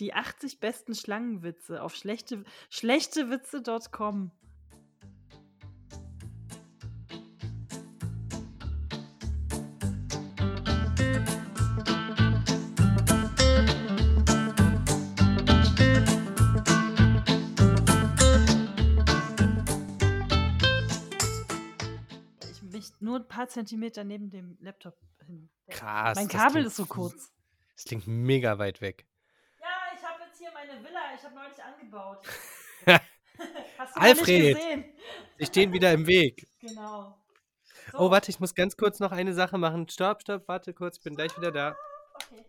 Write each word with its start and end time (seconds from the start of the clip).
Die 0.00 0.12
80 0.12 0.58
besten 0.58 0.94
Schlangenwitze 0.94 1.82
auf 1.82 1.94
schlechte, 1.94 2.44
schlechtewitze.com. 2.68 4.32
Ich 22.50 22.62
mich 22.62 23.00
nur 23.00 23.16
ein 23.20 23.28
paar 23.28 23.48
Zentimeter 23.48 24.02
neben 24.02 24.30
dem 24.30 24.56
Laptop 24.60 24.96
hin. 25.24 25.48
Krass. 25.68 26.16
Mein 26.16 26.26
Kabel 26.28 26.52
klingt 26.52 26.66
ist 26.66 26.76
so 26.76 26.86
kurz. 26.86 27.32
Das 27.76 27.84
klingt 27.84 28.06
mega 28.06 28.58
weit 28.58 28.80
weg. 28.80 29.06
Ja, 29.60 29.66
ich 29.94 30.02
habe 30.04 30.22
jetzt 30.24 30.38
hier 30.38 30.50
meine 30.66 30.84
Villa. 30.84 31.00
Ich 31.16 31.22
habe 31.24 31.34
neulich 31.34 31.62
angebaut. 31.62 32.26
Hast 33.78 33.96
du 33.96 34.00
Alfred! 34.00 34.28
nicht 34.44 34.56
gesehen? 34.56 34.84
Sie 35.38 35.46
stehen 35.46 35.72
wieder 35.72 35.92
im 35.92 36.06
Weg. 36.06 36.46
Genau. 36.60 37.18
So, 37.92 37.98
Oh, 37.98 38.10
warte, 38.10 38.30
ich 38.30 38.40
muss 38.40 38.54
ganz 38.54 38.76
kurz 38.78 38.98
noch 38.98 39.12
eine 39.12 39.34
Sache 39.34 39.58
machen. 39.58 39.86
Stopp, 39.90 40.22
stopp, 40.22 40.48
warte 40.48 40.72
kurz, 40.72 40.96
ich 40.96 41.02
bin 41.02 41.14
gleich 41.14 41.36
wieder 41.36 41.52
da. 41.52 41.76
Okay. 42.14 42.42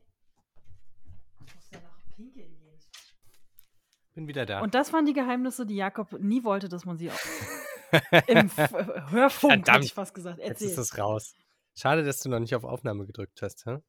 Ich 1.45 1.55
muss 1.55 1.70
ja 1.71 1.79
noch 1.81 2.15
pinkeln 2.15 2.57
gehen. 2.57 2.79
Bin 4.13 4.27
wieder 4.29 4.45
da. 4.45 4.61
Und 4.61 4.73
das 4.73 4.93
waren 4.93 5.05
die 5.05 5.11
Geheimnisse, 5.11 5.65
die 5.65 5.75
Jakob 5.75 6.13
nie 6.13 6.45
wollte, 6.45 6.70
dass 6.70 6.85
man 6.85 6.97
sie 6.97 7.11
auch 7.11 7.20
im 8.27 8.49
äh, 8.55 8.67
Hörfunk, 9.09 9.51
hätte 9.51 9.63
Verdammt. 9.65 9.84
ich 9.85 9.93
fast 9.93 10.13
gesagt, 10.13 10.39
Jetzt 10.39 10.47
erzählt. 10.61 10.71
ist 10.71 10.77
es 10.77 10.97
raus. 10.97 11.35
Schade, 11.77 12.03
dass 12.05 12.21
du 12.21 12.29
noch 12.29 12.39
nicht 12.39 12.55
auf 12.55 12.63
Aufnahme 12.63 13.05
gedrückt 13.05 13.41
hast, 13.41 13.65
hä? 13.65 13.79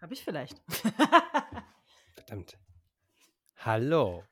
Hab 0.00 0.10
ich 0.12 0.24
vielleicht. 0.24 0.62
Verdammt. 2.14 2.56
Hallo. 3.56 4.24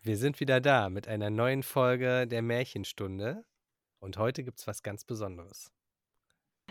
Wir 0.00 0.16
sind 0.16 0.40
wieder 0.40 0.60
da 0.60 0.88
mit 0.88 1.08
einer 1.08 1.30
neuen 1.30 1.62
Folge 1.62 2.26
der 2.26 2.42
Märchenstunde. 2.42 3.44
Und 3.98 4.16
heute 4.16 4.44
gibt 4.44 4.60
es 4.60 4.66
was 4.66 4.82
ganz 4.82 5.04
Besonderes. 5.04 5.70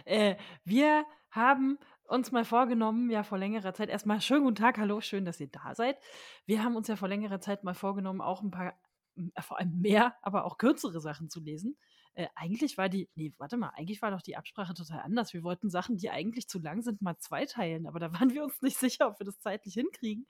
äh, 0.05 0.35
wir 0.63 1.05
haben 1.29 1.77
uns 2.03 2.31
mal 2.31 2.45
vorgenommen, 2.45 3.09
ja 3.09 3.23
vor 3.23 3.37
längerer 3.37 3.73
Zeit, 3.73 3.89
erstmal 3.89 4.21
schönen 4.21 4.43
guten 4.45 4.55
Tag, 4.55 4.77
hallo, 4.77 5.01
schön, 5.01 5.25
dass 5.25 5.39
ihr 5.39 5.49
da 5.49 5.75
seid. 5.75 5.97
Wir 6.45 6.63
haben 6.63 6.75
uns 6.75 6.87
ja 6.87 6.95
vor 6.95 7.09
längerer 7.09 7.41
Zeit 7.41 7.63
mal 7.63 7.73
vorgenommen, 7.73 8.21
auch 8.21 8.41
ein 8.41 8.51
paar, 8.51 8.79
äh, 9.17 9.41
vor 9.41 9.59
allem 9.59 9.79
mehr, 9.79 10.15
aber 10.21 10.45
auch 10.45 10.57
kürzere 10.57 11.01
Sachen 11.01 11.29
zu 11.29 11.41
lesen. 11.41 11.77
Äh, 12.13 12.27
eigentlich 12.35 12.77
war 12.77 12.89
die, 12.89 13.09
nee, 13.15 13.33
warte 13.37 13.57
mal, 13.57 13.71
eigentlich 13.75 14.01
war 14.01 14.11
doch 14.11 14.21
die 14.21 14.37
Absprache 14.37 14.73
total 14.73 15.01
anders. 15.01 15.33
Wir 15.33 15.43
wollten 15.43 15.69
Sachen, 15.69 15.97
die 15.97 16.09
eigentlich 16.09 16.47
zu 16.47 16.59
lang 16.59 16.81
sind, 16.81 17.01
mal 17.01 17.17
zweiteilen, 17.19 17.85
aber 17.87 17.99
da 17.99 18.13
waren 18.13 18.33
wir 18.33 18.43
uns 18.43 18.61
nicht 18.61 18.77
sicher, 18.77 19.07
ob 19.09 19.19
wir 19.19 19.25
das 19.25 19.39
zeitlich 19.39 19.73
hinkriegen. 19.73 20.25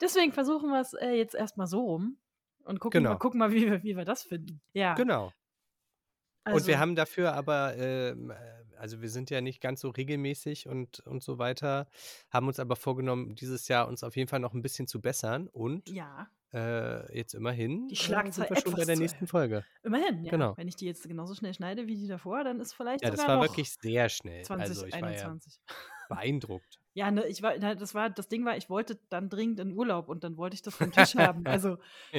Deswegen 0.00 0.32
versuchen 0.32 0.70
wir 0.70 0.80
es 0.80 0.92
äh, 0.94 1.10
jetzt 1.10 1.34
erstmal 1.34 1.66
so 1.66 1.80
rum 1.80 2.18
und 2.64 2.80
gucken, 2.80 3.00
Genau. 3.00 3.10
mal, 3.14 3.18
gucken 3.18 3.38
mal, 3.38 3.50
wie 3.52 3.66
wir, 3.70 3.82
wie 3.82 3.96
wir 3.96 4.04
das 4.04 4.22
finden. 4.22 4.60
Ja. 4.72 4.94
Genau. 4.94 5.32
also, 6.44 6.58
und 6.58 6.66
wir 6.66 6.78
haben 6.78 6.94
dafür 6.96 7.32
aber, 7.34 7.76
ähm, 7.76 8.30
äh, 8.30 8.34
also 8.76 9.00
wir 9.02 9.08
sind 9.10 9.30
ja 9.30 9.40
nicht 9.40 9.60
ganz 9.60 9.80
so 9.80 9.88
regelmäßig 9.90 10.68
und, 10.68 11.00
und 11.00 11.22
so 11.22 11.38
weiter, 11.38 11.88
haben 12.30 12.46
uns 12.46 12.60
aber 12.60 12.76
vorgenommen, 12.76 13.34
dieses 13.34 13.66
Jahr 13.68 13.88
uns 13.88 14.04
auf 14.04 14.16
jeden 14.16 14.28
Fall 14.28 14.40
noch 14.40 14.54
ein 14.54 14.62
bisschen 14.62 14.86
zu 14.86 15.00
bessern 15.00 15.48
und 15.48 15.88
Ja, 15.90 16.28
äh, 16.54 17.16
jetzt 17.18 17.34
immerhin 17.34 17.88
Die 17.88 17.94
äh, 17.94 17.96
Schlagzahl 17.96 18.32
sind 18.46 18.50
wir 18.50 18.62
schon 18.62 18.72
bei 18.74 18.84
der 18.84 18.96
nächsten. 18.96 19.26
Folge. 19.26 19.64
immerhin, 19.82 20.24
ja. 20.24 20.30
Genau. 20.30 20.56
Wenn 20.56 20.68
ich 20.68 20.76
die 20.76 20.86
jetzt 20.86 21.06
genauso 21.08 21.34
schnell 21.34 21.52
schneide 21.52 21.86
wie 21.86 21.96
die 21.96 22.06
davor, 22.06 22.44
dann 22.44 22.60
ist 22.60 22.72
vielleicht 22.72 23.02
Ja, 23.02 23.10
das 23.10 23.26
war 23.26 23.40
wirklich 23.42 23.70
sehr 23.72 24.08
schnell. 24.08 24.44
Also 24.48 24.86
ich 24.86 24.92
war 24.94 25.10
ja 25.10 25.18
2021. 25.18 25.60
beeindruckt. 26.08 26.78
Ja, 26.98 27.12
ne, 27.12 27.26
ich 27.28 27.42
war, 27.42 27.54
na, 27.60 27.76
das 27.76 27.94
war, 27.94 28.10
das 28.10 28.26
Ding 28.28 28.44
war, 28.44 28.56
ich 28.56 28.68
wollte 28.68 28.98
dann 29.08 29.28
dringend 29.28 29.60
in 29.60 29.72
Urlaub 29.72 30.08
und 30.08 30.24
dann 30.24 30.36
wollte 30.36 30.54
ich 30.54 30.62
das 30.62 30.74
vom 30.74 30.90
Tisch 30.90 31.14
haben. 31.14 31.44
Also, 31.46 31.76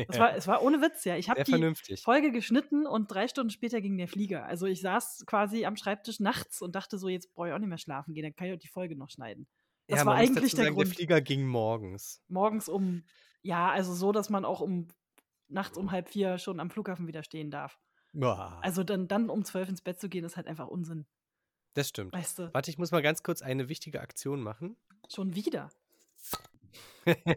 das 0.07 0.17
Ja, 0.17 0.19
war, 0.19 0.35
es 0.35 0.47
war 0.47 0.61
ohne 0.63 0.81
Witz, 0.81 1.03
ja. 1.03 1.17
Ich 1.17 1.29
habe 1.29 1.41
die 1.43 1.51
vernünftig. 1.51 2.01
Folge 2.01 2.31
geschnitten 2.31 2.87
und 2.87 3.11
drei 3.11 3.27
Stunden 3.27 3.49
später 3.49 3.81
ging 3.81 3.97
der 3.97 4.07
Flieger. 4.07 4.45
Also 4.45 4.67
ich 4.67 4.79
saß 4.81 5.25
quasi 5.25 5.65
am 5.65 5.75
Schreibtisch 5.75 6.21
nachts 6.21 6.61
und 6.61 6.75
dachte 6.75 6.97
so, 6.97 7.09
jetzt 7.09 7.33
brauche 7.33 7.49
ich 7.49 7.53
auch 7.53 7.59
nicht 7.59 7.67
mehr 7.67 7.77
schlafen 7.77 8.13
gehen, 8.13 8.23
dann 8.23 8.35
kann 8.35 8.47
ich 8.47 8.53
auch 8.53 8.59
die 8.59 8.69
Folge 8.69 8.95
noch 8.95 9.09
schneiden. 9.09 9.47
Das 9.87 9.99
ja, 9.99 10.05
war 10.05 10.15
eigentlich 10.15 10.53
der 10.55 10.63
sagen, 10.63 10.75
Grund. 10.75 10.87
der 10.87 10.95
Flieger 10.95 11.21
ging 11.21 11.45
morgens. 11.45 12.21
Morgens 12.29 12.69
um, 12.69 13.03
ja, 13.41 13.69
also 13.69 13.93
so, 13.93 14.13
dass 14.13 14.29
man 14.29 14.45
auch 14.45 14.61
um 14.61 14.87
nachts 15.49 15.77
um 15.77 15.91
halb 15.91 16.09
vier 16.09 16.37
schon 16.37 16.59
am 16.61 16.69
Flughafen 16.69 17.07
wieder 17.07 17.23
stehen 17.23 17.51
darf. 17.51 17.79
Boah, 18.13 18.61
Also 18.61 18.83
dann, 18.83 19.07
dann 19.07 19.29
um 19.29 19.43
zwölf 19.43 19.67
ins 19.69 19.81
Bett 19.81 19.99
zu 19.99 20.07
gehen, 20.09 20.23
ist 20.25 20.37
halt 20.37 20.47
einfach 20.47 20.67
Unsinn. 20.67 21.05
Das 21.73 21.89
stimmt. 21.89 22.13
Weißt 22.13 22.39
du, 22.39 22.53
Warte, 22.53 22.69
ich 22.71 22.77
muss 22.77 22.91
mal 22.91 23.01
ganz 23.01 23.23
kurz 23.23 23.41
eine 23.41 23.69
wichtige 23.69 24.01
Aktion 24.01 24.41
machen. 24.41 24.75
schon 25.09 25.35
wieder. 25.35 25.69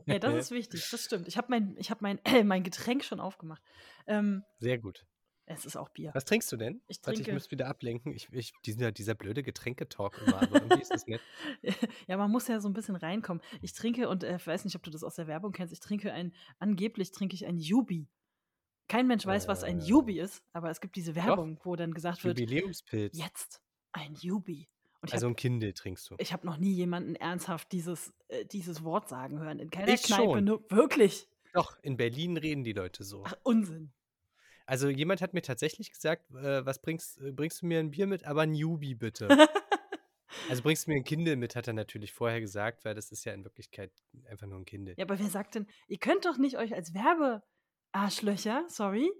Ja, 0.07 0.19
das 0.19 0.35
ist 0.35 0.51
wichtig, 0.51 0.87
das 0.91 1.05
stimmt. 1.05 1.29
Ich 1.29 1.39
habe 1.39 1.47
mein, 1.51 1.77
ich 1.79 1.91
hab 1.91 2.03
mein, 2.03 2.19
mein 2.45 2.63
Getränk 2.63 3.05
schon 3.05 3.21
aufgemacht. 3.21 3.63
Ähm, 4.07 4.43
Sehr 4.59 4.77
gut. 4.79 5.07
es 5.47 5.65
ist 5.65 5.77
auch 5.77 5.89
Bier. 5.89 6.11
Was 6.15 6.25
trinkst 6.27 6.51
du 6.53 6.57
denn? 6.57 6.83
Ich 6.89 6.99
Warte, 7.05 7.21
ich 7.21 7.27
trinke- 7.27 7.33
muss 7.35 7.51
wieder 7.51 7.69
ablenken. 7.69 8.13
Ich, 8.13 8.29
ich, 8.33 8.53
dieser, 8.67 8.93
dieser 8.93 9.15
blöde 9.15 9.43
Getränketalk 9.43 10.21
immer, 10.27 10.43
aber 10.43 10.57
irgendwie 10.61 10.83
ist 10.83 10.91
das 10.93 11.07
nett. 11.07 11.21
ja, 12.07 12.17
man 12.19 12.31
muss 12.31 12.49
ja 12.49 12.61
so 12.61 12.69
ein 12.69 12.75
bisschen 12.75 12.97
reinkommen. 12.97 13.43
Ich 13.63 13.73
trinke, 13.73 14.09
und 14.11 14.25
äh, 14.25 14.37
ich 14.37 14.47
weiß 14.47 14.65
nicht, 14.67 14.77
ob 14.77 14.83
du 14.83 14.91
das 14.91 15.03
aus 15.05 15.15
der 15.15 15.27
Werbung 15.27 15.53
kennst, 15.53 15.73
ich 15.73 15.81
trinke 15.81 16.13
ein, 16.13 16.35
angeblich 16.59 17.13
trinke 17.13 17.35
ich 17.35 17.47
ein 17.47 17.57
Jubi. 17.57 18.09
Kein 18.89 19.07
Mensch 19.07 19.25
weiß, 19.25 19.49
was 19.49 19.63
ein 19.65 19.81
Äh. 19.81 19.85
Jubi 19.85 20.19
ist, 20.21 20.43
aber 20.53 20.69
es 20.71 20.81
gibt 20.83 20.97
diese 20.97 21.15
Werbung, 21.15 21.59
wo 21.63 21.77
dann 21.77 21.95
gesagt 21.95 22.25
wird, 22.25 22.39
Jubiläumspilz. 22.39 23.17
jetzt 23.17 23.62
ein 23.93 24.15
ich 25.05 25.13
Also 25.13 25.27
habe 25.27 25.33
ein 25.33 25.37
Kindle 25.37 25.75
trinkst 25.75 26.11
du. 26.11 26.15
ich 26.19 26.33
hab 26.33 26.45
noch 26.45 26.57
nie 26.59 26.73
jemanden 26.73 27.17
ernsthaft 27.17 27.73
dieses, 27.73 28.13
äh, 28.29 28.45
dieses 28.45 28.85
Wort 28.85 29.09
sagen 29.09 29.41
hören. 29.41 29.59
In 29.59 29.71
keiner 29.71 29.89
Ich 29.93 30.05
Kneipe. 30.05 30.23
schon. 30.23 30.45
Nur, 30.45 30.65
wirklich. 30.71 31.29
Doch, 31.53 31.77
in 31.83 31.97
Berlin 31.97 32.37
reden 32.37 32.65
die 32.65 32.73
Leute 32.73 33.05
so. 33.05 33.25
Ach, 33.27 33.35
Unsinn. 33.43 33.93
Also 34.65 34.89
jemand 34.89 35.21
hat 35.21 35.35
mir 35.35 35.43
tatsächlich 35.43 35.91
gesagt, 35.91 36.31
äh, 36.31 36.65
was 36.65 36.81
bringst, 36.81 37.21
äh, 37.21 37.33
bringst 37.33 37.63
du 37.63 37.67
mir 37.67 37.81
ein 37.81 37.91
Bier 37.91 38.07
mit, 38.07 38.25
aber 38.25 38.43
ein 38.43 38.55
Jubi 38.55 38.95
bitte. 38.95 39.29
also 40.49 40.63
bringst 40.63 40.87
du 40.87 40.93
mir 40.93 40.97
ein 40.99 41.05
Kindle 41.05 41.37
mit, 41.37 41.57
hat 41.57 41.67
er 41.67 41.75
natürlich 41.75 42.13
vorher 42.13 42.41
gesagt, 42.41 42.85
weil 42.85 42.95
das 42.95 43.11
ist 43.11 43.25
ja 43.25 43.33
in 43.35 43.45
Wirklichkeit 43.45 43.91
einfach 44.31 44.47
nur 44.47 44.59
ein 44.59 44.65
Kindle. 44.65 44.95
Ja, 44.97 45.05
aber 45.05 45.19
wer 45.19 45.29
sagt 45.29 45.57
denn, 45.57 45.67
ihr 45.89 45.99
könnt 45.99 46.25
doch 46.25 46.39
nicht 46.39 46.57
euch 46.59 46.75
als 46.75 46.95
Werbearschlöcher, 46.95 48.65
sorry, 48.69 49.11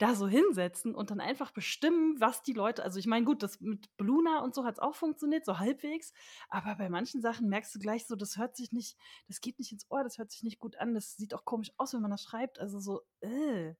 da 0.00 0.14
so 0.14 0.26
hinsetzen 0.26 0.94
und 0.94 1.10
dann 1.10 1.20
einfach 1.20 1.50
bestimmen, 1.50 2.18
was 2.20 2.42
die 2.42 2.54
Leute, 2.54 2.82
also 2.82 2.98
ich 2.98 3.06
meine, 3.06 3.26
gut, 3.26 3.42
das 3.42 3.60
mit 3.60 3.94
Bluna 3.98 4.42
und 4.42 4.54
so 4.54 4.64
hat 4.64 4.74
es 4.74 4.78
auch 4.80 4.94
funktioniert, 4.94 5.44
so 5.44 5.58
halbwegs, 5.58 6.12
aber 6.48 6.74
bei 6.76 6.88
manchen 6.88 7.20
Sachen 7.20 7.48
merkst 7.48 7.74
du 7.74 7.78
gleich 7.78 8.06
so, 8.06 8.16
das 8.16 8.38
hört 8.38 8.56
sich 8.56 8.72
nicht, 8.72 8.96
das 9.28 9.40
geht 9.40 9.58
nicht 9.58 9.72
ins 9.72 9.90
Ohr, 9.90 10.02
das 10.02 10.16
hört 10.16 10.30
sich 10.30 10.42
nicht 10.42 10.58
gut 10.58 10.76
an, 10.76 10.94
das 10.94 11.16
sieht 11.16 11.34
auch 11.34 11.44
komisch 11.44 11.70
aus, 11.76 11.92
wenn 11.92 12.00
man 12.00 12.10
das 12.10 12.22
schreibt, 12.22 12.58
also 12.58 12.80
so, 12.80 13.02
äh, 13.20 13.74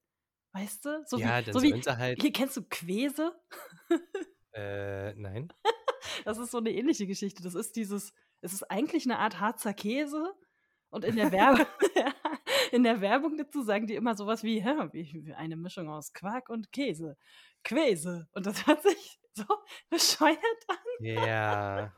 weißt 0.53 0.85
du? 0.85 1.03
So 1.07 1.17
ja, 1.17 1.45
wie, 1.45 1.51
so 1.51 1.61
wie, 1.63 1.73
halt. 1.73 2.21
hier 2.21 2.31
kennst 2.31 2.55
du 2.57 2.63
Quäse? 2.69 3.33
Äh, 4.53 5.13
nein. 5.15 5.51
Das 6.25 6.39
ist 6.39 6.51
so 6.51 6.57
eine 6.57 6.71
ähnliche 6.71 7.05
Geschichte. 7.05 7.43
Das 7.43 7.53
ist 7.53 7.75
dieses, 7.75 8.11
es 8.41 8.53
ist 8.53 8.63
eigentlich 8.71 9.05
eine 9.05 9.19
Art 9.19 9.39
Harzer 9.39 9.73
Käse. 9.73 10.33
Und 10.91 11.05
in 11.05 11.15
der 11.15 11.31
Werbung, 11.31 11.65
in 12.71 12.83
der 12.83 13.01
Werbung 13.01 13.37
dazu 13.37 13.63
sagen 13.63 13.87
die 13.87 13.95
immer 13.95 14.15
sowas 14.15 14.43
wie, 14.43 14.61
hä, 14.61 14.75
wie, 14.91 15.33
eine 15.33 15.55
Mischung 15.55 15.89
aus 15.89 16.13
Quark 16.13 16.49
und 16.49 16.71
Käse. 16.71 17.17
Quäse. 17.63 18.27
Und 18.33 18.45
das 18.45 18.67
hört 18.67 18.83
sich 18.83 19.19
so 19.33 19.45
bescheuert 19.89 20.37
an. 20.67 20.77
Ja. 20.99 21.93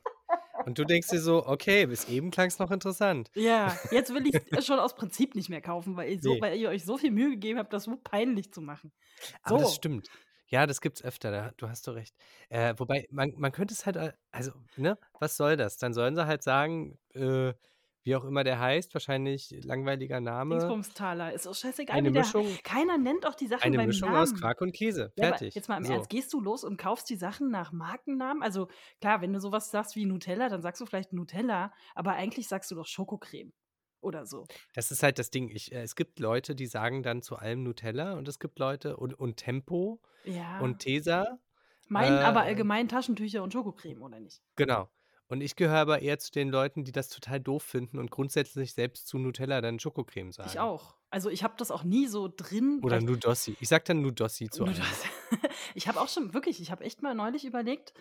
Und 0.66 0.78
du 0.80 0.86
denkst 0.86 1.10
dir 1.10 1.20
so, 1.20 1.46
okay, 1.46 1.86
bis 1.88 2.08
eben 2.08 2.32
klang 2.32 2.48
es 2.48 2.60
noch 2.60 2.72
interessant. 2.72 3.30
Ja, 3.36 3.78
jetzt 3.92 4.14
will 4.14 4.26
ich 4.28 4.40
es 4.52 4.66
schon 4.66 4.80
aus 4.80 4.96
Prinzip 4.96 5.36
nicht 5.36 5.50
mehr 5.50 5.62
kaufen, 5.62 5.98
weil 5.98 6.12
ihr, 6.12 6.22
so, 6.22 6.34
Nee. 6.34 6.42
weil 6.42 6.58
ihr 6.58 6.70
euch 6.70 6.86
so 6.86 6.98
viel 6.98 7.12
Mühe 7.12 7.32
gegeben 7.32 7.60
habt, 7.60 7.74
das 7.74 7.84
so 7.84 7.98
peinlich 7.98 8.54
zu 8.54 8.62
machen. 8.62 8.94
Aber 9.42 9.58
das 9.58 9.70
So. 9.70 9.76
stimmt. 9.76 10.10
Ja, 10.48 10.68
das 10.68 10.82
gibt's 10.82 11.04
öfter, 11.04 11.32
da, 11.32 11.52
du 11.58 11.68
hast 11.68 11.88
doch 11.88 11.96
recht. 11.96 12.16
Äh, 12.50 12.76
wobei, 12.78 13.08
man, 13.10 13.34
man 13.38 13.52
könnte 13.52 13.74
es 13.74 13.86
halt, 13.88 13.96
äh, 13.96 14.14
also, 14.32 14.52
ne, 14.78 14.98
was 15.20 15.36
soll 15.36 15.58
das? 15.58 15.78
Dann 15.78 15.94
sollen 15.94 16.16
sie 16.16 16.28
halt 16.28 16.44
sagen, 16.44 17.00
äh, 17.16 17.54
wie 18.04 18.16
auch 18.16 18.26
immer 18.26 18.44
der 18.44 18.60
heißt, 18.60 18.94
wahrscheinlich 18.94 19.50
langweiliger 19.64 20.20
Name. 20.20 20.56
Dingsbumstaler. 20.58 21.34
Ist 21.34 21.48
auch 21.48 21.56
scheißegal, 21.56 21.96
Eine 21.98 22.10
wie 22.10 22.14
der. 22.14 22.24
Mischung, 22.24 22.46
Keiner 22.64 22.98
nennt 22.98 23.26
auch 23.26 23.36
die 23.36 23.48
Sachen 23.48 23.64
eine 23.64 23.78
beim 23.78 23.88
Mischung 23.88 24.10
Namen. 24.10 24.22
aus 24.22 24.36
Quark 24.36 24.62
und 24.62 24.74
Käse. 24.74 25.12
Ja, 25.16 25.28
aber 25.30 25.38
Fertig. 25.38 25.56
jetzt 25.56 25.70
mal 25.70 25.78
im 25.78 25.86
so. 25.86 25.94
Ernst, 25.94 26.10
gehst 26.10 26.32
du 26.34 26.42
los 26.42 26.64
und 26.64 26.78
kaufst 26.78 27.10
die 27.10 27.16
Sachen 27.16 27.50
nach 27.50 27.72
Markennamen? 27.72 28.44
Also 28.44 28.68
klar, 29.02 29.22
wenn 29.22 29.32
du 29.34 29.40
sowas 29.40 29.72
sagst 29.72 29.96
wie 29.96 30.06
Nutella, 30.06 30.50
dann 30.50 30.62
sagst 30.62 30.82
du 30.82 30.86
vielleicht 30.86 31.14
Nutella, 31.14 31.74
aber 31.96 32.14
eigentlich 32.14 32.48
sagst 32.48 32.70
du 32.72 32.76
doch 32.76 32.86
Schokocreme 32.88 33.54
oder 34.02 34.26
so. 34.26 34.46
Das 34.74 34.92
ist 34.92 35.02
halt 35.02 35.18
das 35.18 35.30
Ding. 35.30 35.50
Ich, 35.50 35.72
äh, 35.72 35.82
es 35.82 35.96
gibt 35.96 36.20
Leute, 36.20 36.56
die 36.56 36.66
sagen 36.68 37.04
dann 37.04 37.22
zu 37.22 37.38
allem 37.38 37.64
Nutella 37.64 38.14
und 38.16 38.28
es 38.28 38.38
gibt 38.40 38.60
Leute 38.60 38.98
und, 38.98 39.14
und 39.14 39.38
Tempo 39.38 40.02
Ja. 40.26 40.60
und 40.60 40.80
Tesa. 40.80 41.40
meinen 41.88 42.18
aber 42.18 42.42
äh, 42.44 42.48
allgemein 42.48 42.90
Taschentücher 42.90 43.44
und 43.44 43.54
Schokocreme, 43.54 44.02
oder 44.02 44.20
nicht? 44.20 44.42
Genau. 44.58 44.90
Und 45.34 45.42
ich 45.42 45.56
gehöre 45.56 45.80
aber 45.80 46.04
eher 46.04 46.20
zu 46.20 46.32
den 46.32 46.50
Leuten, 46.50 46.84
die 46.84 46.92
das 46.92 47.10
total 47.10 47.40
doof 47.40 47.64
finden 47.64 47.98
und 47.98 48.12
grundsätzlich 48.12 48.76
selbst 48.76 49.08
zu 49.08 49.18
Nutella 49.18 49.62
dann 49.62 49.80
Schokocreme 49.80 50.32
sagen. 50.32 50.48
Ich 50.48 50.60
auch. 50.60 50.96
Also 51.10 51.32
ich 51.32 51.44
habe 51.44 51.56
das 51.58 51.72
auch 51.72 51.84
nie 51.84 52.06
so 52.06 52.28
drin. 52.28 52.80
Oder 52.84 53.02
Nudossi. 53.02 53.58
Ich 53.60 53.68
sag 53.68 53.84
dann 53.86 54.04
Nudossi 54.04 54.52
zu 54.52 54.64
allem. 54.64 54.76
ich 55.74 55.88
habe 55.88 56.00
auch 56.00 56.08
schon 56.08 56.36
wirklich, 56.36 56.62
ich 56.62 56.70
habe 56.70 56.84
echt 56.84 57.02
mal 57.02 57.16
neulich 57.16 57.46
überlegt, 57.46 57.96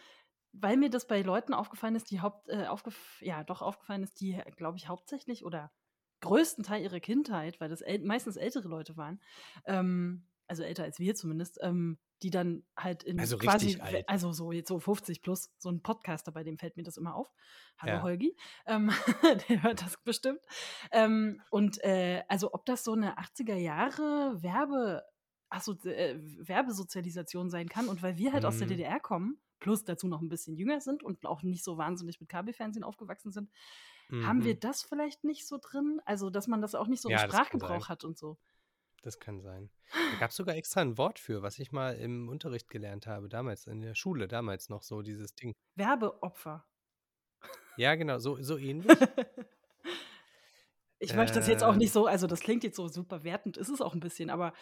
weil 0.52 0.76
mir 0.76 0.90
das 0.90 1.06
bei 1.06 1.22
Leuten 1.22 1.54
aufgefallen 1.54 1.94
ist, 1.94 2.10
die 2.10 2.20
Haupt, 2.20 2.50
äh, 2.50 2.66
aufgef 2.66 3.22
ja, 3.22 3.44
doch 3.44 3.62
aufgefallen 3.62 4.02
ist, 4.02 4.20
die, 4.20 4.38
glaube 4.58 4.76
ich, 4.76 4.88
hauptsächlich 4.88 5.42
oder 5.42 5.72
größten 6.20 6.64
Teil 6.64 6.82
ihrer 6.82 7.00
Kindheit, 7.00 7.62
weil 7.62 7.70
das 7.70 7.80
äl 7.80 8.00
meistens 8.00 8.36
ältere 8.36 8.68
Leute 8.68 8.98
waren, 8.98 9.22
ähm, 9.64 10.28
also 10.52 10.64
älter 10.64 10.84
als 10.84 10.98
wir 10.98 11.14
zumindest, 11.14 11.58
ähm, 11.62 11.98
die 12.22 12.28
dann 12.28 12.64
halt 12.76 13.02
in 13.04 13.16
Also 13.18 13.38
quasi, 13.38 13.80
alt. 13.80 14.06
also 14.06 14.32
so 14.32 14.52
jetzt 14.52 14.68
so 14.68 14.78
50 14.78 15.22
plus, 15.22 15.50
so 15.56 15.70
ein 15.70 15.80
Podcaster, 15.82 16.30
bei 16.30 16.44
dem 16.44 16.58
fällt 16.58 16.76
mir 16.76 16.82
das 16.82 16.98
immer 16.98 17.14
auf. 17.14 17.32
Hallo 17.78 17.92
Ja. 17.94 18.02
Holgi, 18.02 18.36
ähm, 18.66 18.90
der 19.48 19.62
hört 19.62 19.80
das 19.80 19.96
bestimmt. 20.04 20.40
Ähm, 20.90 21.40
und 21.48 21.82
äh, 21.82 22.22
also 22.28 22.52
ob 22.52 22.66
das 22.66 22.84
so 22.84 22.92
eine 22.92 23.16
80er 23.16 23.56
Jahre 23.56 24.42
Werbe, 24.42 25.02
achso, 25.48 25.72
äh, 25.84 26.18
Werbesozialisation 26.20 27.48
sein 27.48 27.70
kann 27.70 27.88
und 27.88 28.02
weil 28.02 28.18
wir 28.18 28.34
halt 28.34 28.44
aus 28.44 28.58
der 28.58 28.66
Mhm. 28.66 28.68
DDR 28.68 29.00
kommen, 29.00 29.40
plus 29.58 29.84
dazu 29.84 30.06
noch 30.06 30.20
ein 30.20 30.28
bisschen 30.28 30.54
jünger 30.54 30.82
sind 30.82 31.02
und 31.02 31.24
auch 31.24 31.42
nicht 31.42 31.64
so 31.64 31.78
wahnsinnig 31.78 32.20
mit 32.20 32.28
Kabelfernsehen 32.28 32.84
aufgewachsen 32.84 33.32
sind, 33.32 33.50
haben 34.18 34.44
wir 34.44 34.54
Mhm. 34.54 34.60
das 34.60 34.82
vielleicht 34.82 35.24
nicht 35.24 35.48
so 35.48 35.58
drin? 35.58 36.00
Also, 36.04 36.28
dass 36.28 36.46
man 36.46 36.60
das 36.60 36.74
auch 36.74 36.88
nicht 36.88 37.00
so 37.00 37.08
im 37.08 37.14
Ja, 37.14 37.18
sein. 37.30 37.30
Sprachgebrauch 37.30 37.88
hat 37.88 38.04
und 38.04 38.18
so. 38.18 38.36
Das 39.02 39.18
kann 39.18 39.40
sein. 39.40 39.68
Da 40.12 40.18
gab 40.20 40.30
es 40.30 40.36
sogar 40.36 40.54
extra 40.56 40.80
ein 40.80 40.96
Wort 40.96 41.18
für, 41.18 41.42
was 41.42 41.58
ich 41.58 41.72
mal 41.72 41.96
im 41.96 42.28
Unterricht 42.28 42.68
gelernt 42.70 43.06
habe, 43.06 43.28
damals 43.28 43.66
in 43.66 43.80
der 43.80 43.94
Schule, 43.94 44.28
damals 44.28 44.68
noch 44.68 44.82
so 44.82 45.02
dieses 45.02 45.34
Ding. 45.34 45.52
Werbeopfer. 45.74 46.64
Ja, 47.76 47.94
genau, 47.96 48.18
so, 48.18 48.40
so 48.42 48.58
ähnlich. 48.58 48.86
Ich 50.98 51.14
möchte 51.14 51.34
das 51.34 51.48
jetzt 51.48 51.64
auch 51.64 51.72
Ähm. 51.72 51.78
nicht 51.78 51.92
so, 51.92 52.06
also 52.06 52.28
das 52.28 52.40
klingt 52.40 52.62
jetzt 52.62 52.76
so 52.76 52.86
super 52.86 53.24
wertend, 53.24 53.56
ist 53.56 53.70
es 53.70 53.80
auch 53.80 53.92
ein 53.92 53.98
bisschen, 54.00 54.30
aber 54.30 54.52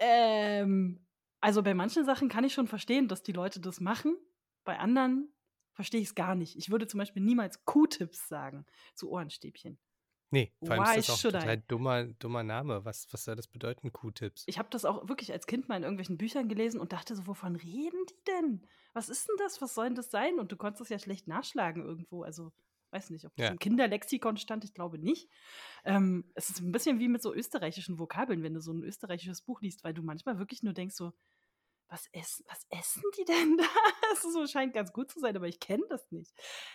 ähm, 0.00 1.06
also 1.40 1.62
bei 1.62 1.74
manchen 1.74 2.04
Sachen 2.04 2.28
kann 2.28 2.42
ich 2.42 2.54
schon 2.54 2.66
verstehen, 2.66 3.06
dass 3.06 3.22
die 3.22 3.32
Leute 3.32 3.60
das 3.60 3.78
machen. 3.78 4.16
Bei 4.64 4.80
anderen 4.80 5.32
verstehe 5.74 6.00
ich 6.00 6.08
es 6.08 6.14
gar 6.16 6.34
nicht. 6.34 6.56
Ich 6.56 6.70
würde 6.70 6.88
zum 6.88 6.98
Beispiel 6.98 7.22
niemals 7.22 7.64
Q-Tips 7.64 8.26
sagen 8.26 8.66
zu 8.94 9.10
Ohrenstäbchen. 9.10 9.78
Nee, 10.30 10.52
vor 10.60 10.72
allem 10.72 10.84
Why 10.84 10.98
ist 10.98 11.08
das 11.08 11.14
auch 11.14 11.18
I? 11.18 11.30
total 11.32 11.56
dummer, 11.68 12.04
dummer 12.04 12.42
Name. 12.42 12.84
Was, 12.84 13.06
was 13.12 13.24
soll 13.24 13.36
das 13.36 13.46
bedeuten, 13.46 13.92
Q-Tips? 13.92 14.44
Ich 14.46 14.58
habe 14.58 14.68
das 14.70 14.84
auch 14.84 15.08
wirklich 15.08 15.32
als 15.32 15.46
Kind 15.46 15.68
mal 15.68 15.76
in 15.76 15.82
irgendwelchen 15.82 16.18
Büchern 16.18 16.48
gelesen 16.48 16.80
und 16.80 16.92
dachte 16.92 17.14
so, 17.16 17.26
wovon 17.26 17.56
reden 17.56 18.04
die 18.08 18.24
denn? 18.28 18.66
Was 18.92 19.08
ist 19.08 19.28
denn 19.28 19.36
das? 19.38 19.60
Was 19.60 19.74
soll 19.74 19.86
denn 19.86 19.94
das 19.94 20.10
sein? 20.10 20.38
Und 20.38 20.52
du 20.52 20.56
konntest 20.56 20.82
es 20.82 20.88
ja 20.88 20.98
schlecht 20.98 21.26
nachschlagen 21.28 21.84
irgendwo. 21.84 22.22
Also, 22.22 22.52
weiß 22.90 23.10
nicht, 23.10 23.24
ob 23.24 23.34
das 23.36 23.46
Ja. 23.46 23.52
im 23.52 23.58
Kinderlexikon 23.58 24.36
stand, 24.36 24.64
ich 24.64 24.74
glaube 24.74 24.98
nicht. 24.98 25.28
Ähm, 25.84 26.30
es 26.34 26.50
ist 26.50 26.60
ein 26.60 26.72
bisschen 26.72 26.98
wie 26.98 27.08
mit 27.08 27.22
so 27.22 27.34
österreichischen 27.34 27.98
Vokabeln, 27.98 28.42
wenn 28.42 28.54
du 28.54 28.60
so 28.60 28.72
ein 28.72 28.82
österreichisches 28.82 29.42
Buch 29.42 29.60
liest, 29.60 29.84
weil 29.84 29.94
du 29.94 30.02
manchmal 30.02 30.38
wirklich 30.38 30.62
nur 30.62 30.72
denkst 30.72 30.94
so, 30.96 31.12
was 31.88 32.08
essen, 32.12 32.44
was 32.48 32.66
essen 32.70 33.02
die 33.18 33.24
denn 33.24 33.56
da? 33.56 33.64
Das 34.10 34.24
ist 34.24 34.32
so, 34.32 34.46
scheint 34.46 34.72
ganz 34.72 34.92
gut 34.92 35.10
zu 35.10 35.20
sein, 35.20 35.36
aber 35.36 35.46
ich 35.46 35.60
kenne 35.60 35.82
das 35.90 36.10
nicht. 36.10 36.32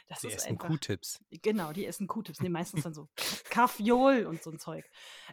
Das 0.07 0.23
ist 0.23 0.35
essen. 0.35 0.57
Q-Tips. 0.57 1.23
Genau, 1.41 1.71
die 1.71 1.85
essen 1.85 2.07
Q-Tips. 2.07 2.41
Nee, 2.41 2.49
meistens 2.49 2.83
dann 2.83 2.93
so 2.93 3.09
Kaffeeol 3.49 4.25
und 4.27 4.43
so 4.43 4.51
ein 4.51 4.59
Zeug. 4.59 4.85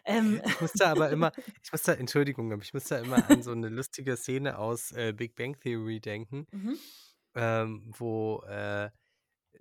Ähm, 0.05 0.41
Ich 0.45 0.61
muss 0.61 0.73
da 0.73 0.91
aber 0.91 1.09
immer, 1.11 1.31
ich 1.63 1.71
muss 1.71 1.83
da, 1.83 1.93
Entschuldigung, 1.93 2.51
aber 2.51 2.63
ich 2.63 2.73
muss 2.73 2.85
da 2.85 2.99
immer 2.99 3.29
an 3.29 3.43
so 3.43 3.51
eine 3.51 3.69
lustige 3.69 4.17
Szene 4.17 4.57
aus 4.57 4.91
äh, 4.91 5.13
Big 5.13 5.35
Bang 5.35 5.59
Theory 5.59 5.99
denken, 5.99 6.47
mhm. 6.51 6.79
ähm, 7.35 7.93
wo 7.97 8.41
äh, 8.47 8.89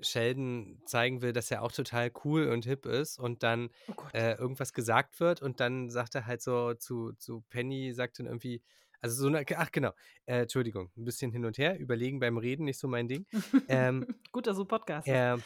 Sheldon 0.01 0.81
zeigen 0.87 1.23
will, 1.23 1.33
dass 1.33 1.51
er 1.51 1.63
auch 1.63 1.73
total 1.73 2.11
cool 2.25 2.49
und 2.49 2.65
hip 2.65 2.87
ist 2.87 3.19
und 3.19 3.43
dann 3.43 3.71
Oh 3.89 3.95
äh, 4.13 4.35
irgendwas 4.35 4.73
gesagt 4.73 5.21
wird 5.21 5.43
und 5.43 5.61
dann 5.61 5.91
sagt 5.91 6.15
er 6.15 6.27
halt 6.27 6.41
so 6.41 6.75
zu, 6.75 7.13
zu 7.15 7.43
Penny, 7.49 7.93
sagt 7.93 8.19
dann 8.19 8.27
irgendwie, 8.27 8.63
also 9.01 9.23
so 9.23 9.29
eine, 9.29 9.45
ach 9.57 9.71
genau, 9.73 9.93
äh, 10.27 10.43
Entschuldigung, 10.43 10.91
ein 10.97 11.05
bisschen 11.05 11.31
hin 11.31 11.45
und 11.45 11.59
her, 11.59 11.79
überlegen 11.79 12.21
beim 12.21 12.39
Reden, 12.39 12.65
nicht 12.65 12.79
so 12.79 12.89
mein 12.89 13.09
Ding. 13.09 13.27
Ähm, 13.69 14.07
gut, 14.33 14.47
dass 14.47 14.57
du 14.57 14.65
Podcast 14.65 15.07
er, 15.07 15.39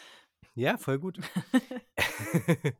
ja, 0.54 0.76
voll 0.76 0.98
gut. 0.98 1.18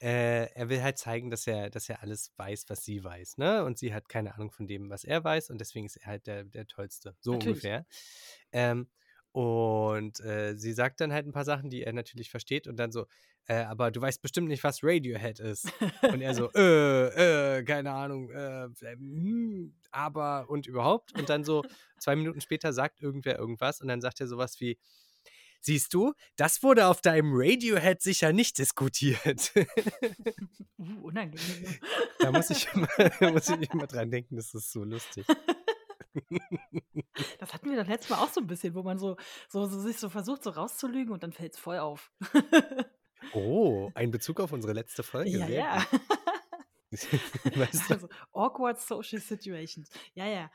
äh, 0.00 0.52
er 0.52 0.68
will 0.68 0.82
halt 0.82 0.98
zeigen, 0.98 1.30
dass 1.30 1.46
er, 1.46 1.70
dass 1.70 1.88
er 1.88 2.02
alles 2.02 2.32
weiß, 2.36 2.66
was 2.68 2.84
sie 2.84 3.02
weiß, 3.02 3.38
ne? 3.38 3.64
Und 3.64 3.78
sie 3.78 3.94
hat 3.94 4.08
keine 4.08 4.34
Ahnung 4.34 4.50
von 4.50 4.66
dem, 4.66 4.90
was 4.90 5.04
er 5.04 5.22
weiß, 5.22 5.50
und 5.50 5.60
deswegen 5.60 5.86
ist 5.86 5.96
er 5.96 6.06
halt 6.06 6.26
der, 6.26 6.44
der 6.44 6.66
Tollste. 6.66 7.16
So 7.20 7.32
Natürlich. 7.32 7.56
ungefähr. 7.56 7.86
Ähm, 8.52 8.88
und 9.32 10.20
äh, 10.20 10.54
sie 10.56 10.72
sagt 10.72 11.00
dann 11.00 11.12
halt 11.12 11.26
ein 11.26 11.32
paar 11.32 11.44
Sachen, 11.44 11.70
die 11.70 11.82
er 11.82 11.92
natürlich 11.92 12.30
versteht, 12.30 12.66
und 12.68 12.76
dann 12.76 12.92
so, 12.92 13.06
äh, 13.46 13.64
aber 13.64 13.90
du 13.90 14.00
weißt 14.00 14.22
bestimmt 14.22 14.48
nicht, 14.48 14.64
was 14.64 14.82
Radiohead 14.82 15.38
ist. 15.40 15.70
Und 16.02 16.20
er 16.20 16.34
so, 16.34 16.50
äh, 16.54 17.58
äh, 17.58 17.64
keine 17.64 17.92
Ahnung, 17.92 18.30
äh, 18.30 18.64
äh, 18.64 18.96
hm, 18.96 19.74
aber 19.90 20.48
und 20.48 20.66
überhaupt. 20.66 21.18
Und 21.18 21.28
dann 21.28 21.44
so 21.44 21.62
zwei 21.98 22.16
Minuten 22.16 22.40
später 22.40 22.72
sagt 22.72 23.00
irgendwer 23.00 23.38
irgendwas 23.38 23.80
und 23.80 23.88
dann 23.88 24.00
sagt 24.00 24.20
er 24.20 24.28
sowas 24.28 24.60
wie, 24.60 24.78
siehst 25.60 25.94
du, 25.94 26.12
das 26.36 26.62
wurde 26.62 26.86
auf 26.86 27.00
deinem 27.00 27.32
Radiohead 27.34 28.00
sicher 28.00 28.32
nicht 28.32 28.58
diskutiert. 28.58 29.52
uh, 30.78 31.06
unangenehm. 31.06 31.78
da 32.18 32.32
muss 32.32 32.50
ich, 32.50 32.68
immer, 32.72 32.88
muss 33.32 33.48
ich 33.48 33.70
immer 33.70 33.86
dran 33.86 34.10
denken, 34.10 34.36
das 34.36 34.54
ist 34.54 34.72
so 34.72 34.84
lustig. 34.84 35.26
Das 37.38 37.52
hatten 37.52 37.70
wir 37.70 37.76
das 37.76 37.88
letzte 37.88 38.12
Mal 38.12 38.20
auch 38.20 38.32
so 38.32 38.40
ein 38.40 38.46
bisschen, 38.46 38.74
wo 38.74 38.82
man 38.82 38.98
so, 38.98 39.16
so, 39.48 39.66
so 39.66 39.80
sich 39.80 39.98
so 39.98 40.08
versucht, 40.08 40.44
so 40.44 40.50
rauszulügen 40.50 41.12
und 41.12 41.22
dann 41.22 41.32
fällt 41.32 41.54
es 41.54 41.58
voll 41.58 41.78
auf. 41.78 42.12
Oh, 43.32 43.90
ein 43.94 44.10
Bezug 44.10 44.40
auf 44.40 44.52
unsere 44.52 44.72
letzte 44.72 45.02
Folge. 45.02 45.30
ja, 45.30 45.46
sehr 45.46 45.56
ja. 45.56 45.86
weißt 47.56 47.90
du? 47.90 47.94
Also, 47.94 48.08
awkward 48.32 48.80
social 48.80 49.20
situations. 49.20 49.88
Ja, 50.14 50.26
ja. 50.26 50.50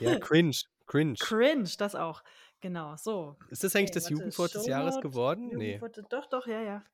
Ja, 0.00 0.18
cringe, 0.20 0.56
cringe. 0.86 1.14
Cringe, 1.18 1.68
das 1.78 1.94
auch. 1.94 2.22
Genau, 2.60 2.96
so. 2.96 3.36
Ist 3.50 3.62
das 3.64 3.76
eigentlich 3.76 3.90
Okay, 3.90 3.94
das 3.94 4.04
warte, 4.04 4.14
Jugendwort 4.14 4.54
des 4.54 4.66
Jahres 4.66 5.00
geworden? 5.00 5.50
Nee. 5.54 5.78
Doch, 6.08 6.26
doch, 6.26 6.46
ja, 6.46 6.62
ja. 6.62 6.84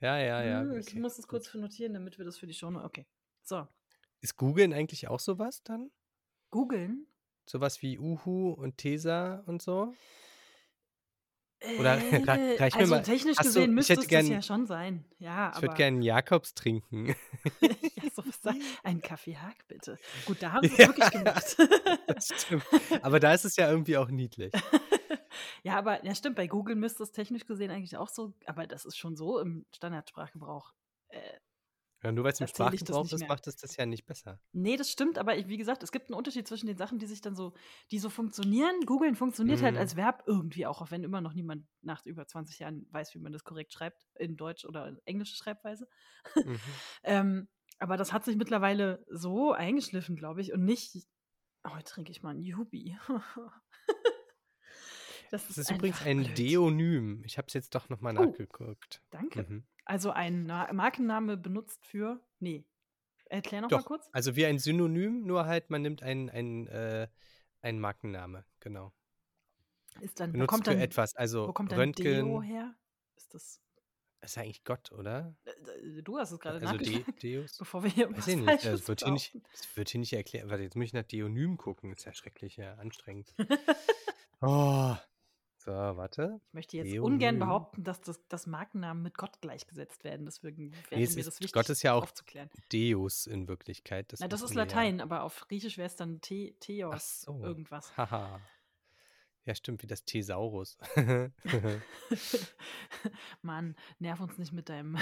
Ja, 0.00 0.18
ja, 0.18 0.44
ja. 0.44 0.60
Hm, 0.60 0.78
Ich 0.78 0.88
okay, 0.88 1.00
muss 1.00 1.18
es 1.18 1.26
gut. 1.26 1.40
kurz 1.42 1.54
notieren, 1.54 1.94
damit 1.94 2.18
wir 2.18 2.26
das 2.26 2.36
für 2.38 2.46
die 2.46 2.52
Show. 2.52 2.68
Okay. 2.68 3.06
So. 3.42 3.66
Ist 4.20 4.36
Googeln 4.36 4.74
eigentlich 4.74 5.08
auch 5.08 5.20
sowas 5.20 5.62
dann? 5.62 5.90
Googeln. 6.50 7.06
Sowas 7.46 7.80
wie 7.80 7.98
Uhu 7.98 8.50
und 8.52 8.76
Tesa 8.76 9.42
und 9.46 9.62
so? 9.62 9.94
Oder 11.78 11.98
Äh, 12.12 12.56
reich 12.58 12.74
mir 12.74 12.80
also 12.80 12.94
mal- 12.94 13.02
technisch 13.02 13.36
hast 13.38 13.46
gesehen 13.46 13.74
müsste 13.74 13.94
es 13.94 13.98
das 14.00 14.08
gern- 14.08 14.26
ja 14.26 14.42
schon 14.42 14.66
sein. 14.66 15.04
Ja, 15.18 15.52
Ich 15.56 15.62
würde 15.62 15.74
gerne 15.74 15.96
einen 15.96 16.02
Jakobs 16.02 16.54
trinken. 16.54 17.08
ja, 17.60 18.02
so 18.14 18.24
was 18.26 18.40
da. 18.40 18.52
Ein 18.82 19.00
Kaffee 19.00 19.36
Hack, 19.36 19.66
bitte. 19.68 19.96
Gut, 20.26 20.42
da 20.42 20.52
haben 20.52 20.66
sie 20.68 20.72
es 20.74 20.78
Ja. 20.78 20.86
wirklich 20.88 21.10
gemacht. 21.10 21.56
Das 22.06 22.28
stimmt. 22.42 22.64
Aber 23.02 23.20
da 23.20 23.32
ist 23.34 23.44
es 23.44 23.56
ja 23.56 23.70
irgendwie 23.70 23.96
auch 23.96 24.08
niedlich. 24.08 24.52
ja, 25.62 25.76
aber 25.76 26.04
ja, 26.04 26.14
stimmt, 26.14 26.36
bei 26.36 26.46
Google 26.46 26.76
müsste 26.76 27.02
es 27.02 27.12
technisch 27.12 27.46
gesehen 27.46 27.70
eigentlich 27.70 27.96
auch 27.96 28.08
so, 28.08 28.32
aber 28.46 28.66
das 28.66 28.84
ist 28.84 28.96
schon 28.96 29.16
so 29.16 29.38
im 29.40 29.64
Standardsprachgebrauch. 29.74 30.72
Äh, 31.08 31.18
Ja, 32.04 32.12
nur 32.12 32.22
weil 32.24 32.32
es 32.32 32.40
im 32.40 32.46
Sprachgebrauch 32.46 33.10
ist, 33.10 33.26
macht 33.28 33.46
es 33.46 33.56
das 33.56 33.76
ja 33.76 33.86
nicht 33.86 34.04
besser. 34.04 34.38
nee, 34.52 34.76
das 34.76 34.90
stimmt, 34.90 35.16
aber 35.18 35.36
ich, 35.38 35.48
wie 35.48 35.56
gesagt, 35.56 35.82
es 35.82 35.90
gibt 35.90 36.08
einen 36.10 36.16
Unterschied 36.18 36.46
zwischen 36.46 36.66
den 36.66 36.76
Sachen, 36.76 36.98
die 36.98 37.06
sich 37.06 37.22
dann 37.22 37.34
so, 37.34 37.54
die 37.90 37.98
so 37.98 38.10
funktionieren. 38.10 38.74
Googeln 38.84 39.14
funktioniert 39.14 39.62
halt 39.62 39.74
Mhm. 39.74 39.80
als 39.80 39.96
Verb 39.96 40.22
irgendwie 40.26 40.66
auch, 40.66 40.82
auch 40.82 40.90
wenn 40.90 41.02
immer 41.02 41.20
noch 41.22 41.32
niemand 41.32 41.66
nach 41.80 42.04
über 42.04 42.26
20 42.26 42.58
Jahren 42.58 42.86
weiß, 42.90 43.14
wie 43.14 43.18
man 43.20 43.32
das 43.32 43.42
korrekt 43.44 43.72
schreibt, 43.72 44.06
in 44.16 44.36
Deutsch 44.36 44.64
oder 44.66 44.86
in 44.86 44.98
englische 45.06 45.34
Schreibweise. 45.36 45.88
Mhm. 46.36 46.60
Ähm, 47.04 47.48
aber 47.78 47.96
das 47.96 48.12
hat 48.12 48.24
sich 48.24 48.36
mittlerweile 48.36 49.04
so 49.10 49.52
eingeschliffen, 49.52 50.14
glaube 50.16 50.40
ich, 50.42 50.52
und 50.52 50.64
nicht. 50.64 50.94
Oh, 51.64 51.70
heute 51.74 51.84
trinke 51.84 52.10
ich 52.12 52.22
mal 52.22 52.30
ein 52.34 52.40
Jubi. 52.42 52.96
das 55.30 55.48
Das 55.48 55.58
ist 55.58 55.70
übrigens 55.70 55.96
einfach 56.00 56.06
ein 56.10 56.22
blöd. 56.24 56.38
Deonym. 56.38 57.22
Ich 57.24 57.38
habe 57.38 57.46
es 57.48 57.54
jetzt 57.54 57.74
doch 57.74 57.88
nochmal 57.88 58.16
Oh. 58.18 58.24
nachgeguckt. 58.24 59.02
Danke. 59.10 59.42
Mhm. 59.48 59.64
Also 59.84 60.10
ein 60.10 60.46
Na 60.46 60.72
Markenname 60.72 61.36
benutzt 61.36 61.84
für. 61.84 62.20
Nee. 62.40 62.64
Erklär 63.26 63.62
noch 63.62 63.70
mal 63.70 63.78
Doch, 63.78 63.84
kurz. 63.86 64.08
also 64.12 64.36
wie 64.36 64.46
ein 64.46 64.58
Synonym, 64.58 65.24
nur 65.26 65.46
halt, 65.46 65.70
man 65.70 65.82
nimmt 65.82 66.02
einen, 66.02 66.30
einen, 66.30 66.66
äh, 66.68 67.08
einen 67.62 67.80
Markenname, 67.80 68.44
genau. 68.60 68.92
Ist 70.00 70.20
dann, 70.20 70.32
Benutzt 70.32 70.48
kommt 70.50 70.64
für 70.66 70.72
dann, 70.72 70.80
etwas, 70.80 71.14
also 71.16 71.48
wo 71.48 71.52
kommt 71.52 71.72
dann 71.72 71.78
Röntgen, 71.80 72.26
Deo 72.26 72.42
her? 72.42 72.74
Ist 73.16 73.32
das. 73.32 73.60
ist 74.20 74.36
ja 74.36 74.42
eigentlich 74.42 74.62
Gott, 74.64 74.92
oder? 74.92 75.34
äh, 75.44 76.02
Du 76.02 76.18
hast 76.18 76.32
es 76.32 76.38
gerade 76.38 76.60
Also 76.60 76.76
De 76.76 76.98
nachgeschlagen, 76.98 77.14
Deus? 77.42 77.56
bevor 77.58 77.82
wir 77.82 77.90
hier 77.90 78.10
Weiß 78.10 78.18
was 78.18 78.28
ich 78.28 78.36
nicht, 78.36 78.64
das 78.64 78.88
wird 78.88 79.02
hier 79.02 79.12
nicht, 79.12 79.34
das 79.52 79.76
wird 79.76 79.88
hier 79.88 80.00
nicht 80.00 80.12
erklärt. 80.12 80.48
Warte, 80.50 80.62
jetzt 80.64 80.76
muss 80.76 80.84
ich 80.86 80.92
nach 80.92 81.04
Deonym 81.04 81.56
gucken, 81.56 81.92
ist 81.92 82.04
ja 82.04 82.12
schrecklich, 82.12 82.56
ja, 82.56 82.74
anstrengend. 82.74 83.34
oh. 84.42 84.94
So, 85.64 85.72
warte. 85.72 86.40
Ich 86.48 86.52
möchte 86.52 86.76
jetzt 86.76 86.92
ungern 86.98 87.18
Deonym. 87.18 87.38
behaupten, 87.38 87.84
dass 87.84 88.00
das, 88.02 88.20
dass 88.28 88.46
Markennamen 88.46 89.02
mit 89.02 89.16
Gott 89.16 89.40
gleichgesetzt 89.40 90.04
werden. 90.04 90.26
Deswegen 90.26 90.72
wäre 90.90 91.00
Nee, 91.00 91.04
es 91.04 91.16
mir 91.16 91.24
das 91.24 91.40
wichtig, 91.40 91.52
Gott 91.54 91.70
ist 91.70 91.82
ja 91.82 91.94
auch. 91.94 92.06
Deus 92.70 93.26
in 93.26 93.48
Wirklichkeit. 93.48 94.12
Das 94.12 94.20
Na, 94.20 94.28
das 94.28 94.42
ist 94.42 94.50
wir 94.50 94.56
ja. 94.58 94.62
Latein, 94.64 95.00
aber 95.00 95.22
auf 95.22 95.46
Griechisch 95.48 95.78
wäre 95.78 95.86
es 95.86 95.96
dann 95.96 96.20
The 96.22 96.54
Theos 96.60 97.22
so. 97.22 97.40
irgendwas. 97.42 97.92
Haha. 97.96 98.40
Ja, 99.46 99.54
stimmt, 99.54 99.82
wie 99.82 99.86
das 99.86 100.04
Thesaurus. 100.04 100.76
Mann, 103.42 103.74
nerv 103.98 104.20
uns 104.20 104.38
nicht 104.38 104.52
mit 104.52 104.68
deinem. 104.70 104.96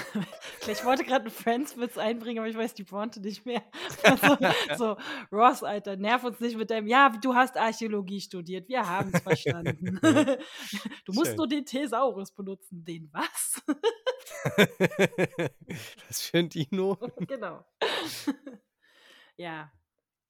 Ich 0.68 0.84
wollte 0.84 1.04
gerade 1.04 1.22
einen 1.26 1.30
Friends-Witz 1.30 1.98
einbringen, 1.98 2.38
aber 2.38 2.48
ich 2.48 2.56
weiß 2.56 2.74
die 2.74 2.84
Pointe 2.84 3.20
nicht 3.20 3.44
mehr. 3.46 3.62
Also, 4.04 4.36
so, 4.76 4.96
Ross, 5.30 5.62
Alter, 5.62 5.96
nerv 5.96 6.24
uns 6.24 6.40
nicht 6.40 6.56
mit 6.56 6.70
deinem. 6.70 6.86
Ja, 6.86 7.08
du 7.10 7.34
hast 7.34 7.56
Archäologie 7.56 8.20
studiert, 8.20 8.68
wir 8.68 8.86
haben 8.88 9.10
es 9.12 9.20
verstanden. 9.22 9.98
du 11.04 11.12
musst 11.12 11.28
Schön. 11.28 11.36
nur 11.36 11.48
den 11.48 11.64
Thesaurus 11.64 12.32
benutzen. 12.32 12.84
Den 12.84 13.10
was? 13.12 13.62
Was 16.08 16.20
für 16.22 16.38
ein 16.38 16.48
Dino? 16.48 16.96
genau. 17.26 17.64
ja. 19.36 19.72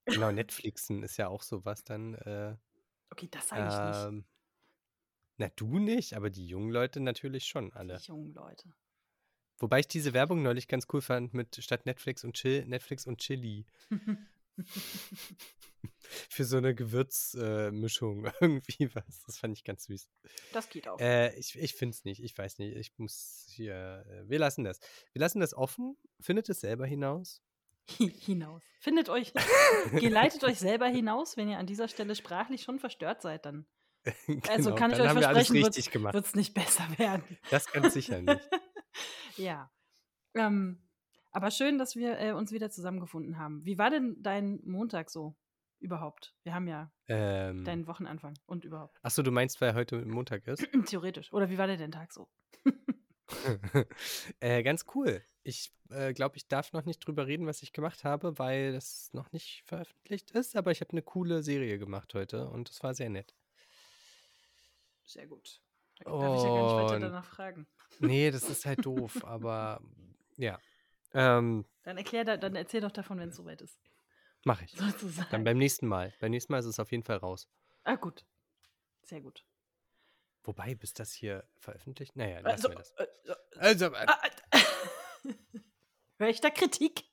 Genau, 0.04 0.32
Netflixen 0.32 1.02
ist 1.02 1.16
ja 1.16 1.28
auch 1.28 1.42
sowas 1.42 1.84
dann. 1.84 2.14
Äh, 2.14 2.56
Okay, 3.10 3.28
das 3.30 3.48
sage 3.48 3.68
ich 3.68 3.78
nicht. 3.96 4.06
ähm, 4.08 4.24
na, 5.36 5.48
du 5.56 5.78
nicht, 5.78 6.14
aber 6.14 6.30
die 6.30 6.46
jungen 6.46 6.70
Leute 6.70 7.00
natürlich 7.00 7.44
schon 7.44 7.66
Die 7.70 7.74
alle. 7.76 7.98
jungen 7.98 8.32
Leute. 8.32 8.72
Wobei 9.62 9.78
ich 9.80 9.86
diese 9.86 10.12
Werbung 10.12 10.42
neulich 10.42 10.66
ganz 10.66 10.86
cool 10.92 11.00
fand 11.00 11.34
mit 11.34 11.56
statt 11.62 11.86
Netflix 11.86 12.24
und 12.24 12.34
Chill, 12.34 12.66
Netflix 12.66 13.06
und 13.06 13.18
Chili. 13.20 13.64
Für 16.28 16.44
so 16.44 16.56
eine 16.56 16.74
Gewürzmischung 16.74 18.26
irgendwie 18.40 18.90
was. 18.94 19.22
Das 19.24 19.38
fand 19.38 19.56
ich 19.56 19.64
ganz 19.64 19.84
süß. 19.84 20.08
das 20.52 20.68
geht 20.68 20.88
auch. 20.88 20.98
Äh, 20.98 21.34
ich 21.38 21.56
ich 21.58 21.74
finde 21.74 21.94
es 21.94 22.04
nicht. 22.04 22.22
Ich 22.22 22.36
weiß 22.36 22.58
nicht. 22.58 22.76
Ich 22.76 22.92
muss 22.98 23.46
hier. 23.48 24.04
Äh, 24.08 24.28
wir 24.28 24.38
lassen 24.40 24.64
das. 24.64 24.80
Wir 25.12 25.20
lassen 25.20 25.38
das 25.40 25.54
offen. 25.54 25.96
Findet 26.20 26.48
es 26.48 26.60
selber 26.60 26.84
hinaus. 26.86 27.40
Hi- 27.98 28.10
hinaus. 28.10 28.62
Findet 28.80 29.08
euch, 29.08 29.32
geleitet 29.92 30.42
euch 30.44 30.58
selber 30.58 30.86
hinaus, 30.88 31.36
wenn 31.36 31.48
ihr 31.48 31.58
an 31.58 31.66
dieser 31.66 31.86
Stelle 31.88 32.14
sprachlich 32.16 32.62
schon 32.62 32.78
verstört 32.80 33.22
seid, 33.22 33.46
dann 33.46 33.66
Also 34.48 34.70
Genau, 34.70 34.74
kann 34.76 34.90
ich 34.92 35.00
euch 35.00 35.10
versprechen, 35.12 35.54
wird 36.12 36.24
es 36.26 36.34
nicht 36.34 36.52
besser 36.54 36.86
werden. 36.98 37.24
Das 37.50 37.70
ganz 37.72 37.94
sicher 37.94 38.20
nicht. 38.20 38.40
ja. 39.36 39.70
Ähm, 40.34 40.82
aber 41.30 41.50
schön, 41.50 41.78
dass 41.78 41.96
wir 41.96 42.18
äh, 42.18 42.32
uns 42.32 42.52
wieder 42.52 42.70
zusammengefunden 42.70 43.38
haben. 43.38 43.64
Wie 43.64 43.78
war 43.78 43.90
denn 43.90 44.16
dein 44.20 44.60
Montag 44.64 45.10
so 45.10 45.34
überhaupt? 45.78 46.34
Wir 46.42 46.54
haben 46.54 46.68
ja 46.68 46.92
Ähm, 47.08 47.64
deinen 47.64 47.86
Wochenanfang 47.86 48.34
und 48.46 48.64
überhaupt. 48.64 48.98
Achso, 49.02 49.22
du 49.22 49.32
meinst, 49.32 49.60
weil 49.60 49.74
heute 49.74 50.04
Montag 50.04 50.46
ist? 50.46 50.60
Theoretisch. 50.86 51.32
Oder 51.32 51.50
wie 51.50 51.58
war 51.58 51.66
der 51.66 51.76
denn 51.76 51.92
Tag 51.92 52.12
so? 52.12 52.28
äh, 54.40 54.62
ganz 54.62 54.84
cool. 54.94 55.22
Ich 55.42 55.72
äh, 55.90 56.12
glaube, 56.12 56.36
ich 56.36 56.48
darf 56.48 56.72
noch 56.72 56.84
nicht 56.84 56.98
drüber 57.00 57.26
reden, 57.26 57.46
was 57.46 57.62
ich 57.62 57.72
gemacht 57.72 58.04
habe, 58.04 58.38
weil 58.38 58.72
das 58.72 59.10
noch 59.12 59.32
nicht 59.32 59.62
veröffentlicht 59.66 60.30
ist. 60.32 60.54
Aber 60.54 60.70
ich 60.70 60.80
habe 60.80 60.92
eine 60.92 61.02
coole 61.02 61.42
Serie 61.42 61.78
gemacht 61.78 62.14
heute 62.14 62.48
und 62.48 62.70
es 62.70 62.82
war 62.82 62.94
sehr 62.94 63.10
nett. 63.10 63.34
Sehr 65.04 65.26
gut. 65.26 65.60
Da 65.98 66.10
darf 66.10 66.36
ich 66.36 66.42
ja 66.44 66.48
gar 66.48 66.62
nicht 66.62 66.92
weiter 66.92 67.00
danach 67.00 67.24
fragen. 67.24 67.66
Nee, 68.00 68.30
das 68.30 68.48
ist 68.48 68.66
halt 68.66 68.84
doof, 68.84 69.24
aber 69.24 69.80
ja. 70.36 70.58
Ähm, 71.14 71.64
Dann 71.82 71.96
erklär 71.98 72.24
da, 72.24 72.36
dann 72.36 72.56
erzähl 72.56 72.80
doch 72.80 72.90
davon, 72.90 73.18
wenn 73.18 73.28
es 73.30 73.36
soweit 73.36 73.60
ist. 73.60 73.78
Mache 74.44 74.64
ich. 74.64 74.72
Sozusagen. 74.72 75.28
Dann 75.30 75.44
beim 75.44 75.58
nächsten 75.58 75.86
Mal. 75.86 76.12
Beim 76.20 76.30
nächsten 76.30 76.52
Mal 76.52 76.58
ist 76.58 76.66
es 76.66 76.80
auf 76.80 76.90
jeden 76.90 77.04
Fall 77.04 77.18
raus. 77.18 77.48
ah, 77.84 77.94
gut. 77.96 78.24
Sehr 79.04 79.20
gut. 79.20 79.44
Wobei, 80.44 80.74
bis 80.74 80.92
das 80.94 81.12
hier 81.12 81.46
veröffentlicht? 81.58 82.16
Naja, 82.16 82.40
lassen 82.40 82.66
Also, 82.66 82.68
wir 82.70 82.74
das. 82.76 82.90
äh, 82.92 83.06
Also, 83.58 83.86
äh, 83.86 84.06
ah, 84.06 84.20
äh, 84.50 84.58
Hör 86.18 86.28
ich 86.28 86.40
da 86.40 86.50
Kritik? 86.50 87.04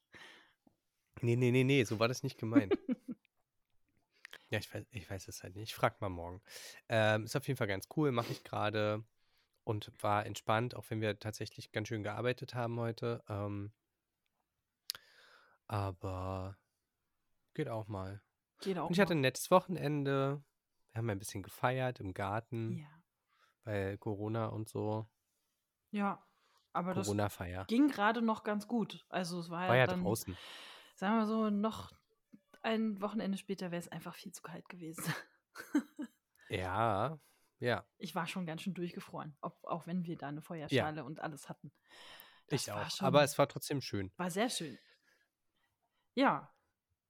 nee, 1.21 1.35
nee, 1.35 1.51
nee, 1.51 1.63
nee, 1.63 1.83
so 1.83 1.99
war 1.99 2.07
das 2.07 2.23
nicht 2.23 2.39
gemeint. 2.39 2.73
ja, 4.49 4.57
ich 4.59 4.73
weiß, 4.73 4.85
ich 4.91 5.09
weiß 5.09 5.27
es 5.27 5.43
halt 5.43 5.55
nicht. 5.55 5.69
Ich 5.69 5.75
frag 5.75 6.01
mal 6.01 6.09
morgen. 6.09 6.41
Ähm, 6.87 7.25
ist 7.25 7.35
auf 7.35 7.47
jeden 7.47 7.57
Fall 7.57 7.67
ganz 7.67 7.87
cool, 7.95 8.11
mache 8.11 8.31
ich 8.31 8.43
gerade 8.43 9.03
und 9.69 9.91
war 10.01 10.25
entspannt, 10.25 10.75
auch 10.75 10.89
wenn 10.89 10.99
wir 10.99 11.19
tatsächlich 11.19 11.71
ganz 11.71 11.89
schön 11.89 12.01
gearbeitet 12.01 12.55
haben 12.55 12.79
heute. 12.79 13.23
Ähm, 13.29 13.71
aber 15.67 16.57
geht 17.53 17.69
auch 17.69 17.87
mal. 17.87 18.19
Geht 18.61 18.79
auch. 18.79 18.87
Und 18.87 18.93
ich 18.93 18.99
hatte 18.99 19.13
ein 19.13 19.21
nettes 19.21 19.51
Wochenende. 19.51 20.43
Wir 20.91 20.97
haben 20.97 21.09
ein 21.11 21.19
bisschen 21.19 21.43
gefeiert 21.43 21.99
im 21.99 22.15
Garten, 22.15 22.79
Ja. 22.79 22.87
weil 23.63 23.97
Corona 23.99 24.47
und 24.47 24.67
so. 24.69 25.07
Ja. 25.91 26.25
Aber 26.73 26.95
das 26.95 27.07
ging 27.67 27.89
gerade 27.89 28.21
noch 28.23 28.43
ganz 28.43 28.67
gut. 28.67 29.05
Also 29.09 29.39
es 29.39 29.51
war, 29.51 29.67
War 29.67 29.75
ja 29.75 29.81
ja 29.81 29.87
dann, 29.87 30.03
draußen. 30.03 30.35
sagen 30.95 31.17
wir 31.17 31.27
so, 31.27 31.49
noch 31.51 31.91
ein 32.63 33.01
Wochenende 33.01 33.37
später 33.37 33.69
wäre 33.71 33.79
es 33.79 33.87
einfach 33.87 34.15
viel 34.15 34.31
zu 34.31 34.41
kalt 34.41 34.67
gewesen. 34.67 35.03
Ja, 36.51 37.19
ja. 37.59 37.85
Ich 37.97 38.15
war 38.15 38.27
schon 38.27 38.45
ganz 38.45 38.61
schön 38.61 38.73
durchgefroren, 38.73 39.35
ob, 39.41 39.63
auch 39.65 39.85
wenn 39.87 40.05
wir 40.05 40.17
da 40.17 40.27
eine 40.29 40.41
Feuerschale 40.41 41.03
und 41.03 41.19
alles 41.19 41.49
hatten. 41.49 41.71
Das 42.47 42.63
Ich 42.63 42.71
auch. 42.71 42.89
schon- 42.89 43.05
Aber 43.07 43.23
es 43.23 43.37
war 43.37 43.47
trotzdem 43.47 43.81
schön. 43.81 44.11
war 44.17 44.29
sehr 44.31 44.49
schön. 44.49 44.77
Ja. 46.15 46.51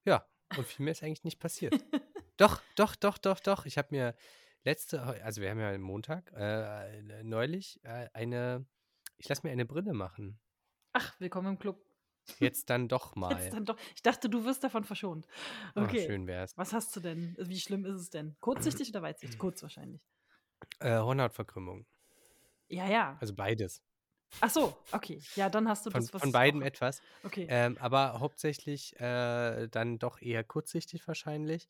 Ja, 0.06 0.26
und 0.58 0.66
viel 0.68 0.84
mehr 0.84 0.92
ist 0.92 1.04
eigentlich 1.04 1.24
nicht 1.24 1.40
passiert. 1.40 1.74
doch, 2.38 2.62
doch, 2.76 2.96
doch, 2.96 3.18
doch, 3.18 3.40
doch. 3.40 3.66
Ich 3.66 3.78
habe 3.78 3.88
mir 3.92 4.16
letzte, 4.64 5.02
also 5.02 5.42
wir 5.42 5.50
haben 5.50 5.60
ja 5.60 5.78
Montag, 5.78 6.32
äh, 6.34 7.24
neulich 7.24 7.80
äh, 7.84 8.10
eine, 8.14 8.66
ich 9.18 9.28
lasse 9.30 9.46
mir 9.46 9.52
eine 9.52 9.66
Brille 9.66 9.94
machen. 9.94 10.40
Ach, 10.94 11.20
willkommen 11.20 11.50
im 11.54 11.60
Club. 11.60 11.84
Jetzt 12.40 12.70
dann 12.70 12.88
doch 12.88 13.16
mal. 13.16 13.42
Jetzt 13.42 13.54
dann 13.54 13.66
doch. 13.66 13.78
Ich 13.96 14.02
dachte, 14.02 14.30
du 14.30 14.44
wirst 14.46 14.64
davon 14.64 14.84
verschont. 14.84 15.28
Ah, 15.76 15.84
Okay. 15.84 16.06
schön 16.06 16.28
wär's. 16.28 16.56
Was 16.58 16.74
hast 16.74 16.96
du 16.96 17.00
denn? 17.00 17.36
Wie 17.40 17.60
schlimm 17.60 17.86
ist 17.86 17.96
es 18.00 18.10
denn? 18.10 18.36
Kurzsichtig 18.40 18.90
oder 18.90 19.02
weitsichtig? 19.02 19.40
Kurz 19.40 19.64
wahrscheinlich. 19.64 20.02
Äh, 20.80 20.98
Hornhautverkrümmung. 20.98 21.86
Ja, 22.68 22.88
ja. 22.88 23.18
Also 23.20 23.34
beides. 23.34 23.82
Ach 24.42 24.50
so, 24.50 24.78
okay. 24.92 25.20
Ja, 25.36 25.50
dann 25.50 25.68
hast 25.68 25.86
du 25.86 25.92
Von, 25.92 26.02
das, 26.02 26.14
was 26.14 26.22
von 26.22 26.32
beiden 26.32 26.62
auch- 26.62 26.68
etwas. 26.68 27.02
Okay. 27.24 27.48
Ähm, 27.50 27.78
aber 27.80 28.20
hauptsächlich 28.20 29.00
äh, 29.00 29.68
dann 29.70 29.98
doch 29.98 30.22
eher 30.22 30.44
kurzsichtig 30.44 31.08
wahrscheinlich. 31.08 31.68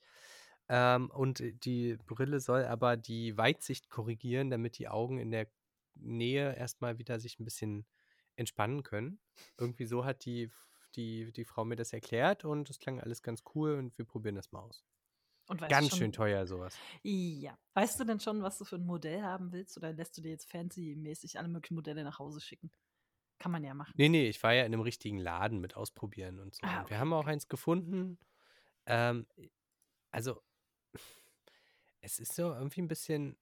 Ähm, 0.67 1.09
und 1.09 1.41
die 1.63 1.97
Brille 2.05 2.39
soll 2.41 2.65
aber 2.65 2.97
die 2.97 3.37
Weitsicht 3.37 3.89
korrigieren, 3.89 4.49
damit 4.49 4.77
die 4.77 4.89
Augen 4.89 5.19
in 5.19 5.31
der 5.31 5.47
Nähe 5.95 6.53
erstmal 6.55 6.97
wieder 6.97 7.19
sich 7.19 7.39
ein 7.39 7.45
bisschen 7.45 7.85
entspannen 8.35 8.83
können. 8.83 9.19
Irgendwie 9.57 9.85
so 9.85 10.03
hat 10.05 10.25
die, 10.25 10.51
die, 10.95 11.31
die 11.31 11.45
Frau 11.45 11.63
mir 11.65 11.75
das 11.77 11.93
erklärt 11.93 12.43
und 12.45 12.69
es 12.69 12.77
klang 12.79 12.99
alles 12.99 13.23
ganz 13.23 13.43
cool 13.55 13.75
und 13.75 13.97
wir 13.97 14.05
probieren 14.05 14.35
das 14.35 14.51
mal 14.51 14.59
aus. 14.59 14.83
Und 15.49 15.59
Ganz 15.67 15.89
schon, 15.89 15.97
schön 15.97 16.11
teuer 16.11 16.45
sowas. 16.45 16.77
Ja. 17.03 17.57
Weißt 17.73 17.99
du 17.99 18.03
denn 18.03 18.19
schon, 18.19 18.43
was 18.43 18.59
du 18.59 18.65
für 18.65 18.75
ein 18.75 18.85
Modell 18.85 19.23
haben 19.23 19.51
willst 19.51 19.75
oder 19.77 19.91
lässt 19.91 20.15
du 20.17 20.21
dir 20.21 20.29
jetzt 20.29 20.49
fancy-mäßig 20.49 21.39
alle 21.39 21.47
möglichen 21.47 21.73
Modelle 21.73 22.03
nach 22.03 22.19
Hause 22.19 22.39
schicken? 22.39 22.71
Kann 23.39 23.51
man 23.51 23.63
ja 23.63 23.73
machen. 23.73 23.93
Nee, 23.97 24.09
nee, 24.09 24.29
ich 24.29 24.41
war 24.43 24.53
ja 24.53 24.61
in 24.61 24.73
einem 24.73 24.81
richtigen 24.81 25.17
Laden 25.17 25.59
mit 25.59 25.75
ausprobieren 25.75 26.39
und 26.39 26.53
so. 26.53 26.67
Ah, 26.67 26.77
und 26.77 26.81
okay, 26.81 26.91
wir 26.91 26.99
haben 26.99 27.13
auch 27.13 27.25
eins 27.25 27.47
gefunden. 27.47 28.19
Ähm, 28.85 29.25
also, 30.11 30.41
es 32.01 32.19
ist 32.19 32.35
so 32.35 32.53
irgendwie 32.53 32.81
ein 32.81 32.87
bisschen 32.87 33.37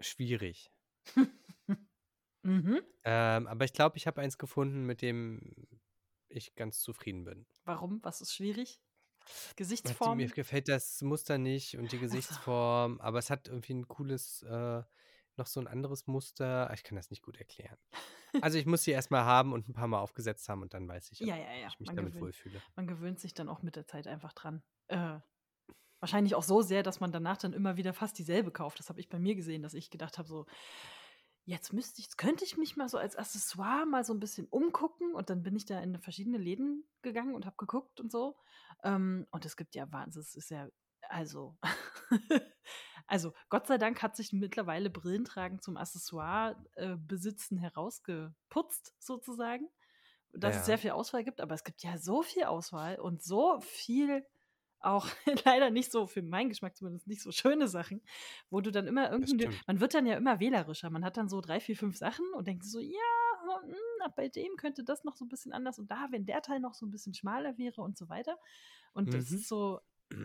schwierig. 0.00 0.70
Mhm. 2.42 2.80
Ähm, 3.02 3.48
aber 3.48 3.64
ich 3.64 3.72
glaube, 3.72 3.96
ich 3.96 4.06
habe 4.06 4.20
eins 4.20 4.38
gefunden, 4.38 4.86
mit 4.86 5.02
dem 5.02 5.40
ich 6.28 6.54
ganz 6.54 6.80
zufrieden 6.80 7.24
bin. 7.24 7.44
Warum? 7.64 7.98
Was 8.04 8.20
ist 8.20 8.34
schwierig? 8.34 8.80
Gesichtsform? 9.56 10.18
Mir 10.18 10.28
gefällt 10.28 10.68
das 10.68 11.02
Muster 11.02 11.38
nicht 11.38 11.76
und 11.76 11.92
die. 11.92 11.98
Gesichtsform, 11.98 13.00
aber 13.00 13.18
es 13.18 13.30
hat 13.30 13.48
irgendwie 13.48 13.74
ein 13.74 13.88
cooles, 13.88 14.42
äh, 14.42 14.82
noch 15.36 15.46
so 15.46 15.60
ein 15.60 15.66
anderes 15.66 16.06
Muster. 16.06 16.70
Ich 16.74 16.82
kann 16.84 16.96
das 16.96 17.10
nicht 17.10 17.22
gut 17.22 17.36
erklären. 17.38 17.76
Also 18.40 18.58
ich 18.58 18.66
muss 18.66 18.82
sie 18.82 18.90
erstmal 18.90 19.24
haben 19.24 19.52
und 19.52 19.68
ein 19.68 19.72
paar 19.72 19.86
Mal 19.88 20.00
aufgesetzt 20.00 20.48
haben 20.48 20.62
und 20.62 20.74
dann 20.74 20.86
weiß 20.88 21.10
ich, 21.12 21.20
ob 21.22 21.26
Ja, 21.28 21.36
ja, 21.36 21.52
ja. 21.60 21.68
ich 21.68 21.78
mich 21.80 21.88
Man 21.88 21.96
damit 21.96 22.12
gewöhnt, 22.12 22.26
wohlfühle. 22.26 22.62
man 22.74 22.86
gewöhnt 22.86 23.20
sich 23.20 23.34
dann 23.34 23.48
auch 23.48 23.62
mit 23.62 23.76
der 23.76 23.86
Zeit 23.86 24.06
einfach 24.06 24.32
dran. 24.32 24.62
Äh, 24.88 25.18
wahrscheinlich 26.00 26.34
auch 26.34 26.42
so 26.42 26.60
sehr, 26.62 26.82
dass 26.82 27.00
man 27.00 27.12
danach 27.12 27.38
dann 27.38 27.52
immer 27.52 27.76
wieder 27.76 27.94
fast 27.94 28.18
dieselbe 28.18 28.50
kauft. 28.50 28.78
Das 28.78 28.88
habe 28.90 29.00
ich 29.00 29.08
bei 29.08 29.18
mir 29.18 29.34
gesehen, 29.34 29.62
dass 29.62 29.74
ich 29.74 29.90
gedacht 29.90 30.18
habe, 30.18 30.28
so, 30.28 30.46
jetzt 31.46 31.72
müsste 31.72 32.00
ich, 32.00 32.06
jetzt 32.06 32.18
könnte 32.18 32.44
ich 32.44 32.58
mich 32.58 32.76
mal 32.76 32.88
so 32.88 32.98
als 32.98 33.16
Accessoire 33.16 33.86
mal 33.86 34.04
so 34.04 34.12
ein 34.14 34.20
bisschen 34.20 34.46
umgucken. 34.48 35.14
Und 35.14 35.30
dann 35.30 35.42
bin 35.42 35.56
ich 35.56 35.66
da 35.66 35.80
in 35.80 35.98
verschiedene 36.00 36.38
Läden 36.38 36.84
gegangen 37.02 37.34
und 37.34 37.46
habe 37.46 37.56
geguckt 37.56 38.00
und 38.00 38.12
so. 38.12 38.36
Ähm, 38.84 39.26
und 39.30 39.46
es 39.46 39.56
gibt 39.56 39.74
ja 39.76 39.90
Wahnsinn, 39.92 40.22
es 40.22 40.34
ist 40.36 40.50
ja, 40.50 40.68
also, 41.08 41.56
also 43.06 43.32
Gott 43.48 43.66
sei 43.68 43.78
Dank 43.78 44.02
hat 44.02 44.16
sich 44.16 44.32
mittlerweile 44.32 44.90
Brillentragen 44.90 45.60
zum 45.60 45.76
Accessoire 45.76 46.56
äh, 46.74 46.96
besitzen 46.96 47.58
herausgeputzt, 47.58 48.94
sozusagen. 48.98 49.68
Dass 50.32 50.56
Ja. 50.56 50.60
es 50.60 50.66
sehr 50.66 50.78
viel 50.78 50.90
Auswahl 50.90 51.24
gibt, 51.24 51.40
aber 51.40 51.54
es 51.54 51.64
gibt 51.64 51.82
ja 51.82 51.98
so 51.98 52.22
viel 52.22 52.44
Auswahl 52.44 52.98
und 53.00 53.22
so 53.22 53.60
viel 53.60 54.26
auch 54.86 55.06
leider 55.44 55.70
nicht 55.70 55.92
so, 55.92 56.06
für 56.06 56.22
meinen 56.22 56.48
Geschmack 56.48 56.76
zumindest, 56.76 57.06
nicht 57.06 57.20
so 57.22 57.32
schöne 57.32 57.68
Sachen, 57.68 58.00
wo 58.50 58.60
du 58.60 58.70
dann 58.70 58.86
immer 58.86 59.10
irgendwie, 59.10 59.48
man 59.66 59.80
wird 59.80 59.94
dann 59.94 60.06
ja 60.06 60.16
immer 60.16 60.40
wählerischer. 60.40 60.90
Man 60.90 61.04
hat 61.04 61.16
dann 61.16 61.28
so 61.28 61.40
drei, 61.40 61.60
vier, 61.60 61.76
fünf 61.76 61.96
Sachen 61.96 62.24
und 62.34 62.46
denkt 62.46 62.64
so, 62.64 62.78
ja, 62.80 62.98
hm, 63.62 63.70
hm, 63.70 64.12
bei 64.14 64.28
dem 64.28 64.56
könnte 64.56 64.84
das 64.84 65.04
noch 65.04 65.16
so 65.16 65.24
ein 65.24 65.28
bisschen 65.28 65.52
anders 65.52 65.78
und 65.78 65.90
da, 65.90 66.08
wenn 66.10 66.24
der 66.26 66.42
Teil 66.42 66.60
noch 66.60 66.74
so 66.74 66.86
ein 66.86 66.90
bisschen 66.90 67.14
schmaler 67.14 67.58
wäre 67.58 67.82
und 67.82 67.98
so 67.98 68.08
weiter. 68.08 68.38
Und 68.92 69.12
das 69.14 69.30
Mhm. 69.30 69.36
ist 69.36 69.48
so, 69.48 69.80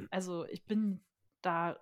also 0.09 0.45
ich 0.45 0.63
bin 0.65 1.03
da 1.41 1.79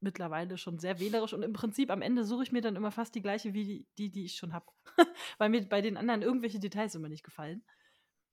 mittlerweile 0.00 0.56
schon 0.56 0.78
sehr 0.78 0.98
wählerisch 0.98 1.34
und 1.34 1.42
im 1.42 1.52
Prinzip 1.52 1.90
am 1.90 2.02
Ende 2.02 2.24
suche 2.24 2.42
ich 2.42 2.52
mir 2.52 2.62
dann 2.62 2.76
immer 2.76 2.90
fast 2.90 3.14
die 3.14 3.22
gleiche 3.22 3.52
wie 3.52 3.64
die, 3.64 3.86
die, 3.98 4.10
die 4.10 4.24
ich 4.24 4.36
schon 4.36 4.52
habe. 4.52 4.66
Weil 5.38 5.50
mir 5.50 5.66
bei 5.68 5.80
den 5.82 5.96
anderen 5.96 6.22
irgendwelche 6.22 6.58
Details 6.58 6.94
immer 6.94 7.08
nicht 7.08 7.22
gefallen. 7.24 7.62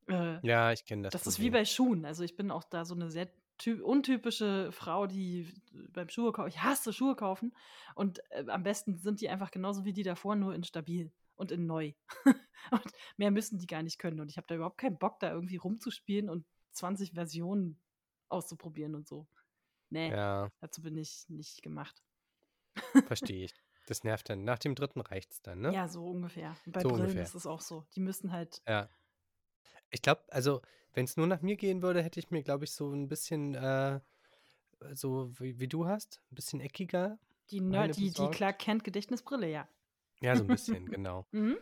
Äh, 0.07 0.39
Ja, 0.47 0.71
ich 0.71 0.85
kenne 0.85 1.03
das. 1.03 1.13
das 1.13 1.27
ist 1.27 1.39
wie 1.39 1.43
Problem. 1.49 1.53
bei 1.53 1.65
Schuhen. 1.65 2.05
Also 2.05 2.23
ich 2.23 2.35
bin 2.37 2.51
auch 2.51 2.63
da 2.63 2.85
so 2.85 2.95
eine 2.95 3.09
sehr 3.11 3.29
untypische 3.65 4.71
Frau, 4.71 5.07
die 5.07 5.51
beim 5.93 6.09
Schuhe 6.09 6.31
kaufen, 6.31 6.49
ich 6.49 6.61
hasse 6.63 6.93
Schuhe 6.93 7.15
kaufen 7.15 7.55
und 7.95 8.19
äh, 8.31 8.45
am 8.49 8.63
besten 8.63 8.97
sind 8.97 9.21
die 9.21 9.29
einfach 9.29 9.51
genauso 9.51 9.83
wie 9.85 9.93
die 9.93 10.03
davor, 10.03 10.35
nur 10.35 10.53
in 10.55 10.63
stabil. 10.63 11.11
und 11.35 11.51
in 11.51 11.65
neu. 11.67 11.93
und 12.71 12.91
mehr 13.17 13.31
müssen 13.31 13.59
die 13.59 13.67
gar 13.67 13.83
nicht 13.83 13.99
können. 13.99 14.19
Und 14.19 14.29
ich 14.31 14.37
habe 14.37 14.47
da 14.47 14.55
überhaupt 14.55 14.79
keinen 14.79 14.97
Bock, 14.97 15.19
da 15.19 15.31
irgendwie 15.31 15.57
rumzuspielen 15.57 16.29
und 16.29 16.45
20 16.71 17.13
Versionen 17.13 17.79
auszuprobieren 18.29 18.95
und 18.95 19.07
so. 19.07 19.27
Nee, 19.89 20.09
Ja, 20.09 20.49
dazu 20.59 20.81
bin 20.81 20.97
ich 20.97 21.25
nicht 21.29 21.61
gemacht. 21.61 22.03
verstehe 23.07 23.45
ich. 23.45 23.53
Das 23.87 24.03
nervt 24.03 24.29
dann. 24.29 24.43
Nach 24.43 24.59
dem 24.59 24.75
dritten 24.75 24.99
reicht's 24.99 25.41
dann, 25.41 25.61
ne? 25.61 25.73
Ja, 25.73 25.87
so 25.87 26.05
ungefähr. 26.05 26.57
Und 26.65 26.73
bei 26.73 26.81
So 26.81 26.89
Brillen 26.89 27.01
ungefähr. 27.03 27.23
ist 27.23 27.35
es 27.35 27.45
auch 27.47 27.61
so. 27.61 27.85
Die 27.95 28.01
müssen 28.01 28.31
halt. 28.31 28.61
Ja. 28.67 28.89
Ich 29.89 30.01
glaube, 30.01 30.21
also, 30.29 30.61
wenn 30.93 31.05
es 31.05 31.17
nur 31.17 31.27
nach 31.27 31.41
mir 31.41 31.55
gehen 31.55 31.81
würde, 31.81 32.01
hätte 32.01 32.19
ich 32.19 32.31
mir, 32.31 32.43
glaube 32.43 32.65
ich, 32.65 32.71
so 32.71 32.91
ein 32.91 33.07
bisschen, 33.07 33.55
äh, 33.55 33.99
so 34.93 35.31
wie, 35.39 35.59
wie 35.59 35.67
du 35.67 35.87
hast, 35.87 36.21
ein 36.31 36.35
bisschen 36.35 36.59
eckiger. 36.59 37.17
Die, 37.51 37.61
Nerd, 37.61 37.95
die, 37.97 38.11
die. 38.11 38.27
Clark 38.29 38.59
Kent 38.59 38.83
Gedächtnisbrille, 38.83 39.49
ja. 39.49 39.67
Ja, 40.21 40.35
so 40.35 40.43
ein 40.43 40.47
bisschen, 40.47 40.85
genau. 40.85 41.25
Mhm. 41.31 41.57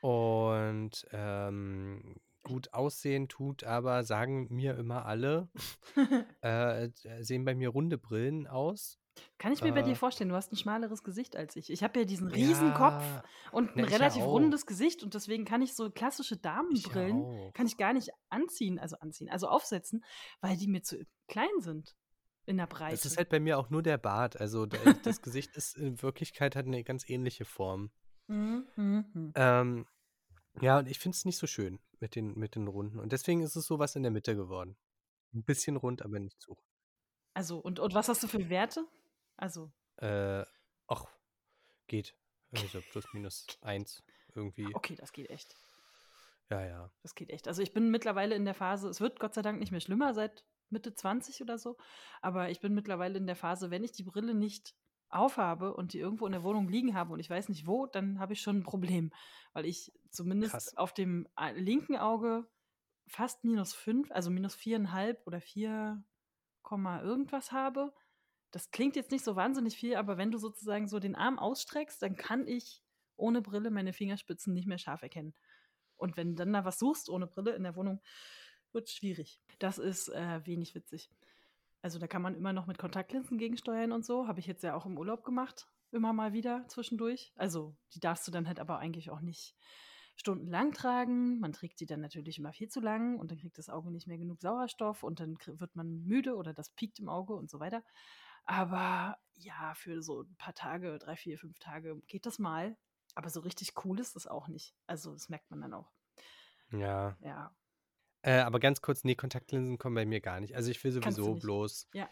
Und 0.00 1.06
ähm, 1.12 2.16
gut 2.42 2.72
aussehen 2.74 3.28
tut 3.28 3.64
aber, 3.64 4.04
sagen 4.04 4.46
mir 4.50 4.76
immer 4.76 5.06
alle, 5.06 5.48
äh, 6.42 6.90
sehen 7.20 7.44
bei 7.44 7.54
mir 7.54 7.70
runde 7.70 7.98
Brillen 7.98 8.46
aus. 8.46 8.98
Kann 9.38 9.52
ich 9.52 9.62
mir 9.62 9.72
bei 9.72 9.82
dir 9.82 9.92
Äh, 9.92 9.94
vorstellen, 9.94 10.30
du 10.30 10.36
hast 10.36 10.52
ein 10.52 10.56
schmaleres 10.56 11.02
Gesicht 11.04 11.36
als 11.36 11.56
ich. 11.56 11.70
Ich 11.70 11.82
habe 11.82 12.00
ja 12.00 12.04
diesen 12.04 12.28
riesen 12.28 12.72
Kopf 12.74 13.02
Ja, 13.02 13.22
und 13.52 13.76
na, 13.76 13.82
ein 13.82 13.84
ich 13.84 13.90
ja 13.90 13.96
relativ 13.98 14.22
rundes 14.22 14.66
Gesicht 14.66 15.02
und 15.02 15.14
deswegen 15.14 15.44
kann 15.44 15.62
ich 15.62 15.74
so 15.74 15.90
klassische 15.90 16.34
Ich 16.34 16.40
Damenbrillen 16.42 17.14
auch. 17.22 17.52
kann 17.52 17.66
ich 17.66 17.76
gar 17.76 17.92
nicht 17.92 18.10
anziehen, 18.28 18.78
also 18.78 18.96
anziehen, 18.98 19.28
also 19.30 19.48
aufsetzen, 19.48 20.04
weil 20.40 20.56
die 20.56 20.68
mir 20.68 20.82
zu 20.82 21.04
klein 21.28 21.48
sind 21.60 21.94
in 22.46 22.56
der 22.56 22.66
Das 22.88 23.04
ist 23.04 23.16
Breite. 23.16 23.16
halt 23.16 23.28
bei 23.30 23.40
mir 23.40 23.58
auch 23.58 23.70
nur 23.70 23.82
der 23.82 23.98
Bart. 23.98 24.40
Also 24.40 24.66
das 24.66 25.20
Gesicht 25.22 25.50
ist 25.56 25.76
in 25.76 26.00
Wirklichkeit 26.02 26.56
hat 26.56 26.66
eine 26.66 26.82
ganz 26.84 27.08
ähnliche 27.08 27.44
Form. 27.44 27.90
Mhm, 28.26 28.66
mhm, 28.76 29.04
mhm. 29.14 29.32
Ähm, 29.34 29.86
ja, 30.60 30.78
und 30.78 30.88
ich 30.88 30.98
finde 30.98 31.16
es 31.16 31.24
nicht 31.24 31.38
so 31.38 31.46
schön 31.46 31.80
mit 32.00 32.14
den, 32.16 32.34
mit 32.38 32.54
den 32.54 32.68
Runden. 32.68 32.98
Und 33.00 33.12
deswegen 33.12 33.42
ist 33.42 33.56
es 33.56 33.66
sowas 33.66 33.96
in 33.96 34.02
der 34.02 34.12
Mitte 34.12 34.36
geworden. 34.36 34.76
Ein 35.34 35.44
bisschen 35.44 35.76
rund, 35.76 36.02
aber 36.02 36.18
nicht 36.20 36.40
zu. 36.40 36.56
Also 37.34 37.58
und, 37.58 37.78
und 37.80 37.94
was 37.94 38.08
hast 38.08 38.22
du 38.22 38.28
für 38.28 38.48
Werte? 38.48 38.86
Also 39.36 39.72
Äh, 39.96 40.44
ach, 40.86 41.06
geht. 41.86 42.16
Also 42.52 42.80
plus 42.90 43.04
minus 43.12 43.46
eins 43.62 44.02
irgendwie. 44.34 44.74
okay, 44.74 44.94
das 44.94 45.12
geht 45.12 45.30
echt. 45.30 45.56
Ja, 46.50 46.64
ja. 46.64 46.90
Das 47.02 47.14
geht 47.14 47.30
echt. 47.30 47.48
Also 47.48 47.62
ich 47.62 47.72
bin 47.72 47.90
mittlerweile 47.90 48.34
in 48.34 48.44
der 48.44 48.54
Phase, 48.54 48.88
es 48.88 49.00
wird 49.00 49.18
Gott 49.18 49.34
sei 49.34 49.42
Dank 49.42 49.58
nicht 49.58 49.72
mehr 49.72 49.80
schlimmer 49.80 50.14
seit 50.14 50.44
Mitte 50.70 50.94
20 50.94 51.42
oder 51.42 51.58
so, 51.58 51.76
aber 52.20 52.50
ich 52.50 52.60
bin 52.60 52.74
mittlerweile 52.74 53.18
in 53.18 53.26
der 53.26 53.36
Phase, 53.36 53.70
wenn 53.70 53.84
ich 53.84 53.92
die 53.92 54.02
Brille 54.04 54.34
nicht 54.34 54.74
aufhabe 55.08 55.74
und 55.74 55.92
die 55.92 55.98
irgendwo 56.00 56.26
in 56.26 56.32
der 56.32 56.42
Wohnung 56.42 56.68
liegen 56.68 56.94
habe 56.94 57.12
und 57.12 57.20
ich 57.20 57.30
weiß 57.30 57.48
nicht 57.48 57.66
wo, 57.66 57.86
dann 57.86 58.18
habe 58.18 58.32
ich 58.32 58.40
schon 58.40 58.58
ein 58.58 58.62
Problem, 58.64 59.12
weil 59.52 59.64
ich 59.64 59.92
zumindest 60.10 60.52
Krass. 60.52 60.76
auf 60.76 60.92
dem 60.92 61.28
äh, 61.38 61.52
linken 61.52 61.96
Auge 61.96 62.46
fast 63.06 63.44
minus 63.44 63.74
5, 63.74 64.10
also 64.10 64.30
minus 64.30 64.56
4,5 64.56 65.24
oder 65.26 65.40
4, 65.40 66.02
Komma 66.62 67.02
irgendwas 67.02 67.52
habe. 67.52 67.92
Das 68.54 68.70
klingt 68.70 68.94
jetzt 68.94 69.10
nicht 69.10 69.24
so 69.24 69.34
wahnsinnig 69.34 69.74
viel, 69.74 69.96
aber 69.96 70.16
wenn 70.16 70.30
du 70.30 70.38
sozusagen 70.38 70.86
so 70.86 71.00
den 71.00 71.16
Arm 71.16 71.40
ausstreckst, 71.40 72.00
dann 72.00 72.14
kann 72.14 72.46
ich 72.46 72.84
ohne 73.16 73.42
Brille 73.42 73.68
meine 73.72 73.92
Fingerspitzen 73.92 74.54
nicht 74.54 74.68
mehr 74.68 74.78
scharf 74.78 75.02
erkennen. 75.02 75.34
Und 75.96 76.16
wenn 76.16 76.28
du 76.28 76.34
dann 76.36 76.52
da 76.52 76.64
was 76.64 76.78
suchst 76.78 77.10
ohne 77.10 77.26
Brille 77.26 77.56
in 77.56 77.64
der 77.64 77.74
Wohnung, 77.74 78.00
wird 78.70 78.88
schwierig. 78.88 79.40
Das 79.58 79.78
ist 79.78 80.08
äh, 80.08 80.46
wenig 80.46 80.76
witzig. 80.76 81.10
Also 81.82 81.98
da 81.98 82.06
kann 82.06 82.22
man 82.22 82.36
immer 82.36 82.52
noch 82.52 82.68
mit 82.68 82.78
Kontaktlinsen 82.78 83.38
gegensteuern 83.38 83.90
und 83.90 84.06
so. 84.06 84.28
Habe 84.28 84.38
ich 84.38 84.46
jetzt 84.46 84.62
ja 84.62 84.76
auch 84.76 84.86
im 84.86 84.98
Urlaub 84.98 85.24
gemacht. 85.24 85.66
Immer 85.90 86.12
mal 86.12 86.32
wieder 86.32 86.64
zwischendurch. 86.68 87.32
Also 87.34 87.74
die 87.94 88.00
darfst 88.00 88.24
du 88.28 88.30
dann 88.30 88.46
halt 88.46 88.60
aber 88.60 88.78
eigentlich 88.78 89.10
auch 89.10 89.20
nicht 89.20 89.56
stundenlang 90.14 90.70
tragen. 90.70 91.40
Man 91.40 91.52
trägt 91.52 91.80
sie 91.80 91.86
dann 91.86 92.00
natürlich 92.00 92.38
immer 92.38 92.52
viel 92.52 92.68
zu 92.68 92.78
lang 92.78 93.18
und 93.18 93.32
dann 93.32 93.38
kriegt 93.38 93.58
das 93.58 93.68
Auge 93.68 93.90
nicht 93.90 94.06
mehr 94.06 94.18
genug 94.18 94.40
Sauerstoff 94.40 95.02
und 95.02 95.18
dann 95.18 95.36
wird 95.44 95.74
man 95.74 96.04
müde 96.04 96.36
oder 96.36 96.54
das 96.54 96.70
piekt 96.70 97.00
im 97.00 97.08
Auge 97.08 97.34
und 97.34 97.50
so 97.50 97.58
weiter. 97.58 97.82
Aber 98.44 99.18
ja, 99.34 99.74
für 99.74 100.02
so 100.02 100.22
ein 100.22 100.36
paar 100.36 100.54
Tage, 100.54 100.98
drei, 100.98 101.16
vier, 101.16 101.38
fünf 101.38 101.58
Tage 101.58 102.00
geht 102.06 102.26
das 102.26 102.38
mal. 102.38 102.76
Aber 103.14 103.30
so 103.30 103.40
richtig 103.40 103.72
cool 103.84 104.00
ist 104.00 104.16
das 104.16 104.26
auch 104.26 104.48
nicht. 104.48 104.74
Also 104.86 105.12
das 105.12 105.28
merkt 105.28 105.50
man 105.50 105.60
dann 105.60 105.74
auch. 105.74 105.92
Ja. 106.72 107.16
Ja, 107.20 107.54
Äh, 108.22 108.40
aber 108.40 108.58
ganz 108.58 108.80
kurz, 108.80 109.04
nee, 109.04 109.14
Kontaktlinsen 109.14 109.78
kommen 109.78 109.94
bei 109.94 110.06
mir 110.06 110.20
gar 110.20 110.40
nicht. 110.40 110.56
Also 110.56 110.70
ich 110.70 110.82
will 110.82 110.92
sowieso 110.92 111.34
bloß. 111.34 111.88
Ja. 111.92 112.08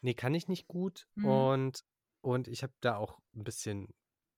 Nee, 0.00 0.14
kann 0.14 0.34
ich 0.34 0.48
nicht 0.48 0.66
gut. 0.66 1.06
Mhm. 1.14 1.26
Und, 1.26 1.84
und 2.22 2.48
ich 2.48 2.62
habe 2.62 2.72
da 2.80 2.96
auch 2.96 3.20
ein 3.34 3.44
bisschen, 3.44 3.94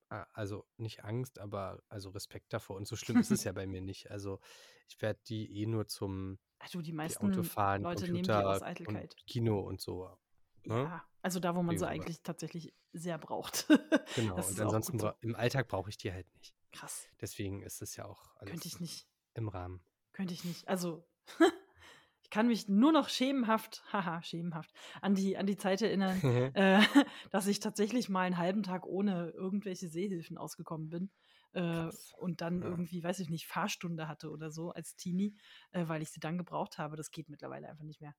also 0.09 0.67
nicht 0.77 1.05
Angst, 1.05 1.39
aber 1.39 1.83
also 1.89 2.11
Respekt 2.11 2.53
davor. 2.53 2.77
Und 2.77 2.87
so 2.87 2.97
schlimm 2.97 3.19
ist 3.19 3.31
es 3.31 3.45
ja 3.45 3.53
bei 3.53 3.67
mir 3.67 3.81
nicht. 3.81 4.11
Also 4.11 4.41
ich 4.89 5.01
werde 5.01 5.21
die 5.29 5.63
eh 5.63 5.67
nur 5.67 5.87
zum 5.87 6.39
Ach 6.59 6.69
du, 6.71 6.79
die 6.79 6.91
die 6.91 6.93
meisten 6.93 7.25
Autofahren, 7.25 7.83
Leute 7.83 8.05
nehmen 8.05 8.23
die 8.23 8.31
Computer 8.31 8.51
aus 8.51 8.61
und 8.61 8.67
Eitelkeit. 8.67 9.17
Kino 9.27 9.61
und 9.61 9.81
so. 9.81 10.17
Ne? 10.65 10.75
Ja, 10.85 11.05
also 11.23 11.41
da, 11.41 11.55
wo 11.57 11.63
man 11.63 11.77
sie 11.77 11.81
sowas. 11.81 11.91
eigentlich 11.93 12.23
tatsächlich 12.23 12.73
sehr 12.93 13.19
braucht. 13.19 13.67
Genau. 14.17 14.37
Und 14.37 14.61
ansonsten 14.61 14.99
so. 14.99 15.07
bra- 15.07 15.17
im 15.21 15.35
Alltag 15.35 15.69
brauche 15.69 15.89
ich 15.89 15.97
die 15.97 16.13
halt 16.13 16.27
nicht. 16.35 16.55
Krass. 16.73 17.07
Deswegen 17.21 17.63
ist 17.63 17.81
es 17.83 17.97
ja 17.97 18.05
auch 18.05 18.35
Könnte 18.37 18.53
alles 18.55 18.67
ich 18.67 18.81
nicht. 18.81 19.09
im 19.35 19.49
Rahmen. 19.49 19.83
Könnte 20.13 20.35
ich 20.35 20.45
nicht. 20.45 20.69
Also, 20.69 21.07
ich 22.23 22.29
kann 22.31 22.47
mich 22.49 22.69
nur 22.69 22.93
noch 22.93 23.09
schemenhaft, 23.09 23.83
haha, 23.93 24.23
schemenhaft, 24.23 24.71
an 25.01 25.15
die, 25.15 25.37
an 25.39 25.47
die 25.47 25.57
Zeit 25.57 25.81
erinnern, 25.83 26.21
äh, 26.55 26.83
dass 27.31 27.47
ich 27.47 27.61
tatsächlich 27.61 28.09
mal 28.09 28.23
einen 28.27 28.37
halben 28.39 28.63
Tag 28.63 28.85
ohne 28.87 29.31
irgendwelche 29.31 29.89
Sehhilfen 29.89 30.37
ausgekommen 30.37 30.91
bin. 30.91 31.11
Äh, 31.55 31.91
und 32.19 32.41
dann 32.41 32.61
Ja. 32.63 32.69
irgendwie, 32.69 33.03
weiß 33.05 33.19
ich 33.21 33.29
nicht, 33.31 33.47
Fahrstunde 33.47 34.09
hatte 34.09 34.31
oder 34.31 34.51
so 34.51 34.71
als 34.73 34.97
Teenie, 34.97 35.37
äh, 35.73 35.87
weil 35.89 36.03
ich 36.03 36.11
sie 36.11 36.21
dann 36.21 36.39
gebraucht 36.39 36.79
habe. 36.79 36.97
Das 36.97 37.11
geht 37.11 37.29
mittlerweile 37.29 37.69
einfach 37.69 37.85
nicht 37.85 38.01
mehr. 38.01 38.15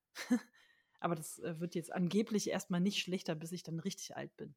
Aber 1.04 1.16
das 1.16 1.38
äh, 1.40 1.60
wird 1.60 1.76
jetzt 1.76 1.92
angeblich 1.92 2.50
erstmal 2.50 2.80
nicht 2.80 3.02
schlechter, 3.02 3.36
bis 3.36 3.52
ich 3.52 3.62
dann 3.62 3.82
richtig 3.82 4.16
alt 4.16 4.34
bin. 4.38 4.56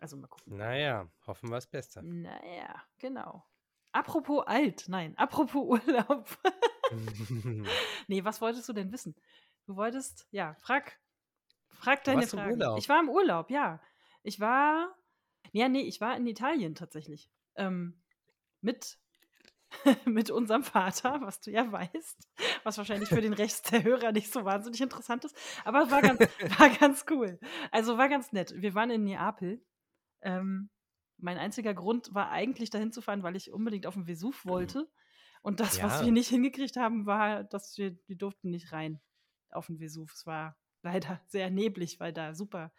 Also 0.00 0.16
mal 0.16 0.28
gucken. 0.28 0.56
Naja, 0.56 1.10
hoffen 1.26 1.50
wir 1.50 1.56
das 1.56 1.66
Beste. 1.66 2.02
Naja, 2.02 2.82
genau. 2.96 3.44
Apropos 3.92 4.46
alt, 4.46 4.84
nein, 4.88 5.14
apropos 5.18 5.62
Urlaub. 5.86 6.26
nee, 8.08 8.24
was 8.24 8.40
wolltest 8.40 8.66
du 8.66 8.72
denn 8.72 8.92
wissen? 8.92 9.14
Du 9.66 9.76
wolltest, 9.76 10.26
ja, 10.30 10.54
frag, 10.54 10.98
frag 11.68 12.02
deine. 12.04 12.26
Urlaub. 12.32 12.78
Ich 12.78 12.88
war 12.88 13.00
im 13.00 13.10
Urlaub, 13.10 13.50
ja. 13.50 13.78
Ich 14.22 14.40
war, 14.40 14.96
ja, 15.52 15.68
nee, 15.68 15.82
ich 15.82 16.00
war 16.00 16.16
in 16.16 16.26
Italien 16.26 16.74
tatsächlich. 16.74 17.30
Ähm, 17.56 18.02
mit, 18.62 18.98
mit 20.06 20.30
unserem 20.30 20.64
Vater, 20.64 21.20
was 21.20 21.42
du 21.42 21.50
ja 21.50 21.70
weißt, 21.70 22.26
was 22.64 22.78
wahrscheinlich 22.78 23.08
für 23.08 23.20
den 23.20 23.32
Rest 23.32 23.72
der 23.72 23.82
Hörer 23.84 24.12
nicht 24.12 24.32
so 24.32 24.44
wahnsinnig 24.44 24.80
interessant 24.80 25.24
ist, 25.24 25.36
aber 25.64 25.90
war 25.90 26.02
ganz, 26.02 26.20
war 26.58 26.70
ganz 26.70 27.04
cool. 27.10 27.38
Also 27.70 27.98
war 27.98 28.08
ganz 28.08 28.32
nett. 28.32 28.52
Wir 28.56 28.74
waren 28.74 28.90
in 28.90 29.04
Neapel. 29.04 29.64
Ähm, 30.22 30.70
mein 31.18 31.38
einziger 31.38 31.74
Grund 31.74 32.12
war 32.14 32.30
eigentlich 32.30 32.70
dahin 32.70 32.92
zu 32.92 33.00
fahren, 33.00 33.22
weil 33.22 33.36
ich 33.36 33.52
unbedingt 33.52 33.86
auf 33.86 33.94
den 33.94 34.06
Vesuv 34.06 34.44
wollte. 34.44 34.90
Und 35.42 35.60
das, 35.60 35.82
was 35.82 36.00
Ja. 36.00 36.06
wir 36.06 36.12
nicht 36.12 36.28
hingekriegt 36.28 36.76
haben, 36.76 37.06
war, 37.06 37.44
dass 37.44 37.76
wir, 37.78 37.96
wir 38.06 38.16
durften 38.16 38.50
nicht 38.50 38.72
rein 38.72 39.00
auf 39.50 39.66
den 39.66 39.78
Vesuv. 39.78 40.12
Es 40.12 40.26
war 40.26 40.56
leider 40.82 41.20
sehr 41.26 41.50
neblig, 41.50 42.00
weil 42.00 42.12
da 42.12 42.34
super 42.34 42.72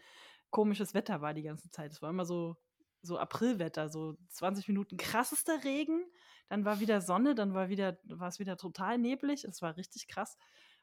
komisches 0.49 0.93
Wetter 0.93 1.21
war 1.21 1.33
die 1.33 1.43
ganze 1.43 1.69
Zeit. 1.69 1.91
Es 1.91 2.01
war 2.01 2.09
immer 2.09 2.25
so, 2.25 2.55
so 3.01 3.17
Aprilwetter, 3.19 3.89
so 3.89 4.17
20 4.29 4.67
Minuten 4.67 4.97
krassester 4.97 5.63
Regen, 5.63 6.03
dann 6.47 6.65
war 6.65 6.79
wieder 6.79 7.01
Sonne, 7.01 7.35
dann 7.35 7.53
war 7.53 7.69
wieder, 7.69 7.97
war 8.03 8.27
es 8.27 8.39
wieder 8.39 8.57
total 8.57 8.97
neblig. 8.97 9.43
Es 9.45 9.61
war 9.61 9.77
richtig 9.77 10.07
krass. 10.07 10.37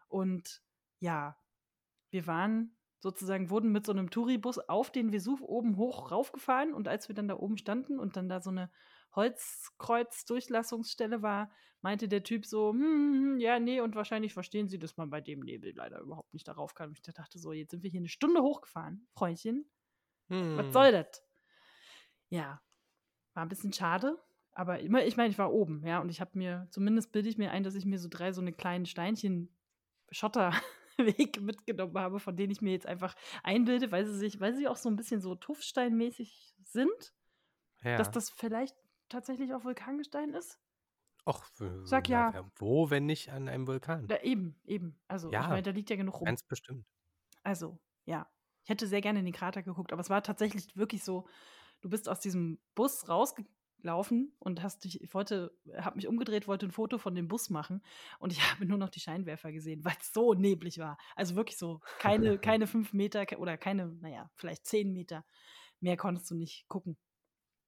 Und 0.09 0.63
ja, 1.01 1.37
wir 2.11 2.27
waren 2.27 2.77
sozusagen, 3.01 3.51
wurden 3.51 3.73
mit 3.73 3.85
so 3.87 3.93
einem 3.93 4.11
Touribus 4.11 4.59
auf 4.59 4.91
den 4.93 5.13
Vesuv 5.13 5.41
oben 5.43 5.77
hoch 5.77 6.13
raufgefahren 6.13 6.73
und 6.73 6.87
als 6.89 7.09
wir 7.09 7.15
dann 7.17 7.27
da 7.29 7.37
oben 7.37 7.59
standen 7.59 7.99
und 7.99 8.17
dann 8.17 8.29
da 8.29 8.41
so 8.41 8.51
eine 8.51 8.71
Holzkreuz-Durchlassungsstelle 9.17 11.21
war, 11.23 11.51
meinte 11.81 12.07
der 12.09 12.23
Typ 12.23 12.47
so, 12.47 12.71
hm, 12.71 13.35
hm, 13.35 13.41
ja, 13.41 13.59
nee, 13.59 13.81
und 13.81 13.97
wahrscheinlich 13.97 14.35
verstehen 14.35 14.69
Sie, 14.69 14.79
dass 14.79 14.97
man 14.97 15.11
bei 15.11 15.21
dem 15.21 15.41
Nebel 15.41 15.73
leider 15.75 15.99
überhaupt 16.01 16.33
nicht 16.33 16.47
darauf 16.47 16.75
kann. 16.75 16.91
Und 16.91 16.99
ich 16.99 17.03
dachte 17.03 17.39
so, 17.41 17.53
jetzt 17.53 17.73
sind 17.73 17.83
wir 17.83 17.91
hier 17.91 18.01
eine 18.01 18.09
Stunde 18.09 18.43
hochgefahren, 18.43 19.09
Freundchen, 19.17 19.69
was 20.55 20.67
Hm. 20.67 20.73
soll 20.73 20.93
das? 20.93 21.23
Ja, 22.31 22.63
war 23.35 23.45
ein 23.45 23.49
bisschen 23.49 23.73
schade, 23.73 24.19
aber 24.53 24.81
immer, 24.81 25.05
ich 25.05 25.17
meine, 25.17 25.31
ich 25.31 25.39
war 25.39 25.53
oben, 25.53 25.87
ja, 25.87 26.01
und 26.01 26.11
ich 26.11 26.21
habe 26.21 26.37
mir, 26.39 26.67
zumindest 26.71 27.13
bilde 27.13 27.29
ich 27.29 27.39
mir 27.39 27.51
ein, 27.51 27.65
dass 27.65 27.75
ich 27.75 27.87
mir 27.87 27.99
so 27.99 28.09
drei 28.11 28.33
so 28.33 28.41
eine 28.41 28.53
kleinen 28.53 28.87
Steinchen 28.87 29.55
Schotterweg 30.11 30.63
mitgenommen 31.41 31.99
habe, 31.99 32.21
von 32.21 32.37
denen 32.37 32.53
ich 32.53 32.61
mir 32.61 32.73
jetzt 32.73 32.87
einfach 32.87 33.15
einbilde, 33.43 33.91
weil 33.93 34.07
sie 34.07 34.17
sich, 34.17 34.41
weil 34.41 34.55
sie 34.55 34.69
auch 34.69 34.77
so 34.77 34.89
ein 34.91 34.97
bisschen 34.97 35.21
so 35.21 35.35
Tuffsteinmäßig 35.35 36.55
sind, 36.65 37.15
Ja. 37.83 37.97
dass 37.97 38.11
das 38.11 38.31
vielleicht 38.31 38.77
tatsächlich 39.09 39.53
auch 39.55 39.65
Vulkangestein 39.65 40.35
ist. 40.35 40.59
Och, 41.25 41.45
w- 41.59 41.85
Sag 41.85 42.09
ja. 42.09 42.51
wo, 42.57 42.91
wenn 42.91 43.07
nicht 43.07 43.31
an 43.33 43.49
einem 43.49 43.67
Vulkan? 43.67 44.09
Ja, 44.11 44.21
eben, 44.23 44.61
eben. 44.65 45.01
Also, 45.09 45.29
ich 45.29 45.35
Ja, 45.35 45.49
meine, 45.49 45.63
da 45.63 45.71
liegt 45.71 45.89
ja 45.91 45.97
genug 45.97 46.21
rum. 46.21 46.27
Ganz 46.27 46.43
bestimmt. 46.43 46.85
Also, 47.43 47.79
ja. 48.05 48.29
Ich 48.65 48.71
hätte 48.71 48.87
sehr 48.87 49.01
gerne 49.01 49.19
in 49.21 49.25
den 49.25 49.35
Krater 49.35 49.63
geguckt, 49.63 49.93
aber 49.93 50.01
es 50.01 50.11
war 50.11 50.23
tatsächlich 50.23 50.77
wirklich 50.77 51.03
so, 51.03 51.27
du 51.81 51.89
bist 51.91 52.09
aus 52.09 52.21
diesem 52.21 52.61
Bus 52.75 53.09
rausge 53.09 53.45
laufen 53.85 54.35
und 54.39 54.63
hast 54.63 54.85
dich, 54.85 55.01
ich 55.03 55.15
wollte, 55.15 55.57
habe 55.77 55.97
mich 55.97 56.09
umgedreht, 56.09 56.49
wollte 56.49 56.67
ein 56.67 56.73
Foto 56.73 56.99
von 56.99 57.15
dem 57.15 57.29
Bus 57.29 57.51
machen 57.51 57.83
und 58.19 58.33
ich 58.33 58.39
habe 58.53 58.67
nur 58.67 58.79
noch 58.79 58.91
die 58.91 59.01
Scheinwerfer 59.01 59.53
gesehen, 59.53 59.85
weil 59.85 59.97
es 60.01 60.13
so 60.13 60.35
neblig 60.35 60.79
war. 60.79 60.99
Also 61.17 61.35
wirklich 61.35 61.59
so 61.59 61.81
keine, 61.99 62.39
keine 62.39 62.67
fünf 62.67 62.93
Meter 62.93 63.27
oder 63.39 63.57
keine, 63.57 63.89
naja, 64.01 64.31
vielleicht 64.35 64.67
zehn 64.67 64.93
Meter. 64.93 65.25
Mehr 65.81 65.97
konntest 65.97 66.31
du 66.31 66.35
nicht 66.35 66.69
gucken. 66.69 66.97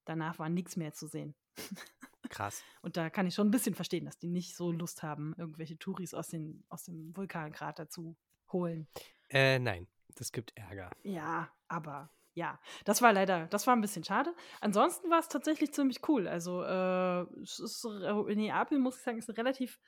Danach 0.05 0.39
war 0.39 0.49
nichts 0.49 0.77
mehr 0.77 0.93
zu 0.93 1.07
sehen. 1.07 1.35
Krass. 2.29 2.63
Und 2.81 2.97
da 2.97 3.09
kann 3.09 3.27
ich 3.27 3.35
schon 3.35 3.47
ein 3.47 3.51
bisschen 3.51 3.75
verstehen, 3.75 4.05
dass 4.05 4.17
die 4.17 4.29
nicht 4.29 4.55
so 4.55 4.71
Lust 4.71 5.03
haben, 5.03 5.33
irgendwelche 5.37 5.77
Touris 5.77 6.13
aus, 6.13 6.27
den, 6.27 6.63
aus 6.69 6.83
dem 6.83 7.15
Vulkankrater 7.15 7.89
zu 7.89 8.17
holen. 8.51 8.87
Äh, 9.29 9.59
nein, 9.59 9.87
das 10.15 10.31
gibt 10.31 10.55
Ärger. 10.55 10.91
Ja, 11.03 11.51
aber 11.67 12.09
ja, 12.35 12.59
das 12.83 13.01
war 13.01 13.13
leider, 13.13 13.47
das 13.47 13.65
war 13.65 13.75
ein 13.75 13.81
bisschen 13.81 14.03
schade. 14.03 14.35
Ansonsten 14.59 15.09
war 15.09 15.19
es 15.19 15.29
tatsächlich 15.29 15.73
ziemlich 15.73 16.07
cool. 16.09 16.27
Also, 16.27 16.63
äh, 16.63 17.21
es 17.41 17.59
ist, 17.59 17.85
in 17.85 18.39
Neapel, 18.39 18.77
muss 18.77 18.97
ich 18.97 19.03
sagen, 19.03 19.17
ist 19.17 19.29
eine 19.29 19.37
relativ 19.37 19.79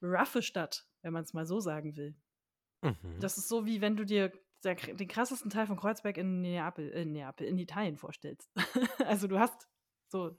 roughe 0.00 0.40
Stadt, 0.40 0.86
wenn 1.02 1.12
man 1.12 1.24
es 1.24 1.34
mal 1.34 1.46
so 1.46 1.58
sagen 1.58 1.96
will. 1.96 2.16
Mhm. 2.82 3.18
Das 3.20 3.38
ist 3.38 3.48
so, 3.48 3.66
wie 3.66 3.80
wenn 3.80 3.96
du 3.96 4.04
dir 4.04 4.32
der, 4.62 4.76
den 4.76 5.08
krassesten 5.08 5.50
Teil 5.50 5.66
von 5.66 5.76
Kreuzberg 5.76 6.16
in 6.16 6.40
Neapel, 6.40 6.88
in 6.90 7.12
Neapel, 7.12 7.46
in 7.46 7.58
Italien 7.58 7.96
vorstellst. 7.96 8.48
also, 9.06 9.26
du 9.26 9.40
hast 9.40 9.68
so 10.08 10.38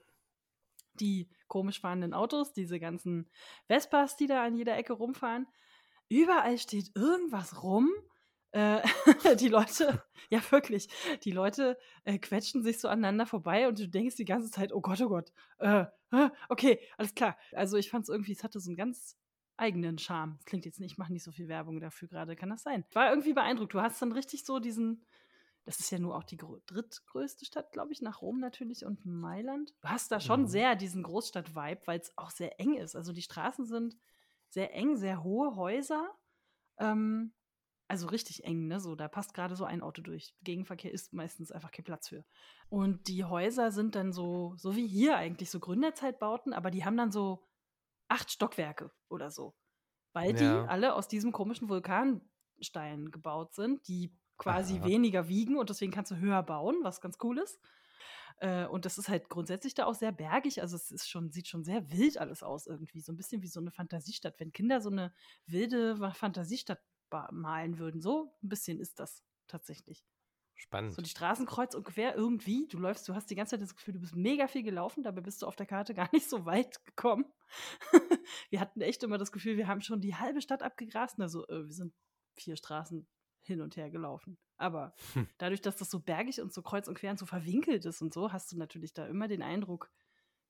die 0.94 1.28
komisch 1.48 1.80
fahrenden 1.80 2.14
Autos, 2.14 2.54
diese 2.54 2.80
ganzen 2.80 3.30
Vespas, 3.66 4.16
die 4.16 4.26
da 4.26 4.42
an 4.42 4.56
jeder 4.56 4.76
Ecke 4.78 4.94
rumfahren. 4.94 5.46
Überall 6.08 6.56
steht 6.56 6.96
irgendwas 6.96 7.62
rum. 7.62 7.90
Äh, 8.56 8.80
die 9.36 9.48
Leute, 9.48 10.02
ja 10.30 10.40
wirklich, 10.50 10.88
die 11.24 11.30
Leute 11.30 11.76
äh, 12.04 12.18
quetschen 12.18 12.62
sich 12.62 12.80
so 12.80 12.88
aneinander 12.88 13.26
vorbei 13.26 13.68
und 13.68 13.78
du 13.78 13.86
denkst 13.86 14.16
die 14.16 14.24
ganze 14.24 14.50
Zeit, 14.50 14.72
oh 14.72 14.80
Gott, 14.80 14.98
oh 15.02 15.08
Gott, 15.10 15.30
äh, 15.58 15.84
okay, 16.48 16.80
alles 16.96 17.14
klar. 17.14 17.36
Also 17.52 17.76
ich 17.76 17.90
fand 17.90 18.04
es 18.04 18.08
irgendwie, 18.08 18.32
es 18.32 18.42
hatte 18.42 18.58
so 18.58 18.70
einen 18.70 18.78
ganz 18.78 19.18
eigenen 19.58 19.98
Charme. 19.98 20.36
Das 20.38 20.46
klingt 20.46 20.64
jetzt 20.64 20.80
nicht, 20.80 20.92
ich 20.92 20.98
mache 20.98 21.12
nicht 21.12 21.22
so 21.22 21.32
viel 21.32 21.48
Werbung 21.48 21.80
dafür 21.80 22.08
gerade, 22.08 22.34
kann 22.34 22.48
das 22.48 22.62
sein? 22.62 22.86
War 22.94 23.10
irgendwie 23.10 23.34
beeindruckt. 23.34 23.74
Du 23.74 23.82
hast 23.82 24.00
dann 24.00 24.12
richtig 24.12 24.46
so 24.46 24.58
diesen, 24.58 25.04
das 25.66 25.78
ist 25.78 25.90
ja 25.90 25.98
nur 25.98 26.16
auch 26.16 26.24
die 26.24 26.38
drittgrößte 26.38 27.44
Stadt, 27.44 27.72
glaube 27.72 27.92
ich, 27.92 28.00
nach 28.00 28.22
Rom 28.22 28.40
natürlich 28.40 28.86
und 28.86 29.04
Mailand. 29.04 29.74
Du 29.82 29.88
hast 29.88 30.10
da 30.10 30.18
schon 30.18 30.42
mhm. 30.42 30.48
sehr 30.48 30.76
diesen 30.76 31.02
Großstadt-Vibe, 31.02 31.82
weil 31.84 32.00
es 32.00 32.16
auch 32.16 32.30
sehr 32.30 32.58
eng 32.58 32.78
ist. 32.78 32.96
Also 32.96 33.12
die 33.12 33.22
Straßen 33.22 33.66
sind 33.66 33.98
sehr 34.48 34.72
eng, 34.72 34.96
sehr 34.96 35.22
hohe 35.22 35.56
Häuser. 35.56 36.08
Ähm, 36.78 37.34
also 37.88 38.08
richtig 38.08 38.44
eng, 38.44 38.66
ne? 38.66 38.80
So, 38.80 38.96
da 38.96 39.08
passt 39.08 39.34
gerade 39.34 39.54
so 39.56 39.64
ein 39.64 39.82
Auto 39.82 40.02
durch. 40.02 40.34
Gegenverkehr 40.42 40.92
ist 40.92 41.12
meistens 41.12 41.52
einfach 41.52 41.70
kein 41.70 41.84
Platz 41.84 42.08
für. 42.08 42.24
Und 42.68 43.08
die 43.08 43.24
Häuser 43.24 43.70
sind 43.70 43.94
dann 43.94 44.12
so, 44.12 44.54
so 44.56 44.74
wie 44.74 44.86
hier 44.86 45.16
eigentlich, 45.16 45.50
so 45.50 45.60
Gründerzeitbauten, 45.60 46.52
aber 46.52 46.70
die 46.70 46.84
haben 46.84 46.96
dann 46.96 47.12
so 47.12 47.46
acht 48.08 48.30
Stockwerke 48.30 48.90
oder 49.08 49.30
so. 49.30 49.54
Weil 50.12 50.40
ja. 50.40 50.62
die 50.62 50.68
alle 50.68 50.94
aus 50.94 51.08
diesem 51.08 51.30
komischen 51.30 51.68
Vulkanstein 51.68 53.10
gebaut 53.10 53.54
sind, 53.54 53.86
die 53.86 54.16
quasi 54.38 54.78
Aha. 54.78 54.86
weniger 54.86 55.28
wiegen 55.28 55.56
und 55.56 55.70
deswegen 55.70 55.92
kannst 55.92 56.10
du 56.10 56.16
höher 56.16 56.42
bauen, 56.42 56.76
was 56.82 57.00
ganz 57.00 57.18
cool 57.22 57.38
ist. 57.38 57.58
Äh, 58.38 58.66
und 58.66 58.84
das 58.84 58.98
ist 58.98 59.08
halt 59.08 59.28
grundsätzlich 59.28 59.74
da 59.74 59.86
auch 59.86 59.94
sehr 59.94 60.12
bergig. 60.12 60.60
Also 60.60 60.76
es 60.76 60.90
ist 60.90 61.08
schon, 61.08 61.30
sieht 61.30 61.48
schon 61.48 61.64
sehr 61.64 61.90
wild 61.90 62.18
alles 62.18 62.42
aus 62.42 62.66
irgendwie. 62.66 63.00
So 63.00 63.12
ein 63.12 63.16
bisschen 63.16 63.42
wie 63.42 63.48
so 63.48 63.60
eine 63.60 63.70
Fantasiestadt. 63.70 64.38
Wenn 64.38 64.52
Kinder 64.52 64.80
so 64.80 64.90
eine 64.90 65.14
wilde 65.46 65.96
Fantasiestadt 66.12 66.80
malen 67.30 67.78
würden, 67.78 68.00
so 68.00 68.32
ein 68.42 68.48
bisschen 68.48 68.80
ist 68.80 69.00
das 69.00 69.22
tatsächlich. 69.46 70.04
Spannend. 70.58 70.94
So 70.94 71.02
die 71.02 71.10
Straßen 71.10 71.44
kreuz 71.44 71.74
und 71.74 71.84
quer 71.84 72.16
irgendwie. 72.16 72.66
Du 72.68 72.78
läufst, 72.78 73.06
du 73.08 73.14
hast 73.14 73.30
die 73.30 73.34
ganze 73.34 73.50
Zeit 73.50 73.62
das 73.62 73.74
Gefühl, 73.74 73.94
du 73.94 74.00
bist 74.00 74.16
mega 74.16 74.48
viel 74.48 74.62
gelaufen, 74.62 75.02
dabei 75.02 75.20
bist 75.20 75.42
du 75.42 75.46
auf 75.46 75.54
der 75.54 75.66
Karte 75.66 75.94
gar 75.94 76.08
nicht 76.12 76.28
so 76.28 76.46
weit 76.46 76.84
gekommen. 76.86 77.26
wir 78.50 78.60
hatten 78.60 78.80
echt 78.80 79.02
immer 79.02 79.18
das 79.18 79.32
Gefühl, 79.32 79.58
wir 79.58 79.68
haben 79.68 79.82
schon 79.82 80.00
die 80.00 80.14
halbe 80.14 80.40
Stadt 80.40 80.62
abgegrast. 80.62 81.20
Also 81.20 81.46
äh, 81.48 81.66
wir 81.66 81.74
sind 81.74 81.92
vier 82.34 82.56
Straßen 82.56 83.06
hin 83.42 83.60
und 83.60 83.76
her 83.76 83.90
gelaufen. 83.90 84.38
Aber 84.56 84.94
hm. 85.12 85.28
dadurch, 85.38 85.60
dass 85.60 85.76
das 85.76 85.90
so 85.90 86.00
bergig 86.00 86.40
und 86.40 86.52
so 86.52 86.62
kreuz 86.62 86.88
und 86.88 86.98
quer 86.98 87.10
und 87.10 87.18
so 87.18 87.26
verwinkelt 87.26 87.84
ist 87.84 88.00
und 88.00 88.14
so, 88.14 88.32
hast 88.32 88.50
du 88.50 88.56
natürlich 88.56 88.94
da 88.94 89.06
immer 89.06 89.28
den 89.28 89.42
Eindruck, 89.42 89.90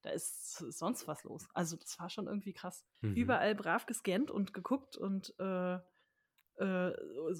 da 0.01 0.11
ist 0.11 0.57
sonst 0.57 1.07
was 1.07 1.23
los. 1.23 1.47
Also 1.53 1.75
das 1.75 1.99
war 1.99 2.09
schon 2.09 2.27
irgendwie 2.27 2.53
krass. 2.53 2.85
Mhm. 3.01 3.15
Überall 3.15 3.55
brav 3.55 3.85
gescannt 3.85 4.31
und 4.31 4.53
geguckt 4.53 4.95
und 4.95 5.37
äh, 5.39 5.79
äh, 6.57 6.91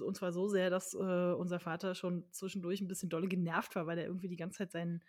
und 0.03 0.15
zwar 0.15 0.31
so 0.31 0.47
sehr, 0.47 0.69
dass 0.69 0.93
äh, 0.93 0.97
unser 1.33 1.59
Vater 1.59 1.95
schon 1.95 2.25
zwischendurch 2.31 2.81
ein 2.81 2.87
bisschen 2.87 3.09
dolle 3.09 3.27
genervt 3.27 3.75
war, 3.75 3.87
weil 3.87 3.97
er 3.97 4.05
irgendwie 4.05 4.27
die 4.27 4.37
ganze 4.37 4.59
Zeit 4.59 4.71
seinen 4.71 5.03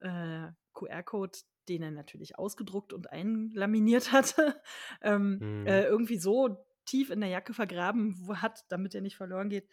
äh, 0.00 0.48
QR-Code, 0.74 1.38
den 1.68 1.82
er 1.82 1.90
natürlich 1.90 2.38
ausgedruckt 2.38 2.92
und 2.92 3.10
einlaminiert 3.10 4.12
hatte, 4.12 4.60
ähm. 5.02 5.66
Äh, 5.66 5.84
irgendwie 5.84 6.18
so 6.18 6.64
tief 6.86 7.10
in 7.10 7.20
der 7.20 7.28
Jacke 7.28 7.52
vergraben 7.52 8.16
hat, 8.40 8.64
damit 8.68 8.94
er 8.94 9.00
nicht 9.00 9.16
verloren 9.16 9.50
geht, 9.50 9.68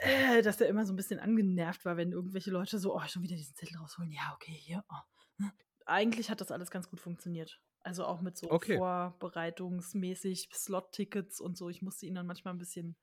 äh, 0.00 0.42
dass 0.42 0.60
er 0.60 0.68
immer 0.68 0.84
so 0.86 0.92
ein 0.92 0.96
bisschen 0.96 1.20
angenervt 1.20 1.84
war, 1.84 1.96
wenn 1.96 2.12
irgendwelche 2.12 2.50
Leute 2.50 2.78
so, 2.78 2.96
oh, 2.96 3.06
schon 3.06 3.22
wieder 3.22 3.36
diesen 3.36 3.54
Zettel 3.54 3.76
rausholen. 3.76 4.10
Ja, 4.10 4.32
okay, 4.34 4.52
hier. 4.52 4.84
Oh. 4.88 5.42
Hm. 5.42 5.52
Eigentlich 5.84 6.30
hat 6.30 6.40
das 6.40 6.50
alles 6.50 6.70
ganz 6.70 6.88
gut 6.88 7.00
funktioniert. 7.00 7.60
Also 7.84 8.04
auch 8.04 8.20
mit 8.20 8.36
so 8.36 8.50
okay. 8.50 8.76
vorbereitungsmäßig 8.76 10.50
Slot-Tickets 10.52 11.40
und 11.40 11.56
so. 11.56 11.68
Ich 11.68 11.82
musste 11.82 12.06
ihn 12.06 12.14
dann 12.14 12.26
manchmal 12.26 12.54
ein 12.54 12.58
bisschen 12.58 12.96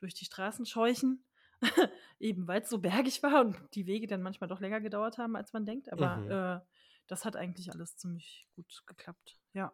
durch 0.00 0.14
die 0.14 0.24
Straßen 0.26 0.66
scheuchen. 0.66 1.24
Eben 2.20 2.46
weil 2.46 2.62
es 2.62 2.68
so 2.68 2.78
bergig 2.78 3.22
war 3.22 3.40
und 3.40 3.56
die 3.74 3.86
Wege 3.86 4.06
dann 4.06 4.22
manchmal 4.22 4.48
doch 4.48 4.60
länger 4.60 4.80
gedauert 4.80 5.18
haben, 5.18 5.34
als 5.34 5.52
man 5.52 5.66
denkt. 5.66 5.92
Aber 5.92 6.16
mhm. 6.16 6.30
äh, 6.30 6.60
das 7.06 7.24
hat 7.24 7.36
eigentlich 7.36 7.72
alles 7.72 7.96
ziemlich 7.96 8.46
gut 8.54 8.82
geklappt. 8.86 9.38
Ja. 9.54 9.72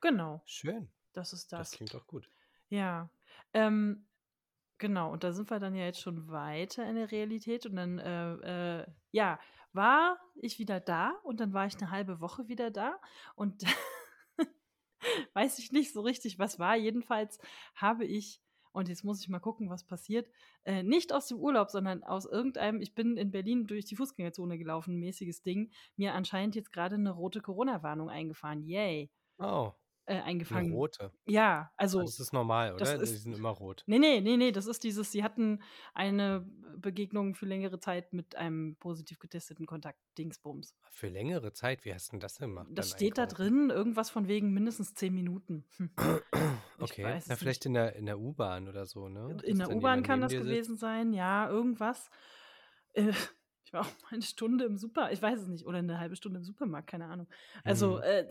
Genau. 0.00 0.42
Schön. 0.44 0.90
Das 1.12 1.32
ist 1.32 1.52
das. 1.52 1.70
Das 1.70 1.76
klingt 1.76 1.94
doch 1.94 2.06
gut. 2.06 2.30
Ja. 2.68 3.10
Ähm, 3.52 4.06
genau, 4.80 5.12
und 5.12 5.22
da 5.22 5.32
sind 5.32 5.50
wir 5.50 5.60
dann 5.60 5.76
ja 5.76 5.84
jetzt 5.84 6.00
schon 6.00 6.28
weiter 6.28 6.88
in 6.88 6.96
der 6.96 7.12
Realität. 7.12 7.66
Und 7.66 7.76
dann, 7.76 7.98
äh, 8.00 8.80
äh, 8.80 8.86
ja, 9.12 9.38
war 9.72 10.18
ich 10.34 10.58
wieder 10.58 10.80
da 10.80 11.12
und 11.22 11.38
dann 11.38 11.52
war 11.52 11.66
ich 11.66 11.76
eine 11.76 11.92
halbe 11.92 12.20
Woche 12.20 12.48
wieder 12.48 12.72
da. 12.72 12.98
Und 13.36 13.62
weiß 15.34 15.60
ich 15.60 15.70
nicht 15.70 15.92
so 15.92 16.00
richtig, 16.00 16.40
was 16.40 16.58
war. 16.58 16.74
Jedenfalls 16.76 17.38
habe 17.76 18.04
ich 18.04 18.40
und 18.72 18.88
jetzt 18.88 19.02
muss 19.02 19.20
ich 19.20 19.28
mal 19.28 19.40
gucken, 19.40 19.68
was 19.68 19.84
passiert. 19.84 20.30
Äh, 20.64 20.84
nicht 20.84 21.12
aus 21.12 21.26
dem 21.26 21.38
Urlaub, 21.38 21.70
sondern 21.70 22.04
aus 22.04 22.24
irgendeinem, 22.24 22.80
ich 22.80 22.94
bin 22.94 23.16
in 23.16 23.32
Berlin 23.32 23.66
durch 23.66 23.84
die 23.84 23.96
Fußgängerzone 23.96 24.58
gelaufen, 24.58 24.96
mäßiges 24.96 25.42
Ding, 25.42 25.72
mir 25.96 26.14
anscheinend 26.14 26.54
jetzt 26.54 26.72
gerade 26.72 26.94
eine 26.94 27.10
rote 27.10 27.40
Corona-Warnung 27.40 28.10
eingefahren. 28.10 28.62
Yay. 28.62 29.10
Oh 29.38 29.72
äh, 30.10 30.20
eingefangen. 30.22 30.66
Eine 30.66 30.74
rote. 30.74 31.12
Ja, 31.26 31.70
also. 31.76 32.02
Das 32.02 32.18
ist 32.18 32.32
normal, 32.32 32.74
oder? 32.74 33.00
Ist, 33.00 33.12
die 33.12 33.16
sind 33.16 33.32
immer 33.32 33.50
rot. 33.50 33.84
Nee, 33.86 34.00
nee, 34.00 34.20
nee, 34.20 34.36
nee, 34.36 34.50
das 34.50 34.66
ist 34.66 34.82
dieses, 34.82 35.12
sie 35.12 35.22
hatten 35.22 35.62
eine 35.94 36.44
Begegnung 36.76 37.36
für 37.36 37.46
längere 37.46 37.78
Zeit 37.78 38.12
mit 38.12 38.34
einem 38.34 38.74
positiv 38.76 39.20
getesteten 39.20 39.66
Kontakt, 39.66 40.00
Dingsbums. 40.18 40.74
Für 40.90 41.06
längere 41.06 41.52
Zeit? 41.52 41.84
Wie 41.84 41.94
hast 41.94 42.08
du 42.08 42.12
denn 42.12 42.20
das 42.20 42.34
denn 42.34 42.48
gemacht? 42.48 42.66
Das 42.72 42.90
steht 42.90 43.20
Einkaufen? 43.20 43.28
da 43.28 43.44
drin, 43.44 43.70
irgendwas 43.70 44.10
von 44.10 44.26
wegen 44.26 44.52
mindestens 44.52 44.94
zehn 44.94 45.14
Minuten. 45.14 45.64
Hm. 45.76 45.90
okay, 46.80 47.20
na, 47.28 47.36
vielleicht 47.36 47.66
in 47.66 47.74
der, 47.74 47.94
in 47.94 48.06
der 48.06 48.18
U-Bahn 48.18 48.66
oder 48.66 48.86
so, 48.86 49.08
ne? 49.08 49.36
In 49.44 49.58
der 49.58 49.70
U-Bahn 49.70 50.02
kann 50.02 50.20
das 50.20 50.32
gewesen 50.32 50.72
sitzt? 50.72 50.80
sein, 50.80 51.12
ja, 51.12 51.48
irgendwas. 51.48 52.10
Äh, 52.94 53.12
ich 53.64 53.72
war 53.72 53.82
auch 53.82 54.02
mal 54.02 54.10
eine 54.10 54.22
Stunde 54.22 54.64
im 54.64 54.76
Super, 54.76 55.12
ich 55.12 55.22
weiß 55.22 55.42
es 55.42 55.46
nicht, 55.46 55.66
oder 55.66 55.78
eine 55.78 56.00
halbe 56.00 56.16
Stunde 56.16 56.38
im 56.38 56.44
Supermarkt, 56.44 56.88
keine 56.88 57.06
Ahnung. 57.06 57.28
Also, 57.62 57.98
hm. 57.98 58.02
äh, 58.02 58.24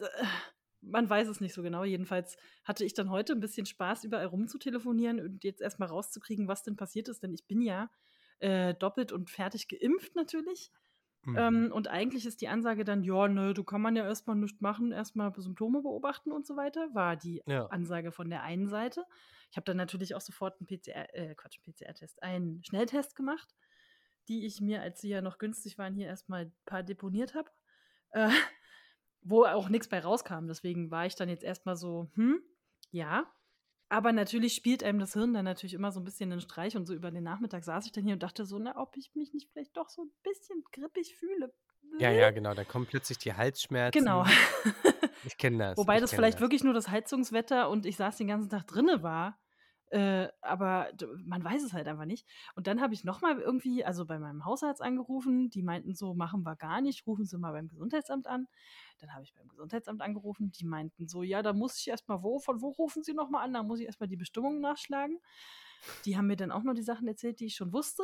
man 0.82 1.10
weiß 1.10 1.28
es 1.28 1.42
nicht 1.42 1.54
so 1.54 1.62
genau. 1.62 1.84
Jedenfalls 1.84 2.38
hatte 2.64 2.86
ich 2.86 2.94
dann 2.94 3.10
heute 3.10 3.34
ein 3.34 3.40
bisschen 3.40 3.66
Spaß, 3.66 4.04
überall 4.04 4.28
rumzutelefonieren 4.28 5.20
und 5.20 5.44
jetzt 5.44 5.62
erstmal 5.62 5.90
rauszukriegen, 5.90 6.48
was 6.48 6.64
denn 6.64 6.76
passiert 6.76 7.08
ist, 7.10 7.24
denn 7.24 7.34
ich 7.34 7.46
bin 7.46 7.62
ja 7.62 7.90
äh, 8.40 8.74
doppelt 8.74 9.12
und 9.12 9.30
fertig 9.30 9.68
geimpft 9.68 10.16
natürlich. 10.16 10.72
Mhm. 11.24 11.38
Ähm, 11.38 11.72
und 11.74 11.90
eigentlich 11.90 12.26
ist 12.26 12.42
die 12.42 12.48
Ansage 12.48 12.86
dann, 12.86 13.04
ja, 13.04 13.28
ne, 13.28 13.54
du 13.54 13.64
kann 13.64 13.82
man 13.82 13.96
ja 13.96 14.06
erstmal 14.06 14.38
nichts 14.38 14.62
machen, 14.62 14.92
erstmal 14.92 15.34
Symptome 15.36 15.82
beobachten 15.82 16.32
und 16.32 16.48
so 16.48 16.56
weiter, 16.56 16.94
war 16.94 17.18
die 17.18 17.44
ja. 17.46 17.66
Ansage 17.68 18.12
von 18.12 18.30
der 18.30 18.44
einen 18.44 18.70
Seite. 18.70 19.04
Ich 19.52 19.58
habe 19.58 19.66
dann 19.66 19.78
natürlich 19.78 20.16
auch 20.16 20.22
sofort 20.22 20.60
einen 20.60 20.68
PCR, 20.68 21.14
äh, 21.14 21.36
Quatsch, 21.36 21.60
PCR-Test, 21.62 22.24
einen 22.24 22.64
Schnelltest 22.64 23.16
gemacht, 23.16 23.54
die 24.30 24.46
ich 24.46 24.62
mir, 24.62 24.82
als 24.82 25.02
sie 25.02 25.10
ja 25.10 25.22
noch 25.22 25.40
günstig 25.40 25.78
waren, 25.78 25.94
hier 25.94 26.08
erstmal 26.08 26.46
ein 26.46 26.54
paar 26.66 26.84
deponiert 26.84 27.36
habe. 27.36 27.50
Äh, 28.12 28.30
wo 29.22 29.46
auch 29.46 29.70
nichts 29.70 29.88
bei 29.88 30.00
rauskam. 30.00 30.48
Deswegen 30.48 30.92
war 30.92 31.06
ich 31.06 31.16
dann 31.16 31.30
jetzt 31.30 31.44
erstmal 31.44 31.76
so, 31.76 32.10
hm, 32.16 32.42
ja. 32.92 33.26
Aber 33.92 34.12
natürlich 34.14 34.54
spielt 34.54 34.84
einem 34.84 35.00
das 35.00 35.14
Hirn 35.14 35.34
dann 35.34 35.46
natürlich 35.46 35.74
immer 35.74 35.92
so 35.92 36.00
ein 36.00 36.04
bisschen 36.04 36.32
einen 36.32 36.42
Streich 36.42 36.78
und 36.78 36.86
so 36.86 36.94
über 36.94 37.10
den 37.10 37.24
Nachmittag 37.24 37.64
saß 37.64 37.88
ich 37.88 37.92
dann 37.92 38.04
hier 38.04 38.14
und 38.14 38.22
dachte 38.22 38.46
so, 38.46 38.60
na, 38.60 38.78
ob 38.78 38.96
ich 38.96 39.16
mich 39.16 39.34
nicht 39.34 39.50
vielleicht 39.52 39.76
doch 39.76 39.90
so 39.90 40.04
ein 40.04 40.12
bisschen 40.22 40.64
grippig 40.72 41.16
fühle. 41.16 41.52
Ja, 41.98 42.12
ja, 42.12 42.30
genau. 42.30 42.54
Da 42.54 42.64
kommen 42.64 42.86
plötzlich 42.86 43.18
die 43.18 43.34
Halsschmerzen. 43.34 44.00
Genau. 44.00 44.26
ich 45.26 45.38
kenne 45.38 45.58
das. 45.58 45.78
Wobei 45.78 46.00
das 46.00 46.12
vielleicht 46.12 46.36
das. 46.36 46.42
wirklich 46.42 46.64
nur 46.64 46.74
das 46.74 46.90
Heizungswetter 46.90 47.70
und 47.70 47.88
ich 47.88 47.98
saß 47.98 48.18
den 48.18 48.28
ganzen 48.28 48.50
Tag 48.50 48.68
drinne 48.68 49.02
war. 49.02 49.40
Äh, 49.90 50.28
aber 50.42 50.92
man 51.26 51.44
weiß 51.44 51.64
es 51.64 51.74
halt 51.74 51.88
einfach 51.88 52.06
nicht. 52.06 52.28
Und 52.56 52.68
dann 52.68 52.80
habe 52.80 52.94
ich 52.94 53.04
nochmal 53.04 53.40
irgendwie, 53.40 53.84
also 53.84 54.06
bei 54.06 54.20
meinem 54.20 54.46
Hausarzt 54.46 54.82
angerufen, 54.82 55.50
die 55.50 55.64
meinten 55.64 55.96
so, 55.96 56.14
machen 56.14 56.44
wir 56.44 56.56
gar 56.56 56.82
nicht, 56.82 57.08
rufen 57.08 57.26
Sie 57.26 57.38
mal 57.38 57.54
beim 57.54 57.68
Gesundheitsamt 57.68 58.28
an. 58.28 58.48
Dann 59.00 59.14
habe 59.14 59.24
ich 59.24 59.34
beim 59.34 59.48
Gesundheitsamt 59.48 60.02
angerufen, 60.02 60.52
die 60.52 60.66
meinten 60.66 61.08
so, 61.08 61.24
ja, 61.24 61.42
da 61.42 61.54
muss 61.54 61.80
ich 61.80 61.88
erstmal 61.88 62.22
wo, 62.22 62.40
von 62.40 62.62
wo 62.62 62.70
rufen 62.70 63.02
Sie 63.02 63.14
nochmal 63.14 63.44
an? 63.46 63.54
Da 63.54 63.64
muss 63.64 63.80
ich 63.80 63.88
erstmal 63.88 64.10
die 64.10 64.18
Bestimmungen 64.18 64.62
nachschlagen. 64.62 65.20
Die 66.06 66.18
haben 66.18 66.28
mir 66.28 66.36
dann 66.36 66.52
auch 66.52 66.64
noch 66.64 66.74
die 66.74 66.84
Sachen 66.84 67.08
erzählt, 67.08 67.40
die 67.40 67.46
ich 67.46 67.56
schon 67.56 67.74
wusste. 67.74 68.04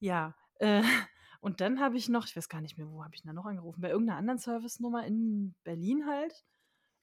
Ja, 0.00 0.34
äh, 0.56 0.82
und 1.40 1.62
dann 1.62 1.80
habe 1.80 1.96
ich 1.96 2.10
noch, 2.10 2.26
ich 2.26 2.36
weiß 2.36 2.50
gar 2.50 2.60
nicht 2.60 2.76
mehr, 2.76 2.90
wo 2.90 3.02
habe 3.02 3.14
ich 3.14 3.22
da 3.22 3.32
noch 3.32 3.46
angerufen, 3.46 3.80
bei 3.80 3.90
irgendeiner 3.90 4.18
anderen 4.18 4.38
Service-Nummer 4.38 5.06
in 5.06 5.54
Berlin 5.64 6.06
halt. 6.06 6.44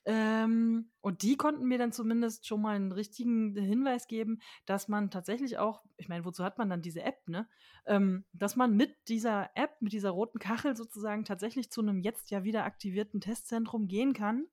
Ähm, 0.05 0.89
und 1.01 1.21
die 1.21 1.37
konnten 1.37 1.67
mir 1.67 1.77
dann 1.77 1.91
zumindest 1.91 2.47
schon 2.47 2.61
mal 2.61 2.75
einen 2.75 2.91
richtigen 2.91 3.55
Hinweis 3.55 4.07
geben, 4.07 4.41
dass 4.65 4.87
man 4.87 5.11
tatsächlich 5.11 5.59
auch, 5.59 5.83
ich 5.97 6.09
meine, 6.09 6.25
wozu 6.25 6.43
hat 6.43 6.57
man 6.57 6.69
dann 6.69 6.81
diese 6.81 7.03
App, 7.03 7.27
ne? 7.27 7.47
Ähm, 7.85 8.25
dass 8.33 8.55
man 8.55 8.75
mit 8.75 8.95
dieser 9.07 9.51
App, 9.55 9.79
mit 9.79 9.93
dieser 9.93 10.09
roten 10.09 10.39
Kachel 10.39 10.75
sozusagen 10.75 11.23
tatsächlich 11.23 11.71
zu 11.71 11.81
einem 11.81 11.99
jetzt 11.99 12.31
ja 12.31 12.43
wieder 12.43 12.65
aktivierten 12.65 13.21
Testzentrum 13.21 13.87
gehen 13.87 14.13
kann. 14.13 14.47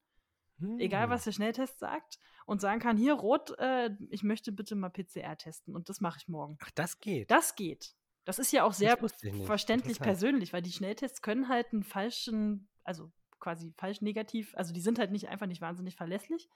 Hm. 0.58 0.78
Egal, 0.78 1.08
was 1.08 1.24
der 1.24 1.32
Schnelltest 1.32 1.78
sagt, 1.78 2.18
und 2.44 2.60
sagen 2.60 2.80
kann: 2.80 2.96
Hier, 2.96 3.14
rot, 3.14 3.58
äh, 3.58 3.90
ich 4.10 4.22
möchte 4.22 4.52
bitte 4.52 4.74
mal 4.74 4.90
PCR 4.90 5.36
testen. 5.36 5.74
Und 5.74 5.88
das 5.88 6.00
mache 6.00 6.18
ich 6.20 6.28
morgen. 6.28 6.58
Ach, 6.60 6.70
das 6.74 6.98
geht. 6.98 7.30
Das 7.30 7.54
geht. 7.54 7.94
Das 8.24 8.38
ist 8.38 8.52
ja 8.52 8.64
auch 8.64 8.74
sehr 8.74 8.98
verständlich 9.46 9.98
persönlich, 10.00 10.52
weil 10.52 10.60
die 10.60 10.72
Schnelltests 10.72 11.22
können 11.22 11.48
halt 11.48 11.72
einen 11.72 11.82
falschen, 11.82 12.68
also 12.84 13.10
quasi 13.38 13.72
falsch 13.76 14.00
negativ. 14.00 14.54
Also 14.56 14.72
die 14.72 14.80
sind 14.80 14.98
halt 14.98 15.10
nicht 15.10 15.28
einfach 15.28 15.46
nicht 15.46 15.60
wahnsinnig 15.60 15.96
verlässlich. 15.96 16.48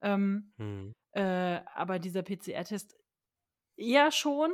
Ähm, 0.00 0.52
hm. 0.56 0.94
äh, 1.12 1.60
aber 1.74 1.98
dieser 1.98 2.22
PCR-Test 2.22 2.96
eher 3.76 4.10
schon. 4.10 4.50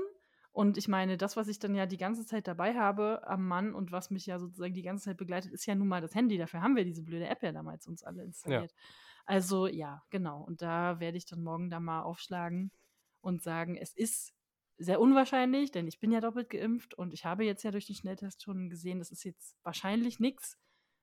Und 0.53 0.77
ich 0.77 0.89
meine, 0.89 1.17
das, 1.17 1.37
was 1.37 1.49
ich 1.49 1.59
dann 1.59 1.75
ja 1.75 1.87
die 1.87 1.97
ganze 1.97 2.27
Zeit 2.27 2.49
dabei 2.49 2.75
habe 2.75 3.27
am 3.27 3.47
Mann 3.47 3.75
und 3.75 3.93
was 3.93 4.11
mich 4.11 4.27
ja 4.27 4.39
sozusagen 4.39 4.75
die 4.75 4.83
ganze 4.83 5.05
Zeit 5.05 5.17
begleitet, 5.17 5.53
ist 5.53 5.67
ja 5.67 5.75
nun 5.75 5.89
mal 5.89 6.01
das 6.01 6.15
Handy. 6.15 6.39
Dafür 6.39 6.61
haben 6.61 6.77
wir 6.77 6.85
diese 6.85 7.03
blöde 7.03 7.29
App 7.29 7.43
ja 7.43 7.53
damals 7.53 7.87
uns 7.87 8.03
alle 8.03 8.25
installiert. 8.25 8.73
Ja. 8.73 8.79
Also 9.27 9.69
ja, 9.69 10.03
genau. 10.11 10.43
Und 10.43 10.61
da 10.61 10.99
werde 10.99 11.17
ich 11.17 11.27
dann 11.27 11.43
morgen 11.43 11.71
da 11.71 11.79
mal 11.79 12.03
aufschlagen 12.03 12.73
und 13.21 13.43
sagen, 13.43 13.77
es 13.77 13.95
ist 13.95 14.35
sehr 14.77 15.01
unwahrscheinlich, 15.01 15.71
denn 15.71 15.87
ich 15.87 16.01
bin 16.01 16.11
ja 16.11 16.21
doppelt 16.21 16.51
geimpft 16.51 16.95
und 16.95 17.13
ich 17.13 17.25
habe 17.27 17.45
jetzt 17.45 17.63
ja 17.63 17.71
durch 17.71 17.87
den 17.87 17.95
Schnelltest 17.95 18.43
schon 18.43 18.71
gesehen, 18.71 18.99
das 18.99 19.11
ist 19.13 19.25
jetzt 19.25 19.57
wahrscheinlich 19.63 20.19
nichts. 20.21 20.59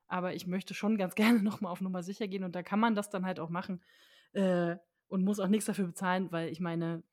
Aber 0.07 0.33
ich 0.33 0.47
möchte 0.47 0.73
schon 0.73 0.97
ganz 0.97 1.15
gerne 1.15 1.41
nochmal 1.41 1.71
auf 1.71 1.81
Nummer 1.81 2.03
sicher 2.03 2.27
gehen 2.27 2.43
und 2.43 2.55
da 2.55 2.63
kann 2.63 2.79
man 2.79 2.95
das 2.95 3.09
dann 3.09 3.25
halt 3.25 3.39
auch 3.39 3.49
machen 3.49 3.81
äh, 4.33 4.75
und 5.07 5.23
muss 5.23 5.39
auch 5.39 5.47
nichts 5.47 5.65
dafür 5.65 5.87
bezahlen, 5.87 6.31
weil 6.31 6.49
ich 6.49 6.59
meine, 6.59 7.03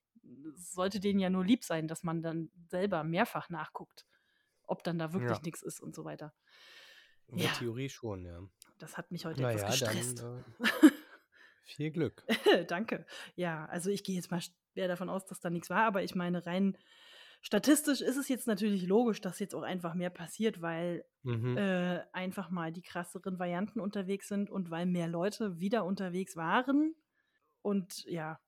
es 0.54 0.72
sollte 0.72 1.00
denen 1.00 1.20
ja 1.20 1.30
nur 1.30 1.44
lieb 1.44 1.64
sein, 1.64 1.88
dass 1.88 2.02
man 2.02 2.22
dann 2.22 2.50
selber 2.68 3.04
mehrfach 3.04 3.50
nachguckt, 3.50 4.06
ob 4.62 4.82
dann 4.84 4.98
da 4.98 5.12
wirklich 5.12 5.38
ja. 5.38 5.42
nichts 5.44 5.62
ist 5.62 5.80
und 5.80 5.94
so 5.94 6.04
weiter. 6.04 6.32
In 7.28 7.38
der 7.38 7.46
ja. 7.46 7.52
Theorie 7.52 7.88
schon, 7.88 8.24
ja. 8.24 8.40
Das 8.78 8.96
hat 8.96 9.10
mich 9.10 9.24
heute 9.24 9.42
naja, 9.42 9.58
etwas 9.58 9.80
gestresst. 9.80 10.22
Dann, 10.22 10.44
äh, 10.60 10.90
viel 11.62 11.90
Glück. 11.90 12.24
Danke. 12.68 13.06
Ja, 13.34 13.66
also 13.66 13.90
ich 13.90 14.04
gehe 14.04 14.16
jetzt 14.16 14.30
mal 14.30 14.40
schwer 14.40 14.88
davon 14.88 15.08
aus, 15.08 15.24
dass 15.26 15.40
da 15.40 15.50
nichts 15.50 15.70
war, 15.70 15.84
aber 15.84 16.02
ich 16.02 16.14
meine, 16.14 16.44
rein 16.46 16.76
Statistisch 17.46 18.00
ist 18.00 18.16
es 18.16 18.28
jetzt 18.28 18.46
natürlich 18.46 18.86
logisch, 18.86 19.20
dass 19.20 19.38
jetzt 19.38 19.54
auch 19.54 19.64
einfach 19.64 19.92
mehr 19.92 20.08
passiert, 20.08 20.62
weil 20.62 21.04
mhm. 21.24 21.58
äh, 21.58 22.00
einfach 22.10 22.48
mal 22.48 22.72
die 22.72 22.80
krasseren 22.80 23.38
Varianten 23.38 23.80
unterwegs 23.80 24.28
sind 24.28 24.48
und 24.48 24.70
weil 24.70 24.86
mehr 24.86 25.08
Leute 25.08 25.60
wieder 25.60 25.84
unterwegs 25.84 26.36
waren. 26.36 26.94
Und 27.60 28.04
ja, 28.06 28.40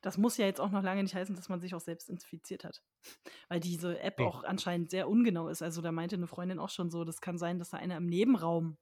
das 0.00 0.18
muss 0.18 0.38
ja 0.38 0.46
jetzt 0.46 0.60
auch 0.60 0.72
noch 0.72 0.82
lange 0.82 1.04
nicht 1.04 1.14
heißen, 1.14 1.36
dass 1.36 1.48
man 1.48 1.60
sich 1.60 1.72
auch 1.72 1.80
selbst 1.80 2.10
infiziert 2.10 2.64
hat. 2.64 2.82
Weil 3.48 3.60
diese 3.60 4.00
App 4.00 4.18
auch 4.18 4.42
anscheinend 4.42 4.90
sehr 4.90 5.08
ungenau 5.08 5.46
ist. 5.46 5.62
Also 5.62 5.80
da 5.80 5.92
meinte 5.92 6.16
eine 6.16 6.26
Freundin 6.26 6.58
auch 6.58 6.70
schon 6.70 6.90
so, 6.90 7.04
das 7.04 7.20
kann 7.20 7.38
sein, 7.38 7.60
dass 7.60 7.70
da 7.70 7.76
einer 7.76 7.96
im 7.96 8.06
Nebenraum 8.06 8.76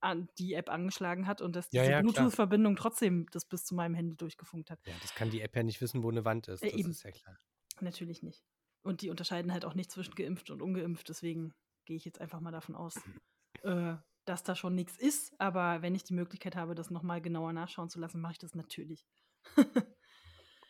an 0.00 0.28
die 0.38 0.54
App 0.54 0.70
angeschlagen 0.70 1.26
hat 1.26 1.42
und 1.42 1.56
dass 1.56 1.68
diese 1.68 1.84
ja, 1.84 1.90
ja, 1.90 2.00
Bluetooth-Verbindung 2.00 2.76
trotzdem 2.76 3.26
das 3.32 3.44
bis 3.44 3.64
zu 3.64 3.74
meinem 3.74 3.94
Handy 3.94 4.16
durchgefunkt 4.16 4.70
hat. 4.70 4.78
Ja, 4.86 4.94
das 5.02 5.14
kann 5.14 5.28
die 5.28 5.42
App 5.42 5.54
ja 5.54 5.62
nicht 5.62 5.82
wissen, 5.82 6.02
wo 6.02 6.10
eine 6.10 6.24
Wand 6.24 6.48
ist. 6.48 6.62
Äh, 6.62 6.70
das 6.70 6.78
eben. 6.78 6.90
ist 6.90 7.02
ja 7.02 7.10
klar. 7.10 7.36
Natürlich 7.80 8.22
nicht. 8.22 8.44
Und 8.82 9.02
die 9.02 9.10
unterscheiden 9.10 9.52
halt 9.52 9.64
auch 9.64 9.74
nicht 9.74 9.90
zwischen 9.90 10.14
geimpft 10.14 10.50
und 10.50 10.62
ungeimpft. 10.62 11.08
Deswegen 11.08 11.54
gehe 11.84 11.96
ich 11.96 12.04
jetzt 12.04 12.20
einfach 12.20 12.40
mal 12.40 12.52
davon 12.52 12.74
aus, 12.74 12.94
äh, 13.62 13.96
dass 14.24 14.42
da 14.42 14.54
schon 14.54 14.74
nichts 14.74 14.96
ist. 14.96 15.38
Aber 15.40 15.82
wenn 15.82 15.94
ich 15.94 16.04
die 16.04 16.14
Möglichkeit 16.14 16.56
habe, 16.56 16.74
das 16.74 16.90
nochmal 16.90 17.20
genauer 17.20 17.52
nachschauen 17.52 17.88
zu 17.88 17.98
lassen, 17.98 18.20
mache 18.20 18.32
ich 18.32 18.38
das 18.38 18.54
natürlich. 18.54 19.06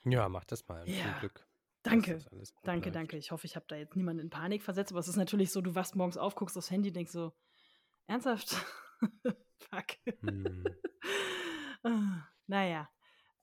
ja, 0.04 0.28
mach 0.28 0.44
das 0.44 0.66
mal. 0.66 0.88
Ja. 0.88 1.02
Viel 1.02 1.20
Glück. 1.20 1.46
Danke. 1.82 2.18
Danke, 2.64 2.88
läuft. 2.88 2.96
danke. 2.96 3.16
Ich 3.16 3.30
hoffe, 3.30 3.46
ich 3.46 3.54
habe 3.54 3.66
da 3.68 3.76
jetzt 3.76 3.94
niemanden 3.94 4.22
in 4.22 4.30
Panik 4.30 4.62
versetzt. 4.62 4.92
Aber 4.92 5.00
es 5.00 5.08
ist 5.08 5.16
natürlich 5.16 5.52
so, 5.52 5.60
du 5.60 5.74
wachst 5.74 5.94
morgens 5.94 6.16
auf, 6.16 6.34
guckst 6.34 6.58
aufs 6.58 6.70
Handy, 6.70 6.92
denkst 6.92 7.12
so, 7.12 7.32
ernsthaft? 8.06 8.56
Fuck. 9.70 9.86
Hm. 10.20 10.64
naja. 12.46 12.88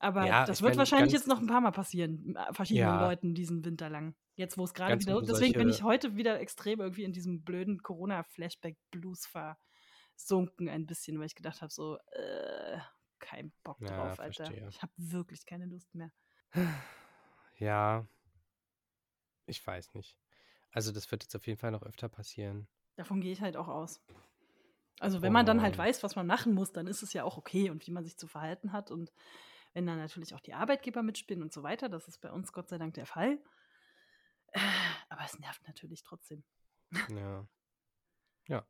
Aber 0.04 0.26
ja, 0.26 0.46
das 0.46 0.62
wird 0.62 0.76
wahrscheinlich 0.76 1.14
jetzt 1.14 1.28
noch 1.28 1.40
ein 1.40 1.48
paar 1.48 1.62
Mal 1.62 1.72
passieren, 1.72 2.36
äh, 2.36 2.54
verschiedenen 2.54 2.96
ja. 2.96 3.08
Leuten 3.08 3.34
diesen 3.34 3.64
Winter 3.64 3.90
lang. 3.90 4.16
Jetzt, 4.36 4.58
wo 4.58 4.66
es 4.66 4.74
gerade 4.74 5.00
wieder. 5.00 5.22
Deswegen 5.22 5.54
bin 5.54 5.70
ich 5.70 5.82
heute 5.82 6.18
wieder 6.18 6.42
extrem 6.42 6.82
irgendwie 6.82 7.04
in 7.04 7.14
diesem 7.14 7.44
blöden 7.44 7.82
Corona-Flashback-Blues 7.82 9.28
versunken, 9.28 10.68
ein 10.68 10.86
bisschen, 10.86 11.18
weil 11.20 11.28
ich 11.28 11.36
gedacht 11.36 11.62
habe, 11.62 11.72
so, 11.72 11.98
äh, 12.12 12.80
kein 13.20 13.54
Bock 13.64 13.80
ja, 13.80 13.88
drauf, 13.88 14.20
Alter. 14.20 14.46
Verstehe. 14.46 14.68
Ich 14.68 14.82
habe 14.82 14.92
wirklich 14.98 15.46
keine 15.46 15.66
Lust 15.66 15.96
mehr. 15.96 16.12
Ja, 17.60 18.08
ich 19.46 19.66
weiß 19.66 19.94
nicht. 19.94 20.18
Also, 20.72 20.92
das 20.92 21.10
wird 21.12 21.22
jetzt 21.24 21.36
auf 21.36 21.46
jeden 21.46 21.60
Fall 21.60 21.70
noch 21.70 21.84
öfter 21.84 22.10
passieren. 22.10 22.68
Davon 22.96 23.22
gehe 23.22 23.32
ich 23.32 23.42
halt 23.42 23.56
auch 23.56 23.68
aus. 23.68 24.04
Also, 25.00 25.22
wenn 25.22 25.32
man 25.32 25.46
dann 25.46 25.62
halt 25.62 25.78
weiß, 25.78 26.02
was 26.02 26.16
man 26.16 26.26
machen 26.26 26.56
muss, 26.56 26.74
dann 26.74 26.88
ist 26.88 27.04
es 27.04 27.14
ja 27.14 27.24
auch 27.24 27.38
okay 27.38 27.70
und 27.70 27.86
wie 27.86 27.92
man 27.92 28.04
sich 28.04 28.18
zu 28.18 28.28
verhalten 28.28 28.74
hat 28.74 28.90
und 28.90 29.14
wenn 29.74 29.86
dann 29.86 29.98
natürlich 29.98 30.34
auch 30.34 30.40
die 30.40 30.54
Arbeitgeber 30.54 31.04
mitspielen 31.04 31.42
und 31.42 31.52
so 31.52 31.64
weiter. 31.64 31.90
Das 31.90 32.08
ist 32.08 32.20
bei 32.22 32.32
uns 32.32 32.54
Gott 32.54 32.70
sei 32.70 32.78
Dank 32.78 32.94
der 32.94 33.06
Fall. 33.06 33.40
Äh, 34.52 34.60
aber 35.10 35.22
es 35.26 35.38
nervt 35.40 35.68
natürlich 35.68 36.04
trotzdem. 36.04 36.44
Ja. 37.10 37.48
Ja. 38.50 38.66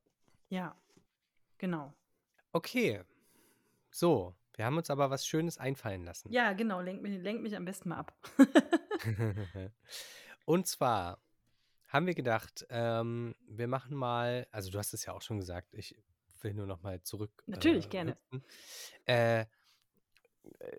Ja, 0.50 0.80
genau. 1.58 1.96
Okay. 2.52 3.02
So, 3.90 4.36
wir 4.56 4.66
haben 4.66 4.78
uns 4.78 4.92
aber 4.92 5.10
was 5.10 5.26
Schönes 5.26 5.58
einfallen 5.58 6.04
lassen. 6.04 6.32
Ja, 6.32 6.54
genau. 6.54 6.80
Lenk 6.80 7.02
mich, 7.02 7.20
lenk 7.20 7.42
mich 7.42 7.56
am 7.56 7.66
besten 7.66 7.90
mal 7.90 7.98
ab. 7.98 8.14
und 10.46 10.68
zwar 10.68 11.20
haben 11.88 12.06
wir 12.06 12.14
gedacht, 12.14 12.68
ähm, 12.70 13.36
wir 13.48 13.68
machen 13.68 13.96
mal, 13.98 14.48
also 14.52 14.70
du 14.70 14.78
hast 14.78 14.94
es 14.94 15.06
ja 15.06 15.14
auch 15.14 15.24
schon 15.24 15.40
gesagt, 15.40 15.74
ich 15.74 15.96
will 16.42 16.54
nur 16.54 16.68
noch 16.68 16.84
mal 16.84 17.02
zurück. 17.02 17.44
Natürlich, 17.48 17.86
äh, 17.86 17.90
gerne. 17.90 18.18
Äh, 19.06 19.42
äh, 19.42 19.46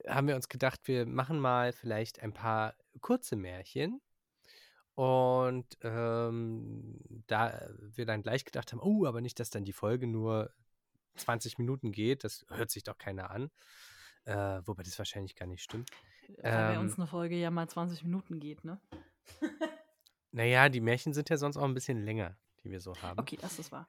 haben 0.09 0.29
wir 0.29 0.37
uns 0.37 0.49
gedacht, 0.49 0.81
wir 0.85 1.07
machen 1.07 1.39
mal 1.39 1.73
vielleicht 1.73 2.21
ein 2.21 2.33
paar 2.33 2.75
kurze 3.01 3.37
Märchen. 3.37 4.01
Und 4.95 5.67
ähm, 5.83 7.01
da 7.27 7.69
wir 7.79 8.07
dann 8.07 8.23
gleich 8.23 8.45
gedacht 8.45 8.73
haben, 8.73 8.81
oh, 8.81 9.07
aber 9.07 9.21
nicht, 9.21 9.41
dass 9.41 9.51
dann 9.51 9.65
die 9.65 9.73
Folge 9.73 10.07
nur 10.07 10.53
20 11.17 11.59
Minuten 11.59 11.91
geht, 11.91 12.25
das 12.25 12.45
hört 12.49 12.71
sich 12.71 12.85
doch 12.85 12.99
keiner 12.99 13.31
an. 13.31 13.51
Äh, 14.25 14.63
wobei 14.65 14.83
das 14.83 14.99
wahrscheinlich 14.99 15.35
gar 15.35 15.47
nicht 15.47 15.63
stimmt. 15.63 15.91
Weil 16.39 16.53
ähm, 16.53 16.75
bei 16.75 16.79
uns 16.79 16.97
eine 16.97 17.07
Folge 17.07 17.37
ja 17.37 17.51
mal 17.51 17.69
20 17.69 18.05
Minuten 18.05 18.41
geht, 18.41 18.65
ne? 18.65 18.81
naja, 20.33 20.69
die 20.69 20.81
Märchen 20.81 21.13
sind 21.13 21.29
ja 21.29 21.37
sonst 21.37 21.57
auch 21.57 21.65
ein 21.65 21.75
bisschen 21.75 22.05
länger, 22.05 22.37
die 22.63 22.71
wir 22.71 22.81
so 22.81 22.95
haben. 23.03 23.19
Okay, 23.19 23.39
das 23.41 23.59
ist 23.59 23.73
wahr. 23.73 23.89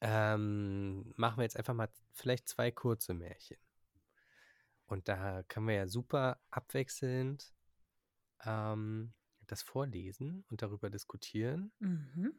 Ähm, 0.00 1.14
machen 1.16 1.38
wir 1.38 1.44
jetzt 1.44 1.56
einfach 1.56 1.72
mal 1.72 1.88
vielleicht 2.12 2.48
zwei 2.48 2.70
kurze 2.70 3.14
Märchen. 3.14 3.56
Und 4.86 5.08
da 5.08 5.42
können 5.44 5.68
wir 5.68 5.74
ja 5.74 5.86
super 5.86 6.40
abwechselnd 6.50 7.52
ähm, 8.44 9.14
das 9.46 9.62
vorlesen 9.62 10.44
und 10.50 10.62
darüber 10.62 10.90
diskutieren. 10.90 11.72
Mhm. 11.78 12.38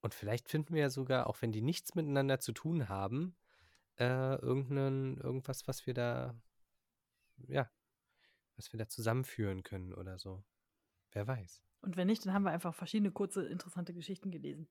Und 0.00 0.14
vielleicht 0.14 0.48
finden 0.48 0.74
wir 0.74 0.82
ja 0.82 0.90
sogar, 0.90 1.26
auch 1.26 1.40
wenn 1.40 1.52
die 1.52 1.62
nichts 1.62 1.94
miteinander 1.94 2.38
zu 2.38 2.52
tun 2.52 2.88
haben, 2.88 3.36
äh, 3.98 4.36
irgendeinen, 4.36 5.18
irgendwas, 5.18 5.66
was 5.66 5.86
wir 5.86 5.94
da, 5.94 6.34
ja, 7.48 7.70
was 8.56 8.72
wir 8.72 8.78
da 8.78 8.88
zusammenführen 8.88 9.62
können 9.62 9.94
oder 9.94 10.18
so. 10.18 10.44
Wer 11.12 11.26
weiß. 11.26 11.62
Und 11.80 11.96
wenn 11.96 12.06
nicht, 12.06 12.24
dann 12.26 12.34
haben 12.34 12.44
wir 12.44 12.50
einfach 12.50 12.74
verschiedene 12.74 13.12
kurze, 13.12 13.46
interessante 13.46 13.94
Geschichten 13.94 14.30
gelesen. 14.30 14.68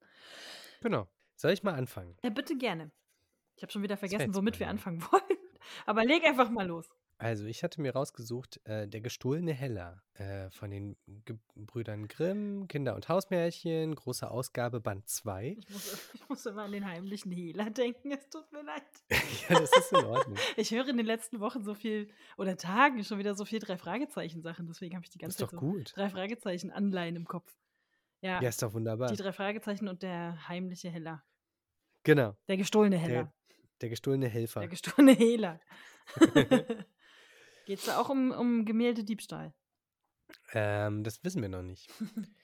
Genau. 0.81 1.07
Soll 1.35 1.51
ich 1.51 1.63
mal 1.63 1.73
anfangen? 1.73 2.17
Ja, 2.23 2.29
bitte 2.29 2.57
gerne. 2.57 2.91
Ich 3.55 3.63
habe 3.63 3.71
schon 3.71 3.83
wieder 3.83 3.97
vergessen, 3.97 4.35
womit 4.35 4.59
wir 4.59 4.67
anfangen 4.67 5.01
wollen. 5.11 5.39
Aber 5.85 6.03
leg 6.03 6.23
einfach 6.25 6.49
mal 6.49 6.67
los. 6.67 6.89
Also, 7.23 7.45
ich 7.45 7.63
hatte 7.63 7.81
mir 7.81 7.93
rausgesucht, 7.93 8.59
äh, 8.65 8.87
Der 8.87 9.01
gestohlene 9.01 9.53
Heller 9.53 10.01
äh, 10.15 10.49
von 10.51 10.69
den 10.71 10.95
Brüdern 11.55 12.07
Grimm, 12.07 12.67
Kinder- 12.67 12.95
und 12.95 13.09
Hausmärchen, 13.09 13.95
große 13.95 14.29
Ausgabe, 14.29 14.79
Band 14.81 15.07
2. 15.07 15.55
Ich 15.57 15.69
muss, 15.69 16.09
ich 16.13 16.29
muss 16.29 16.45
immer 16.45 16.63
an 16.63 16.71
den 16.71 16.85
heimlichen 16.85 17.31
Hehler 17.31 17.69
denken, 17.69 18.11
es 18.11 18.29
tut 18.29 18.51
mir 18.51 18.63
leid. 18.63 18.83
ja, 19.49 19.59
das 19.59 19.71
ist 19.77 19.91
in 19.93 20.05
Ordnung. 20.05 20.37
Ich 20.57 20.71
höre 20.71 20.87
in 20.89 20.97
den 20.97 21.05
letzten 21.05 21.39
Wochen 21.39 21.63
so 21.63 21.73
viel 21.73 22.09
oder 22.37 22.57
Tagen 22.57 23.03
schon 23.03 23.17
wieder 23.19 23.35
so 23.35 23.45
viel 23.45 23.59
Drei-Fragezeichen-Sachen, 23.59 24.67
deswegen 24.67 24.95
habe 24.95 25.05
ich 25.05 25.09
die 25.11 25.17
ganze 25.17 25.35
ist 25.43 25.49
Zeit 25.49 25.51
so 25.51 25.57
gut. 25.57 25.93
Drei-Fragezeichen-Anleihen 25.95 27.15
im 27.15 27.25
Kopf. 27.25 27.55
Ja, 28.21 28.41
Ja, 28.41 28.49
ist 28.49 28.61
doch 28.61 28.69
die 28.69 28.75
wunderbar. 28.75 29.11
drei 29.13 29.31
Fragezeichen 29.33 29.87
und 29.87 30.01
der 30.03 30.47
heimliche 30.47 30.89
Heller. 30.89 31.23
Genau, 32.03 32.35
Der 32.47 32.57
gestohlene 32.57 32.97
der, 32.97 33.05
Heller. 33.05 33.33
der 33.81 33.89
gestohlene 33.89 34.25
Der 34.25 34.33
Helfer. 34.33 34.67
gestohlene 34.67 35.13
Hehler. 35.13 35.59
Geht 37.65 37.79
es 37.79 37.85
da 37.85 37.99
auch 37.99 38.09
um, 38.09 38.31
um 38.31 38.65
Gemälde-Diebstahl? 38.65 39.53
ähm, 40.53 41.03
das 41.03 41.23
wissen 41.23 41.41
wir 41.41 41.49
noch 41.49 41.61
nicht. 41.61 41.89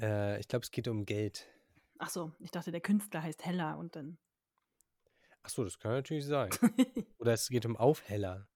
äh, 0.00 0.38
ich 0.40 0.48
glaube, 0.48 0.64
es 0.64 0.70
geht 0.70 0.88
um 0.88 1.04
Geld. 1.06 1.46
Ach 1.98 2.10
so, 2.10 2.32
ich 2.38 2.50
dachte, 2.50 2.70
der 2.70 2.80
Künstler 2.80 3.22
heißt 3.22 3.44
Heller 3.44 3.78
und 3.78 3.96
dann. 3.96 4.18
Ach 5.42 5.50
so, 5.50 5.64
das 5.64 5.78
kann 5.78 5.92
natürlich 5.92 6.26
sein. 6.26 6.50
Oder 7.18 7.32
es 7.32 7.48
geht 7.48 7.64
um 7.66 7.76
Aufheller. 7.76 8.48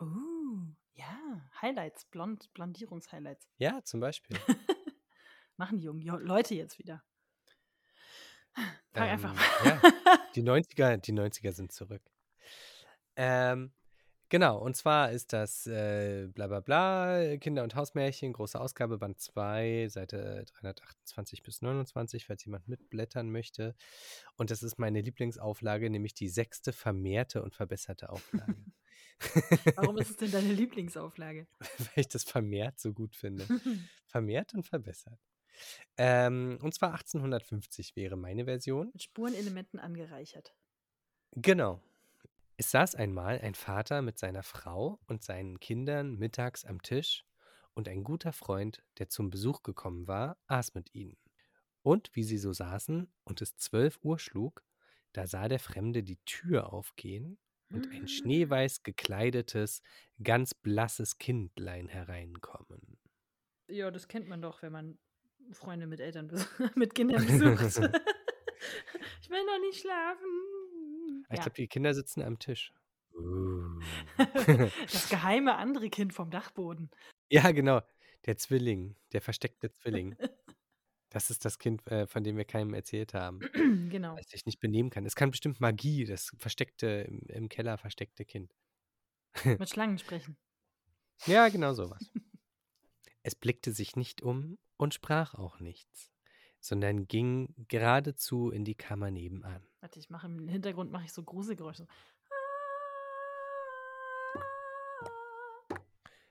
uh, 0.00 0.66
ja, 0.94 1.50
Highlights, 1.62 2.04
Blond, 2.06 2.52
Blondierungs-Highlights. 2.54 3.48
Ja, 3.58 3.82
zum 3.84 4.00
Beispiel. 4.00 4.36
Machen 5.56 5.78
die 5.78 5.84
jungen 5.84 6.02
Leute 6.02 6.54
jetzt 6.54 6.78
wieder. 6.78 7.02
Fang 8.92 9.08
einfach 9.08 9.30
Ähm, 9.30 9.36
mal. 9.36 9.80
ja, 9.82 10.24
die 10.34 10.42
90er, 10.42 10.96
die 10.98 11.12
90er 11.12 11.52
sind 11.52 11.72
zurück. 11.72 12.02
Ähm, 13.16 13.72
genau, 14.34 14.58
und 14.58 14.74
zwar 14.74 15.12
ist 15.12 15.32
das 15.32 15.64
äh, 15.68 16.26
bla 16.26 16.48
bla 16.48 16.58
bla, 16.58 17.36
Kinder- 17.36 17.62
und 17.62 17.76
Hausmärchen, 17.76 18.32
große 18.32 18.60
Ausgabe, 18.60 18.98
Band 18.98 19.20
2, 19.20 19.86
Seite 19.88 20.44
328 20.60 21.44
bis 21.44 21.62
29, 21.62 22.26
falls 22.26 22.44
jemand 22.44 22.66
mitblättern 22.66 23.30
möchte. 23.30 23.76
Und 24.36 24.50
das 24.50 24.64
ist 24.64 24.76
meine 24.76 25.02
Lieblingsauflage, 25.02 25.88
nämlich 25.88 26.14
die 26.14 26.28
sechste 26.28 26.72
vermehrte 26.72 27.44
und 27.44 27.54
verbesserte 27.54 28.10
Auflage. 28.10 28.56
Warum 29.76 29.98
ist 29.98 30.10
es 30.10 30.16
denn 30.16 30.32
deine 30.32 30.52
Lieblingsauflage? 30.52 31.46
Weil 31.60 31.88
ich 31.94 32.08
das 32.08 32.24
vermehrt 32.24 32.80
so 32.80 32.92
gut 32.92 33.14
finde. 33.14 33.46
Vermehrt 34.08 34.52
und 34.54 34.66
verbessert. 34.66 35.20
Ähm, 35.96 36.58
und 36.60 36.74
zwar 36.74 36.90
1850 36.94 37.94
wäre 37.94 38.16
meine 38.16 38.46
Version. 38.46 38.90
Mit 38.92 39.04
Spurenelementen 39.04 39.78
angereichert. 39.78 40.56
Genau. 41.36 41.80
Es 42.56 42.70
saß 42.70 42.94
einmal 42.94 43.40
ein 43.40 43.54
Vater 43.54 44.02
mit 44.02 44.18
seiner 44.18 44.42
Frau 44.42 45.00
und 45.06 45.22
seinen 45.22 45.58
Kindern 45.58 46.14
mittags 46.16 46.64
am 46.64 46.82
Tisch, 46.82 47.24
und 47.74 47.88
ein 47.88 48.04
guter 48.04 48.32
Freund, 48.32 48.82
der 48.98 49.08
zum 49.08 49.30
Besuch 49.30 49.62
gekommen 49.62 50.06
war, 50.06 50.38
aß 50.46 50.74
mit 50.74 50.94
ihnen. 50.94 51.16
Und 51.82 52.14
wie 52.14 52.22
sie 52.22 52.38
so 52.38 52.52
saßen 52.52 53.12
und 53.24 53.42
es 53.42 53.56
zwölf 53.56 53.98
Uhr 54.02 54.18
schlug, 54.18 54.62
da 55.12 55.26
sah 55.26 55.48
der 55.48 55.58
Fremde 55.58 56.02
die 56.02 56.18
Tür 56.24 56.72
aufgehen 56.72 57.38
und 57.70 57.90
ein 57.90 58.08
schneeweiß 58.08 58.82
gekleidetes, 58.84 59.82
ganz 60.22 60.54
blasses 60.54 61.18
Kindlein 61.18 61.88
hereinkommen. 61.88 62.98
Ja, 63.68 63.90
das 63.90 64.08
kennt 64.08 64.28
man 64.28 64.40
doch, 64.40 64.62
wenn 64.62 64.72
man 64.72 64.98
Freunde 65.52 65.86
mit 65.86 66.00
Eltern 66.00 66.28
mit 66.74 66.94
Kindern 66.94 67.26
besucht. 67.26 67.90
ich 69.20 69.30
will 69.30 69.44
noch 69.44 69.60
nicht 69.60 69.80
schlafen. 69.80 70.43
Ich 71.34 71.38
Ja. 71.38 71.44
glaube, 71.44 71.56
die 71.56 71.68
Kinder 71.68 71.94
sitzen 71.94 72.22
am 72.22 72.38
Tisch. 72.38 72.72
das 74.16 75.08
geheime 75.10 75.56
andere 75.56 75.90
Kind 75.90 76.12
vom 76.12 76.30
Dachboden. 76.30 76.90
Ja, 77.30 77.50
genau. 77.52 77.80
Der 78.26 78.36
Zwilling, 78.36 78.96
der 79.12 79.20
versteckte 79.20 79.70
Zwilling. 79.70 80.16
Das 81.10 81.30
ist 81.30 81.44
das 81.44 81.60
Kind, 81.60 81.86
äh, 81.86 82.08
von 82.08 82.24
dem 82.24 82.36
wir 82.36 82.44
keinem 82.44 82.74
erzählt 82.74 83.14
haben, 83.14 83.38
genau. 83.88 84.16
das 84.16 84.30
sich 84.30 84.46
nicht 84.46 84.58
benehmen 84.58 84.90
kann. 84.90 85.06
Es 85.06 85.14
kann 85.14 85.30
bestimmt 85.30 85.60
Magie, 85.60 86.04
das 86.06 86.32
versteckte, 86.38 86.88
im, 87.06 87.20
im 87.28 87.48
Keller 87.48 87.78
versteckte 87.78 88.24
Kind. 88.24 88.52
Mit 89.44 89.70
Schlangen 89.70 89.96
sprechen. 89.98 90.36
Ja, 91.26 91.48
genau 91.50 91.72
sowas. 91.72 92.10
Es 93.22 93.36
blickte 93.36 93.70
sich 93.70 93.94
nicht 93.94 94.22
um 94.22 94.58
und 94.76 94.92
sprach 94.92 95.34
auch 95.34 95.60
nichts, 95.60 96.10
sondern 96.58 97.06
ging 97.06 97.54
geradezu 97.68 98.50
in 98.50 98.64
die 98.64 98.74
Kammer 98.74 99.12
nebenan. 99.12 99.64
Warte, 99.84 99.98
ich 99.98 100.08
mache 100.08 100.28
im 100.28 100.48
Hintergrund 100.48 100.90
mache 100.90 101.04
ich 101.04 101.12
so 101.12 101.22
Gruselgeräusche. 101.22 101.86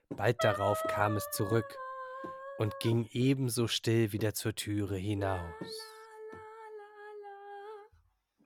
Bald 0.10 0.44
darauf 0.44 0.82
kam 0.88 1.16
es 1.18 1.30
zurück 1.30 1.78
und 2.58 2.80
ging 2.80 3.08
ebenso 3.12 3.68
still 3.68 4.12
wieder 4.12 4.34
zur 4.34 4.56
Türe 4.56 4.96
hinaus. 4.96 5.44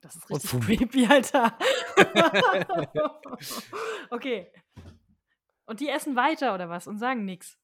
Das 0.02 0.14
ist 0.14 0.24
Und 0.30 0.36
richtig 0.36 0.50
fum. 0.50 0.60
creepy, 0.60 1.06
Alter. 1.06 1.56
okay. 4.10 4.52
Und 5.64 5.80
die 5.80 5.88
essen 5.88 6.16
weiter 6.16 6.52
oder 6.54 6.68
was 6.68 6.86
und 6.86 6.98
sagen 6.98 7.24
nichts. 7.24 7.56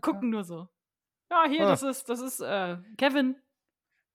Gucken 0.00 0.30
nur 0.30 0.44
so. 0.44 0.70
Ja, 1.30 1.44
hier, 1.48 1.66
Ah. 1.66 1.68
das 1.68 1.82
ist, 1.82 2.08
das 2.08 2.20
ist 2.20 2.40
äh, 2.40 2.78
Kevin. 2.96 3.36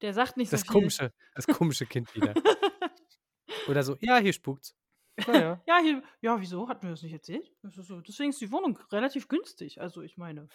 Der 0.02 0.14
sagt 0.14 0.38
nicht 0.38 0.52
Das 0.54 0.62
so 0.62 0.66
viel. 0.66 0.74
komische, 0.74 1.14
das 1.36 1.48
komische 1.48 1.86
Kind 1.86 2.14
wieder. 2.16 2.34
Oder 3.68 3.84
so, 3.84 3.98
ja, 4.00 4.18
hier 4.18 4.34
spukt's. 4.34 4.76
Naja. 5.26 5.62
Ja, 5.66 5.80
hier, 5.82 6.04
ja, 6.22 6.40
wieso? 6.40 6.70
Hatten 6.70 6.84
wir 6.84 6.92
das 6.92 7.02
nicht 7.02 7.14
erzählt? 7.14 7.52
Das 7.64 7.78
ist 7.78 7.88
so. 7.88 8.02
Deswegen 8.02 8.30
ist 8.30 8.40
die 8.40 8.52
Wohnung 8.52 8.78
relativ 8.92 9.28
günstig. 9.28 9.82
Also, 9.82 10.02
ich 10.02 10.18
meine. 10.18 10.48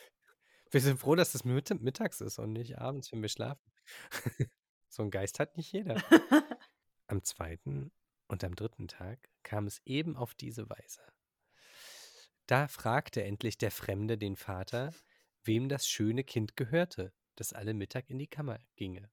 Wir 0.71 0.81
sind 0.81 0.99
froh, 1.01 1.17
dass 1.17 1.33
das 1.33 1.45
Mitte 1.45 1.75
mittags 1.75 2.21
ist 2.21 2.39
und 2.39 2.53
nicht 2.53 2.79
abends, 2.79 3.11
wenn 3.13 3.21
wir 3.21 3.29
schlafen. 3.29 3.73
so 4.89 5.03
ein 5.03 5.11
Geist 5.11 5.41
hat 5.41 5.57
nicht 5.57 5.73
jeder. 5.73 5.97
Am 7.09 7.23
zweiten 7.25 7.93
und 8.29 8.43
am 8.45 8.55
dritten 8.55 8.89
Tag 8.89 9.29
kam 9.43 9.67
es 9.67 9.83
eben 9.85 10.17
auf 10.17 10.35
diese 10.35 10.71
Weise. 10.71 11.03
Da 12.47 12.69
fragte 12.69 13.23
endlich 13.23 13.59
der 13.59 13.71
Fremde 13.71 14.17
den 14.17 14.37
Vater, 14.37 14.95
wem 15.45 15.69
das 15.69 15.87
schöne 15.87 16.25
Kind 16.25 16.57
gehörte, 16.57 17.13
das 17.37 17.53
alle 17.53 17.75
Mittag 17.75 18.09
in 18.09 18.19
die 18.19 18.29
Kammer 18.29 18.59
ginge. 18.77 19.11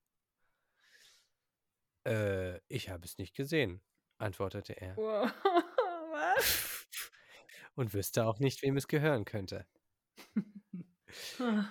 Äh, 2.09 2.59
ich 2.67 2.89
habe 2.89 3.05
es 3.05 3.17
nicht 3.17 3.35
gesehen, 3.35 3.81
antwortete 4.17 4.73
er, 4.79 4.97
Wow. 4.97 5.31
Was? 6.11 6.87
und 7.75 7.93
wüsste 7.93 8.25
auch 8.25 8.39
nicht, 8.39 8.63
wem 8.63 8.77
es 8.77 8.87
gehören 8.87 9.25
könnte. 9.25 9.65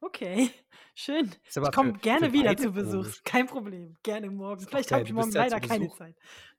Okay, 0.00 0.50
schön. 0.92 1.30
Ich 1.48 1.72
komme 1.72 1.92
gerne 1.92 2.32
wieder 2.32 2.56
zu 2.56 2.72
Besuch. 2.72 3.02
komisch. 3.02 3.22
Kein 3.22 3.46
Problem. 3.46 3.96
Gerne 4.02 4.28
morgen. 4.28 4.66
Vielleicht 4.66 4.90
habe 4.90 5.04
ich 5.04 5.12
morgen 5.12 5.30
leider 5.30 5.60
keine. 5.60 5.88
Zeit. 5.90 6.16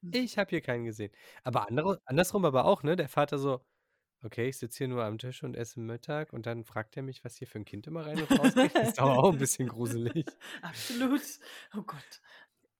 Ich 0.09 0.37
habe 0.37 0.49
hier 0.51 0.61
keinen 0.61 0.85
gesehen. 0.85 1.11
Aber 1.43 1.67
andere, 1.67 2.01
andersrum 2.05 2.45
aber 2.45 2.63
auch, 2.63 2.81
ne? 2.81 2.95
Der 2.95 3.09
Vater 3.09 3.37
so, 3.37 3.59
okay, 4.23 4.47
ich 4.47 4.57
sitze 4.57 4.79
hier 4.79 4.87
nur 4.87 5.03
am 5.03 5.17
Tisch 5.17 5.43
und 5.43 5.55
esse 5.55 5.79
Mittag 5.79 6.33
und 6.33 6.45
dann 6.45 6.63
fragt 6.63 6.95
er 6.97 7.03
mich, 7.03 7.23
was 7.23 7.35
hier 7.35 7.47
für 7.47 7.59
ein 7.59 7.65
Kind 7.65 7.87
immer 7.87 8.05
rein 8.05 8.21
und 8.21 8.39
raus 8.39 8.55
geht. 8.55 8.75
Das 8.75 8.89
ist 8.89 8.99
aber 8.99 9.17
auch 9.19 9.33
ein 9.33 9.37
bisschen 9.37 9.67
gruselig. 9.67 10.25
Absolut. 10.61 11.21
Oh 11.75 11.81
Gott. 11.81 12.21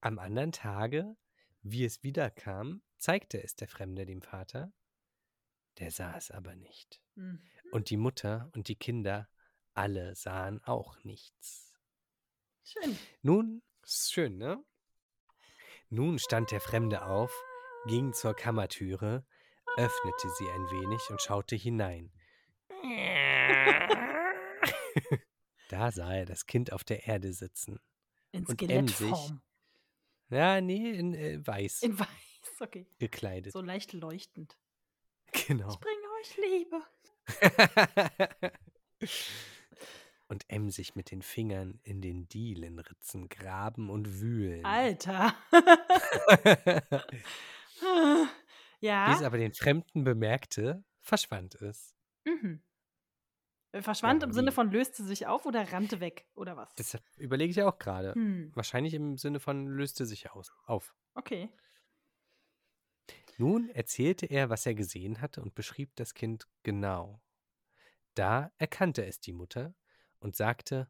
Am 0.04 0.18
anderen 0.18 0.52
Tage, 0.52 1.16
wie 1.62 1.82
es 1.82 2.02
wiederkam, 2.02 2.82
zeigte 2.98 3.42
es 3.42 3.56
der 3.56 3.68
Fremde 3.68 4.04
dem 4.04 4.20
Vater. 4.20 4.70
Der 5.78 5.90
sah 5.90 6.14
es 6.14 6.30
aber 6.30 6.54
nicht. 6.56 7.00
Hm. 7.14 7.42
Und 7.72 7.88
die 7.88 7.96
Mutter 7.96 8.50
und 8.52 8.68
die 8.68 8.76
Kinder, 8.76 9.30
alle 9.72 10.14
sahen 10.14 10.62
auch 10.64 11.02
nichts. 11.04 11.72
Schön. 12.64 12.98
Nun, 13.22 13.62
ist 13.82 14.12
schön, 14.12 14.36
ne? 14.36 14.62
Nun 15.88 16.18
stand 16.18 16.50
der 16.50 16.60
Fremde 16.60 17.06
auf, 17.06 17.32
ging 17.86 18.12
zur 18.12 18.34
Kammertüre, 18.34 19.24
öffnete 19.78 20.28
sie 20.36 20.50
ein 20.50 20.66
wenig 20.66 21.00
und 21.08 21.22
schaute 21.22 21.56
hinein. 21.56 22.12
Da 25.70 25.90
sah 25.90 26.12
er 26.12 26.26
das 26.26 26.44
Kind 26.44 26.74
auf 26.74 26.84
der 26.84 27.06
Erde 27.06 27.32
sitzen. 27.32 27.80
In 28.32 28.44
Und 28.44 28.60
Skelettform. 28.60 29.40
Ja, 30.34 30.60
nee, 30.60 30.90
in 30.90 31.14
äh, 31.14 31.46
weiß 31.46 31.82
In 31.82 31.98
weiß. 31.98 32.08
Okay. 32.60 32.86
gekleidet. 32.98 33.52
So 33.52 33.60
leicht 33.60 33.92
leuchtend. 33.92 34.58
Genau. 35.48 35.68
Ich 35.68 35.80
bringe 35.80 36.06
euch 36.20 36.36
Liebe. 36.36 36.80
und 40.28 40.44
emsig 40.48 40.94
mit 40.94 41.10
den 41.10 41.22
Fingern 41.22 41.80
in 41.82 42.00
den 42.00 42.28
Dielenritzen 42.28 43.28
graben 43.28 43.90
und 43.90 44.20
wühlen. 44.20 44.64
Alter. 44.64 45.34
Ja. 48.80 49.14
es 49.14 49.22
aber 49.22 49.38
den 49.38 49.54
Fremden 49.54 50.04
bemerkte, 50.04 50.84
verschwand 51.00 51.54
es. 51.56 51.94
Mhm. 52.24 52.62
Äh, 53.74 53.82
Verschwand 53.82 54.22
Ja, 54.22 54.28
im 54.28 54.32
Sinne 54.32 54.52
von 54.52 54.70
löste 54.70 55.02
sich 55.02 55.26
auf 55.26 55.46
oder 55.46 55.72
rannte 55.72 56.00
weg 56.00 56.26
oder 56.34 56.56
was? 56.56 56.72
Das 56.76 56.96
überlege 57.16 57.50
ich 57.50 57.62
auch 57.62 57.78
gerade. 57.78 58.14
Hm. 58.14 58.52
Wahrscheinlich 58.54 58.94
im 58.94 59.18
Sinne 59.18 59.40
von 59.40 59.66
löste 59.66 60.06
sich 60.06 60.30
aus, 60.30 60.52
auf. 60.66 60.94
Okay. 61.14 61.50
Nun 63.36 63.68
erzählte 63.70 64.26
er, 64.26 64.48
was 64.48 64.64
er 64.64 64.74
gesehen 64.74 65.20
hatte 65.20 65.42
und 65.42 65.54
beschrieb 65.56 65.96
das 65.96 66.14
Kind 66.14 66.46
genau. 66.62 67.20
Da 68.14 68.52
erkannte 68.58 69.04
es 69.04 69.18
die 69.18 69.32
Mutter 69.32 69.74
und 70.20 70.36
sagte, 70.36 70.88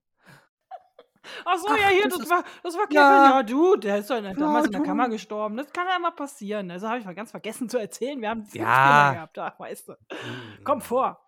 Ach 1.47 1.57
so, 1.57 1.69
Ach, 1.71 1.79
ja, 1.79 1.89
hier, 1.89 2.07
das 2.07 2.19
das 2.19 2.29
war, 2.29 2.45
das 2.63 2.75
war 2.77 2.85
Kevin. 2.87 2.97
Ja. 2.97 3.31
Ja, 3.39 3.43
du, 3.43 3.77
der 3.77 3.97
ist 3.97 4.11
doch 4.11 4.19
in, 4.19 4.25
damals 4.37 4.67
in 4.67 4.73
der. 4.73 4.83
Kammer 4.83 5.09
gestorben. 5.09 5.57
Das 5.57 5.73
kann 5.73 5.87
ja 5.89 5.99
mal 5.99 6.11
passieren. 6.11 6.71
Also 6.71 6.87
habe 6.87 6.99
ich 6.99 7.07
mal 7.07 7.15
ganz 7.15 7.31
vergessen 7.31 7.71
zu 7.71 7.79
erzählen. 7.79 8.21
Wir 8.21 8.29
haben 8.29 8.47
Ja. 8.53 9.15
Gehabt. 9.15 9.39
Ach, 9.39 9.59
weißt 9.59 9.89
du. 9.89 9.93
"Mm, 9.93 10.65
Komm 10.65 10.83
vor. 10.83 11.24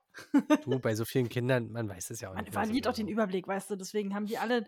Du, 0.64 0.78
bei 0.80 0.94
so 0.94 1.04
vielen 1.04 1.28
Kindern, 1.28 1.70
man 1.72 1.88
weiß 1.88 2.10
es 2.10 2.20
ja 2.20 2.30
auch 2.30 2.34
Man 2.34 2.44
nicht. 2.44 2.52
so 2.54 2.60
verliert 2.60 2.88
auch 2.88 2.94
den 2.94 3.06
genau. 3.06 3.14
Überblick, 3.22 3.46
weißt 3.46 3.70
du. 3.70 3.76
Deswegen 3.76 4.14
haben 4.14 4.26
die 4.26 4.38
alle. 4.38 4.66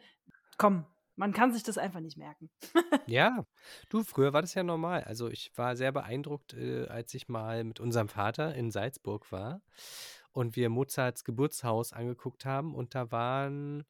Komm, 0.57 0.85
man 1.17 1.33
kann 1.33 1.53
sich 1.53 1.63
das 1.63 1.79
einfach 1.79 2.01
nicht 2.01 2.17
merken. 2.17 2.51
Ja, 3.07 3.47
du, 3.89 4.05
früher 4.05 4.35
war 4.35 4.43
das 4.43 4.53
ja 4.53 4.63
normal. 4.63 5.03
Also 5.05 5.29
ich 5.29 5.51
war 5.57 5.77
sehr 5.77 5.93
beeindruckt, 5.93 6.53
äh, 6.53 6.87
als 6.89 7.15
ich 7.15 7.27
mal 7.29 7.65
mit 7.65 7.81
unserem 7.81 8.09
Vater 8.09 8.55
in 8.55 8.71
Salzburg 8.71 9.33
war 9.33 9.63
und 10.33 10.57
wir 10.57 10.69
Mozarts 10.69 11.25
Geburtshaus 11.25 11.95
angeguckt 11.95 12.45
haben 12.45 12.75
und 12.75 12.95
da 12.95 13.11
waren 13.11 13.85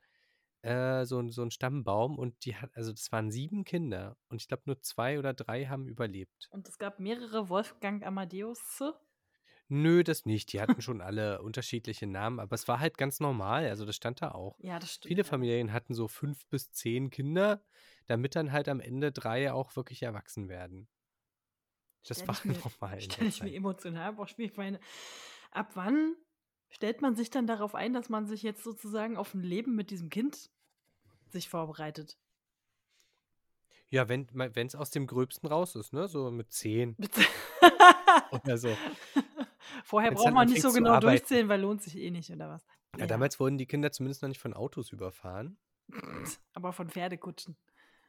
äh, 0.63 1.05
so, 1.05 1.19
ein- 1.19 1.31
so 1.31 1.43
ein 1.43 1.51
Stammbaum 1.51 2.17
und 2.19 2.45
die 2.45 2.55
hat, 2.57 2.71
also 2.77 2.93
das 2.93 3.11
waren 3.13 3.31
sieben 3.33 3.65
Kinder 3.65 4.17
und 4.29 4.41
ich 4.41 4.47
glaube 4.49 4.63
nur 4.67 4.81
zwei 4.83 5.19
oder 5.19 5.35
drei 5.35 5.67
haben 5.67 5.89
überlebt. 5.89 6.49
Und 6.51 6.69
es 6.69 6.79
gab 6.79 7.01
mehrere 7.01 7.49
Wolfgang 7.49 8.05
Amadeus. 8.07 8.83
Nö, 9.69 10.03
das 10.03 10.25
nicht. 10.25 10.53
Die 10.53 10.61
hatten 10.61 10.81
schon 10.81 11.01
alle 11.03 11.43
unterschiedliche 11.43 12.07
Namen, 12.07 12.41
aber 12.41 12.55
es 12.55 12.67
war 12.69 12.81
halt 12.81 12.97
ganz 12.97 13.21
normal. 13.21 13.67
Also 13.69 13.85
das 13.85 13.97
stand 13.97 14.23
da 14.23 14.33
auch. 14.33 14.57
Ja, 14.61 14.79
das 14.79 14.95
stimmt. 14.95 15.09
Viele 15.11 15.23
ja. 15.23 15.29
Familien 15.29 15.73
hatten 15.73 15.93
so 15.95 16.09
fünf 16.09 16.47
bis 16.47 16.73
zehn 16.73 17.11
Kinder, 17.11 17.63
damit 18.07 18.35
dann 18.35 18.53
halt 18.53 18.69
am 18.69 18.81
Ende 18.81 19.13
drei 19.13 19.53
auch 19.53 19.77
wirklich 19.77 20.03
erwachsen 20.03 20.49
werden. 20.49 20.89
Das 22.07 22.19
Stell 22.19 22.29
war 22.29 22.37
mir- 22.45 22.55
normal. 22.81 23.01
Stelle 23.03 23.29
ich 23.29 23.43
mir 23.43 23.53
emotional 23.55 24.15
vor. 24.15 24.27
Ich 24.39 24.57
meine, 24.57 24.81
ab 25.51 25.73
wann 25.75 26.15
stellt 26.71 27.03
man 27.03 27.15
sich 27.15 27.29
dann 27.29 27.47
darauf 27.47 27.75
ein, 27.75 27.93
dass 27.93 28.09
man 28.09 28.27
sich 28.27 28.43
jetzt 28.43 28.65
sozusagen 28.65 29.19
auf 29.19 29.35
ein 29.35 29.43
Leben 29.43 29.75
mit 29.75 29.91
diesem 29.91 30.09
Kind 30.09 30.51
sich 31.29 31.51
vorbereitet? 31.51 32.19
Ja, 33.91 34.09
wenn 34.09 34.27
es 34.55 34.75
aus 34.75 34.91
dem 34.91 35.07
Gröbsten 35.07 35.49
raus 35.49 35.75
ist, 35.75 35.93
ne? 35.93 36.09
So 36.09 36.31
mit 36.31 36.53
zehn 36.53 36.97
oder 38.31 38.59
so. 38.59 38.77
Vorher 39.89 40.13
braucht 40.13 40.35
man 40.35 40.47
nicht 40.47 40.61
so 40.61 40.71
genau 40.71 40.91
arbeiten. 40.91 41.07
durchzählen, 41.07 41.49
weil 41.49 41.63
lohnt 41.63 41.83
sich 41.83 41.97
eh 41.97 42.11
nicht, 42.11 42.31
oder 42.31 42.51
was? 42.51 42.67
Ja, 42.99 43.07
damals 43.07 43.41
wurden 43.41 43.57
die 43.57 43.65
Kinder 43.65 43.91
zumindest 43.91 44.21
noch 44.21 44.29
nicht 44.29 44.39
von 44.39 44.53
Autos 44.53 44.93
überfahren. 44.93 45.57
Aber 46.53 46.75
von 46.75 46.91
Pferdekutschen. 46.91 47.57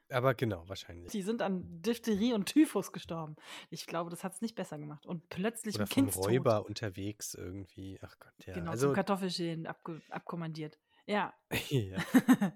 Aber 0.09 0.33
genau, 0.33 0.67
wahrscheinlich. 0.67 1.09
Die 1.13 1.21
sind 1.21 1.41
an 1.41 1.81
Diphtherie 1.81 2.33
und 2.33 2.47
Typhus 2.47 2.91
gestorben. 2.91 3.37
Ich 3.69 3.85
glaube, 3.85 4.09
das 4.09 4.25
hat 4.25 4.33
es 4.33 4.41
nicht 4.41 4.55
besser 4.55 4.77
gemacht. 4.77 5.05
Und 5.05 5.29
plötzlich 5.29 5.75
Oder 5.75 5.85
ein 5.85 5.89
Kindstod. 5.89 6.27
Räuber 6.27 6.65
unterwegs 6.65 7.33
irgendwie. 7.33 7.97
Ach 8.01 8.19
Gott, 8.19 8.33
ja. 8.45 8.55
Genau, 8.55 8.71
also, 8.71 8.87
zum 8.87 8.95
Kartoffelschälen 8.95 9.65
abge 9.65 10.01
abkommandiert. 10.09 10.77
Ja. 11.05 11.33
ja. 11.69 11.97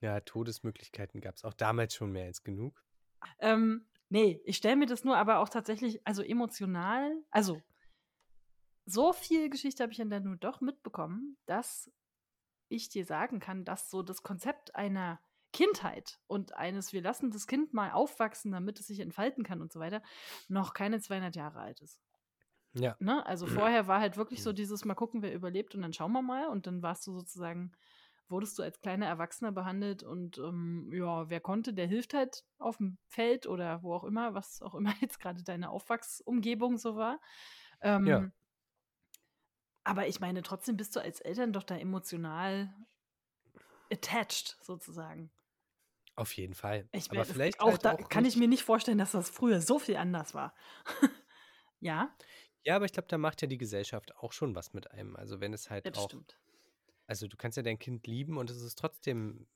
ja, 0.00 0.20
Todesmöglichkeiten 0.20 1.20
gab 1.20 1.34
es 1.34 1.42
auch 1.42 1.54
damals 1.54 1.96
schon 1.96 2.12
mehr 2.12 2.26
als 2.26 2.44
genug. 2.44 2.84
ähm, 3.40 3.88
nee, 4.10 4.40
ich 4.44 4.58
stelle 4.58 4.76
mir 4.76 4.86
das 4.86 5.02
nur 5.02 5.16
aber 5.16 5.40
auch 5.40 5.48
tatsächlich, 5.48 6.06
also 6.06 6.22
emotional, 6.22 7.16
also 7.32 7.60
so 8.84 9.12
viel 9.12 9.48
Geschichte 9.50 9.82
habe 9.82 9.92
ich 9.92 9.98
dann 9.98 10.22
nur 10.24 10.36
doch 10.36 10.60
mitbekommen, 10.60 11.36
dass 11.46 11.90
ich 12.68 12.88
dir 12.88 13.04
sagen 13.04 13.38
kann, 13.38 13.64
dass 13.64 13.90
so 13.90 14.02
das 14.02 14.22
Konzept 14.22 14.74
einer 14.74 15.20
Kindheit 15.52 16.18
und 16.26 16.54
eines, 16.54 16.92
wir 16.92 17.02
lassen 17.02 17.30
das 17.30 17.46
Kind 17.46 17.74
mal 17.74 17.90
aufwachsen, 17.92 18.52
damit 18.52 18.80
es 18.80 18.86
sich 18.86 19.00
entfalten 19.00 19.44
kann 19.44 19.60
und 19.60 19.70
so 19.72 19.80
weiter, 19.80 20.02
noch 20.48 20.72
keine 20.72 21.00
200 21.00 21.36
Jahre 21.36 21.60
alt 21.60 21.80
ist. 21.80 22.00
Ja. 22.72 22.96
Ne? 22.98 23.24
Also 23.26 23.46
vorher 23.70 23.86
war 23.86 24.00
halt 24.00 24.16
wirklich 24.16 24.42
so 24.42 24.52
dieses 24.52 24.84
Mal 24.84 24.94
gucken, 24.94 25.22
wer 25.22 25.34
überlebt 25.34 25.74
und 25.74 25.82
dann 25.82 25.92
schauen 25.92 26.12
wir 26.12 26.22
mal 26.22 26.48
und 26.48 26.66
dann 26.66 26.82
warst 26.82 27.06
du 27.06 27.12
sozusagen, 27.12 27.72
wurdest 28.28 28.58
du 28.58 28.62
als 28.62 28.80
kleiner 28.80 29.06
Erwachsener 29.06 29.52
behandelt 29.52 30.02
und 30.02 30.38
ähm, 30.38 30.90
ja, 30.90 31.28
wer 31.28 31.40
konnte, 31.40 31.74
der 31.74 31.86
hilft 31.86 32.14
halt 32.14 32.44
auf 32.58 32.78
dem 32.78 32.96
Feld 33.06 33.46
oder 33.46 33.82
wo 33.82 33.92
auch 33.92 34.04
immer, 34.04 34.32
was 34.32 34.62
auch 34.62 34.74
immer 34.74 34.94
jetzt 35.02 35.20
gerade 35.20 35.42
deine 35.42 35.68
Aufwachsumgebung 35.68 36.78
so 36.78 36.96
war. 36.96 37.20
Ähm, 37.82 38.06
Ja. 38.06 38.30
Aber 39.84 40.06
ich 40.06 40.20
meine, 40.20 40.42
trotzdem 40.42 40.76
bist 40.76 40.94
du 40.94 41.00
als 41.00 41.20
Eltern 41.20 41.52
doch 41.52 41.64
da 41.64 41.76
emotional 41.76 42.72
attached 43.90 44.56
sozusagen. 44.62 45.30
Auf 46.14 46.32
jeden 46.34 46.54
Fall. 46.54 46.88
Ich 46.92 47.10
Aber 47.10 47.24
vielleicht 47.24 47.60
auch 47.60 47.70
halt 47.70 47.84
da 47.84 47.92
auch 47.94 48.08
kann 48.08 48.24
ich 48.24 48.36
mir 48.36 48.48
nicht 48.48 48.62
vorstellen, 48.64 48.98
dass 48.98 49.12
das 49.12 49.30
früher 49.30 49.60
so 49.60 49.78
viel 49.78 49.96
anders 49.96 50.34
war. 50.34 50.54
ja, 51.80 52.14
Ja, 52.64 52.76
aber 52.76 52.84
ich 52.84 52.92
glaube, 52.92 53.08
da 53.08 53.18
macht 53.18 53.42
ja 53.42 53.48
die 53.48 53.58
Gesellschaft 53.58 54.14
auch 54.16 54.32
schon 54.32 54.54
was 54.54 54.72
mit 54.72 54.90
einem. 54.90 55.16
Also 55.16 55.40
wenn 55.40 55.52
es 55.52 55.70
halt 55.70 55.86
das 55.86 55.98
auch 55.98 56.08
stimmt. 56.08 56.38
Also 57.06 57.26
du 57.26 57.36
kannst 57.36 57.56
ja 57.56 57.62
dein 57.62 57.78
Kind 57.78 58.06
lieben 58.06 58.36
und 58.38 58.50
es 58.50 58.62
ist 58.62 58.78
trotzdem 58.78 59.46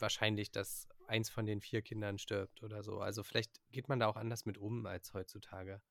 wahrscheinlich, 0.00 0.50
dass 0.50 0.88
eins 1.06 1.30
von 1.30 1.46
den 1.46 1.60
vier 1.60 1.82
Kindern 1.82 2.18
stirbt 2.18 2.62
oder 2.62 2.82
so. 2.82 3.00
Also 3.00 3.22
vielleicht 3.22 3.60
geht 3.72 3.88
man 3.88 3.98
da 3.98 4.06
auch 4.06 4.16
anders 4.16 4.44
mit 4.44 4.58
um 4.58 4.86
als 4.86 5.14
heutzutage. 5.14 5.82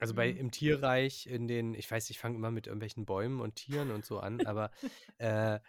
Also 0.00 0.14
bei 0.14 0.28
Mhm. 0.30 0.36
im 0.36 0.50
Tierreich, 0.50 1.26
in 1.26 1.46
den, 1.48 1.74
ich 1.74 1.90
weiß, 1.90 2.10
ich 2.10 2.18
fange 2.18 2.36
immer 2.36 2.50
mit 2.50 2.66
irgendwelchen 2.66 3.06
Bäumen 3.06 3.40
und 3.40 3.56
Tieren 3.56 3.90
und 3.90 4.04
so 4.04 4.18
an, 4.20 4.40
aber 4.42 4.70
äh, 5.18 5.60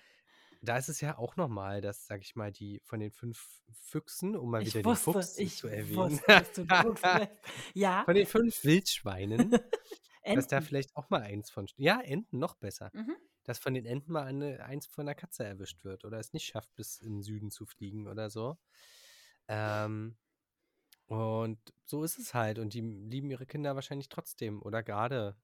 da 0.62 0.78
ist 0.78 0.90
es 0.90 1.02
ja 1.02 1.18
auch 1.18 1.36
normal, 1.36 1.82
dass, 1.82 2.08
sag 2.08 2.22
ich 2.22 2.36
mal, 2.36 2.52
die 2.52 2.82
von 2.86 3.00
den 3.00 3.12
fünf 3.12 3.62
Füchsen, 3.74 4.36
um 4.36 4.50
mal 4.50 4.62
Ich 4.62 4.68
wieder 4.68 4.84
wusste, 4.86 4.90
den 4.90 4.96
Fuchs 4.98 5.38
ich 5.38 5.56
zu 5.58 5.68
erwähnen, 5.68 6.20
wusste. 6.82 7.30
Ja, 7.74 8.06
von 8.06 8.16
den 8.16 8.26
fünf 8.26 8.64
Wildschweinen, 8.64 9.52
dass 10.32 10.48
da 10.48 10.62
vielleicht 10.62 10.96
auch 10.96 11.10
mal 11.10 11.22
eins 11.22 11.50
von, 11.52 11.68
ja, 11.78 12.00
Enten 12.02 12.40
noch 12.40 12.56
besser 12.56 12.92
Mhm. 12.94 13.18
dass 13.46 13.60
von 13.60 13.74
den 13.74 13.86
Enten 13.86 14.14
mal 14.14 14.24
eine, 14.24 14.64
eins 14.64 14.88
von 14.88 15.06
der 15.06 15.16
Katze 15.16 15.44
erwischt 15.44 15.84
wird 15.84 16.06
oder 16.06 16.18
es 16.18 16.32
nicht 16.32 16.46
schafft, 16.46 16.74
bis 16.76 16.98
in 17.02 17.16
den 17.16 17.24
Süden 17.24 17.52
zu 17.52 17.66
fliegen 17.66 18.08
oder 18.08 18.30
so. 18.30 18.58
Ähm, 19.50 20.18
und 21.14 21.60
so 21.86 22.04
ist 22.04 22.18
es 22.18 22.34
halt. 22.34 22.60
Und 22.60 22.74
die 22.74 22.82
lieben 22.82 23.30
ihre 23.30 23.46
Kinder 23.46 23.76
wahrscheinlich 23.76 24.10
trotzdem 24.10 24.62
oder 24.62 24.84
gerade 24.84 25.36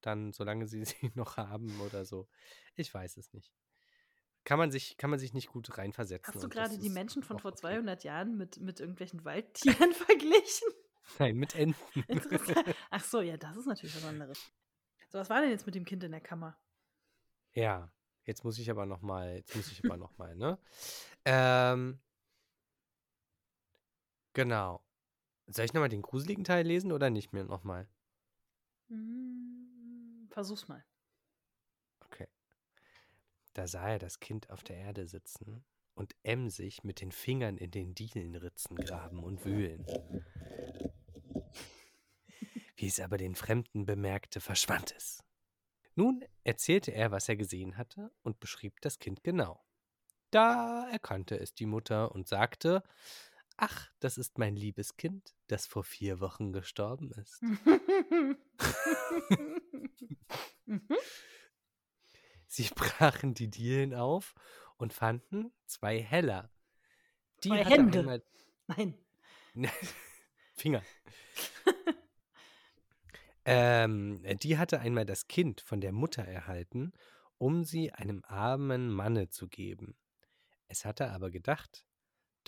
dann, 0.00 0.32
solange 0.32 0.66
sie 0.66 0.84
sie 0.84 1.10
noch 1.14 1.36
haben 1.36 1.80
oder 1.80 2.04
so. 2.04 2.28
Ich 2.76 2.92
weiß 2.92 3.16
es 3.16 3.32
nicht. 3.32 3.52
Kann 4.44 4.58
man 4.58 4.70
sich, 4.70 4.96
kann 4.96 5.10
man 5.10 5.18
sich 5.18 5.34
nicht 5.34 5.48
gut 5.48 5.76
reinversetzen. 5.76 6.34
Hast 6.34 6.42
du 6.42 6.48
gerade 6.48 6.78
die 6.78 6.88
Menschen 6.88 7.22
von 7.22 7.38
vor 7.38 7.52
okay. 7.52 7.60
200 7.60 8.04
Jahren 8.04 8.36
mit, 8.38 8.58
mit 8.58 8.80
irgendwelchen 8.80 9.24
Waldtieren 9.24 9.92
verglichen? 9.92 10.68
Nein, 11.18 11.36
mit 11.36 11.54
Enten. 11.54 12.04
Ach 12.90 13.04
so, 13.04 13.20
ja, 13.20 13.36
das 13.36 13.56
ist 13.56 13.66
natürlich 13.66 13.94
was 13.96 14.04
anderes. 14.04 14.50
So, 15.10 15.18
was 15.18 15.28
war 15.28 15.40
denn 15.42 15.50
jetzt 15.50 15.66
mit 15.66 15.74
dem 15.74 15.84
Kind 15.84 16.04
in 16.04 16.12
der 16.12 16.20
Kammer? 16.20 16.56
Ja, 17.52 17.92
jetzt 18.24 18.44
muss 18.44 18.58
ich 18.58 18.70
aber 18.70 18.86
noch 18.86 19.02
mal, 19.02 19.34
jetzt 19.36 19.54
muss 19.56 19.70
ich 19.72 19.84
aber 19.84 19.96
noch 19.96 20.16
mal, 20.16 20.34
ne? 20.36 20.58
Ähm, 21.24 22.00
genau. 24.32 24.82
Soll 25.52 25.64
ich 25.64 25.72
noch 25.72 25.80
mal 25.80 25.88
den 25.88 26.02
gruseligen 26.02 26.44
Teil 26.44 26.64
lesen 26.64 26.92
oder 26.92 27.10
nicht 27.10 27.32
mehr 27.32 27.44
noch 27.44 27.64
mal? 27.64 27.88
Hm, 28.88 30.28
Versuch's 30.30 30.68
mal. 30.68 30.84
Okay. 32.04 32.28
Da 33.54 33.66
sah 33.66 33.88
er 33.88 33.98
das 33.98 34.20
Kind 34.20 34.48
auf 34.50 34.62
der 34.62 34.76
Erde 34.76 35.08
sitzen 35.08 35.64
und 35.94 36.14
emsig 36.22 36.84
mit 36.84 37.00
den 37.00 37.10
Fingern 37.10 37.56
in 37.56 37.72
den 37.72 37.96
Dielenritzen 37.96 38.76
graben 38.76 39.24
und 39.24 39.44
wühlen. 39.44 39.84
Wie 42.76 42.86
es 42.86 43.00
aber 43.00 43.18
den 43.18 43.34
Fremden 43.34 43.86
bemerkte, 43.86 44.40
verschwand 44.40 44.94
es. 44.96 45.24
Nun 45.96 46.24
erzählte 46.44 46.92
er, 46.92 47.10
was 47.10 47.28
er 47.28 47.36
gesehen 47.36 47.76
hatte 47.76 48.12
und 48.22 48.38
beschrieb 48.38 48.80
das 48.82 49.00
Kind 49.00 49.24
genau. 49.24 49.62
Da 50.30 50.88
erkannte 50.88 51.38
es 51.38 51.52
die 51.54 51.66
Mutter 51.66 52.12
und 52.12 52.28
sagte, 52.28 52.84
Ach, 53.62 53.90
das 54.00 54.16
ist 54.16 54.38
mein 54.38 54.56
liebes 54.56 54.96
Kind, 54.96 55.34
das 55.46 55.66
vor 55.66 55.84
vier 55.84 56.18
Wochen 56.20 56.50
gestorben 56.50 57.12
ist. 57.12 57.42
Mhm. 57.42 58.38
Sie 62.46 62.70
brachen 62.74 63.34
die 63.34 63.48
Dielen 63.48 63.92
auf 63.92 64.34
und 64.78 64.94
fanden 64.94 65.52
zwei 65.66 66.00
Heller. 66.00 66.50
Die 67.44 67.50
Zwei 67.50 67.66
Hände. 67.66 67.98
einmal 67.98 68.22
Nein. 68.66 68.94
Finger. 70.54 70.82
ähm, 73.44 74.22
die 74.42 74.56
hatte 74.56 74.80
einmal 74.80 75.04
das 75.04 75.28
Kind 75.28 75.60
von 75.60 75.82
der 75.82 75.92
Mutter 75.92 76.24
erhalten, 76.24 76.94
um 77.36 77.64
sie 77.64 77.92
einem 77.92 78.24
armen 78.24 78.90
Manne 78.90 79.28
zu 79.28 79.48
geben. 79.48 79.98
Es 80.66 80.86
hatte 80.86 81.10
aber 81.10 81.30
gedacht, 81.30 81.84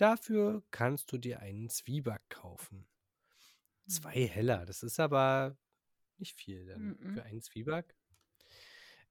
dafür 0.03 0.63
kannst 0.71 1.11
du 1.11 1.17
dir 1.17 1.39
einen 1.39 1.69
Zwieback 1.69 2.21
kaufen. 2.29 2.87
Zwei 3.87 4.27
Heller, 4.27 4.65
das 4.65 4.83
ist 4.83 4.99
aber 4.99 5.57
nicht 6.17 6.35
viel 6.35 6.65
dann 6.65 6.97
Mhm. 6.99 7.13
für 7.13 7.23
einen 7.23 7.41
Zwieback. 7.41 7.95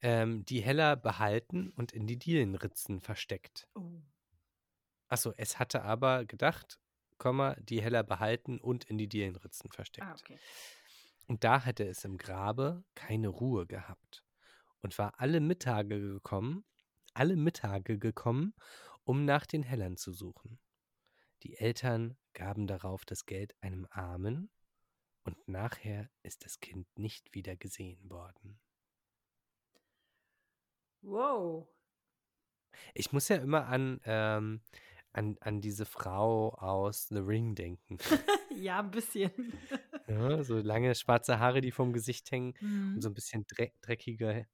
Ähm, 0.00 0.44
die 0.44 0.60
Heller 0.62 0.96
behalten 0.96 1.70
und 1.70 1.92
in 1.92 2.06
die 2.06 2.18
Dielenritzen 2.18 3.00
versteckt. 3.00 3.68
Oh. 3.74 4.02
Achso, 5.08 5.32
es 5.36 5.58
hatte 5.58 5.82
aber 5.82 6.24
gedacht, 6.24 6.78
Komma, 7.18 7.54
die 7.60 7.80
Heller 7.82 8.02
behalten 8.02 8.58
und 8.58 8.84
in 8.84 8.98
die 8.98 9.08
Dielenritzen 9.08 9.70
versteckt. 9.70 10.06
Ah, 10.08 10.16
okay. 10.18 10.38
Und 11.28 11.44
da 11.44 11.64
hatte 11.64 11.84
es 11.86 12.04
im 12.04 12.16
Grabe 12.18 12.84
keine 12.94 13.28
Ruhe 13.28 13.66
gehabt 13.66 14.24
und 14.80 14.98
war 14.98 15.20
alle 15.20 15.40
Mittage 15.40 16.00
gekommen, 16.00 16.64
alle 17.14 17.36
Mittage 17.36 17.98
gekommen, 17.98 18.54
um 19.04 19.24
nach 19.24 19.46
den 19.46 19.62
Hellern 19.62 19.96
zu 19.96 20.12
suchen. 20.12 20.58
Die 21.42 21.56
Eltern 21.58 22.16
gaben 22.34 22.66
darauf 22.66 23.04
das 23.04 23.26
Geld 23.26 23.54
einem 23.60 23.86
Armen 23.90 24.50
und 25.24 25.48
nachher 25.48 26.08
ist 26.22 26.44
das 26.44 26.60
Kind 26.60 26.86
nicht 26.98 27.34
wieder 27.34 27.56
gesehen 27.56 28.08
worden. 28.10 28.60
Wow. 31.02 31.68
Ich 32.94 33.12
muss 33.12 33.28
ja 33.28 33.36
immer 33.36 33.66
an, 33.66 34.00
ähm, 34.04 34.60
an, 35.12 35.36
an 35.40 35.60
diese 35.60 35.84
Frau 35.84 36.54
aus 36.54 37.08
The 37.08 37.18
Ring 37.18 37.54
denken. 37.54 37.98
ja, 38.50 38.78
ein 38.78 38.90
bisschen. 38.90 39.30
ja, 40.06 40.42
so 40.44 40.58
lange 40.58 40.94
schwarze 40.94 41.38
Haare, 41.38 41.60
die 41.60 41.72
vom 41.72 41.92
Gesicht 41.92 42.30
hängen 42.30 42.54
Mhm. 42.60 42.94
und 42.94 43.02
so 43.02 43.08
ein 43.10 43.14
bisschen 43.14 43.44
dreck, 43.46 43.74
dreckige 43.82 44.46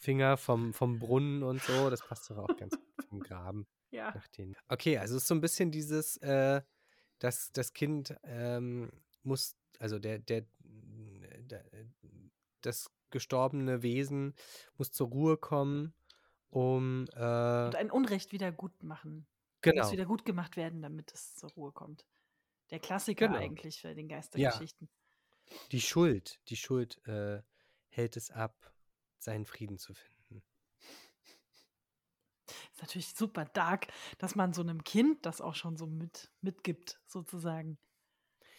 Finger 0.00 0.36
vom, 0.36 0.72
vom 0.72 0.98
Brunnen 0.98 1.42
und 1.42 1.62
so. 1.62 1.90
Das 1.90 2.00
passt 2.00 2.30
doch 2.30 2.38
auch 2.38 2.56
ganz 2.56 2.74
gut 2.76 3.04
vom 3.08 3.20
Graben. 3.20 3.66
Ja. 3.92 4.12
Nach 4.14 4.26
den. 4.28 4.56
Okay, 4.68 4.98
also 4.98 5.16
es 5.16 5.22
ist 5.22 5.28
so 5.28 5.34
ein 5.34 5.40
bisschen 5.40 5.70
dieses, 5.70 6.16
äh, 6.18 6.62
dass 7.18 7.52
das 7.52 7.72
Kind 7.72 8.14
ähm, 8.24 8.90
muss, 9.22 9.56
also 9.78 9.98
der, 9.98 10.18
der, 10.18 10.46
der, 10.64 11.64
das 12.62 12.90
gestorbene 13.10 13.82
Wesen 13.82 14.34
muss 14.76 14.90
zur 14.92 15.08
Ruhe 15.08 15.36
kommen, 15.36 15.94
um 16.48 17.06
äh, 17.14 17.66
Und 17.66 17.76
ein 17.76 17.90
Unrecht 17.90 18.32
wieder 18.32 18.50
gut 18.50 18.82
machen. 18.82 19.26
genau. 19.60 19.82
Muss 19.84 19.92
wieder 19.92 20.06
gut 20.06 20.24
gemacht 20.24 20.56
werden, 20.56 20.82
damit 20.82 21.12
es 21.12 21.34
zur 21.36 21.50
Ruhe 21.50 21.72
kommt. 21.72 22.06
Der 22.70 22.80
Klassiker 22.80 23.28
Genau. 23.28 23.38
eigentlich 23.38 23.82
für 23.82 23.94
den 23.94 24.08
Geistergeschichten. 24.08 24.88
Die 25.70 25.80
Schuld, 25.82 26.40
die 26.48 26.56
Schuld 26.56 27.06
äh, 27.06 27.42
hält 27.88 28.16
es 28.16 28.30
ab, 28.30 28.72
seinen 29.18 29.44
Frieden 29.44 29.76
zu 29.78 29.92
finden. 29.92 30.11
Natürlich 32.82 33.14
super 33.14 33.44
dark, 33.44 33.86
dass 34.18 34.34
man 34.34 34.52
so 34.52 34.60
einem 34.60 34.84
Kind 34.84 35.24
das 35.24 35.40
auch 35.40 35.54
schon 35.54 35.76
so 35.76 35.86
mit, 35.86 36.30
mitgibt, 36.40 37.00
sozusagen. 37.06 37.78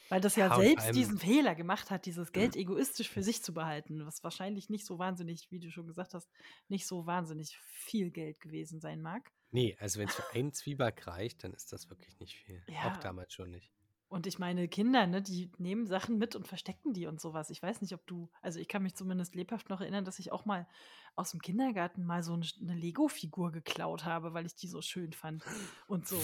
Weil 0.09 0.21
das 0.21 0.36
ja, 0.36 0.47
Ja, 0.47 0.55
selbst 0.55 0.95
diesen 0.95 1.17
Fehler 1.17 1.55
gemacht 1.55 1.91
hat, 1.91 2.05
dieses 2.05 2.32
Geld 2.32 2.55
egoistisch 2.55 3.09
für 3.09 3.21
sich 3.21 3.43
zu 3.43 3.53
behalten, 3.53 4.05
was 4.05 4.24
wahrscheinlich 4.24 4.69
nicht 4.69 4.86
so 4.86 4.97
wahnsinnig, 4.97 5.51
wie 5.51 5.59
du 5.59 5.71
schon 5.71 5.88
gesagt 5.88 6.13
hast, 6.13 6.30
nicht 6.67 6.86
so 6.88 7.05
wahnsinnig 7.05 7.57
viel 7.57 8.11
Geld 8.11 8.39
gewesen 8.39 8.80
sein 8.80 9.01
mag. 9.01 9.32
Nee, 9.51 9.76
also 9.80 9.99
wenn 9.99 10.07
es 10.07 10.15
für 10.15 10.30
einen 10.34 10.53
Zwieback 10.53 11.05
reicht, 11.05 11.43
dann 11.43 11.53
ist 11.53 11.74
das 11.74 11.89
wirklich 11.89 12.19
nicht 12.19 12.38
viel. 12.38 12.63
Ja. 12.67 12.91
Auch 12.91 12.97
damals 12.97 13.34
schon 13.34 13.51
nicht. 13.51 13.71
Und 14.14 14.28
ich 14.28 14.38
meine, 14.38 14.68
Kinder, 14.68 15.07
ne, 15.07 15.24
die 15.24 15.51
nehmen 15.57 15.88
Sachen 15.88 16.20
mit 16.20 16.36
und 16.36 16.47
verstecken 16.47 16.93
die 16.93 17.07
und 17.07 17.20
sowas. 17.20 17.49
Ich 17.49 17.64
weiß 17.64 17.82
nicht, 17.82 17.95
ob 17.95 18.05
du, 18.05 18.30
also 18.43 18.59
ich 18.59 18.68
kann 18.68 18.84
mich 18.84 18.93
zumindest 18.93 19.34
lebhaft 19.34 19.70
noch 19.70 19.82
erinnern, 19.82 20.05
dass 20.05 20.20
ich 20.20 20.32
auch 20.32 20.45
mal 20.45 20.68
aus 21.16 21.32
dem 21.32 21.41
Kindergarten 21.41 22.05
mal 22.05 22.22
so 22.22 22.34
eine, 22.34 22.76
Lego-Figur 22.76 23.51
geklaut 23.51 24.05
habe, 24.05 24.36
weil 24.36 24.45
ich 24.45 24.55
die 24.55 24.68
so 24.68 24.84
schön 24.84 25.14
fand. 25.14 25.43
Und 25.88 26.07
so. 26.07 26.18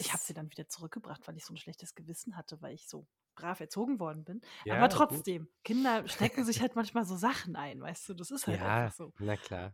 Ich 0.00 0.12
habe 0.12 0.20
sie 0.24 0.34
dann 0.34 0.50
wieder 0.50 0.66
zurückgebracht, 0.66 1.28
weil 1.28 1.36
ich 1.36 1.44
so 1.44 1.54
ein 1.54 1.56
schlechtes 1.56 1.94
Gewissen 1.94 2.36
hatte, 2.36 2.60
weil 2.62 2.74
ich 2.74 2.88
so 2.88 3.06
brav 3.36 3.60
erzogen 3.60 4.00
worden 4.00 4.24
bin. 4.24 4.40
Ja, 4.64 4.74
Aber 4.74 4.88
gut. 4.88 4.98
trotzdem, 4.98 5.46
Kinder 5.62 6.08
stecken 6.08 6.44
sich 6.44 6.60
halt 6.60 6.74
manchmal 6.74 7.04
so 7.04 7.14
Sachen 7.14 7.54
ein, 7.54 7.80
weißt 7.80 8.08
du, 8.08 8.14
das 8.14 8.32
ist 8.32 8.48
halt 8.48 8.56
Ja, 8.56 8.86
einfach 8.86 8.90
so. 8.90 9.12
na 9.20 9.36
klar. 9.36 9.72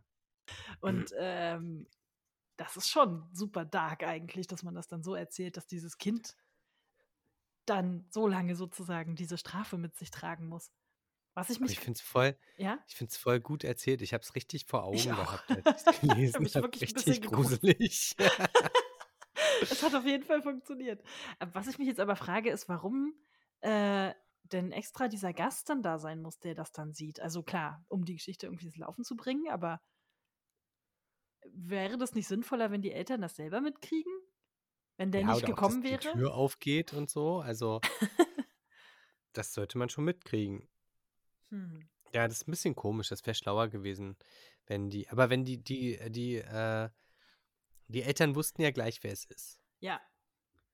Und 0.79 1.11
ähm, 1.17 1.87
das 2.57 2.77
ist 2.77 2.89
schon 2.89 3.27
super 3.33 3.65
dark 3.65 4.03
eigentlich, 4.03 4.45
dass 4.45 4.61
man 4.61 4.75
das 4.75 4.87
dann 4.87 5.01
so 5.01 5.15
erzählt, 5.15 5.57
dass 5.57 5.65
dieses 5.65 5.97
Kind 5.97 6.35
dann 7.69 8.05
so 8.09 8.27
lange 8.27 8.55
sozusagen 8.55 9.15
diese 9.15 9.37
Strafe 9.37 9.77
mit 9.77 9.95
sich 9.95 10.11
tragen 10.11 10.47
muss. 10.47 10.71
Was 11.33 11.49
ich 11.51 11.57
Aber 11.57 11.65
mich, 11.65 11.73
ich 11.73 11.79
finde 11.79 11.97
es 11.97 12.01
voll, 12.01 12.35
ja, 12.57 12.79
ich 12.87 12.95
find's 12.95 13.15
voll 13.15 13.39
gut 13.39 13.63
erzählt. 13.63 14.01
Ich 14.01 14.13
habe 14.13 14.23
es 14.23 14.33
richtig 14.33 14.65
vor 14.65 14.83
Augen 14.83 14.97
gehabt, 14.97 15.51
als 15.65 15.85
ich 15.87 15.93
es 15.93 16.01
gelesen 16.01 16.55
habe. 16.55 16.81
Richtig 16.81 17.21
gruselig. 17.21 18.15
es 19.61 19.83
hat 19.83 19.93
auf 19.93 20.05
jeden 20.05 20.23
Fall 20.23 20.41
funktioniert. 20.41 21.03
Aber 21.37 21.53
Was 21.53 21.67
ich 21.67 21.77
mich 21.77 21.87
jetzt 21.87 21.99
aber 21.99 22.15
frage, 22.15 22.49
ist, 22.49 22.67
warum 22.67 23.13
äh, 23.61 24.13
denn 24.51 24.71
extra 24.71 25.07
dieser 25.07 25.33
Gast 25.33 25.69
dann 25.69 25.83
da 25.83 25.99
sein 25.99 26.21
muss, 26.21 26.39
der 26.39 26.55
das 26.55 26.71
dann 26.71 26.93
sieht. 26.93 27.19
Also 27.19 27.43
klar, 27.43 27.85
um 27.87 28.05
die 28.05 28.15
Geschichte 28.15 28.47
irgendwie 28.47 28.65
ins 28.65 28.77
Laufen 28.77 29.03
zu 29.03 29.15
bringen, 29.15 29.49
aber 29.51 29.81
wäre 31.51 31.97
das 31.97 32.13
nicht 32.13 32.27
sinnvoller, 32.27 32.71
wenn 32.71 32.81
die 32.81 32.91
Eltern 32.91 33.21
das 33.21 33.35
selber 33.35 33.61
mitkriegen? 33.61 34.11
Wenn 34.97 35.11
der 35.11 35.21
ja, 35.21 35.33
nicht 35.33 35.45
gekommen 35.45 35.77
ob 35.77 35.83
das 35.83 35.91
wäre? 36.03 36.13
die 36.13 36.19
Tür 36.19 36.33
aufgeht 36.33 36.93
und 36.93 37.09
so. 37.09 37.39
Also, 37.39 37.81
das 39.33 39.53
sollte 39.53 39.77
man 39.77 39.89
schon 39.89 40.03
mitkriegen. 40.05 40.67
Hm. 41.49 41.87
Ja, 42.13 42.27
das 42.27 42.37
ist 42.41 42.47
ein 42.47 42.51
bisschen 42.51 42.75
komisch. 42.75 43.09
Das 43.09 43.25
wäre 43.25 43.35
schlauer 43.35 43.67
gewesen, 43.67 44.17
wenn 44.65 44.89
die. 44.89 45.07
Aber 45.09 45.29
wenn 45.29 45.45
die, 45.45 45.63
die, 45.63 45.99
die, 46.09 46.37
äh, 46.37 46.89
die 47.87 48.01
Eltern 48.01 48.35
wussten 48.35 48.61
ja 48.61 48.71
gleich, 48.71 49.03
wer 49.03 49.11
es 49.13 49.25
ist. 49.25 49.59
Ja, 49.79 50.01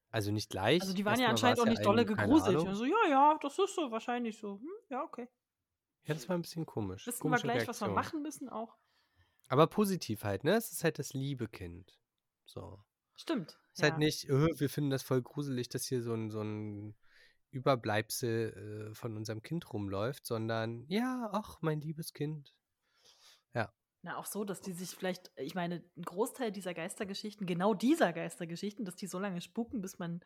Also 0.09 0.32
nicht 0.32 0.49
gleich. 0.49 0.82
also 0.82 0.93
die 0.93 1.03
waren 1.05 1.19
ja 1.19 1.30
Erstmal 1.30 1.51
anscheinend 1.51 1.57
war's 1.59 1.67
auch 1.67 1.69
nicht 1.69 1.86
dolle 1.86 2.05
gegruselt. 2.05 2.55
Ahnung. 2.55 2.67
Also, 2.69 2.86
ja, 2.86 3.09
ja, 3.09 3.38
das 3.41 3.59
ist 3.59 3.76
so, 3.76 3.91
wahrscheinlich 3.91 4.38
so. 4.38 4.59
Hm, 4.59 4.69
ja, 4.89 5.03
okay. 5.03 5.28
Ja, 6.05 6.13
das 6.13 6.28
war 6.30 6.38
ein 6.38 6.41
bisschen 6.41 6.65
komisch. 6.65 7.05
Wissen 7.07 7.17
wir 7.19 7.21
Komische 7.21 7.43
gleich, 7.43 7.67
was 7.67 7.82
wir 7.82 7.88
Reaktion. 7.88 7.93
machen 7.93 8.21
müssen 8.21 8.49
auch? 8.49 8.78
Aber 9.49 9.67
positiv 9.67 10.24
halt, 10.24 10.43
ne? 10.45 10.55
Es 10.55 10.71
ist 10.71 10.84
halt 10.84 10.97
das 10.99 11.13
liebe 11.13 11.47
Kind. 11.49 11.99
So. 12.45 12.82
Stimmt. 13.16 13.59
Es 13.74 13.80
ist 13.80 13.84
ja. 13.84 13.89
halt 13.89 13.99
nicht, 13.99 14.30
äh, 14.30 14.59
wir 14.59 14.70
finden 14.70 14.89
das 14.89 15.03
voll 15.03 15.22
gruselig, 15.22 15.70
dass 15.70 15.86
hier 15.86 16.01
so 16.01 16.14
ein, 16.14 16.30
so 16.30 16.41
ein 16.41 16.95
Überbleibsel 17.51 18.89
äh, 18.91 18.95
von 18.95 19.16
unserem 19.16 19.41
Kind 19.41 19.72
rumläuft, 19.72 20.26
sondern 20.26 20.86
ja, 20.88 21.30
ach, 21.32 21.57
mein 21.61 21.82
liebes 21.82 22.14
Kind. 22.14 22.53
Na, 24.05 24.18
auch 24.18 24.26
so, 24.26 24.43
dass 24.43 24.59
die 24.59 24.74
sich 24.74 24.89
vielleicht, 24.89 25.32
ich 25.38 25.55
meine, 25.55 25.82
ein 25.95 26.03
Großteil 26.03 26.51
dieser 26.51 26.74
Geistergeschichten, 26.74 27.47
genau 27.47 27.74
dieser 27.74 28.11
Geistergeschichten, 28.11 28.84
dass 28.84 28.97
die 28.97 29.07
so 29.07 29.18
lange 29.18 29.39
spuken, 29.39 29.80
bis 29.80 29.97
man 29.97 30.20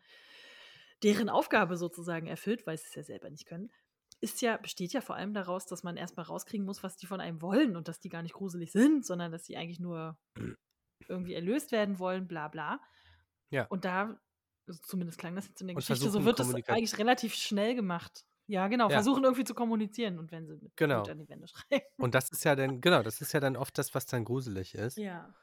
deren 1.04 1.30
Aufgabe 1.30 1.78
sozusagen 1.78 2.26
erfüllt, 2.26 2.66
weil 2.66 2.80
sie 2.80 2.88
es 2.88 2.96
ja 2.96 3.04
selber 3.04 3.30
nicht 3.30 3.46
können, 3.46 3.72
ist 4.20 4.42
ja, 4.42 4.58
besteht 4.58 4.94
ja 4.94 5.02
vor 5.02 5.16
allem 5.16 5.36
daraus, 5.36 5.68
dass 5.68 5.84
man 5.84 5.96
erstmal 5.96 6.26
rauskriegen 6.26 6.66
muss, 6.66 6.82
was 6.82 6.98
die 6.98 7.06
von 7.06 7.22
einem 7.22 7.40
wollen 7.44 7.78
und 7.78 7.88
dass 7.88 8.00
die 8.00 8.10
gar 8.10 8.24
nicht 8.24 8.34
gruselig 8.34 8.72
sind, 8.72 9.06
sondern 9.06 9.32
dass 9.32 9.46
sie 9.46 9.56
eigentlich 9.58 9.80
nur 9.80 10.18
irgendwie 11.08 11.34
erlöst 11.34 11.72
werden 11.72 12.00
wollen, 12.00 12.28
bla 12.28 12.48
bla. 12.48 12.80
Ja. 13.50 13.66
Und 13.68 13.86
da, 13.86 14.20
also 14.68 14.80
zumindest 14.84 15.18
klang 15.20 15.36
das 15.36 15.48
jetzt 15.48 15.62
in 15.62 15.68
der 15.68 15.76
Und 15.76 15.80
Geschichte, 15.86 16.10
so 16.10 16.26
wird 16.26 16.40
es 16.40 16.48
Kommunika- 16.48 16.74
eigentlich 16.74 16.98
relativ 16.98 17.34
schnell 17.34 17.76
gemacht. 17.76 18.26
Ja, 18.50 18.68
genau, 18.70 18.86
Ja. 18.90 18.96
versuchen 18.96 19.24
irgendwie 19.26 19.44
zu 19.44 19.54
kommunizieren 19.54 20.20
und 20.20 20.32
wenn 20.32 20.48
sie 20.48 20.56
mit 20.56 20.76
Genau. 20.78 21.04
Blut 21.04 21.10
an 21.10 21.20
die 21.20 21.28
Wände 21.30 21.48
schreiben. 21.48 21.86
Und 21.98 22.16
das 22.16 22.30
ist 22.30 22.44
ja 22.46 22.56
dann, 22.56 22.80
genau, 22.80 23.04
das 23.04 23.20
ist 23.22 23.34
ja 23.34 23.40
dann 23.42 23.58
oft 23.58 23.78
das, 23.78 23.94
was 23.94 24.06
dann 24.06 24.24
gruselig 24.24 24.74
ist. 24.76 24.98
Ja. 24.98 25.34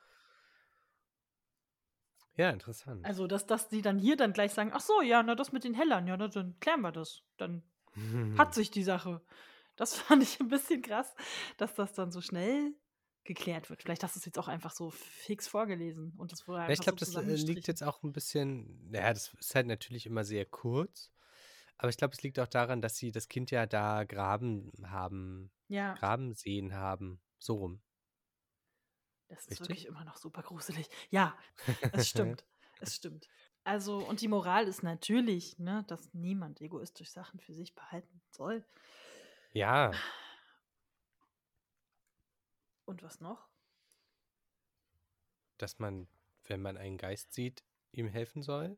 Ja, 2.37 2.51
interessant. 2.51 3.05
Also, 3.07 3.27
dass, 3.27 3.47
dass 3.47 3.69
die 3.69 3.81
dann 3.83 3.99
hier 3.99 4.17
dann 4.17 4.33
gleich 4.33 4.53
sagen, 4.53 4.71
ach 4.75 4.81
so, 4.81 5.01
ja, 5.03 5.23
na 5.23 5.35
das 5.35 5.53
mit 5.53 5.63
den 5.65 5.75
Hellern, 5.75 6.07
ja, 6.07 6.17
na, 6.17 6.29
dann 6.29 6.59
klären 6.61 6.81
wir 6.81 6.91
das. 6.93 7.23
Dann 7.37 7.63
hat 8.39 8.55
sich 8.55 8.71
die 8.71 8.83
Sache. 8.83 9.21
Das 9.77 9.95
fand 9.97 10.23
ich 10.23 10.41
ein 10.41 10.49
bisschen 10.49 10.83
krass, 10.83 11.15
dass 11.59 11.75
das 11.75 11.93
dann 11.93 12.11
so 12.11 12.21
schnell 12.21 12.75
geklärt 13.25 13.71
wird. 13.71 13.83
Vielleicht 13.83 14.03
hast 14.03 14.15
du 14.17 14.19
es 14.19 14.25
jetzt 14.25 14.39
auch 14.39 14.49
einfach 14.49 14.71
so 14.73 14.91
fix 14.91 15.49
vorgelesen 15.49 16.13
und 16.17 16.33
das 16.33 16.47
wurde 16.47 16.73
ich 16.73 16.81
glaube, 16.81 17.05
so 17.05 17.21
das 17.21 17.25
äh, 17.25 17.47
liegt 17.47 17.67
jetzt 17.67 17.83
auch 17.83 18.03
ein 18.03 18.13
bisschen, 18.13 18.91
naja, 18.91 19.13
das 19.13 19.33
ist 19.35 19.55
halt 19.55 19.67
natürlich 19.67 20.07
immer 20.07 20.25
sehr 20.25 20.45
kurz. 20.47 21.11
Aber 21.77 21.89
ich 21.89 21.97
glaube, 21.97 22.15
es 22.15 22.23
liegt 22.23 22.39
auch 22.39 22.47
daran, 22.47 22.81
dass 22.81 22.97
sie 22.97 23.11
das 23.11 23.29
Kind 23.29 23.51
ja 23.51 23.67
da 23.67 24.05
graben 24.05 24.71
haben, 24.85 25.51
Ja, 25.69 25.95
graben 25.95 26.35
sehen 26.35 26.75
haben. 26.75 27.21
So 27.39 27.57
rum. 27.57 27.83
das 29.29 29.41
ist 29.41 29.51
richtig? 29.51 29.69
wirklich 29.69 29.87
immer 29.87 30.05
noch 30.05 30.17
super 30.17 30.43
gruselig. 30.43 30.89
Ja, 31.11 31.37
es 31.93 32.09
stimmt. 32.09 32.45
es 32.81 32.95
stimmt. 32.95 33.29
Also, 33.65 33.99
und 33.99 34.21
die 34.21 34.29
Moral 34.29 34.69
ist 34.69 34.83
natürlich, 34.83 35.59
ne, 35.59 35.85
dass 35.89 36.13
niemand 36.13 36.61
egoistisch 36.61 37.11
Sachen 37.11 37.41
für 37.41 37.55
sich 37.55 37.75
behalten 37.75 38.21
soll. 38.31 38.65
Ja, 39.53 39.93
Und 42.87 43.03
was 43.03 43.21
noch? 43.21 43.49
dass 45.59 45.79
man, 45.79 46.09
wenn 46.45 46.61
man 46.61 46.77
einen 46.77 46.99
Geist 46.99 47.33
sieht, 47.33 47.65
ihm 47.93 48.09
helfen 48.09 48.43
soll. 48.43 48.77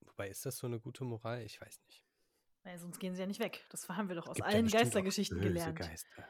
Wobei, 0.00 0.28
ist 0.28 0.46
das 0.46 0.58
so 0.58 0.66
eine 0.66 0.80
gute 0.80 1.04
Moral? 1.04 1.42
Ich 1.42 1.60
weiß 1.60 1.80
nicht. 1.86 2.02
Naja, 2.64 2.78
sonst 2.78 2.98
gehen 2.98 3.14
sie 3.14 3.20
ja 3.20 3.26
nicht 3.26 3.40
weg. 3.40 3.64
Das 3.70 3.88
haben 3.88 4.08
wir 4.08 4.16
doch 4.16 4.28
aus 4.28 4.36
Gibt 4.36 4.48
allen 4.48 4.68
Geistergeschichten 4.68 5.40
gelernt. 5.40 5.78
Geister. 5.78 6.28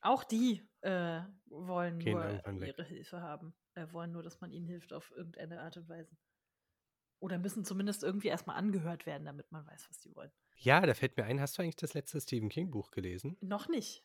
Auch 0.00 0.24
die 0.24 0.66
äh, 0.80 1.22
wollen 1.46 1.98
Gehen 1.98 2.12
nur 2.14 2.62
ihre 2.62 2.84
Hilfe 2.84 3.20
haben. 3.20 3.54
Äh, 3.74 3.92
wollen 3.92 4.12
nur, 4.12 4.22
dass 4.22 4.40
man 4.40 4.50
ihnen 4.50 4.66
hilft 4.66 4.92
auf 4.92 5.10
irgendeine 5.14 5.60
Art 5.60 5.76
und 5.76 5.88
Weise. 5.88 6.16
Oder 7.18 7.38
müssen 7.38 7.64
zumindest 7.64 8.02
irgendwie 8.04 8.28
erstmal 8.28 8.56
angehört 8.56 9.06
werden, 9.06 9.24
damit 9.24 9.50
man 9.50 9.66
weiß, 9.66 9.88
was 9.88 9.98
die 10.00 10.14
wollen. 10.14 10.30
Ja, 10.58 10.80
da 10.84 10.94
fällt 10.94 11.16
mir 11.16 11.24
ein, 11.24 11.40
hast 11.40 11.56
du 11.58 11.62
eigentlich 11.62 11.76
das 11.76 11.94
letzte 11.94 12.20
Stephen 12.20 12.48
King 12.48 12.70
Buch 12.70 12.90
gelesen? 12.90 13.36
Noch 13.40 13.68
nicht. 13.68 14.04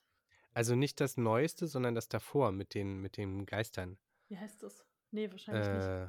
Also 0.53 0.76
nicht 0.76 0.99
das 0.99 1.18
neueste, 1.18 1.68
sondern 1.68 1.95
das 1.95 2.09
davor 2.09 2.51
mit 2.51 2.74
den, 2.74 2.99
mit 3.01 3.18
den 3.18 3.45
Geistern. 3.45 3.97
Wie 4.28 4.38
heißt 4.38 4.64
das? 4.64 4.86
Nee, 5.12 5.30
wahrscheinlich 5.32 5.68
nicht. 5.68 5.86
Äh, 5.86 6.07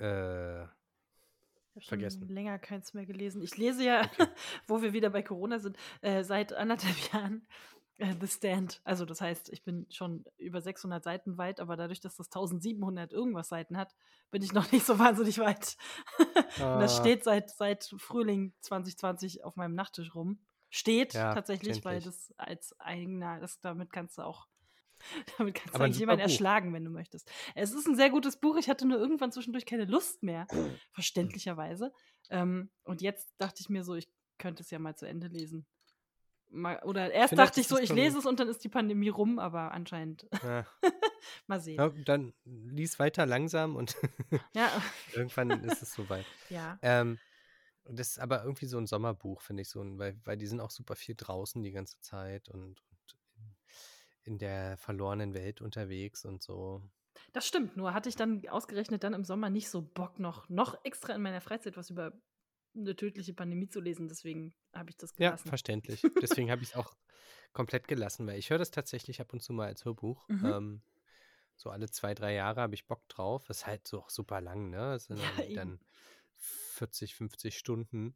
Äh, 0.00 0.62
Ich 0.62 0.66
habe 0.66 1.80
schon 1.80 1.88
Vergessen. 1.88 2.28
länger 2.28 2.58
keins 2.58 2.94
mehr 2.94 3.06
gelesen. 3.06 3.42
Ich 3.42 3.56
lese 3.56 3.84
ja, 3.84 4.02
Okay. 4.02 4.26
wo 4.66 4.82
wir 4.82 4.92
wieder 4.92 5.10
bei 5.10 5.22
Corona 5.22 5.58
sind, 5.58 5.76
äh, 6.00 6.22
seit 6.24 6.52
anderthalb 6.52 6.96
Jahren 7.12 7.42
äh, 7.42 7.77
The 7.98 8.28
Stand. 8.28 8.80
Also 8.84 9.04
das 9.04 9.20
heißt, 9.20 9.48
ich 9.52 9.64
bin 9.64 9.86
schon 9.90 10.24
über 10.36 10.60
600 10.60 11.02
Seiten 11.02 11.36
weit, 11.36 11.58
aber 11.58 11.76
dadurch, 11.76 12.00
dass 12.00 12.14
das 12.16 12.30
1700 12.30 13.12
irgendwas 13.12 13.48
Seiten 13.48 13.76
hat, 13.76 13.94
bin 14.30 14.40
ich 14.42 14.52
noch 14.52 14.70
nicht 14.70 14.86
so 14.86 14.98
wahnsinnig 15.00 15.38
weit. 15.38 15.76
Und 16.72 16.80
das 16.80 16.94
Ah. 16.94 16.96
steht 16.96 17.24
seit, 17.24 17.50
seit 17.50 17.92
Frühling 17.98 18.52
2020 18.60 19.44
auf 19.44 19.56
meinem 19.56 19.74
Nachttisch 19.74 20.14
rum. 20.14 20.38
Steht 20.70 21.12
Ja, 21.14 21.32
tatsächlich, 21.32 21.84
weil 21.84 22.00
das 22.00 22.32
als 22.36 22.78
eigener, 22.78 23.40
das, 23.40 23.60
damit 23.60 23.92
kannst 23.92 24.18
du 24.18 24.22
auch, 24.22 24.46
damit 25.38 25.54
kannst 25.56 25.74
du 25.74 25.76
Aber 25.76 25.84
ein 25.84 25.86
eigentlich 25.86 25.98
jemanden 25.98 26.20
Buch. 26.20 26.22
erschlagen, 26.22 26.72
wenn 26.74 26.84
du 26.84 26.90
möchtest. 26.90 27.30
Es 27.54 27.72
ist 27.72 27.86
ein 27.88 27.96
sehr 27.96 28.10
gutes 28.10 28.38
Buch. 28.38 28.56
Ich 28.58 28.68
hatte 28.68 28.86
nur 28.86 28.98
irgendwann 28.98 29.32
zwischendurch 29.32 29.66
keine 29.66 29.86
Lust 29.86 30.22
mehr, 30.22 30.46
verständlicherweise. 30.92 31.92
Ähm, 32.30 32.70
und 32.84 33.02
jetzt 33.02 33.34
dachte 33.38 33.60
ich 33.60 33.68
mir 33.68 33.82
so, 33.84 33.94
ich 33.94 34.08
könnte 34.38 34.62
es 34.62 34.70
ja 34.70 34.78
mal 34.78 34.94
zu 34.96 35.06
Ende 35.06 35.26
lesen. 35.28 35.66
Mal, 36.50 36.82
oder 36.84 37.10
erst 37.12 37.30
finde, 37.30 37.44
dachte 37.44 37.60
ich 37.60 37.68
so, 37.68 37.78
ich 37.78 37.92
lese 37.92 38.18
es 38.18 38.26
und 38.26 38.40
dann 38.40 38.48
ist 38.48 38.64
die 38.64 38.70
Pandemie 38.70 39.10
rum, 39.10 39.38
aber 39.38 39.72
anscheinend 39.72 40.26
Ja. 40.42 40.66
mal 41.46 41.60
sehen. 41.60 41.76
Ja, 41.76 41.88
dann 42.04 42.32
lies 42.44 42.98
weiter 42.98 43.26
langsam 43.26 43.76
und 43.76 43.96
Ja, 44.54 44.70
irgendwann 45.12 45.50
ist 45.64 45.82
es 45.82 45.92
soweit. 45.92 46.24
ja. 46.50 46.78
Ähm, 46.80 47.18
das 47.84 48.08
ist 48.08 48.18
aber 48.18 48.44
irgendwie 48.44 48.66
so 48.66 48.78
ein 48.78 48.86
Sommerbuch, 48.86 49.42
finde 49.42 49.62
ich 49.62 49.68
so, 49.68 49.80
weil, 49.98 50.18
weil 50.24 50.36
die 50.36 50.46
sind 50.46 50.60
auch 50.60 50.70
super 50.70 50.96
viel 50.96 51.14
draußen 51.16 51.62
die 51.62 51.72
ganze 51.72 52.00
Zeit 52.00 52.48
und, 52.48 52.82
und 52.90 53.18
in, 53.36 53.56
in 54.32 54.38
der 54.38 54.76
verlorenen 54.78 55.34
Welt 55.34 55.60
unterwegs 55.60 56.24
und 56.24 56.42
so. 56.42 56.82
Das 57.32 57.46
stimmt, 57.46 57.76
nur 57.76 57.94
hatte 57.94 58.08
ich 58.08 58.16
dann 58.16 58.46
ausgerechnet 58.48 59.04
dann 59.04 59.14
im 59.14 59.24
Sommer 59.24 59.50
nicht 59.50 59.68
so 59.68 59.82
Bock, 59.82 60.18
noch, 60.18 60.48
noch 60.48 60.82
extra 60.84 61.14
in 61.14 61.22
meiner 61.22 61.40
Freizeit 61.40 61.76
was 61.76 61.90
über 61.90 62.12
eine 62.74 62.94
tödliche 62.96 63.34
Pandemie 63.34 63.68
zu 63.68 63.80
lesen. 63.80 64.08
Deswegen 64.08 64.54
habe 64.74 64.90
ich 64.90 64.96
das 64.96 65.10
Ja, 65.18 65.30
gelassen. 65.30 65.48
verständlich. 65.48 66.02
Deswegen 66.22 66.50
habe 66.50 66.62
ich 66.62 66.70
es 66.70 66.76
auch 66.76 66.94
komplett 67.52 67.88
gelassen, 67.88 68.26
weil 68.26 68.38
ich 68.38 68.50
höre 68.50 68.58
das 68.58 68.70
tatsächlich 68.70 69.20
ab 69.20 69.32
und 69.32 69.42
zu 69.42 69.52
mal 69.52 69.66
als 69.66 69.84
Hörbuch. 69.84 70.28
Mhm. 70.28 70.44
Ähm, 70.46 70.82
so 71.56 71.70
alle 71.70 71.90
zwei, 71.90 72.14
drei 72.14 72.34
Jahre 72.34 72.60
habe 72.60 72.74
ich 72.74 72.86
Bock 72.86 73.08
drauf. 73.08 73.50
Ist 73.50 73.66
halt 73.66 73.86
so 73.88 73.98
auch 74.00 74.10
super 74.10 74.40
lang, 74.40 74.70
ne? 74.70 74.76
Das 74.92 75.06
sind 75.06 75.18
Ja, 75.18 75.24
dann, 75.36 75.44
eben. 75.46 75.54
dann 75.56 75.80
40, 76.36 77.14
50 77.16 77.58
Stunden. 77.58 78.14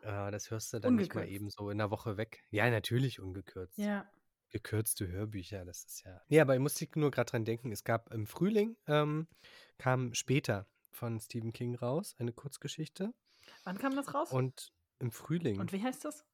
Alter. 0.00 0.28
Äh, 0.28 0.30
das 0.32 0.50
hörst 0.50 0.72
du 0.72 0.80
dann 0.80 0.96
nicht 0.96 1.14
mal 1.14 1.20
Ungekürzt. 1.20 1.34
eben 1.40 1.50
so 1.50 1.70
in 1.70 1.78
der 1.78 1.90
Woche 1.90 2.16
weg. 2.16 2.42
Ja, 2.50 2.68
natürlich 2.70 3.20
ungekürzt. 3.20 3.78
Ja. 3.78 4.10
Gekürzte 4.50 5.06
Hörbücher, 5.08 5.64
das 5.64 5.84
ist 5.84 6.04
ja. 6.04 6.20
Nee, 6.28 6.40
aber 6.40 6.54
ich 6.54 6.60
musste 6.60 6.86
nur 6.96 7.10
gerade 7.10 7.30
dran 7.30 7.44
denken, 7.44 7.72
es 7.72 7.84
gab 7.84 8.12
im 8.12 8.26
Frühling, 8.26 8.76
ähm, 8.86 9.26
kam 9.78 10.12
später 10.12 10.66
von 10.90 11.20
Stephen 11.20 11.52
King 11.54 11.74
raus, 11.74 12.14
eine 12.18 12.32
Kurzgeschichte. 12.32 13.14
Wann 13.64 13.78
kam 13.78 13.94
das 13.96 14.14
raus? 14.14 14.32
Und 14.32 14.72
im 14.98 15.10
Frühling 15.10 15.58
Und 15.60 15.72
wie 15.72 15.82
heißt 15.82 16.04
das? 16.04 16.24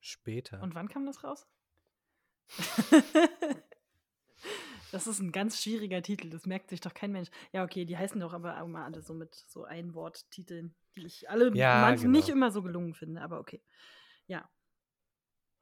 später. 0.00 0.62
Und 0.62 0.74
wann 0.74 0.88
kam 0.88 1.04
das 1.06 1.24
raus? 1.24 1.46
das 4.92 5.06
ist 5.06 5.18
ein 5.20 5.32
ganz 5.32 5.60
schwieriger 5.62 6.00
Titel, 6.02 6.30
das 6.30 6.46
merkt 6.46 6.70
sich 6.70 6.80
doch 6.80 6.94
kein 6.94 7.12
Mensch. 7.12 7.28
Ja, 7.52 7.64
okay, 7.64 7.84
die 7.84 7.96
heißen 7.96 8.20
doch 8.20 8.32
aber 8.32 8.60
auch 8.62 8.68
mal 8.68 8.84
alle 8.84 9.02
so 9.02 9.14
mit 9.14 9.34
so 9.34 9.64
Einworttiteln, 9.64 10.74
die 10.96 11.06
ich 11.06 11.28
alle 11.28 11.52
Ja, 11.56 11.80
manchen 11.80 12.10
nicht 12.10 12.26
genau. 12.26 12.36
immer 12.36 12.50
so 12.50 12.62
gelungen 12.62 12.94
finde, 12.94 13.20
aber 13.20 13.40
okay. 13.40 13.60
Ja. 14.26 14.48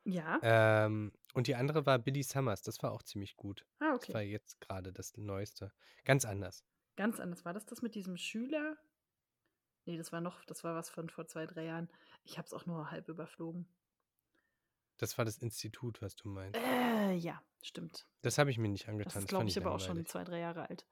Ja. 0.04 0.38
Ähm, 0.42 1.12
und 1.32 1.46
die 1.46 1.54
andere 1.54 1.86
war 1.86 1.98
Billy 1.98 2.22
Summers, 2.22 2.62
das 2.62 2.82
war 2.82 2.92
auch 2.92 3.02
ziemlich 3.02 3.36
gut. 3.36 3.64
ah, 3.80 3.96
Das 3.96 4.08
war 4.10 4.20
okay. 4.20 4.30
jetzt 4.30 4.60
gerade 4.60 4.92
das 4.92 5.16
Neueste. 5.16 5.72
Ganz 6.04 6.24
anders. 6.26 6.62
Ganz 6.96 7.18
anders. 7.18 7.44
War 7.46 7.54
das 7.54 7.64
das 7.64 7.80
mit 7.80 7.94
diesem 7.94 8.16
Schüler? 8.18 8.76
Nee, 9.86 9.96
das 9.98 10.12
war 10.12 10.20
noch, 10.20 10.44
das 10.46 10.64
war 10.64 10.74
was 10.74 10.88
von 10.88 11.08
vor 11.10 11.26
zwei, 11.26 11.46
drei 11.46 11.64
Jahren. 11.64 11.90
Ich 12.24 12.38
habe 12.38 12.46
es 12.46 12.54
auch 12.54 12.66
nur 12.66 12.90
halb 12.90 13.08
überflogen. 13.08 13.66
Das 14.96 15.18
war 15.18 15.24
das 15.24 15.38
Institut, 15.38 16.00
was 16.00 16.14
du 16.16 16.28
meinst. 16.28 16.58
Äh, 16.58 17.14
ja, 17.14 17.42
stimmt. 17.62 18.06
Das 18.22 18.38
habe 18.38 18.50
ich 18.50 18.58
mir 18.58 18.68
nicht 18.68 18.84
Das 18.84 18.88
angetan. 18.90 19.22
ist, 19.22 19.28
glaube 19.28 19.42
fand 19.42 19.50
ich, 19.50 19.58
aber 19.58 19.72
auch 19.74 19.80
schon 19.80 20.06
zwei, 20.06 20.24
drei 20.24 20.38
Jahre 20.38 20.68
alt. 20.68 20.86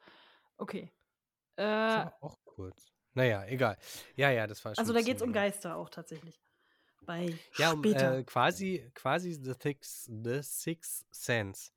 Okay. 0.56 0.92
Das 1.56 1.64
Äh, 1.64 2.04
war 2.06 2.16
auch 2.20 2.38
kurz. 2.44 2.92
Naja, 3.14 3.44
egal. 3.46 3.78
Ja, 4.16 4.30
ja, 4.30 4.46
das 4.46 4.64
war 4.64 4.74
schon 4.74 4.80
also 4.82 4.92
da 4.92 5.00
geht 5.02 5.16
es 5.16 5.22
um. 5.22 5.32
Geister 5.32 5.76
auch 5.76 5.88
tatsächlich. 5.90 6.40
Bei 7.02 7.38
Ja, 7.56 7.72
um 7.72 7.78
später. 7.80 8.18
äh, 8.18 8.24
quasi, 8.24 8.90
quasi 8.94 9.32
the, 9.34 9.54
six, 9.60 10.04
the 10.04 10.40
Sixth 10.42 11.06
Sense. 11.14 11.72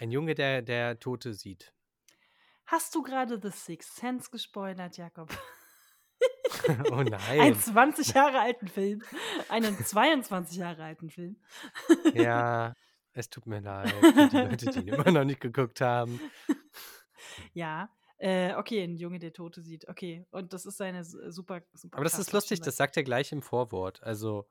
Ein 0.00 0.10
Junge, 0.10 0.34
der, 0.34 0.62
der 0.62 0.98
Tote 0.98 1.34
sieht. 1.34 1.72
Hast 2.66 2.94
du 2.94 3.02
gerade 3.02 3.38
The 3.40 3.50
Sixth 3.50 3.94
Sense 3.96 4.30
gespoilert, 4.30 4.96
Jakob? 4.96 5.30
oh 6.90 6.94
Einen 6.94 7.10
nein. 7.10 7.54
20 7.54 8.14
Jahre 8.14 8.40
alten 8.40 8.68
Film. 8.68 9.02
Einen 9.48 9.76
22 9.76 10.58
Jahre 10.58 10.84
alten 10.84 11.10
Film. 11.10 11.36
Ja, 12.14 12.74
es 13.12 13.30
tut 13.30 13.46
mir 13.46 13.60
leid 13.60 13.90
für 13.90 14.28
die 14.28 14.36
Leute, 14.36 14.66
die 14.66 14.78
ihn 14.80 14.88
immer 14.88 15.10
noch 15.10 15.24
nicht 15.24 15.40
geguckt 15.40 15.80
haben. 15.80 16.20
Ja. 17.52 17.90
Äh, 18.18 18.54
okay, 18.54 18.82
ein 18.84 18.96
Junge, 18.96 19.18
der 19.18 19.32
Tote 19.32 19.60
sieht. 19.60 19.88
Okay. 19.88 20.24
Und 20.30 20.52
das 20.52 20.66
ist 20.66 20.76
seine 20.76 21.04
super, 21.04 21.62
super. 21.72 21.96
Aber 21.96 22.04
das 22.04 22.18
ist 22.18 22.32
lustig, 22.32 22.60
das 22.60 22.76
sagt. 22.76 22.94
sagt 22.94 22.96
er 22.98 23.02
gleich 23.02 23.32
im 23.32 23.42
Vorwort. 23.42 24.02
Also, 24.04 24.48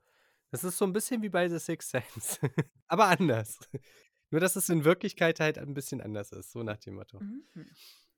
das 0.51 0.66
ist 0.66 0.78
so 0.78 0.86
ein 0.86 0.91
bisschen 0.91 1.22
wie 1.22 1.30
bei 1.30 1.47
The 1.47 1.59
Sixth 1.59 1.91
Sense. 1.91 2.39
Aber 2.88 3.07
anders. 3.07 3.59
Nur, 4.32 4.41
dass 4.41 4.55
es 4.55 4.68
in 4.68 4.84
Wirklichkeit 4.84 5.39
halt 5.39 5.57
ein 5.57 5.74
bisschen 5.74 6.01
anders 6.01 6.32
ist, 6.34 6.51
so 6.51 6.61
nach 6.61 6.78
dem 6.78 6.95
Motto. 6.95 7.20
Mhm. 7.22 7.45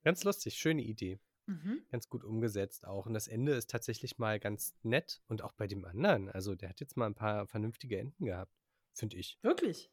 Ganz 0.03 0.23
lustig, 0.23 0.55
schöne 0.55 0.81
Idee. 0.81 1.19
Mhm. 1.47 1.85
Ganz 1.91 2.09
gut 2.09 2.23
umgesetzt 2.23 2.85
auch. 2.87 3.05
Und 3.05 3.13
das 3.13 3.27
Ende 3.27 3.53
ist 3.53 3.69
tatsächlich 3.69 4.17
mal 4.17 4.39
ganz 4.39 4.73
nett. 4.83 5.21
Und 5.27 5.43
auch 5.43 5.53
bei 5.53 5.67
dem 5.67 5.85
anderen. 5.85 6.29
Also, 6.29 6.55
der 6.55 6.69
hat 6.69 6.79
jetzt 6.79 6.97
mal 6.97 7.05
ein 7.05 7.15
paar 7.15 7.47
vernünftige 7.47 7.99
Enden 7.99 8.25
gehabt, 8.25 8.51
finde 8.93 9.17
ich. 9.17 9.37
Wirklich. 9.43 9.91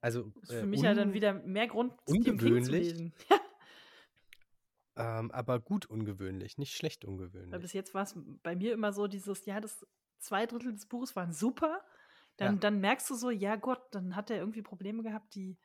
Also, 0.00 0.30
Das 0.40 0.50
ist 0.50 0.56
äh, 0.56 0.60
für 0.60 0.66
mich 0.66 0.82
ja 0.82 0.94
dann 0.94 1.12
wieder 1.14 1.32
mehr 1.34 1.66
Grund, 1.66 1.92
King 2.06 2.22
zu 2.24 2.30
ungewöhnlich. 2.30 2.70
lesen. 2.70 3.14
ähm, 4.96 5.30
aber 5.30 5.60
gut 5.60 5.86
ungewöhnlich, 5.86 6.58
nicht 6.58 6.74
schlecht 6.74 7.04
Weil 7.04 7.10
ungewöhnlich. 7.12 7.60
bis 7.60 7.72
jetzt 7.72 7.94
war 7.94 8.02
es 8.02 8.14
bei 8.42 8.56
mir 8.56 8.72
immer 8.72 8.92
so 8.92 9.06
dieses, 9.06 9.44
ja, 9.46 9.60
das 9.60 9.84
zwei 10.18 10.46
Drittel 10.46 10.72
des 10.72 10.86
Buches 10.86 11.14
waren 11.16 11.32
super. 11.32 11.84
Dann, 12.36 12.54
Ja. 12.54 12.60
dann 12.60 12.80
merkst 12.80 13.08
du 13.10 13.14
so, 13.14 13.30
ja 13.30 13.56
Gott, 13.56 13.82
dann 13.92 14.14
hat 14.14 14.30
er 14.30 14.38
irgendwie 14.38 14.62
Probleme 14.62 15.02
gehabt, 15.02 15.34
die, 15.34 15.58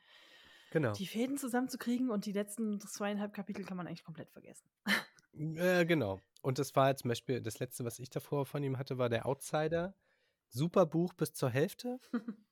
Genau. 0.73 0.91
die 0.93 1.05
Fäden 1.05 1.37
zusammenzukriegen 1.37 2.09
und 2.09 2.25
die 2.25 2.31
letzten 2.31 2.79
zweieinhalb 2.79 3.31
Kapitel 3.31 3.63
kann 3.63 3.77
man 3.77 3.85
eigentlich 3.85 4.03
komplett 4.03 4.31
vergessen. 4.31 4.67
Äh, 5.35 5.85
genau. 5.85 6.19
Und 6.41 6.57
das 6.57 6.75
war 6.75 6.95
zum 6.95 7.09
Beispiel, 7.09 7.41
das 7.41 7.59
letzte, 7.59 7.85
was 7.85 7.99
ich 7.99 8.09
davor 8.09 8.47
von 8.47 8.63
ihm 8.63 8.79
hatte, 8.79 8.97
war 8.97 9.09
der 9.09 9.27
Outsider. 9.27 9.95
Super 10.49 10.87
Buch 10.87 11.13
bis 11.13 11.33
zur 11.33 11.49
Hälfte. 11.49 11.99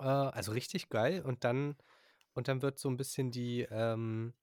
Äh, 0.00 0.06
also 0.06 0.50
richtig 0.50 0.88
geil. 0.88 1.22
Und 1.22 1.44
dann, 1.44 1.76
und 2.32 2.48
dann 2.48 2.62
wird 2.62 2.80
so 2.80 2.88
ein 2.88 2.96
bisschen 2.96 3.30
die, 3.30 3.60
ähm, 3.70 4.34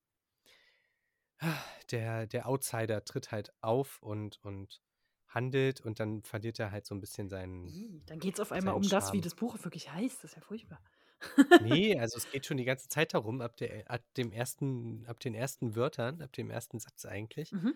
der, 1.92 2.26
der 2.26 2.48
Outsider 2.48 3.04
tritt 3.04 3.34
halt 3.34 3.52
auf 3.60 4.02
und, 4.02 4.40
und 4.46 4.82
handelt 5.28 5.82
und 5.82 6.00
dann 6.00 6.24
verliert 6.24 6.58
er 6.58 6.72
halt 6.72 6.86
so 6.86 6.96
ein 6.96 7.02
bisschen 7.02 7.28
seinen. 7.28 8.06
Dann 8.06 8.20
geht 8.20 8.36
es 8.36 8.40
auf 8.40 8.54
einmal 8.54 8.76
um 8.76 8.82
das, 8.82 9.08
wie 9.12 9.18
Charme. 9.18 9.22
das 9.24 9.36
Buch 9.36 9.62
wirklich 9.62 9.92
heißt. 9.92 10.24
Das 10.24 10.32
ist 10.32 10.36
ja 10.38 10.42
furchtbar. 10.42 10.82
Nee, 11.60 11.98
also 12.00 12.18
es 12.18 12.30
geht 12.30 12.46
schon 12.46 12.58
die 12.58 12.66
ganze 12.66 12.90
Zeit 12.90 13.14
darum, 13.14 13.42
ab, 13.42 13.56
der, 13.58 13.90
ab 13.90 14.02
dem 14.18 14.32
ersten, 14.32 15.06
ab 15.06 15.20
den 15.20 15.34
ersten 15.36 15.76
Wörtern, 15.76 16.22
ab 16.22 16.32
dem 16.34 16.50
ersten 16.50 16.80
Satz 16.80 17.06
eigentlich. 17.06 17.52
Mhm. 17.52 17.76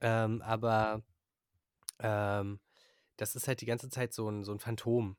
Ähm, 0.00 0.42
aber 0.42 1.02
ähm, 2.00 2.60
das 3.16 3.36
ist 3.36 3.48
halt 3.48 3.60
die 3.60 3.66
ganze 3.66 3.90
Zeit 3.90 4.12
so 4.12 4.28
ein, 4.30 4.44
so 4.44 4.52
ein 4.52 4.58
Phantom. 4.60 5.16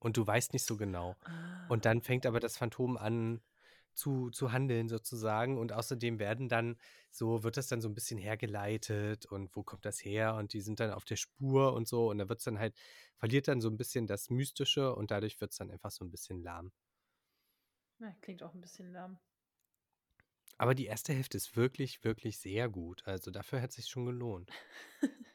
Und 0.00 0.16
du 0.16 0.26
weißt 0.26 0.52
nicht 0.52 0.64
so 0.64 0.76
genau. 0.76 1.16
Und 1.68 1.86
Ah. 1.86 1.90
dann 1.90 2.02
fängt 2.02 2.26
aber 2.26 2.40
das 2.40 2.56
Phantom 2.56 2.96
an 2.96 3.40
zu, 3.94 4.30
zu 4.30 4.52
handeln 4.52 4.88
sozusagen. 4.88 5.58
Und 5.58 5.72
außerdem 5.72 6.18
werden 6.18 6.48
dann, 6.48 6.78
so 7.10 7.42
wird 7.42 7.56
das 7.56 7.66
dann 7.68 7.80
so 7.80 7.88
ein 7.88 7.94
bisschen 7.94 8.18
hergeleitet 8.18 9.26
und 9.26 9.54
wo 9.56 9.62
kommt 9.64 9.84
das 9.84 10.04
her? 10.04 10.34
Und 10.36 10.52
die 10.52 10.60
sind 10.60 10.80
dann 10.80 10.92
auf 10.92 11.04
der 11.04 11.16
Spur 11.16 11.72
und 11.74 11.88
so. 11.88 12.10
Und 12.10 12.18
da 12.18 12.28
wird 12.28 12.38
es 12.40 12.44
dann 12.44 12.58
halt, 12.58 12.76
verliert 13.16 13.48
dann 13.48 13.60
so 13.60 13.68
ein 13.68 13.76
bisschen 13.76 14.06
das 14.06 14.30
Mystische 14.30 14.94
und 14.94 15.10
dadurch 15.10 15.40
wird 15.40 15.50
es 15.52 15.58
dann 15.58 15.70
einfach 15.70 15.90
so 15.90 16.04
ein 16.04 16.10
bisschen 16.10 16.42
lahm. 16.42 16.72
Ja, 18.00 18.12
klingt 18.20 18.42
auch 18.42 18.54
ein 18.54 18.60
bisschen 18.60 18.92
lahm. 18.92 19.18
Aber 20.56 20.74
die 20.74 20.86
erste 20.86 21.12
Hälfte 21.12 21.36
ist 21.36 21.56
wirklich, 21.56 22.02
wirklich 22.04 22.38
sehr 22.38 22.68
gut. 22.68 23.06
Also 23.06 23.30
dafür 23.30 23.62
hat 23.62 23.70
es 23.70 23.76
sich 23.76 23.86
schon 23.88 24.06
gelohnt. 24.06 24.50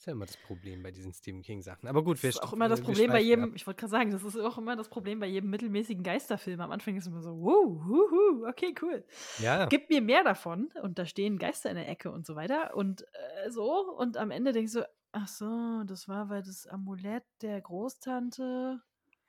Ist 0.00 0.06
ja 0.06 0.12
immer 0.14 0.24
das 0.24 0.38
Problem 0.38 0.82
bei 0.82 0.92
diesen 0.92 1.12
Stephen 1.12 1.42
King-Sachen. 1.42 1.86
Aber 1.86 2.02
gut, 2.02 2.16
Das 2.16 2.22
wir 2.22 2.30
ist 2.30 2.42
auch 2.42 2.54
immer 2.54 2.70
das 2.70 2.80
Problem 2.80 3.10
bei 3.10 3.20
jedem, 3.20 3.44
ab. 3.44 3.50
ich 3.54 3.66
wollte 3.66 3.80
gerade 3.80 3.90
sagen, 3.90 4.10
das 4.10 4.24
ist 4.24 4.34
auch 4.38 4.56
immer 4.56 4.74
das 4.74 4.88
Problem 4.88 5.20
bei 5.20 5.26
jedem 5.26 5.50
mittelmäßigen 5.50 6.02
Geisterfilm. 6.02 6.58
Am 6.62 6.70
Anfang 6.70 6.96
ist 6.96 7.06
immer 7.06 7.20
so, 7.20 7.32
wow, 7.38 7.84
huhu, 7.84 8.46
okay, 8.48 8.74
cool. 8.80 9.04
Ja, 9.40 9.66
Gib 9.66 9.90
mir 9.90 10.00
mehr 10.00 10.24
davon 10.24 10.70
und 10.82 10.98
da 10.98 11.04
stehen 11.04 11.38
Geister 11.38 11.68
in 11.68 11.76
der 11.76 11.86
Ecke 11.86 12.10
und 12.12 12.24
so 12.24 12.34
weiter 12.34 12.74
und 12.74 13.02
äh, 13.12 13.50
so 13.50 13.94
und 13.94 14.16
am 14.16 14.30
Ende 14.30 14.52
denkst 14.52 14.72
du, 14.72 14.88
ach 15.12 15.28
so, 15.28 15.82
das 15.84 16.08
war, 16.08 16.30
weil 16.30 16.40
das 16.44 16.66
Amulett 16.66 17.24
der 17.42 17.60
Großtante 17.60 18.80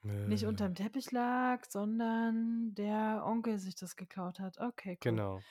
nicht 0.04 0.44
äh, 0.44 0.48
unterm 0.48 0.76
Teppich 0.76 1.12
lag, 1.12 1.66
sondern 1.70 2.74
der 2.76 3.24
Onkel 3.26 3.58
sich 3.60 3.76
das 3.76 3.96
geklaut 3.96 4.40
hat. 4.40 4.58
Okay, 4.60 4.92
cool. 4.92 4.98
Genau. 5.02 5.42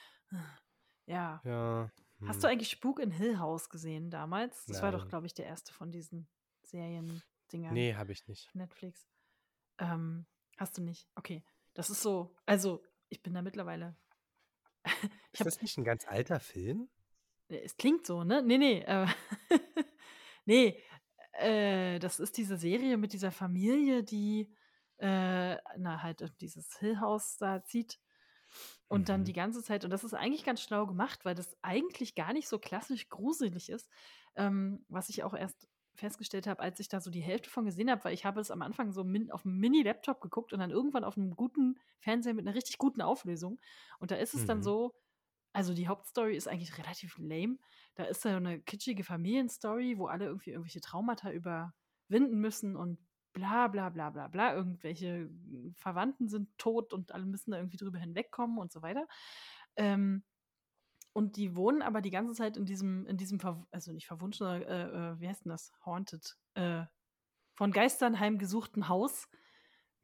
Ja, 1.07 1.41
Ja. 1.45 1.91
Hast 2.27 2.43
du 2.43 2.49
Hm. 2.49 2.53
eigentlich 2.53 2.71
Spuk 2.71 3.01
in 3.01 3.11
Hill 3.11 3.39
House 3.39 3.71
gesehen 3.71 4.11
damals? 4.11 4.67
Das 4.67 4.83
war 4.83 4.93
doch, 4.93 5.01
Nein. 5.01 5.09
glaube 5.09 5.27
ich, 5.27 5.33
der 5.35 5.47
erste 5.47 5.73
von 5.73 5.91
diesen 5.91 6.29
Serien-Dingern 6.65 7.73
Nee, 7.73 7.95
habe 7.95 8.13
ich 8.13 8.27
nicht. 8.29 8.55
Netflix. 8.55 9.09
Ähm, 9.79 10.27
hast 10.59 10.77
du 10.77 10.83
nicht? 10.83 11.09
Okay. 11.15 11.43
Das 11.73 11.89
ist 11.89 12.03
so, 12.03 12.37
also 12.45 12.83
ich 13.09 13.23
bin 13.23 13.33
da 13.33 13.41
mittlerweile. 13.41 13.97
ich 15.33 15.41
Ist 15.41 15.47
das 15.47 15.63
nicht 15.63 15.79
ein 15.79 15.85
ganz 15.85 16.07
alter 16.07 16.41
Film? 16.41 16.89
Es 17.49 17.77
klingt 17.77 18.07
so, 18.07 18.23
ne? 18.23 18.43
Nee, 18.43 18.59
nee. 18.59 18.81
Äh, 18.83 19.07
nee, 20.45 20.79
äh, 21.41 21.99
das 21.99 22.20
ist 22.20 22.36
diese 22.36 22.57
Serie 22.57 22.97
mit 22.97 23.12
dieser 23.12 23.32
Familie, 23.32 24.05
die 24.05 24.55
äh, 24.99 25.57
na, 25.78 26.03
halt 26.03 26.20
in 26.22 26.30
dieses 26.41 26.78
Hill 26.78 27.01
House 27.01 27.36
da 27.38 27.64
zieht. 27.64 27.99
Und 28.88 29.09
dann 29.09 29.24
die 29.24 29.32
Mhm. 29.32 29.34
ganze 29.34 29.62
Zeit, 29.62 29.84
und 29.84 29.91
das 29.91 30.05
ist 30.05 30.14
eigentlich 30.14 30.45
ganz 30.45 30.61
schlau 30.62 30.86
gemacht, 30.86 31.24
weil 31.24 31.34
das 31.36 31.57
eigentlich 31.62 32.14
gar 32.16 32.32
nicht 32.32 32.49
so 32.49 32.59
klassisch 32.59 33.09
gruselig 33.09 33.70
ist, 33.70 33.88
ähm, 34.36 34.84
was 34.88 35.09
ich 35.09 35.22
auch 35.22 35.34
erst 35.34 35.68
festgestellt 35.95 36.47
habe, 36.47 36.61
als 36.61 36.80
ich 36.80 36.88
da 36.88 37.01
so 37.01 37.11
die 37.11 37.20
Hälfte 37.20 37.51
von 37.51 37.64
gesehen 37.64 37.91
habe, 37.91 38.05
weil 38.05 38.14
ich 38.14 38.24
habe 38.24 38.41
es 38.41 38.51
am 38.51 38.62
Anfang 38.62 38.93
so 38.93 39.05
min 39.05 39.30
auf 39.30 39.45
einem 39.45 39.59
Mini-Laptop 39.59 40.20
geguckt 40.20 40.53
und 40.53 40.61
dann 40.61 40.70
irgendwann 40.70 41.05
auf 41.05 41.16
einem 41.16 41.36
guten 41.36 41.78
Fernseher 42.01 42.34
mit 42.34 42.47
einer 42.47 42.57
richtig 42.57 42.78
guten 42.78 43.03
Auflösung. 43.03 43.61
Und 43.99 44.11
da 44.11 44.16
ist 44.16 44.34
es 44.34 44.45
dann 44.45 44.62
Mhm. 44.62 44.62
so, 44.62 44.95
also 45.53 45.75
die 45.75 45.89
Hauptstory 45.89 46.37
ist 46.37 46.49
eigentlich 46.49 46.79
relativ 46.79 47.19
lame. 47.19 47.59
Da 47.95 48.05
ist 48.05 48.25
da 48.25 48.37
eine 48.37 48.61
kitschige 48.61 49.05
Familienstory, 49.05 49.99
wo 49.99 50.07
alle 50.07 50.27
irgendwie 50.27 50.51
irgendwelche 50.51 50.81
Traumata 50.81 51.33
überwinden 51.33 52.39
müssen 52.39 52.77
und 52.77 52.99
bla 53.33 53.69
bla 53.69 53.89
bla 53.91 54.11
bla 54.11 54.29
bla. 54.29 54.55
Irgendwelche 54.55 55.27
mm, 55.27 55.75
Verwandten 55.75 56.29
sind 56.29 56.57
tot 56.59 56.93
und 56.93 57.13
alle 57.13 57.27
müssen 57.27 57.51
da 57.51 57.59
irgendwie 57.59 57.77
drüber 57.77 57.99
hinwegkommen 57.99 58.59
und 58.59 58.73
so 58.73 58.83
weiter. 58.83 59.07
Ähm, 59.77 60.25
und 61.13 61.37
die 61.37 61.57
wohnen 61.57 61.83
aber 61.83 62.01
die 62.01 62.11
ganze 62.11 62.35
Zeit 62.35 62.57
in 62.57 62.67
diesem, 62.67 63.07
in 63.07 63.17
diesem, 63.17 63.41
Ver 63.41 63.67
also 63.73 63.93
nicht 63.93 64.07
verwunschenen, 64.07 64.63
äh, 64.63 65.13
äh, 65.13 65.21
wie 65.21 65.29
heißt 65.29 65.45
denn 65.45 65.51
das? 65.51 65.73
Haunted, 65.85 66.37
äh, 66.55 66.85
von 67.55 67.73
Geistern 67.73 68.21
heimgesuchten 68.21 68.89
Haus. 68.89 69.29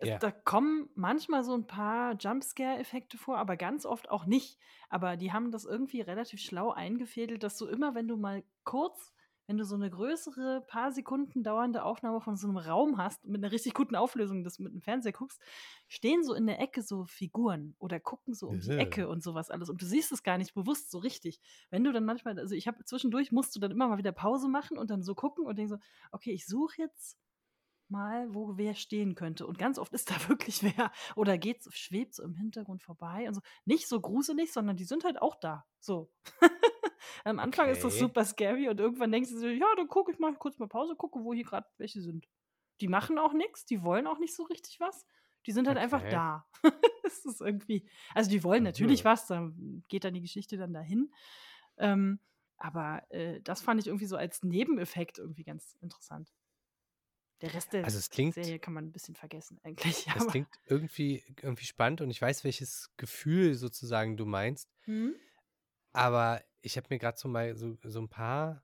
Ja. 0.02 0.18
Da 0.18 0.30
kommen 0.30 0.90
manchmal 0.94 1.42
so 1.42 1.54
ein 1.54 1.66
paar 1.66 2.14
Jumpscare-Effekte 2.14 3.16
vor, 3.16 3.38
aber 3.38 3.56
ganz 3.56 3.86
oft 3.86 4.10
auch 4.10 4.26
nicht. 4.26 4.58
Aber 4.90 5.16
die 5.16 5.32
haben 5.32 5.50
das 5.50 5.64
irgendwie 5.64 6.02
relativ 6.02 6.40
schlau 6.40 6.70
eingefädelt, 6.70 7.42
dass 7.42 7.56
du 7.56 7.66
immer, 7.66 7.94
wenn 7.94 8.06
du 8.06 8.16
mal 8.16 8.44
kurz, 8.64 9.14
wenn 9.46 9.56
du 9.56 9.64
so 9.64 9.74
eine 9.76 9.88
größere, 9.88 10.64
paar 10.66 10.92
Sekunden 10.92 11.42
dauernde 11.42 11.82
Aufnahme 11.84 12.20
von 12.20 12.36
so 12.36 12.48
einem 12.48 12.58
Raum 12.58 12.98
hast, 12.98 13.24
mit 13.26 13.42
einer 13.42 13.52
richtig 13.52 13.74
guten 13.74 13.94
Auflösung, 13.94 14.44
das 14.44 14.58
mit 14.58 14.72
dem 14.72 14.82
Fernseher 14.82 15.12
guckst, 15.12 15.40
stehen 15.86 16.24
so 16.24 16.34
in 16.34 16.46
der 16.46 16.60
Ecke 16.60 16.82
so 16.82 17.04
Figuren 17.06 17.74
oder 17.78 17.98
gucken 17.98 18.34
so 18.34 18.48
um 18.48 18.60
die. 18.60 18.72
Ecke 18.72 19.08
und 19.08 19.22
sowas 19.22 19.50
alles. 19.50 19.70
Und 19.70 19.80
du 19.80 19.86
siehst 19.86 20.12
es 20.12 20.22
gar 20.22 20.36
nicht 20.36 20.52
bewusst 20.54 20.90
so 20.90 20.98
richtig. 20.98 21.40
Wenn 21.70 21.84
du 21.84 21.92
dann 21.92 22.04
manchmal, 22.04 22.38
also 22.38 22.54
ich 22.54 22.66
habe 22.66 22.84
zwischendurch, 22.84 23.32
musst 23.32 23.54
du 23.56 23.60
dann 23.60 23.70
immer 23.70 23.88
mal 23.88 23.98
wieder 23.98 24.12
Pause 24.12 24.48
machen 24.48 24.76
und 24.76 24.90
dann 24.90 25.02
so 25.02 25.14
gucken 25.14 25.46
und 25.46 25.56
denkst 25.56 25.70
so, 25.70 25.78
okay, 26.10 26.32
ich 26.32 26.46
suche 26.46 26.82
jetzt 26.82 27.16
mal, 27.90 28.32
wo 28.34 28.56
wer 28.56 28.74
stehen 28.74 29.14
könnte. 29.14 29.46
Und 29.46 29.58
ganz 29.58 29.78
oft 29.78 29.92
ist 29.92 30.10
da 30.10 30.14
wirklich 30.28 30.62
wer. 30.62 30.92
Oder 31.16 31.38
geht, 31.38 31.62
schwebt 31.72 32.14
so 32.14 32.22
im 32.22 32.34
Hintergrund 32.34 32.82
vorbei 32.82 33.26
und 33.28 33.34
so. 33.34 33.40
Nicht 33.64 33.88
so 33.88 34.00
gruselig, 34.00 34.52
sondern 34.52 34.76
die 34.76 34.84
sind 34.84 35.04
halt 35.04 35.20
auch 35.20 35.36
da. 35.36 35.66
So. 35.80 36.10
Am 37.24 37.38
Anfang 37.38 37.68
ist 37.68 37.84
das 37.84 37.94
Okay. 37.94 37.98
super 37.98 38.24
scary 38.24 38.68
und 38.68 38.80
irgendwann 38.80 39.12
denkst 39.12 39.30
du 39.30 39.38
so, 39.38 39.46
ja, 39.46 39.66
dann 39.76 39.88
gucke 39.88 40.12
ich 40.12 40.18
mal 40.18 40.34
kurz 40.36 40.58
mal 40.58 40.68
Pause, 40.68 40.96
gucke, 40.96 41.20
wo 41.22 41.32
hier 41.34 41.44
gerade 41.44 41.66
welche 41.78 42.00
sind. 42.00 42.28
Die 42.80 42.88
machen 42.88 43.18
auch 43.18 43.32
nichts, 43.32 43.64
die 43.64 43.82
wollen 43.82 44.06
auch 44.06 44.18
nicht 44.18 44.34
so 44.34 44.44
richtig 44.44 44.80
was. 44.80 45.06
Die 45.46 45.52
sind 45.52 45.68
halt 45.68 45.78
einfach 45.78 46.02
Okay. 46.02 46.08
da. 46.08 46.46
das 47.02 47.24
ist 47.24 47.40
irgendwie, 47.40 47.88
also 48.14 48.30
die 48.30 48.42
wollen 48.44 48.62
natürlich 48.64 49.00
Mhm. 49.00 49.04
was, 49.04 49.26
da 49.26 49.50
geht 49.88 50.04
dann 50.04 50.14
die 50.14 50.20
Geschichte 50.22 50.56
dann 50.56 50.72
dahin. 50.72 51.12
Ähm, 51.78 52.20
aber 52.58 53.02
äh, 53.10 53.40
das 53.42 53.60
fand 53.62 53.80
ich 53.80 53.86
irgendwie 53.86 54.06
so 54.06 54.16
als 54.16 54.42
Nebeneffekt 54.42 55.18
irgendwie 55.18 55.44
ganz 55.44 55.74
interessant. 55.80 56.32
Der 57.42 57.52
Rest 57.52 57.72
der 57.72 57.84
Also 57.84 57.98
es 57.98 58.08
klingt, 58.08 58.34
Serie 58.34 58.58
kann 58.58 58.72
man 58.74 58.86
ein 58.86 58.92
bisschen 58.92 59.14
vergessen 59.14 59.60
eigentlich. 59.62 60.06
es 60.16 60.22
Aber, 60.22 60.30
klingt 60.30 60.48
irgendwie, 60.64 61.22
irgendwie 61.42 61.66
spannend 61.66 62.00
und 62.00 62.10
ich 62.10 62.20
weiß, 62.20 62.44
welches 62.44 62.90
Gefühl 62.96 63.54
sozusagen 63.54 64.16
du 64.16 64.24
meinst. 64.24 64.70
Hm? 64.84 65.14
Aber 65.92 66.42
ich 66.62 66.76
habe 66.76 66.86
mir 66.90 66.98
gerade 66.98 67.18
so 67.18 67.28
mal 67.28 67.56
so, 67.56 67.76
so 67.82 68.00
ein 68.00 68.08
paar 68.08 68.62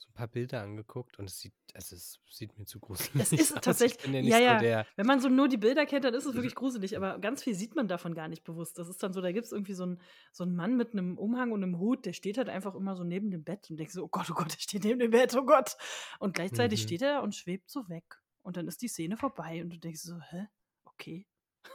so 0.00 0.08
ein 0.10 0.12
paar 0.14 0.28
Bilder 0.28 0.62
angeguckt 0.62 1.18
und 1.18 1.28
es 1.28 1.40
sieht, 1.40 1.54
also 1.74 1.96
es 1.96 2.20
sieht 2.30 2.56
mir 2.58 2.64
zu 2.66 2.80
gruselig 2.80 3.10
Es 3.20 3.32
ist 3.32 3.54
aus. 3.56 3.60
tatsächlich, 3.62 4.12
ja 4.26 4.38
ja, 4.38 4.38
so 4.38 4.44
ja, 4.44 4.58
der. 4.58 4.86
wenn 4.96 5.06
man 5.06 5.20
so 5.20 5.28
nur 5.28 5.48
die 5.48 5.56
Bilder 5.56 5.86
kennt, 5.86 6.04
dann 6.04 6.14
ist 6.14 6.24
es 6.26 6.34
wirklich 6.34 6.54
gruselig, 6.54 6.96
aber 6.96 7.18
ganz 7.18 7.42
viel 7.42 7.54
sieht 7.54 7.74
man 7.76 7.88
davon 7.88 8.14
gar 8.14 8.28
nicht 8.28 8.44
bewusst. 8.44 8.78
Das 8.78 8.88
ist 8.88 9.02
dann 9.02 9.12
so, 9.12 9.20
da 9.20 9.32
gibt 9.32 9.46
es 9.46 9.52
irgendwie 9.52 9.74
so 9.74 9.82
einen 9.84 10.00
so 10.32 10.44
einen 10.44 10.56
Mann 10.56 10.76
mit 10.76 10.92
einem 10.92 11.18
Umhang 11.18 11.52
und 11.52 11.62
einem 11.62 11.78
Hut, 11.78 12.06
der 12.06 12.12
steht 12.12 12.38
halt 12.38 12.48
einfach 12.48 12.74
immer 12.74 12.96
so 12.96 13.04
neben 13.04 13.30
dem 13.30 13.44
Bett 13.44 13.68
und 13.70 13.76
denkst 13.76 13.94
so, 13.94 14.04
oh 14.04 14.08
Gott, 14.08 14.30
oh 14.30 14.34
Gott, 14.34 14.52
der 14.52 14.58
steht 14.60 14.84
neben 14.84 14.98
dem 14.98 15.10
Bett, 15.10 15.34
oh 15.36 15.44
Gott. 15.44 15.76
Und 16.18 16.34
gleichzeitig 16.34 16.80
Mhm. 16.82 16.86
steht 16.86 17.02
er 17.02 17.22
und 17.22 17.34
schwebt 17.34 17.70
so 17.70 17.88
weg. 17.88 18.20
Und 18.42 18.56
dann 18.56 18.66
ist 18.68 18.80
die 18.82 18.88
Szene 18.88 19.16
vorbei 19.16 19.60
und 19.62 19.70
du 19.70 19.78
denkst 19.78 20.00
so, 20.00 20.18
hä? 20.20 20.48
Okay. 20.84 21.26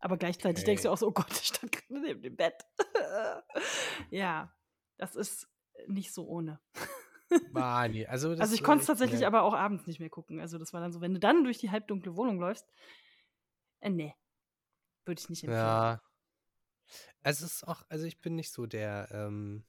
Aber 0.00 0.16
gleichzeitig 0.16 0.64
denkst 0.64 0.82
du 0.82 0.88
Okay. 0.88 0.94
auch 0.94 0.98
so, 0.98 1.06
oh 1.08 1.12
Gott, 1.12 1.30
der 1.30 1.34
stand 1.42 1.72
gerade 1.72 2.00
neben 2.00 2.22
dem 2.22 2.36
Bett. 2.36 2.54
ja, 4.10 4.52
das 4.96 5.14
ist 5.16 5.48
nicht 5.86 6.12
so 6.12 6.26
ohne. 6.26 6.60
Ah, 7.54 7.88
nee, 7.88 8.06
also 8.06 8.30
Also 8.38 8.54
ich 8.54 8.62
konnte 8.62 8.82
es 8.82 8.88
äh, 8.88 8.92
tatsächlich 8.92 9.20
ja. 9.20 9.26
aber 9.26 9.42
auch 9.42 9.54
abends 9.54 9.86
nicht 9.86 10.00
mehr 10.00 10.10
gucken. 10.10 10.40
Also 10.40 10.58
das 10.58 10.72
war 10.72 10.80
dann 10.80 10.92
so, 10.92 11.00
wenn 11.00 11.14
du 11.14 11.20
dann 11.20 11.44
durch 11.44 11.58
die 11.58 11.70
halbdunkle 11.70 12.16
Wohnung 12.16 12.38
läufst, 12.38 12.66
äh, 13.80 13.90
nee, 13.90 14.14
würde 15.04 15.20
ich 15.20 15.28
nicht 15.28 15.44
empfehlen. 15.44 15.64
Ja. 15.64 16.02
Also 17.22 17.44
es 17.44 17.54
ist 17.54 17.68
auch, 17.68 17.82
also 17.88 18.04
ich 18.06 18.20
bin 18.20 18.36
nicht 18.36 18.50
so 18.50 18.66
der, 18.66 19.08
ähm, 19.12 19.64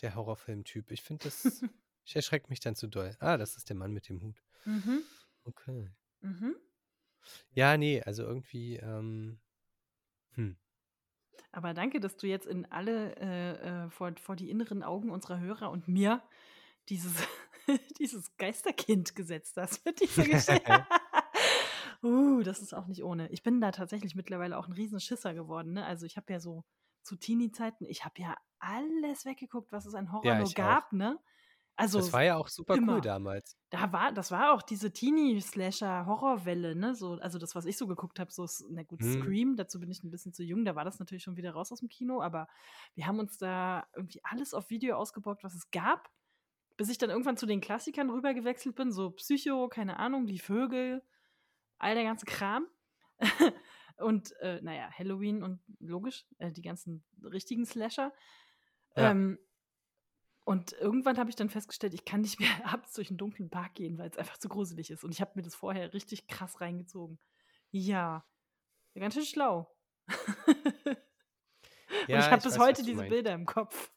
der 0.00 0.14
Horrorfilm-Typ. 0.14 0.90
Ich 0.90 1.02
finde 1.02 1.24
das, 1.24 1.62
ich 2.04 2.16
erschrecke 2.16 2.48
mich 2.48 2.60
dann 2.60 2.74
zu 2.76 2.86
doll. 2.86 3.16
Ah, 3.20 3.36
das 3.36 3.56
ist 3.56 3.68
der 3.68 3.76
Mann 3.76 3.92
mit 3.92 4.08
dem 4.08 4.22
Hut. 4.22 4.42
Mhm. 4.64 5.02
Okay. 5.44 5.90
Mhm. 6.20 6.56
Ja, 7.52 7.76
nee, 7.76 8.02
also 8.02 8.22
irgendwie, 8.22 8.76
ähm, 8.76 9.38
hm. 10.34 10.56
Aber 11.52 11.74
danke, 11.74 12.00
dass 12.00 12.16
du 12.16 12.26
jetzt 12.26 12.46
in 12.46 12.70
alle, 12.70 13.16
äh, 13.16 13.86
äh, 13.86 13.90
vor, 13.90 14.12
vor 14.20 14.36
die 14.36 14.50
inneren 14.50 14.82
Augen 14.82 15.10
unserer 15.10 15.40
Hörer 15.40 15.70
und 15.70 15.88
mir 15.88 16.22
dieses, 16.88 17.14
dieses 17.98 18.36
Geisterkind 18.36 19.14
gesetzt 19.14 19.56
hast 19.56 19.84
mit 19.84 20.00
dieser 20.00 20.24
Geschichte. 20.24 20.86
uh, 22.02 22.42
das 22.42 22.60
ist 22.60 22.74
auch 22.74 22.86
nicht 22.86 23.02
ohne. 23.04 23.28
Ich 23.30 23.42
bin 23.42 23.60
da 23.60 23.70
tatsächlich 23.72 24.14
mittlerweile 24.14 24.56
auch 24.58 24.66
ein 24.68 24.72
riesen 24.72 25.00
Schisser 25.00 25.34
geworden. 25.34 25.72
Ne? 25.74 25.84
Also 25.84 26.06
ich 26.06 26.16
habe 26.16 26.32
ja 26.32 26.40
so 26.40 26.64
zu 27.02 27.16
Teenie-Zeiten, 27.16 27.84
ich 27.86 28.04
habe 28.04 28.20
ja 28.20 28.36
alles 28.58 29.24
weggeguckt, 29.24 29.72
was 29.72 29.86
es 29.86 29.94
an 29.94 30.12
Horror 30.12 30.24
Ja, 30.26 30.38
nur 30.38 30.48
auch. 30.48 30.54
gab. 30.54 30.92
Ne? 30.92 31.18
Also 31.76 31.98
Das 32.00 32.12
war 32.12 32.24
ja 32.24 32.36
auch 32.36 32.48
super 32.48 32.74
cool 32.74 32.82
immer. 32.82 33.00
damals. 33.00 33.56
Da 33.70 33.92
war, 33.92 34.10
das 34.12 34.32
war 34.32 34.52
auch 34.52 34.62
diese 34.62 34.92
Teenie-Slasher-Horrorwelle, 34.92 36.74
ne? 36.74 36.94
So, 36.96 37.12
also 37.20 37.38
das, 37.38 37.54
was 37.54 37.66
ich 37.66 37.76
so 37.76 37.86
geguckt 37.86 38.18
habe, 38.18 38.32
so, 38.32 38.46
na 38.68 38.82
gut, 38.82 39.00
Hm. 39.00 39.12
Scream, 39.22 39.56
dazu 39.56 39.78
bin 39.78 39.88
ich 39.90 40.02
ein 40.02 40.10
bisschen 40.10 40.32
zu 40.32 40.42
jung, 40.42 40.64
da 40.64 40.74
war 40.74 40.84
das 40.84 40.98
natürlich 40.98 41.22
schon 41.22 41.36
wieder 41.36 41.52
raus 41.52 41.70
aus 41.70 41.78
dem 41.78 41.88
Kino, 41.88 42.20
aber 42.20 42.48
wir 42.94 43.06
haben 43.06 43.20
uns 43.20 43.38
da 43.38 43.86
irgendwie 43.94 44.20
alles 44.24 44.54
auf 44.54 44.70
Video 44.70 44.96
ausgeborgt, 44.96 45.44
was 45.44 45.54
es 45.54 45.70
gab, 45.70 46.10
bis 46.78 46.88
ich 46.88 46.96
dann 46.96 47.10
irgendwann 47.10 47.36
zu 47.36 47.44
den 47.44 47.60
Klassikern 47.60 48.08
rübergewechselt 48.08 48.76
bin, 48.76 48.92
so 48.92 49.10
Psycho, 49.10 49.68
keine 49.68 49.98
Ahnung, 49.98 50.26
die 50.26 50.38
Vögel, 50.38 51.02
all 51.76 51.94
der 51.96 52.04
ganze 52.04 52.24
Kram. 52.24 52.68
und, 53.98 54.32
äh, 54.40 54.60
naja, 54.62 54.88
Halloween 54.96 55.42
und 55.42 55.60
logisch, 55.80 56.24
äh, 56.38 56.52
die 56.52 56.62
ganzen 56.62 57.04
richtigen 57.22 57.66
Slasher. 57.66 58.12
Ja. 58.96 59.10
Ähm, 59.10 59.38
und 60.44 60.72
irgendwann 60.74 61.18
habe 61.18 61.28
ich 61.28 61.36
dann 61.36 61.50
festgestellt, 61.50 61.94
ich 61.94 62.04
kann 62.04 62.20
nicht 62.20 62.38
mehr 62.38 62.48
abends 62.64 62.92
durch 62.92 63.10
einen 63.10 63.18
dunklen 63.18 63.50
Park 63.50 63.74
gehen, 63.74 63.98
weil 63.98 64.08
es 64.08 64.16
einfach 64.16 64.38
zu 64.38 64.48
gruselig 64.48 64.90
ist. 64.90 65.02
Und 65.02 65.10
ich 65.10 65.20
habe 65.20 65.32
mir 65.34 65.42
das 65.42 65.56
vorher 65.56 65.92
richtig 65.92 66.28
krass 66.28 66.60
reingezogen. 66.60 67.18
Ja, 67.72 68.24
ja 68.94 69.00
ganz 69.00 69.14
schön 69.14 69.24
schlau. 69.24 69.76
und 70.46 70.96
ich 72.02 72.08
Ja, 72.08 72.30
habe 72.30 72.40
bis 72.40 72.52
weiß, 72.52 72.58
heute 72.60 72.84
diese. 72.84 73.02
Bilder 73.02 73.34
im 73.34 73.46
Kopf. 73.46 73.92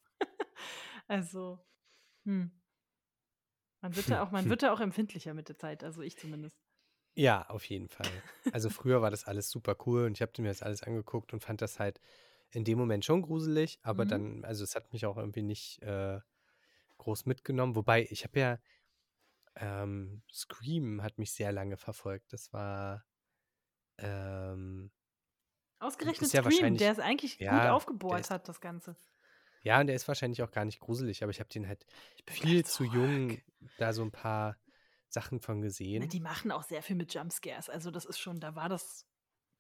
also, 1.08 1.64
hm. 2.26 2.52
Man 3.82 3.96
wird 3.96 4.10
da 4.12 4.24
auch, 4.24 4.32
man 4.32 4.50
wird 4.50 4.64
da 4.64 4.74
auch 4.74 4.80
empfindlicher 4.80 5.34
mit 5.36 5.48
der 5.50 5.58
Zeit, 5.58 5.84
also 5.84 6.02
ich 6.02 6.18
zumindest. 6.18 6.58
Ja, 7.18 7.48
auf 7.50 7.66
jeden 7.66 7.90
Fall. 7.90 8.24
Also 8.50 8.70
früher 8.70 9.02
war 9.02 9.12
das 9.12 9.26
alles 9.26 9.50
super 9.50 9.76
cool 9.86 10.06
und 10.06 10.14
ich 10.18 10.22
habe 10.22 10.42
mir 10.42 10.48
das 10.50 10.62
alles 10.64 10.84
angeguckt 10.84 11.34
und 11.34 11.42
fand 11.44 11.62
das 11.62 11.80
halt 11.80 12.00
in 12.52 12.64
dem 12.64 12.78
Moment 12.78 13.06
schon 13.06 13.22
gruselig, 13.22 13.80
aber 13.82 14.06
Mhm. 14.06 14.06
dann, 14.06 14.44
also 14.46 14.64
es 14.64 14.76
hat 14.76 14.92
mich 14.94 15.06
auch 15.06 15.18
irgendwie 15.18 15.42
nicht 15.42 15.82
äh, 15.84 16.20
groß 16.98 17.26
mitgenommen. 17.26 17.76
Wobei, 17.76 18.08
ich 18.12 18.24
habe 18.26 18.40
ja, 18.40 18.60
ähm, 19.56 20.24
Scream 20.32 21.04
hat 21.04 21.18
mich 21.20 21.34
sehr 21.34 21.52
lange 21.54 21.78
verfolgt. 21.78 22.34
Das 22.34 22.54
war, 22.54 23.06
ähm, 24.00 24.92
Ausgerechnet 25.80 26.34
ja 26.34 26.44
Scream, 26.44 26.46
wahrscheinlich, 26.46 26.78
der 26.78 26.94
es 26.94 27.00
eigentlich 27.00 27.46
gut 27.46 27.66
ja, 27.66 27.82
der 28.10 28.18
aufgebohrt 28.18 28.20
ist, 28.20 28.32
hat, 28.32 28.48
das 28.48 28.62
Ganze. 28.62 28.96
Ja, 29.64 29.80
und 29.80 29.88
der 29.88 29.96
ist 29.96 30.08
wahrscheinlich 30.08 30.42
auch 30.44 30.52
gar 30.52 30.66
nicht 30.66 30.80
gruselig, 30.80 31.24
aber 31.24 31.32
ich 31.32 31.40
habe 31.40 31.50
den 31.50 31.68
halt 31.68 31.86
Ich 32.16 32.26
bin 32.26 32.36
viel 32.36 32.66
zu 32.66 32.86
zurück. 32.86 32.94
jung 32.94 33.38
da 33.78 33.94
so 33.94 34.02
ein 34.04 34.12
paar 34.12 34.58
Sachen 35.08 35.40
von 35.42 35.62
Na, 35.96 36.06
gesehen. 36.06 36.08
die 36.08 36.20
machen 36.20 36.52
auch 36.52 36.64
sehr 36.64 36.82
viel 36.84 36.96
mit 36.96 37.14
Jumpscares. 37.14 37.70
Also 37.70 37.92
das 37.92 38.06
ist 38.06 38.20
schon, 38.20 38.40
da 38.40 38.56
war 38.56 38.70
das 38.70 39.06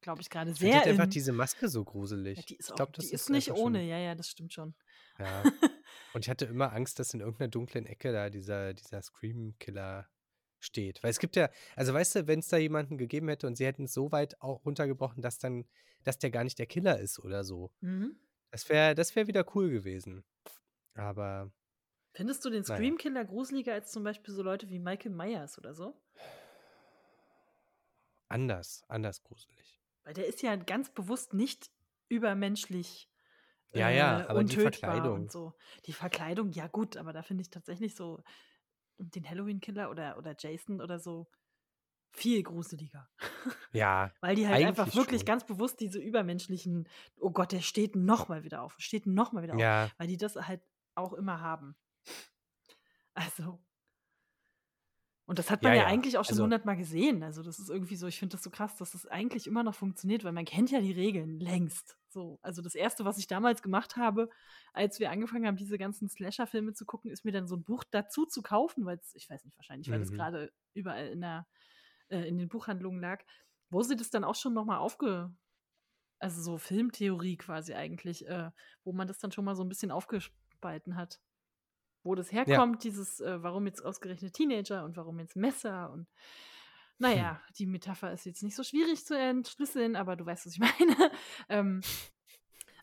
glaube 0.01 0.21
ich, 0.21 0.29
gerade 0.29 0.53
Ich 0.53 0.57
sehr 0.57 0.75
halt 0.75 0.87
einfach 0.87 1.05
in. 1.05 1.09
diese 1.09 1.31
Maske 1.31 1.69
so 1.69 1.83
gruselig. 1.83 2.37
Ja, 2.37 2.43
die 2.43 2.55
ist 2.57 2.69
Ich 2.69 2.71
auch, 2.71 2.75
glaube, 2.75 2.91
das 2.93 3.07
die 3.07 3.13
ist 3.13 3.21
ist 3.23 3.29
nicht 3.29 3.51
ohne, 3.51 3.79
schon. 3.79 3.87
ja, 3.87 3.97
ja, 3.99 4.15
das 4.15 4.29
stimmt 4.29 4.53
schon. 4.53 4.75
Ja. 5.19 5.43
Und 6.13 6.25
ich 6.25 6.29
hatte 6.29 6.45
immer 6.45 6.73
Angst, 6.73 6.99
dass 6.99 7.13
in 7.13 7.19
irgendeiner 7.21 7.49
dunklen 7.49 7.85
Ecke 7.85 8.11
da 8.11 8.29
dieser, 8.29 8.73
dieser 8.73 9.01
Scream-Killer 9.01 10.07
steht. 10.59 11.03
Weil 11.03 11.11
es 11.11 11.19
gibt 11.19 11.35
ja, 11.35 11.49
also 11.75 11.93
weißt 11.93 12.15
du, 12.15 12.27
wenn 12.27 12.39
es 12.39 12.47
da 12.47 12.57
jemanden 12.57 12.97
gegeben 12.97 13.27
hätte 13.29 13.47
und 13.47 13.55
sie 13.55 13.65
hätten 13.65 13.85
es 13.85 13.93
so 13.93 14.11
weit 14.11 14.41
auch 14.41 14.65
runtergebrochen, 14.65 15.21
dass 15.21 15.37
dann, 15.39 15.65
dass 16.03 16.19
der 16.19 16.31
gar 16.31 16.43
nicht 16.43 16.59
der 16.59 16.65
Killer 16.67 16.99
ist 16.99 17.19
oder 17.19 17.43
so. 17.43 17.71
Mhm. 17.81 18.15
Das 18.51 18.67
wäre, 18.69 18.95
das 18.95 19.15
wäre 19.15 19.27
wieder 19.27 19.45
cool 19.55 19.69
gewesen. 19.69 20.23
Aber 20.95 21.51
Findest 22.13 22.45
du 22.45 22.49
den 22.49 22.63
naja. 22.67 22.93
Scream-Killer 22.93 23.25
gruseliger 23.25 23.73
als 23.73 23.91
zum 23.91 24.03
Beispiel 24.05 24.33
so 24.33 24.43
Leute 24.43 24.69
wie 24.69 24.79
Michael 24.79 25.11
Myers 25.11 25.57
oder 25.57 25.73
so? 25.73 26.01
anders, 28.29 28.83
anders 28.87 29.21
gruselig. 29.21 29.79
Weil 30.03 30.13
der 30.13 30.27
ist 30.27 30.41
ja 30.41 30.55
ganz 30.55 30.89
bewusst 30.93 31.33
nicht 31.33 31.71
übermenschlich 32.09 33.09
Ja, 33.73 33.89
ja, 33.89 34.23
äh, 34.23 34.27
aber 34.27 34.43
die 34.43 34.57
Verkleidung. 34.57 35.17
und 35.17 35.31
so. 35.31 35.53
Die 35.85 35.93
Verkleidung, 35.93 36.51
ja 36.51 36.67
gut, 36.67 36.97
aber 36.97 37.13
da 37.13 37.23
finde 37.23 37.41
ich 37.43 37.49
tatsächlich 37.49 37.95
so 37.95 38.21
den 38.99 39.29
Halloween-Killer 39.29 39.89
oder, 39.91 40.17
oder 40.17 40.35
Jason 40.39 40.81
oder 40.81 40.99
so 40.99 41.29
viel 42.11 42.43
gruseliger. 42.43 43.09
Ja, 43.73 44.11
Weil 44.19 44.35
die 44.35 44.45
halt 44.45 44.65
einfach 44.65 44.93
wirklich 44.95 45.21
schon. 45.21 45.27
ganz 45.27 45.45
bewusst 45.45 45.79
diese 45.79 45.97
übermenschlichen, 45.97 46.89
oh 47.21 47.31
Gott, 47.31 47.53
der 47.53 47.61
steht 47.61 47.95
nochmal 47.95 48.43
wieder 48.43 48.63
auf, 48.63 48.75
steht 48.79 49.05
nochmal 49.05 49.43
wieder 49.43 49.53
auf. 49.53 49.61
Ja, 49.61 49.89
Weil 49.97 50.07
die 50.07 50.17
das 50.17 50.35
halt 50.35 50.61
auch 50.93 51.13
immer 51.13 51.39
haben. 51.39 51.77
Also. 53.13 53.63
Und 55.25 55.39
das 55.39 55.49
hat 55.49 55.63
man 55.63 55.71
ja, 55.71 55.77
ja, 55.77 55.83
ja. 55.83 55.87
eigentlich 55.87 56.17
auch 56.17 56.25
schon 56.25 56.33
Also, 56.33 56.43
hundertmal 56.43 56.75
gesehen. 56.75 57.23
Also 57.23 57.43
das 57.43 57.59
ist 57.59 57.69
irgendwie 57.69 57.95
so, 57.95 58.07
ich 58.07 58.19
finde 58.19 58.35
das 58.35 58.43
so 58.43 58.49
krass, 58.49 58.75
dass 58.75 58.91
das 58.91 59.05
eigentlich 59.05 59.47
immer 59.47 59.63
noch 59.63 59.75
funktioniert, 59.75 60.25
weil 60.25 60.33
man 60.33 60.43
kennt 60.43 60.69
ja 60.69 60.81
die 60.81 60.91
Regeln 60.91 61.39
längst. 61.39 61.97
So, 62.09 62.39
also 62.41 62.61
das 62.61 62.75
erste, 62.75 63.05
was 63.05 63.17
ich 63.17 63.27
damals 63.27 63.61
gemacht 63.61 63.95
habe, 63.95 64.29
als 64.73 64.99
wir 64.99 65.11
angefangen 65.11 65.47
haben, 65.47 65.55
diese 65.55 65.77
ganzen 65.77 66.09
Slasher-Filme 66.09 66.73
zu 66.73 66.85
gucken, 66.85 67.09
ist 67.09 67.23
mir 67.23 67.31
dann 67.31 67.47
so 67.47 67.55
ein 67.55 67.63
Buch 67.63 67.85
dazu 67.89 68.25
zu 68.25 68.41
kaufen, 68.41 68.83
weil 68.83 68.97
es, 68.97 69.15
ich 69.15 69.29
weiß 69.29 69.45
nicht, 69.45 69.57
wahrscheinlich, 69.57 69.89
weil 69.89 69.99
das 69.99 70.11
mhm. 70.11 70.15
gerade 70.15 70.51
überall 70.73 71.07
in 71.07 71.21
der 71.21 71.47
äh, 72.11 72.27
in 72.27 72.37
den 72.37 72.49
Buchhandlungen 72.49 73.01
lag, 73.01 73.23
wo 73.69 73.81
sie 73.81 73.95
das 73.95 74.09
dann 74.09 74.23
auch 74.23 74.35
schon 74.35 74.53
nochmal 74.53 74.77
aufge, 74.79 75.33
also 76.19 76.41
so 76.41 76.57
Filmtheorie 76.57 77.37
quasi 77.37 77.73
eigentlich, 77.73 78.27
äh, 78.27 78.51
wo 78.83 78.93
man 78.93 79.07
das 79.07 79.19
dann 79.19 79.31
schon 79.31 79.45
mal 79.45 79.55
so 79.55 79.63
ein 79.63 79.69
bisschen 79.69 79.91
aufgespalten 79.91 80.95
hat. 80.95 81.19
Wo 82.03 82.15
das 82.15 82.31
Ja. 82.31 82.45
herkommt, 82.45 82.83
dieses, 82.83 83.19
äh, 83.19 83.41
warum 83.43 83.65
jetzt 83.67 83.83
ausgerechnet 83.83 84.33
Teenager 84.33 84.83
und 84.83 84.97
warum 84.97 85.19
jetzt 85.19 85.35
Messer 85.35 85.91
und 85.91 86.01
Hm. 86.01 87.07
naja, 87.07 87.41
die 87.57 87.65
Metapher 87.65 88.11
ist 88.11 88.25
jetzt 88.25 88.43
nicht 88.43 88.55
so 88.55 88.63
schwierig 88.63 89.05
zu 89.05 89.17
entschlüsseln, 89.17 89.95
aber 89.95 90.15
du 90.15 90.25
weißt, 90.25 90.45
was 90.45 90.53
ich 90.53 90.59
meine. 90.99 91.11
ähm, 91.49 91.81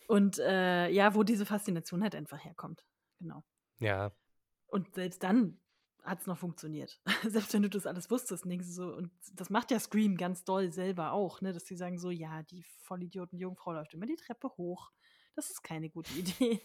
und 0.09 0.39
äh, 0.39 0.89
ja, 0.91 1.15
wo 1.15 1.23
diese 1.23 1.47
Faszination 1.47 2.03
halt 2.03 2.15
einfach 2.15 2.43
herkommt. 2.45 2.85
Genau. 3.21 3.45
Ja, 3.79 4.11
Und 4.67 4.95
selbst 4.95 5.23
dann 5.23 5.61
hat 6.09 6.21
es 6.21 6.27
noch 6.27 6.39
funktioniert. 6.39 7.01
selbst 7.29 7.53
wenn 7.55 7.63
du 7.63 7.71
das 7.71 7.87
alles 7.87 8.11
wusstest, 8.11 8.45
denkst 8.45 8.67
du 8.67 8.73
so, 8.73 8.95
und 8.95 9.11
das 9.35 9.51
macht 9.51 9.71
ja 9.71 9.79
Scream 9.79 10.17
ganz 10.17 10.45
doll 10.45 10.73
selber 10.73 11.13
auch, 11.13 11.41
ne, 11.41 11.53
dass 11.53 11.67
sie 11.67 11.77
sagen 11.77 11.99
so, 11.99 12.11
ja, 12.11 12.43
die 12.45 12.65
Vollidioten 12.85 13.39
Jungfrau 13.39 13.73
läuft 13.73 13.95
immer 13.95 14.07
die 14.07 14.17
Treppe 14.17 14.49
hoch. 14.57 14.91
Das 15.37 15.51
ist 15.51 15.63
keine 15.63 15.89
gute 15.89 16.13
Idee. 16.19 16.61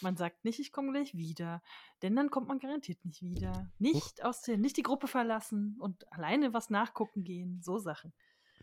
man 0.00 0.16
sagt 0.16 0.44
nicht, 0.44 0.58
ich 0.58 0.72
komme 0.72 0.92
gleich 0.92 1.14
wieder, 1.14 1.62
denn 2.02 2.16
dann 2.16 2.30
kommt 2.30 2.48
man 2.48 2.58
garantiert 2.58 3.04
nicht 3.04 3.20
wieder. 3.22 3.70
Nicht 3.78 4.24
aus 4.24 4.42
der, 4.42 4.56
nicht 4.56 4.76
die 4.78 4.82
Gruppe 4.82 5.06
verlassen 5.06 5.76
und 5.80 6.10
alleine 6.12 6.54
was 6.54 6.70
nachgucken 6.70 7.24
gehen, 7.24 7.60
so 7.62 7.78
Sachen. 7.78 8.14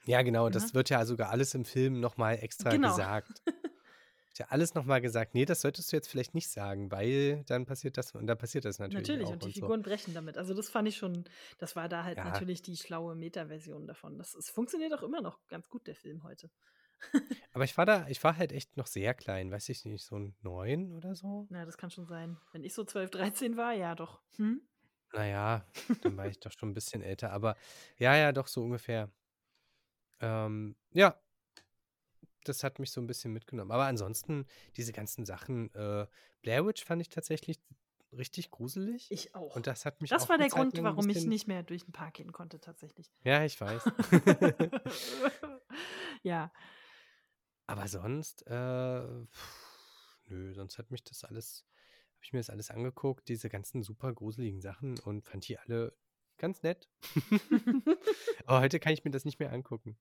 ja, 0.05 0.21
genau. 0.23 0.45
Ne? 0.45 0.51
Das 0.51 0.73
wird 0.73 0.89
ja 0.89 1.05
sogar 1.05 1.29
alles 1.29 1.53
im 1.53 1.65
Film 1.65 1.99
nochmal 1.99 2.39
extra 2.41 2.71
Genau. 2.71 2.89
gesagt. 2.89 3.43
Ist 4.35 4.39
ja 4.39 4.47
alles 4.49 4.73
nochmal 4.73 4.99
gesagt. 4.99 5.33
Nee, 5.33 5.45
das 5.45 5.61
solltest 5.61 5.93
du 5.93 5.95
jetzt 5.95 6.09
vielleicht 6.09 6.33
nicht 6.35 6.49
sagen, 6.49 6.91
weil 6.91 7.45
dann 7.45 7.65
passiert 7.65 7.95
das 7.97 8.11
und 8.15 8.27
dann 8.27 8.37
passiert 8.37 8.65
das 8.65 8.79
natürlich, 8.79 9.07
Natürlich, 9.07 9.23
auch 9.27 9.31
und 9.31 9.41
die 9.43 9.47
und 9.47 9.55
so. 9.55 9.61
Figuren 9.61 9.81
brechen 9.81 10.13
damit. 10.13 10.37
Also 10.37 10.53
das 10.53 10.69
fand 10.69 10.87
ich 10.87 10.97
schon, 10.97 11.23
das 11.57 11.75
war 11.75 11.87
da 11.89 12.03
halt 12.03 12.17
Ja, 12.17 12.25
natürlich 12.25 12.61
die 12.61 12.75
schlaue 12.77 13.15
Meta-Version 13.15 13.87
davon. 13.87 14.17
Das 14.17 14.35
es 14.35 14.49
funktioniert 14.49 14.93
auch 14.93 15.03
immer 15.03 15.21
noch 15.21 15.47
ganz 15.47 15.69
gut, 15.69 15.87
der 15.87 15.95
Film 15.95 16.23
heute. 16.23 16.51
aber 17.53 17.63
ich 17.63 17.77
war 17.77 17.85
da, 17.85 18.07
ich 18.07 18.23
war 18.23 18.37
halt 18.37 18.51
echt 18.51 18.77
noch 18.77 18.87
sehr 18.87 19.13
klein, 19.13 19.51
weiß 19.51 19.69
ich 19.69 19.85
nicht, 19.85 20.03
so 20.03 20.17
ein 20.17 20.35
neun 20.41 20.91
oder 20.93 21.15
so. 21.15 21.47
Ja, 21.49 21.65
das 21.65 21.77
kann 21.77 21.89
schon 21.89 22.05
sein. 22.05 22.37
Wenn 22.51 22.63
ich 22.63 22.73
so 22.73 22.83
12, 22.83 23.09
13 23.11 23.57
war, 23.57 23.73
ja 23.73 23.95
doch. 23.95 24.21
Hm? 24.37 24.61
Naja, 25.13 25.65
dann 26.01 26.17
war 26.17 26.27
ich 26.27 26.39
doch 26.39 26.51
schon 26.51 26.69
ein 26.69 26.73
bisschen 26.73 27.01
älter, 27.01 27.31
aber 27.31 27.55
ja, 27.97 28.15
ja, 28.15 28.31
doch 28.31 28.47
so 28.47 28.61
ungefähr. 28.63 29.11
Ähm, 30.19 30.75
ja, 30.93 31.19
das 32.47 32.63
hat 32.63 32.79
mich 32.79 32.91
so 32.91 33.01
ein 33.01 33.07
bisschen 33.07 33.33
mitgenommen. 33.33 33.71
Aber 33.71 33.85
ansonsten, 33.85 34.45
diese 34.77 34.93
ganzen 34.93 35.25
Sachen, 35.25 35.73
äh, 35.73 36.07
Blair 36.41 36.65
Witch 36.65 36.83
fand 36.83 37.01
ich 37.01 37.09
tatsächlich 37.09 37.59
richtig 38.11 38.51
gruselig. 38.51 39.07
Ich 39.11 39.35
auch. 39.35 39.55
Und 39.55 39.67
das 39.67 39.85
hat 39.85 40.01
mich 40.01 40.09
Das 40.09 40.29
war 40.29 40.37
der 40.37 40.49
Grund, 40.49 40.81
warum 40.81 41.09
ich 41.09 41.25
nicht 41.25 41.47
mehr 41.47 41.63
durch 41.63 41.83
den 41.85 41.91
Park 41.91 42.15
gehen 42.15 42.31
konnte, 42.31 42.59
tatsächlich. 42.59 43.11
Ja, 43.23 43.43
ich 43.43 43.59
weiß. 43.59 43.83
ja, 46.23 46.51
Aber 47.67 47.87
sonst, 47.87 48.45
äh, 48.47 49.25
pff, 49.25 50.19
nö, 50.27 50.53
sonst 50.53 50.77
hat 50.77 50.91
mich 50.91 51.03
das 51.03 51.23
alles, 51.23 51.65
habe 52.13 52.23
ich 52.23 52.33
mir 52.33 52.39
das 52.39 52.49
alles 52.49 52.69
angeguckt, 52.69 53.27
diese 53.27 53.49
ganzen 53.49 53.83
super 53.83 54.13
gruseligen 54.13 54.61
Sachen 54.61 54.99
und 54.99 55.25
fand 55.25 55.47
die 55.47 55.57
alle 55.57 55.95
ganz 56.37 56.61
nett. 56.63 56.87
Aber 58.45 58.61
heute 58.61 58.79
kann 58.79 58.93
ich 58.93 59.03
mir 59.03 59.11
das 59.11 59.25
nicht 59.25 59.39
mehr 59.39 59.51
angucken. 59.51 59.97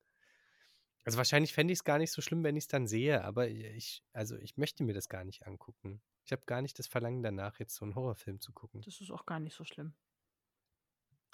Also 1.04 1.18
wahrscheinlich 1.18 1.52
fände 1.52 1.72
ich 1.72 1.80
es 1.80 1.84
gar 1.84 1.98
nicht 1.98 2.12
so 2.12 2.22
schlimm, 2.22 2.42
wenn 2.44 2.56
ich 2.56 2.64
es 2.64 2.68
dann 2.68 2.86
sehe, 2.86 3.22
aber 3.24 3.48
ich, 3.48 4.02
also 4.12 4.36
ich 4.36 4.56
möchte 4.56 4.84
mir 4.84 4.94
das 4.94 5.08
gar 5.08 5.24
nicht 5.24 5.46
angucken. 5.46 6.00
Ich 6.24 6.32
habe 6.32 6.42
gar 6.46 6.62
nicht 6.62 6.78
das 6.78 6.86
Verlangen 6.86 7.22
danach, 7.22 7.58
jetzt 7.58 7.74
so 7.74 7.84
einen 7.84 7.94
Horrorfilm 7.94 8.40
zu 8.40 8.52
gucken. 8.52 8.80
das 8.80 9.00
ist 9.00 9.10
auch 9.10 9.26
gar 9.26 9.38
nicht 9.38 9.54
so 9.54 9.64
schlimm. 9.64 9.94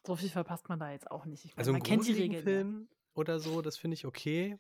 So 0.05 0.17
viel 0.17 0.31
verpasst 0.31 0.69
man 0.69 0.81
da 0.81 0.91
jetzt 0.91 1.11
auch 1.11 1.25
nicht. 1.25 1.45
Ich 1.45 1.53
meine, 1.53 1.59
Also 1.59 1.73
man 1.73 1.83
kennt 1.83 2.07
die 2.07 2.13
Regeln. 2.13 2.33
Ja. 2.33 2.41
Film 2.43 2.89
oder 3.15 3.39
so, 3.39 3.63
das 3.63 3.77
finde 3.77 3.95
ich 3.95 4.07
okay. 4.07 4.59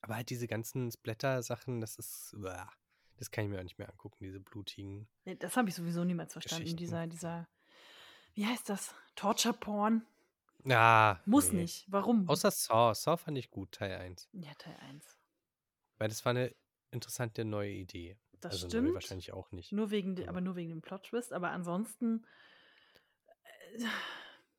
Aber 0.00 0.16
halt 0.16 0.30
diese 0.30 0.48
ganzen 0.48 0.90
Splatter-Sachen, 0.90 1.80
das 1.80 1.96
ist, 1.96 2.34
das 3.16 3.30
kann 3.30 3.44
ich 3.44 3.50
mir 3.50 3.58
auch 3.58 3.62
nicht 3.62 3.78
mehr 3.78 3.88
angucken, 3.90 4.24
diese 4.24 4.40
blutigen 4.40 5.06
Nee, 5.24 5.36
das 5.36 5.56
habe 5.56 5.68
ich 5.68 5.74
sowieso 5.74 6.02
niemals 6.02 6.32
verstanden. 6.32 6.76
Dieser, 6.76 7.06
dieser, 7.06 7.46
wie 8.34 8.46
heißt 8.46 8.68
das? 8.68 8.94
Torture 9.14 9.54
Porn? 10.62 10.72
Ah, 10.72 11.20
Muss 11.26 11.52
nee. 11.52 11.62
nicht. 11.62 11.84
Warum? 11.90 12.28
Außer 12.28 12.50
Saw. 12.50 12.94
Saw 12.94 13.16
fand 13.16 13.38
ich 13.38 13.50
gut, 13.50 13.72
Teil 13.72 13.96
1. 13.98 14.28
ja, 14.32 14.52
Teil 14.58 14.76
1. 14.88 15.16
Weil 15.98 16.08
das 16.08 16.24
war 16.24 16.30
eine 16.30 16.54
interessante 16.90 17.44
neue 17.44 17.70
Idee. 17.72 18.18
Das 18.40 18.52
also 18.54 18.68
stimmt. 18.68 18.94
wahrscheinlich 18.94 19.32
auch 19.32 19.50
nicht. 19.52 19.72
Nur 19.72 19.90
wegen, 19.90 20.18
Aber- 20.20 20.28
aber 20.30 20.40
nur 20.40 20.56
wegen 20.56 20.70
dem 20.70 20.82
Plot-Twist. 20.82 21.32
Aber 21.32 21.50
ansonsten, 21.50 22.26
äh, 23.44 23.84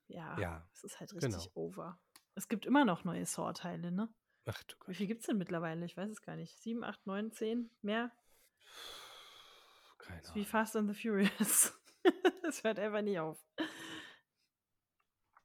ja, 0.08 0.38
Ja, 0.40 0.68
es 0.74 0.84
ist 0.84 1.00
halt 1.00 1.14
richtig 1.14 1.32
genau. 1.32 1.52
over. 1.54 2.00
Es 2.36 2.48
gibt 2.48 2.66
immer 2.66 2.86
noch 2.86 3.04
neue 3.04 3.26
Saw-Teile, 3.26 3.92
ne? 3.92 4.08
Ach 4.46 4.64
du 4.64 4.76
Wie 4.76 4.80
Gott. 4.86 4.96
viel 4.98 5.08
gibt 5.08 5.22
es 5.22 5.28
denn 5.28 5.38
mittlerweile? 5.38 5.86
Ich 5.86 5.96
weiß 5.96 6.10
es 6.10 6.22
gar 6.22 6.36
nicht. 6.36 6.58
Sieben, 6.62 6.84
acht, 6.84 7.06
neun, 7.06 7.32
zehn? 7.32 7.70
Mehr? 7.82 8.12
Keine 10.00 10.20
ist 10.22 10.30
wie 10.36 10.40
Ahnung. 10.40 10.46
Fast 10.50 10.76
and 10.76 10.94
the 10.94 11.00
Furious. 11.02 11.74
Es 12.46 12.62
hört 12.66 12.78
einfach 12.80 13.02
nie 13.02 13.18
auf. 13.20 13.42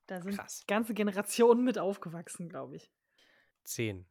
Da 0.09 0.23
sind 0.23 0.37
Krass. 0.37 0.65
ganze 0.67 0.95
Generationen 0.95 1.65
mit 1.65 1.79
aufgewachsen, 1.79 2.49
glaube 2.49 2.77
ich. 2.77 2.91
Zehn. 3.63 4.09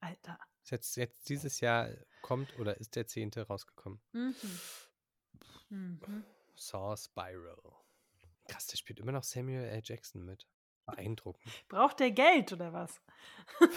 Alter. 0.00 0.38
Ist 0.62 0.70
Jetzt, 0.70 0.96
jetzt 0.96 1.28
dieses 1.28 1.58
Jahr 1.58 1.90
kommt 2.22 2.56
oder 2.58 2.76
ist 2.78 2.94
der 2.94 3.08
zehnte 3.08 3.46
rausgekommen. 3.48 4.00
Mhm. 4.12 4.34
Mhm. 5.70 6.24
Saw 6.54 6.96
Spiral. 6.96 7.58
Krass, 8.46 8.68
der 8.68 8.76
spielt 8.76 9.00
immer 9.00 9.12
noch 9.12 9.24
Samuel 9.24 9.64
L. 9.64 9.82
Jackson 9.84 10.24
mit. 10.24 10.46
Beeindruckend. 10.86 11.52
Braucht 11.68 11.98
der 11.98 12.12
Geld 12.12 12.52
oder 12.52 12.72
was? 12.72 13.02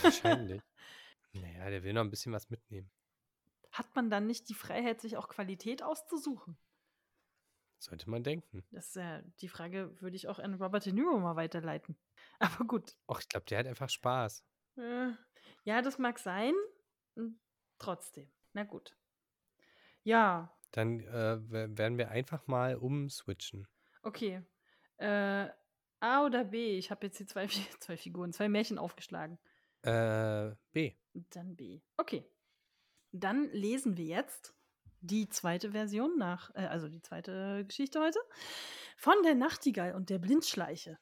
Wahrscheinlich. 0.03 0.61
naja, 1.33 1.71
der 1.71 1.83
will 1.83 1.93
noch 1.93 2.01
ein 2.03 2.11
bisschen 2.11 2.31
was 2.33 2.49
mitnehmen. 2.51 2.89
Hat 3.71 3.93
man 3.95 4.11
dann 4.11 4.27
nicht 4.27 4.47
die 4.47 4.53
Freiheit, 4.53 5.01
sich 5.01 5.17
auch 5.17 5.27
Qualität 5.27 5.81
auszusuchen? 5.81 6.55
Sollte 7.83 8.09
man 8.11 8.23
denken. 8.23 8.63
Das 8.69 8.89
ist 8.89 8.95
ja 8.95 9.21
die 9.41 9.47
Frage, 9.49 9.99
würde 10.01 10.15
ich 10.15 10.27
auch 10.27 10.37
an 10.37 10.53
Robert 10.53 10.85
De 10.85 10.93
Niro 10.93 11.17
mal 11.17 11.35
weiterleiten. 11.35 11.97
Aber 12.39 12.65
gut. 12.65 12.95
Och, 13.09 13.19
ich 13.19 13.27
glaube, 13.27 13.47
der 13.47 13.57
hat 13.59 13.65
einfach 13.67 13.89
Spaß. 13.89 14.43
Äh, 14.77 15.09
ja, 15.63 15.81
das 15.81 15.97
mag 15.97 16.19
sein. 16.19 16.53
Hm, 17.15 17.39
Trotzdem. 17.79 18.31
Na 18.53 18.63
gut. 18.65 18.95
Ja, 20.03 20.55
Dann 20.71 20.99
äh, 20.99 21.39
wer- 21.49 21.75
werden 21.77 21.97
wir 21.97 22.09
einfach 22.11 22.45
mal 22.47 22.75
umswitchen. 22.75 23.67
okay. 24.03 24.43
Äh, 24.97 25.49
A 25.99 26.25
oder 26.25 26.43
B? 26.43 26.77
Ich 26.77 26.91
habe 26.91 27.07
jetzt 27.07 27.19
die 27.19 27.25
zwei, 27.25 27.47
zwei 27.79 27.97
Figuren, 27.97 28.31
zwei 28.33 28.47
Märchen 28.49 28.77
aufgeschlagen. 28.77 29.39
Äh, 29.81 30.51
B. 30.71 30.93
Dann 31.13 31.55
B. 31.55 31.81
Okay. 31.97 32.23
Dann 33.11 33.49
lesen 33.51 33.97
wir 33.97 34.05
jetzt 34.05 34.55
die 35.01 35.27
zweite 35.29 35.71
Version 35.71 36.17
nach, 36.17 36.51
äh, 36.55 36.65
also 36.67 36.87
die 36.87 37.01
zweite 37.01 37.65
Geschichte 37.65 37.99
heute, 37.99 38.19
von 38.97 39.15
der 39.23 39.35
Nachtigall 39.35 39.95
und 39.95 40.09
der 40.09 40.19
Blindschleiche. 40.19 40.97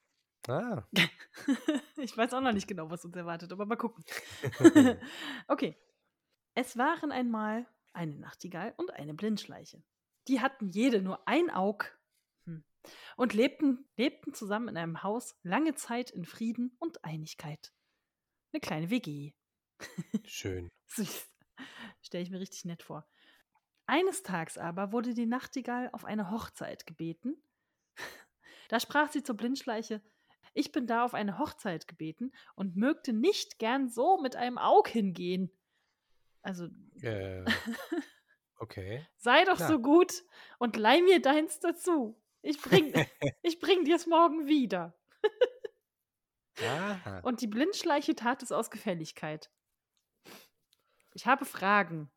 Ah. 0.47 0.83
ich 1.97 2.15
weiß 2.17 2.33
auch 2.33 2.41
noch 2.41 2.53
nicht 2.53 2.67
genau, 2.67 2.89
was 2.89 3.05
uns 3.05 3.15
erwartet, 3.15 3.51
aber 3.51 3.65
mal 3.65 3.75
gucken. 3.75 4.03
okay. 5.47 5.77
Es 6.55 6.77
waren 6.77 7.11
einmal 7.11 7.67
eine 7.93 8.15
Nachtigall 8.15 8.73
und 8.77 8.91
eine 8.93 9.13
Blindschleiche. 9.13 9.83
Die 10.27 10.41
hatten 10.41 10.69
jede 10.69 11.01
nur 11.01 11.27
ein 11.27 11.49
Aug 11.49 11.85
hm, 12.45 12.63
und 13.17 13.33
lebten, 13.33 13.85
lebten 13.97 14.33
zusammen 14.33 14.69
in 14.69 14.77
einem 14.77 15.03
Haus 15.03 15.35
lange 15.43 15.75
Zeit 15.75 16.09
in 16.11 16.25
Frieden 16.25 16.75
und 16.79 17.03
Einigkeit. 17.03 17.73
Eine 18.51 18.61
kleine 18.61 18.89
WG. 18.89 19.33
Schön. 20.25 20.69
Süß. 20.87 21.29
Stelle 22.01 22.23
ich 22.23 22.31
mir 22.31 22.39
richtig 22.39 22.65
nett 22.65 22.83
vor. 22.83 23.07
Eines 23.89 24.21
Tages 24.21 24.59
aber 24.59 24.91
wurde 24.91 25.15
die 25.15 25.25
Nachtigall 25.25 25.89
auf 25.93 26.05
eine 26.05 26.29
Hochzeit 26.29 26.85
gebeten. 26.85 27.35
Da 28.69 28.79
sprach 28.79 29.11
sie 29.11 29.23
zur 29.23 29.35
Blindschleiche: 29.35 29.99
Ich 30.53 30.71
bin 30.71 30.85
da 30.85 31.03
auf 31.03 31.15
eine 31.15 31.39
Hochzeit 31.39 31.87
gebeten 31.87 32.31
und 32.53 32.75
mögte 32.75 33.13
nicht 33.13 33.57
gern 33.57 33.89
so 33.89 34.21
mit 34.21 34.35
einem 34.35 34.59
Aug 34.59 34.87
hingehen. 34.87 35.49
Also, 36.43 36.67
Äh, 37.01 37.43
okay. 38.59 39.07
sei 39.17 39.43
doch 39.45 39.55
Klar. 39.55 39.69
so 39.69 39.79
gut 39.79 40.23
und 40.59 40.77
leih 40.77 41.01
mir 41.01 41.19
deins 41.19 41.59
dazu. 41.59 42.21
Ich 42.43 42.61
bring, 42.61 42.93
ich 43.41 43.59
bring 43.59 43.85
dir's 43.85 44.05
morgen 44.05 44.45
wieder. 44.45 44.93
Und 47.23 47.41
die 47.41 47.47
Blindschleiche 47.47 48.13
tat 48.15 48.43
es 48.43 48.51
aus 48.51 48.69
Gefälligkeit. 48.69 49.49
Ich 51.15 51.25
habe 51.25 51.45
Fragen 51.45 52.11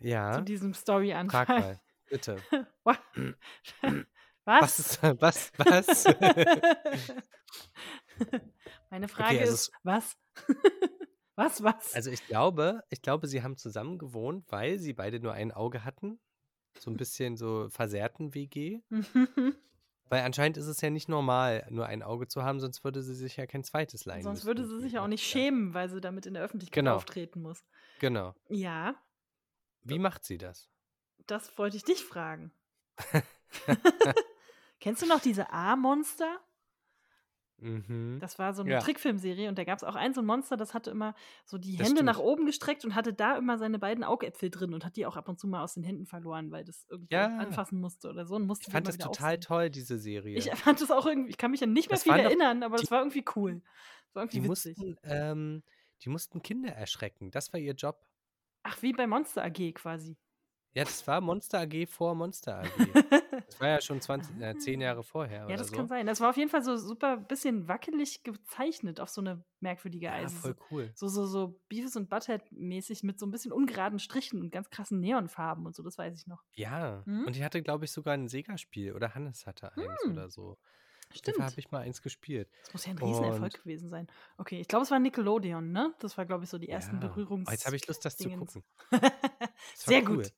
zu 0.00 0.06
Ja, 0.08 0.40
diesem 0.40 0.72
frag 0.74 0.80
Story-Anfang. 0.80 1.46
mal, 1.48 1.80
bitte. 2.08 2.36
Wa- 2.84 2.98
Was 4.44 5.00
Was? 5.02 5.20
was? 5.20 5.52
Was? 5.58 6.04
Meine 8.90 9.08
Frage 9.08 9.40
also 9.40 9.52
ist, 9.54 9.70
was? 9.82 10.16
was, 11.36 11.62
was? 11.62 11.94
Also 11.94 12.10
ich 12.10 12.26
glaube, 12.26 12.82
ich 12.90 13.02
glaube, 13.02 13.26
sie 13.28 13.42
haben 13.42 13.56
zusammen 13.56 13.98
gewohnt, 13.98 14.44
weil 14.48 14.78
sie 14.78 14.92
beide 14.92 15.20
nur 15.20 15.32
ein 15.32 15.52
Auge 15.52 15.84
hatten. 15.84 16.18
So 16.78 16.90
ein 16.90 16.96
bisschen 16.96 17.36
so 17.36 17.68
versehrten 17.70 18.34
WG. 18.34 18.80
Weil 20.08 20.22
anscheinend 20.22 20.56
ist 20.56 20.66
es 20.66 20.80
ja 20.80 20.90
nicht 20.90 21.08
normal, 21.08 21.66
nur 21.70 21.86
ein 21.86 22.02
Auge 22.02 22.26
zu 22.26 22.42
haben, 22.42 22.58
sonst 22.60 22.82
würde 22.84 23.02
sie 23.02 23.14
sich 23.14 23.36
ja 23.36 23.46
kein 23.46 23.62
zweites 23.64 24.04
leihen 24.04 24.22
Sonst 24.22 24.38
müssen 24.44 24.46
würde 24.46 24.66
sie 24.66 24.80
sich 24.80 24.90
die 24.90 24.96
ja 24.96 25.02
auch 25.02 25.08
nicht 25.08 25.24
schämen, 25.24 25.72
weil 25.74 25.88
sie 25.88 26.00
damit 26.00 26.26
in 26.26 26.34
der 26.34 26.42
Öffentlichkeit 26.42 26.74
Genau. 26.74 26.96
auftreten 26.96 27.42
muss. 27.42 27.64
Genau. 28.00 28.34
Ja, 28.48 28.94
Wie 29.82 29.98
macht 29.98 30.24
sie 30.24 30.38
das? 30.38 30.68
das 31.26 31.56
wollte 31.58 31.76
ich 31.76 31.84
dich 31.84 32.04
fragen. 32.04 32.50
Kennst 34.80 35.02
du 35.02 35.06
noch 35.06 35.20
diese 35.20 35.52
A-Monster? 35.52 36.40
Mhm. 37.58 38.16
Das 38.20 38.38
war 38.38 38.54
so 38.54 38.62
eine 38.62 38.72
Ja. 38.72 38.78
Trickfilmserie 38.80 39.48
und 39.48 39.58
da 39.58 39.64
gab 39.64 39.76
es 39.76 39.84
auch 39.84 39.94
ein 39.94 40.14
so 40.14 40.22
ein 40.22 40.26
Monster, 40.26 40.56
das 40.56 40.72
hatte 40.72 40.90
immer 40.90 41.14
so 41.44 41.58
die 41.58 41.76
Das 41.76 41.88
Hände 41.88 42.02
nach 42.02 42.14
stimmt. 42.14 42.28
oben 42.28 42.46
gestreckt 42.46 42.86
und 42.86 42.94
hatte 42.94 43.12
da 43.12 43.36
immer 43.36 43.58
seine 43.58 43.78
beiden 43.78 44.02
Augäpfel 44.02 44.48
drin 44.50 44.72
und 44.72 44.82
hat 44.84 44.96
die 44.96 45.04
auch 45.04 45.16
ab 45.16 45.28
und 45.28 45.38
zu 45.38 45.46
mal 45.46 45.62
aus 45.62 45.74
den 45.74 45.82
Händen 45.84 46.06
verloren, 46.06 46.50
weil 46.50 46.64
das 46.64 46.86
irgendwo 46.88 47.14
Ja. 47.14 47.26
anfassen 47.36 47.78
musste 47.78 48.08
oder 48.08 48.24
so 48.24 48.36
und 48.36 48.46
musste 48.46 48.62
Ich 48.62 48.66
die 48.68 48.72
fand 48.72 48.88
das 48.88 48.96
total 48.96 49.10
aufsammeln. 49.36 49.40
toll, 49.42 49.70
diese 49.70 49.98
Serie. 49.98 50.38
Ich 50.38 50.50
fand 50.78 50.80
das 50.80 50.90
auch 50.90 51.04
irgendwie, 51.04 51.28
ich 51.30 51.36
kann 51.36 51.50
mich 51.50 51.62
an 51.62 51.74
nicht 51.74 51.90
mehr 51.90 51.96
Das 51.96 52.04
viel 52.04 52.12
erinnern, 52.14 52.62
aber 52.62 52.76
die- 52.78 52.82
das 52.84 52.90
war 52.90 53.00
irgendwie 53.00 53.24
cool. 53.36 53.60
Das 54.06 54.14
war 54.14 54.26
Die 54.26 54.38
irgendwie 54.38 54.50
witzig. 54.52 54.78
mussten, 54.78 54.96
ähm, 55.04 55.62
die 56.02 56.08
mussten 56.08 56.42
Kinder 56.42 56.72
erschrecken. 56.72 57.30
Das 57.30 57.52
war 57.52 57.60
ihr 57.60 57.74
Job. 57.74 58.00
Ach, 58.62 58.80
wie 58.82 58.92
bei 58.94 59.06
Monster 59.06 59.44
AG 59.44 59.72
quasi. 59.74 60.16
Ja, 60.74 60.84
das 60.84 61.06
war 61.06 61.20
Monster 61.20 61.60
AG 61.60 61.86
vor 61.86 62.14
Monster 62.14 62.56
AG. 62.58 63.00
Das 63.46 63.58
war 63.60 63.68
ja 63.68 63.80
schon 63.80 64.00
20, 64.00 64.40
äh, 64.40 64.56
10 64.56 64.80
Jahre 64.80 65.02
vorher 65.02 65.46
Ja, 65.48 65.56
das 65.56 65.72
so. 65.72 65.72
kann 65.72 65.88
sein. 65.88 66.06
Das 66.06 66.20
war 66.20 66.30
auf 66.30 66.36
jeden 66.36 66.50
Fall 66.50 66.62
so 66.62 66.76
super 66.76 67.16
bisschen 67.16 67.66
wackelig 67.68 68.22
gezeichnet 68.22 69.00
auf 69.00 69.08
so 69.08 69.20
eine 69.20 69.44
merkwürdige 69.60 70.12
Ja, 70.12 70.30
Eise. 70.30 70.30
voll 70.30 70.54
cool. 70.70 70.94
So, 70.94 71.08
so, 71.08 71.26
so 71.26 71.60
Beavis 71.68 71.96
und 71.96 72.08
Butthead 72.08 72.42
mäßig 72.52 73.02
mit 73.02 73.18
so 73.18 73.26
ein 73.26 73.30
bisschen 73.30 73.52
ungeraden 73.52 73.98
Strichen 73.98 74.40
und 74.40 74.50
ganz 74.50 74.70
krassen 74.70 75.00
Neonfarben 75.00 75.66
und 75.66 75.74
so, 75.74 75.82
das 75.82 75.98
weiß 75.98 76.16
ich 76.18 76.26
noch. 76.26 76.42
Ja, 76.56 77.06
Mhm. 77.06 77.26
und 77.26 77.36
die 77.36 77.44
hatte, 77.44 77.62
glaube 77.62 77.84
ich, 77.84 77.92
sogar 77.92 78.14
ein 78.14 78.28
Sega-Spiel 78.28 78.92
oder 78.94 79.14
Hannes 79.14 79.46
hatte 79.46 79.72
eins 79.78 80.06
Hm. 80.06 80.10
oder 80.10 80.28
so. 80.30 80.58
Stimmt. 81.12 81.36
Fall 81.38 81.46
habe 81.46 81.58
ich 81.60 81.70
mal 81.70 81.80
eins 81.80 82.02
gespielt. 82.02 82.48
Das 82.64 82.72
muss 82.74 82.86
ja 82.86 82.92
ein 82.92 82.98
Riesenerfolg 82.98 83.42
Und- 83.54 83.62
gewesen 83.62 83.88
sein. 83.88 84.06
Okay, 84.38 84.60
ich 84.60 84.68
glaube, 84.68 84.84
es 84.84 84.90
war 84.90 84.98
Nickelodeon, 84.98 85.72
ne? 85.72 85.92
Das 85.98 86.16
war, 86.18 86.24
glaube 86.26 86.44
ich, 86.44 86.50
so 86.50 86.58
die 86.58 86.68
ersten 86.68 87.00
Ja. 87.00 87.08
Berührungs. 87.08 87.48
Oh, 87.48 87.52
jetzt 87.52 87.66
habe 87.66 87.76
ich 87.76 87.86
Lust, 87.88 88.04
das 88.04 88.16
zu 88.16 88.28
Dingens. 88.28 88.54
gucken. 88.54 88.64
Das 89.74 89.84
Sehr 89.84 90.08
cool. 90.08 90.22
gut. 90.22 90.32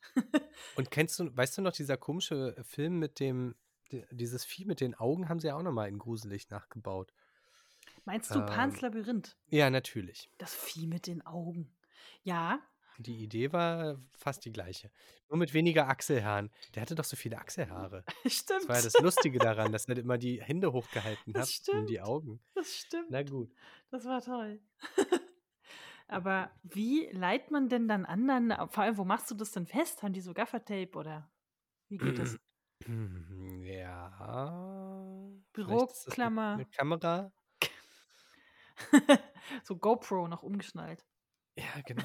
Und 0.77 0.91
kennst 0.91 1.18
du, 1.20 1.35
weißt 1.37 1.59
du 1.59 1.62
noch, 1.62 1.73
dieser 1.73 1.97
komische 1.97 2.57
Film 2.64 2.99
mit 2.99 3.20
dem, 3.20 3.55
di- 3.93 4.05
dieses 4.11 4.45
Vieh 4.45 4.64
mit 4.64 4.81
den 4.81 4.95
Augen 4.95 5.29
haben 5.29 5.39
sie 5.41 5.47
ja 5.49 5.57
auch 5.57 5.62
nochmal 5.62 5.89
in 5.89 5.99
gruselig 5.99 6.51
nachgebaut. 6.51 7.12
Meinst 8.05 8.35
du 8.35 8.41
Pans 8.45 8.75
Ähm, 8.77 8.81
Labyrinth? 8.81 9.37
Ja, 9.49 9.70
natürlich. 9.70 10.29
Das 10.39 10.55
Vieh 10.55 10.87
mit 10.89 11.07
den 11.07 11.25
Augen. 11.25 11.73
Ja, 12.25 12.59
Die 13.03 13.22
Idee 13.22 13.53
war 13.53 13.98
fast 14.16 14.44
die 14.44 14.53
gleiche. 14.53 14.90
Nur 15.28 15.38
mit 15.38 15.55
weniger 15.55 15.88
Achselhaaren. 15.88 16.50
Der 16.74 16.82
hatte 16.82 16.94
doch 16.94 17.05
so 17.05 17.16
viele 17.16 17.38
Achselhaare. 17.38 18.05
stimmt. 18.26 18.61
Das 18.62 18.68
war 18.68 18.76
ja 18.76 18.82
das 18.82 18.98
Lustige 19.00 19.38
daran, 19.38 19.72
dass 19.72 19.86
er 19.88 19.98
immer 19.98 20.18
die 20.18 20.42
Hände 20.42 20.72
hochgehalten 20.72 21.32
Das 21.32 21.62
hat 21.66 21.74
um 21.74 21.86
die 21.86 21.94
stimmt. 21.94 22.09
Augen. 22.09 22.40
Das 22.55 22.74
stimmt. 22.76 23.11
Na 23.11 23.22
gut. 23.22 23.53
Das 23.90 24.05
war 24.05 24.20
toll. 24.22 24.61
Aber 26.09 26.50
wie 26.62 27.07
leiht 27.12 27.50
man 27.50 27.68
denn 27.68 27.88
dann 27.88 28.05
anderen, 28.05 28.53
vor 28.68 28.84
allem, 28.84 28.98
wo 28.98 29.05
machst 29.05 29.30
du 29.30 29.34
das 29.34 29.50
denn 29.53 29.66
fest? 29.66 30.03
Haben 30.03 30.12
die 30.12 30.20
so 30.20 30.34
Gaffertape 30.34 30.90
oder 30.98 31.30
wie 31.88 31.98
geht 31.98 32.18
das? 32.18 32.38
Ja. 33.64 35.30
Büroklammer. 35.53 36.55
Eine 36.55 36.66
Kamera. 36.66 37.32
so 39.62 39.76
GoPro 39.76 40.26
noch 40.26 40.42
umgeschnallt. 40.42 41.05
Ja, 41.57 41.80
genau. 41.86 42.03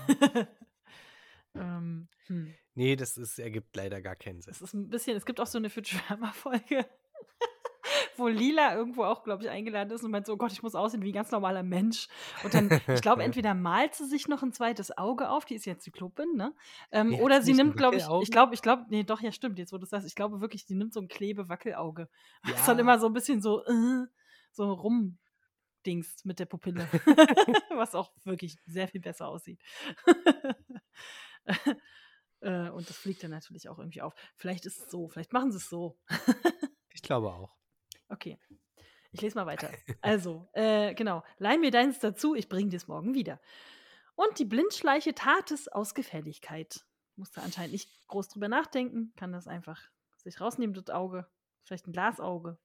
Ähm, 1.60 2.08
hm. 2.28 2.54
Nee, 2.76 2.96
das 2.96 3.18
ist, 3.18 3.40
ergibt 3.40 3.76
leider 3.76 4.02
gar 4.02 4.16
keinen 4.16 4.42
Sinn. 4.42 4.52
Es 4.52 4.62
ist 4.62 4.74
ein 4.74 4.90
bisschen, 4.90 5.18
es 5.18 5.26
gibt 5.26 5.40
auch 5.40 5.48
so 5.48 5.58
eine 5.58 5.70
Futurama-Folge, 5.70 6.86
wo 8.18 8.28
Lila 8.28 8.76
irgendwo 8.76 9.04
auch, 9.04 9.24
glaube 9.24 9.44
ich, 9.44 9.50
eingeladen 9.50 9.92
ist 9.92 10.04
und 10.04 10.12
meint 10.12 10.26
so, 10.28 10.34
oh 10.34 10.38
Gott, 10.38 10.52
ich 10.52 10.62
muss 10.62 10.76
aussehen 10.76 11.02
wie 11.02 11.10
ein 11.10 11.14
ganz 11.14 11.32
normaler 11.32 11.64
Mensch. 11.64 12.08
Und 12.44 12.54
dann, 12.54 12.70
ich 12.88 13.02
glaube, 13.02 13.24
entweder 13.24 13.54
malt 13.54 13.96
sie 13.96 14.06
sich 14.06 14.28
noch 14.28 14.44
ein 14.44 14.54
zweites 14.54 14.96
Auge 14.98 15.30
auf, 15.30 15.46
die 15.46 15.56
ist 15.56 15.66
ja 15.66 15.78
Zyklopin, 15.78 16.36
ne? 16.36 16.54
Ähm, 16.92 17.14
hat 17.14 17.22
oder 17.22 17.42
sie 17.42 17.54
sie 17.54 17.64
nimmt, 17.64 17.78
glaube 17.78 17.98
ich, 17.98 18.06
ich 18.22 18.32
glaube, 18.32 18.54
ich 18.54 18.62
glaube, 18.62 18.86
nee, 18.90 19.04
doch, 19.04 19.22
ja, 19.22 19.32
stimmt, 19.32 19.58
jetzt 19.60 19.72
wo 19.72 19.78
du 19.78 19.82
das 19.82 19.90
sagst, 19.90 20.08
ich 20.08 20.16
glaube 20.16 20.42
wirklich, 20.42 20.66
die 20.66 20.76
nimmt 20.76 20.94
so 20.94 21.00
ein 21.00 21.08
Klebe-Wackelauge. 21.08 22.10
Das 22.44 22.60
ist 22.60 22.68
dann 22.68 22.78
Ja. 22.78 22.82
immer 22.82 23.00
so 23.00 23.08
ein 23.08 23.14
bisschen 23.14 23.42
so, 23.42 23.64
äh, 23.66 24.06
so 24.52 24.72
rumdingst 24.74 26.26
mit 26.26 26.40
der 26.40 26.46
Pupille. 26.46 26.88
Was 27.76 27.96
auch 27.96 28.12
wirklich 28.24 28.58
sehr 28.66 28.88
viel 28.88 29.02
besser 29.02 29.28
aussieht. 29.28 29.62
Äh, 32.40 32.70
Und 32.70 32.88
das 32.88 32.96
fliegt 32.96 33.24
dann 33.24 33.32
natürlich 33.32 33.68
auch 33.68 33.80
irgendwie 33.80 34.04
auf. 34.04 34.14
Vielleicht 34.36 34.68
ist 34.68 34.80
es 34.80 34.92
so, 34.92 35.08
vielleicht 35.08 35.34
machen 35.34 35.52
sie 35.52 35.58
es 35.58 35.70
so. 35.70 35.98
Ich 36.94 37.04
glaube 37.04 37.32
auch. 37.32 37.56
Okay. 38.10 38.40
Ich 39.12 39.22
lese 39.22 39.36
mal 39.36 39.46
weiter. 39.46 39.72
Also, 40.02 40.48
äh, 40.54 40.96
genau. 40.96 41.24
Leih 41.38 41.58
mir 41.58 41.70
deins 41.70 42.00
dazu, 42.00 42.34
ich 42.34 42.50
bring 42.50 42.72
dir's 42.72 42.88
morgen 42.88 43.14
wieder. 43.14 43.40
Und 44.16 44.40
die 44.40 44.46
Blindschleiche 44.46 45.14
tat 45.14 45.52
es 45.52 45.68
aus 45.68 45.94
Gefälligkeit. 45.94 46.84
Musste 47.16 47.42
anscheinend 47.44 47.74
nicht 47.74 48.08
groß 48.08 48.30
drüber 48.30 48.48
nachdenken, 48.48 49.14
kann 49.16 49.32
das 49.32 49.48
einfach 49.48 49.80
sich 50.18 50.42
rausnehmen, 50.42 50.74
das 50.74 50.90
Auge. 50.90 51.28
Vielleicht 51.64 51.88
ein 51.88 51.94
Glasauge. 51.94 52.58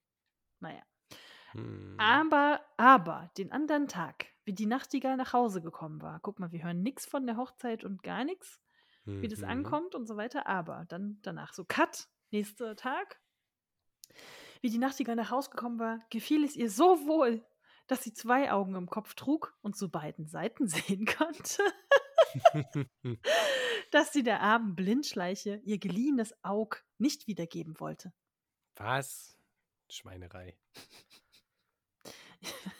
Naja. 0.59 0.81
Hm. 1.51 1.95
Aber, 1.99 2.61
aber, 2.77 3.31
den 3.37 3.51
anderen 3.51 3.87
Tag, 3.87 4.25
wie 4.45 4.53
die 4.53 4.65
Nachtigall 4.65 5.15
nach 5.15 5.33
Hause 5.33 5.61
gekommen 5.61 6.01
war. 6.01 6.19
Guck 6.21 6.39
mal, 6.39 6.51
wir 6.51 6.63
hören 6.63 6.81
nichts 6.81 7.05
von 7.05 7.27
der 7.27 7.37
Hochzeit 7.37 7.83
und 7.83 8.01
gar 8.01 8.23
nichts, 8.23 8.59
wie 9.05 9.27
das 9.27 9.39
Mhm. 9.39 9.45
ankommt 9.49 9.95
und 9.95 10.05
so 10.07 10.17
weiter. 10.17 10.47
Aber 10.47 10.85
dann 10.89 11.19
danach 11.23 11.53
so 11.53 11.65
Cut, 11.65 12.07
nächster 12.31 12.75
Tag. 12.75 13.19
Wie 14.61 14.69
die 14.69 14.77
Nachtigall 14.77 15.15
nach 15.15 15.29
Hause 15.31 15.49
gekommen 15.49 15.79
war, 15.79 15.99
gefiel 16.09 16.43
es 16.43 16.55
ihr 16.55 16.69
so 16.69 17.05
wohl, 17.05 17.45
dass 17.87 18.03
sie 18.03 18.13
zwei 18.13 18.51
Augen 18.51 18.75
im 18.75 18.89
Kopf 18.89 19.13
trug 19.13 19.57
und 19.61 19.75
zu 19.75 19.89
beiden 19.91 20.25
Seiten 20.25 20.67
sehen 21.01 21.05
konnte, 21.05 21.63
dass 23.91 24.13
sie 24.13 24.23
der 24.23 24.39
armen 24.41 24.75
Blindschleiche 24.75 25.61
ihr 25.65 25.79
geliehenes 25.79 26.33
Aug 26.43 26.77
nicht 26.97 27.27
wiedergeben 27.27 27.79
wollte. 27.79 28.13
Was? 28.75 29.37
Schweinerei. 29.89 30.57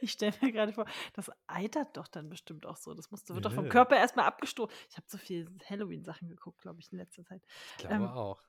Ich 0.10 0.12
stelle 0.12 0.34
mir 0.40 0.52
gerade 0.52 0.72
vor, 0.72 0.86
das 1.14 1.30
eitert 1.46 1.96
doch 1.96 2.08
dann 2.08 2.28
bestimmt 2.28 2.66
auch 2.66 2.76
so. 2.76 2.94
Das 2.94 3.10
musste, 3.10 3.34
wird 3.34 3.44
doch 3.44 3.52
vom. 3.52 3.68
Körper 3.68 3.96
erstmal 3.96 4.26
abgestoßen. 4.26 4.74
Ich 4.90 4.96
habe 4.96 5.06
so 5.08 5.18
viel 5.18 5.48
Halloween-Sachen 5.68 6.28
geguckt, 6.28 6.60
glaube 6.60 6.80
ich, 6.80 6.90
in 6.92 6.98
letzter 6.98 7.24
Zeit. 7.24 7.42
Ich 7.68 7.76
glaube 7.76 7.94
Ähm, 7.96 8.06
auch. 8.06 8.40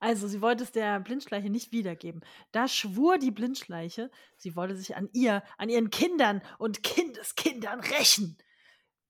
Also, 0.00 0.26
sie 0.26 0.40
wollte 0.42 0.64
es 0.64 0.72
der 0.72 0.98
Blindschleiche 1.00 1.48
nicht 1.50 1.72
wiedergeben. 1.72 2.22
Da 2.50 2.66
schwur 2.68 3.18
die 3.18 3.30
Blindschleiche, 3.30 4.10
sie 4.36 4.56
wolle 4.56 4.74
sich 4.74 4.96
an 4.96 5.08
ihr, 5.12 5.42
an 5.58 5.68
ihren 5.68 5.90
Kindern 5.90 6.42
und 6.58 6.82
Kindeskindern 6.82 7.80
rächen. 7.80 8.36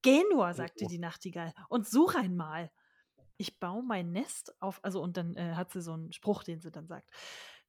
Geh 0.02 0.22
nur, 0.32 0.52
sagte 0.54 0.84
Oh. 0.84 0.88
die 0.88 0.98
Nachtigall, 0.98 1.54
und 1.68 1.88
such 1.88 2.14
einmal. 2.16 2.70
Ich 3.38 3.58
baue 3.60 3.82
mein 3.82 4.12
Nest 4.12 4.54
auf, 4.62 4.84
also 4.84 5.02
und 5.02 5.16
dann 5.16 5.36
äh, 5.36 5.54
hat 5.54 5.72
sie 5.72 5.82
so 5.82 5.92
einen 5.94 6.12
Spruch, 6.12 6.44
den 6.44 6.60
sie 6.60 6.70
dann 6.70 6.86
sagt. 6.88 7.10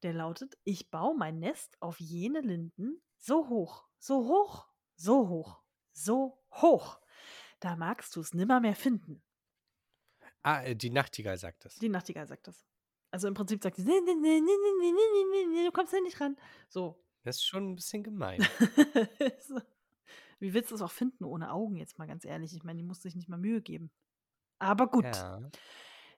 der 0.03 0.13
lautet: 0.13 0.57
Ich 0.63 0.91
baue 0.91 1.15
mein 1.17 1.39
Nest 1.39 1.77
auf 1.81 1.99
jene 1.99 2.41
Linden 2.41 3.01
so 3.19 3.49
hoch, 3.49 3.87
so 4.03 4.27
hoch, 4.27 4.67
so 4.95 5.29
hoch, 5.29 5.61
so 5.93 6.37
hoch. 6.51 6.99
Da 7.61 7.77
magst 7.77 8.15
du 8.15 8.19
es 8.19 8.33
nimmer 8.33 8.59
mehr 8.59 8.75
finden. 8.75 9.23
Ah, 10.41 10.61
äh, 10.61 10.75
die 10.75 10.89
Nachtigall 10.89 11.37
sagt 11.37 11.63
das. 11.63 11.75
Die 11.75 11.87
Nachtigall 11.87 12.27
sagt 12.27 12.47
das. 12.47 12.65
Also 13.11 13.29
im 13.29 13.33
Prinzip 13.33 13.63
sagt 13.63 13.77
sie, 13.77 13.85
du 13.85 15.71
kommst 15.71 15.93
da 15.93 16.01
nicht 16.01 16.19
ran. 16.19 16.35
So. 16.67 17.01
Das 17.23 17.37
ist 17.37 17.45
schon 17.45 17.71
ein 17.71 17.75
bisschen 17.75 18.03
gemein. 18.03 18.41
Wie 20.39 20.53
willst 20.53 20.71
du 20.71 20.75
es 20.75 20.81
auch 20.81 20.91
finden 20.91 21.23
ohne 21.23 21.53
Augen, 21.53 21.77
jetzt 21.77 21.97
mal 21.97 22.07
ganz 22.07 22.25
ehrlich? 22.25 22.53
Ich 22.53 22.65
meine, 22.65 22.79
die 22.79 22.83
muss 22.83 23.01
sich 23.01 23.15
nicht 23.15 23.29
mal 23.29 23.37
Mühe 23.37 23.61
geben. 23.61 23.89
Aber 24.59 24.87
gut. 24.87 25.05
Ja. 25.05 25.39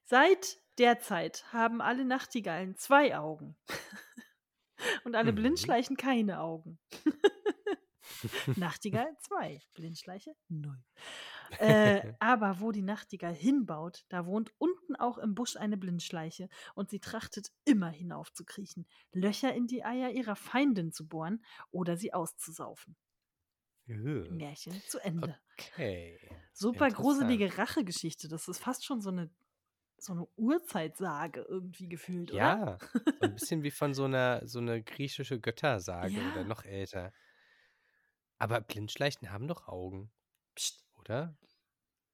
Seit 0.06 0.58
der 0.80 1.00
Zeit 1.00 1.54
haben 1.54 1.82
alle 1.82 2.06
Nachtigallen 2.06 2.76
zwei 2.78 3.16
Augen. 3.16 3.56
Und 5.04 5.16
alle 5.16 5.32
mhm. 5.32 5.36
Blindschleichen 5.36 5.98
keine 5.98 6.40
Augen. 6.40 6.80
Nachtigall 8.56 9.08
zwei, 9.20 9.62
Blindschleiche 9.74 10.34
null. 10.48 10.84
Äh, 11.60 12.14
aber 12.20 12.60
wo 12.60 12.72
die 12.72 12.82
Nachtigall 12.82 13.34
hinbaut, 13.34 14.06
da 14.10 14.26
wohnt 14.26 14.54
unten 14.58 14.96
auch 14.96 15.18
im 15.18 15.36
Busch 15.36 15.56
eine 15.56 15.78
Blindschleiche 15.78 16.50
und 16.74 16.90
sie 16.90 17.00
trachtet 17.00 17.52
immer 17.66 17.90
hinaufzukriechen, 17.90 18.88
Löcher 19.12 19.54
in 19.54 19.68
die 19.68 19.84
Eier 19.84 20.12
ihrer 20.12 20.36
Feindin 20.36 20.92
zu 20.92 21.08
bohren 21.08 21.44
oder 21.72 21.98
sie 21.98 22.14
auszusaufen. 22.14 22.96
Äh, 23.88 23.94
Märchen 24.30 24.82
zu 24.88 25.00
Ende. 25.00 25.38
Okay. 25.54 26.20
Super 26.54 26.90
gruselige 26.90 27.58
Rachegeschichte. 27.58 28.28
Das 28.28 28.48
ist 28.48 28.60
fast 28.60 28.86
schon 28.86 29.02
so 29.02 29.10
eine, 29.10 29.30
so 29.98 30.14
eine 30.14 30.26
Urzeitsage 30.36 31.46
irgendwie 31.48 31.88
gefühlt, 31.88 32.32
oder? 32.32 32.40
Ja, 32.40 32.78
so 32.94 33.28
ein 33.28 33.34
bisschen 33.36 33.64
wie 33.64 33.72
von 33.72 33.94
so 33.94 34.06
einer, 34.06 34.46
so 34.48 34.60
einer 34.60 34.82
griechische 34.82 35.40
Göttersage 35.40 36.14
Ja. 36.14 36.32
oder 36.32 36.44
noch 36.44 36.64
älter. 36.66 37.14
Aber 38.38 38.62
Blindschleichen 38.62 39.32
haben 39.32 39.48
doch 39.48 39.68
Augen, 39.68 40.12
Psst, 40.56 40.86
oder? 40.96 41.38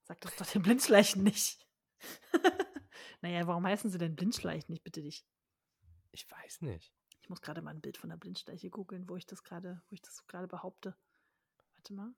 sag 0.03 0.19
das 0.22 0.36
doch 0.36 0.45
den 0.45 0.61
Blindschleichen 0.61 1.24
nicht. 1.24 1.65
naja, 3.22 3.47
warum 3.47 3.65
heißen 3.65 3.89
sie 3.89 3.97
denn 3.97 4.15
Blindschleichen? 4.15 4.74
Ich 4.74 4.84
bitte 4.84 5.01
dich. 5.01 5.26
Ich 6.11 6.30
weiß 6.30 6.61
nicht. 6.61 6.93
Ich 7.22 7.30
muss 7.30 7.41
gerade 7.41 7.61
mal 7.61 7.72
ein 7.72 7.80
Bild 7.82 7.97
von 7.97 8.09
der 8.09 8.17
Blindschleiche 8.17 8.69
googeln, 8.69 9.07
wo 9.07 9.15
ich 9.15 9.26
das 9.26 9.43
gerade, 9.43 9.82
wo 9.88 9.93
ich 9.93 10.01
das 10.01 10.28
gerade 10.28 10.47
behaupte. 10.47 10.97
Warte 11.76 11.93
mal. 11.93 12.13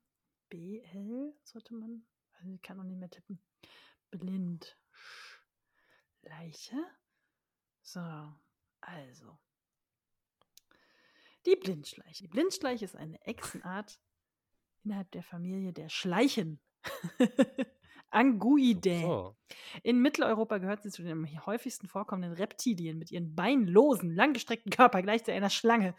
BL 0.49 1.34
sollte 1.43 1.76
man. 1.76 2.08
Also 2.39 2.51
ich 2.51 2.62
kann 2.64 2.78
noch 2.78 2.84
nicht 2.84 2.97
mehr 2.97 3.12
tippen. 3.12 3.39
Blindschleiche. 4.10 4.76
So, 7.82 8.34
also. 8.82 9.38
Die 11.46 11.56
Blindschleiche. 11.56 12.24
Die 12.24 12.30
Blindschleiche 12.30 12.86
ist 12.86 12.96
eine 12.96 13.22
Echsenart 13.22 14.00
innerhalb 14.84 15.12
der 15.12 15.24
Familie 15.24 15.74
der 15.74 15.89
Schleichen. 15.89 16.60
Anguidae. 18.14 19.02
So. 19.02 19.36
In 19.82 20.00
Mitteleuropa 20.02 20.60
gehört 20.60 20.84
sie 20.84 20.91
zu 20.91 21.02
den 21.02 21.12
am 21.12 21.46
häufigsten 21.46 21.88
vorkommenden 21.88 22.34
Reptilien 22.34 22.98
mit 22.98 23.12
ihren 23.12 23.36
beinlosen, 23.36 24.12
langgestreckten 24.12 24.72
Körper 24.72 25.02
gleich 25.02 25.24
zu 25.24 25.34
einer 25.34 25.50
Schlange 25.50 25.96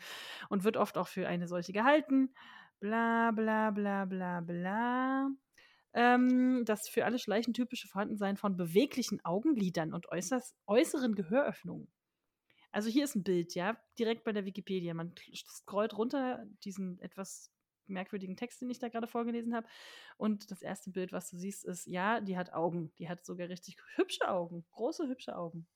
und 0.49 0.65
wird 0.65 0.77
oft 0.77 0.97
auch 0.97 1.09
für 1.09 1.27
eine 1.27 1.49
solche 1.49 1.73
gehalten. 1.73 2.33
Bla 2.81 3.33
bla 3.33 3.71
bla 3.71 4.05
bla 4.05 4.41
bla. 4.41 5.29
Ähm, 5.93 6.63
das 6.65 6.89
für 6.89 7.05
alle 7.05 7.19
Schleichen 7.19 7.53
typische 7.53 7.89
Vorhandensein 7.89 8.37
von 8.37 8.57
beweglichen 8.57 9.25
Augenlidern 9.25 9.93
und 9.93 10.09
äußerst, 10.09 10.55
äußeren 10.67 11.15
Gehöröffnungen. 11.15 11.89
Also 12.75 12.89
hier 12.91 13.05
ist 13.05 13.15
ein 13.15 13.23
Bild, 13.23 13.55
ja, 13.55 13.81
direkt 14.01 14.25
bei 14.25 14.33
der 14.33 14.47
Wikipedia. 14.47 14.95
Man 14.95 15.15
scrollt 15.47 15.97
runter 15.97 16.45
diesen 16.65 16.99
etwas 16.99 17.53
merkwürdigen 17.87 18.37
Text, 18.37 18.61
den 18.63 18.69
ich 18.69 18.81
da 18.81 18.89
gerade 18.89 19.07
vorgelesen 19.07 19.55
habe. 19.55 19.69
Und 20.17 20.51
das 20.51 20.61
erste 20.61 20.91
Bild, 20.91 21.13
was 21.13 21.31
du 21.31 21.37
siehst, 21.37 21.65
ist, 21.65 21.87
ja, 21.87 22.21
die 22.21 22.37
hat 22.37 22.53
Augen. 22.53 22.93
Die 22.99 23.09
hat 23.09 23.25
sogar 23.25 23.49
richtig 23.49 23.77
hübsche 23.95 24.29
Augen. 24.29 24.67
Große, 24.73 25.07
hübsche 25.07 25.37
Augen. 25.37 25.69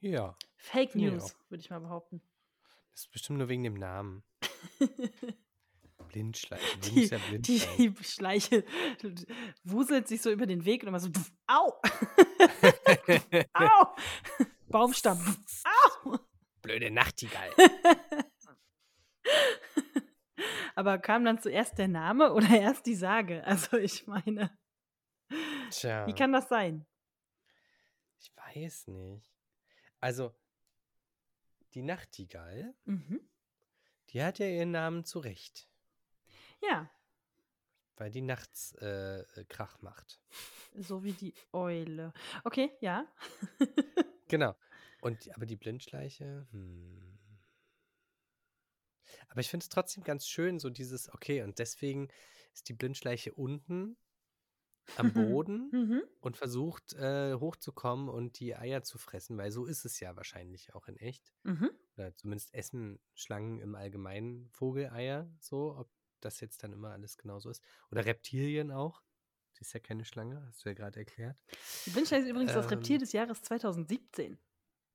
Ja, 0.00 0.34
Fake 0.56 0.94
News, 0.94 1.36
würde 1.50 1.60
ich 1.60 1.68
mal 1.68 1.80
behaupten. 1.80 2.22
das 2.92 3.02
ist 3.02 3.10
bestimmt 3.10 3.38
nur 3.38 3.50
wegen 3.50 3.64
dem 3.64 3.74
Namen. 3.74 4.24
Blindschleichen. 6.08 6.80
Die, 6.80 7.04
ja 7.04 7.18
blind 7.18 7.46
sein. 7.46 7.76
die 7.76 7.94
Schleiche 8.02 8.64
wuselt 9.62 10.08
sich 10.08 10.22
so 10.22 10.30
über 10.30 10.46
den 10.46 10.64
Weg 10.64 10.82
und 10.82 10.88
immer 10.88 11.00
so, 11.00 11.10
pf, 11.10 11.32
au! 11.46 11.74
au! 13.52 13.94
Baumstamm. 14.72 15.18
au! 16.04 16.18
Blöde 16.62 16.90
Nachtigall. 16.90 17.50
Aber 20.74 20.98
kam 20.98 21.24
dann 21.24 21.40
zuerst 21.40 21.78
der 21.78 21.88
Name 21.88 22.32
oder 22.32 22.48
erst 22.60 22.86
die 22.86 22.94
Sage? 22.94 23.44
Also 23.44 23.76
ich 23.76 24.06
meine, 24.06 24.56
Tja, 25.70 26.06
wie 26.06 26.14
kann 26.14 26.32
das 26.32 26.48
sein? 26.48 26.86
ich 28.18 28.32
weiß 28.36 28.86
nicht. 28.88 29.30
Also, 30.00 30.34
die 31.74 31.82
Nachtigall, 31.82 32.74
Mhm. 32.84 33.20
die 34.10 34.22
hat 34.22 34.38
ja 34.38 34.46
ihren 34.46 34.70
Namen 34.72 35.04
zurecht, 35.04 35.68
Ja, 36.60 36.90
weil 37.96 38.10
die 38.10 38.20
nachts 38.22 38.72
äh, 38.76 39.24
Krach 39.48 39.80
macht. 39.82 40.20
so 40.74 41.02
wie 41.04 41.12
die 41.12 41.34
Eule. 41.52 42.12
Okay, 42.44 42.72
ja. 42.80 43.06
Genau. 44.32 44.56
Und 45.00 45.28
aber 45.36 45.44
die 45.44 45.56
Blindschleiche, 45.56 46.46
hm. 46.50 47.18
Aber 49.28 49.40
ich 49.40 49.48
finde 49.50 49.64
es 49.64 49.68
trotzdem 49.68 50.04
ganz 50.04 50.26
schön, 50.26 50.58
so 50.58 50.70
dieses, 50.70 51.12
okay, 51.12 51.42
und 51.42 51.58
deswegen 51.58 52.08
ist 52.54 52.68
die 52.68 52.74
Blindschleiche 52.74 53.32
unten 53.34 53.96
am 54.94 55.12
Boden 55.12 55.72
Mhm. 55.72 56.02
und 56.20 56.36
versucht 56.36 56.92
äh, 56.94 57.34
hochzukommen 57.34 58.08
und 58.08 58.38
die 58.40 58.56
Eier 58.56 58.82
zu 58.82 58.98
fressen, 58.98 59.38
weil 59.38 59.50
so 59.52 59.66
ist 59.66 59.84
es 59.84 60.00
ja 60.00 60.16
wahrscheinlich 60.16 60.74
auch 60.74 60.88
in 60.88 60.96
echt. 60.96 61.34
Mhm. 61.44 61.70
Oder 61.96 62.16
zumindest 62.16 62.54
essen 62.54 63.00
Schlangen 63.14 63.60
im 63.60 63.74
Allgemeinen 63.74 64.50
Vogeleier 64.52 65.30
so, 65.40 65.76
ob 65.76 65.90
das 66.20 66.40
jetzt 66.40 66.62
dann 66.64 66.72
immer 66.72 66.90
alles 66.92 67.18
genauso 67.18 67.50
ist. 67.50 67.62
Oder 67.90 68.06
Reptilien 68.06 68.72
auch. 68.72 69.02
Ist 69.62 69.74
ja 69.74 69.80
keine 69.80 70.04
Schlange, 70.04 70.42
hast 70.44 70.64
du 70.64 70.70
ja 70.70 70.74
gerade 70.74 70.98
erklärt. 70.98 71.40
Die 71.86 71.90
Blindschleiche 71.90 72.24
ist 72.24 72.30
übrigens 72.30 72.52
das 72.52 72.66
Ähm. 72.66 72.70
Reptil 72.70 72.98
des 72.98 73.12
Jahres 73.12 73.42
2017. 73.42 74.36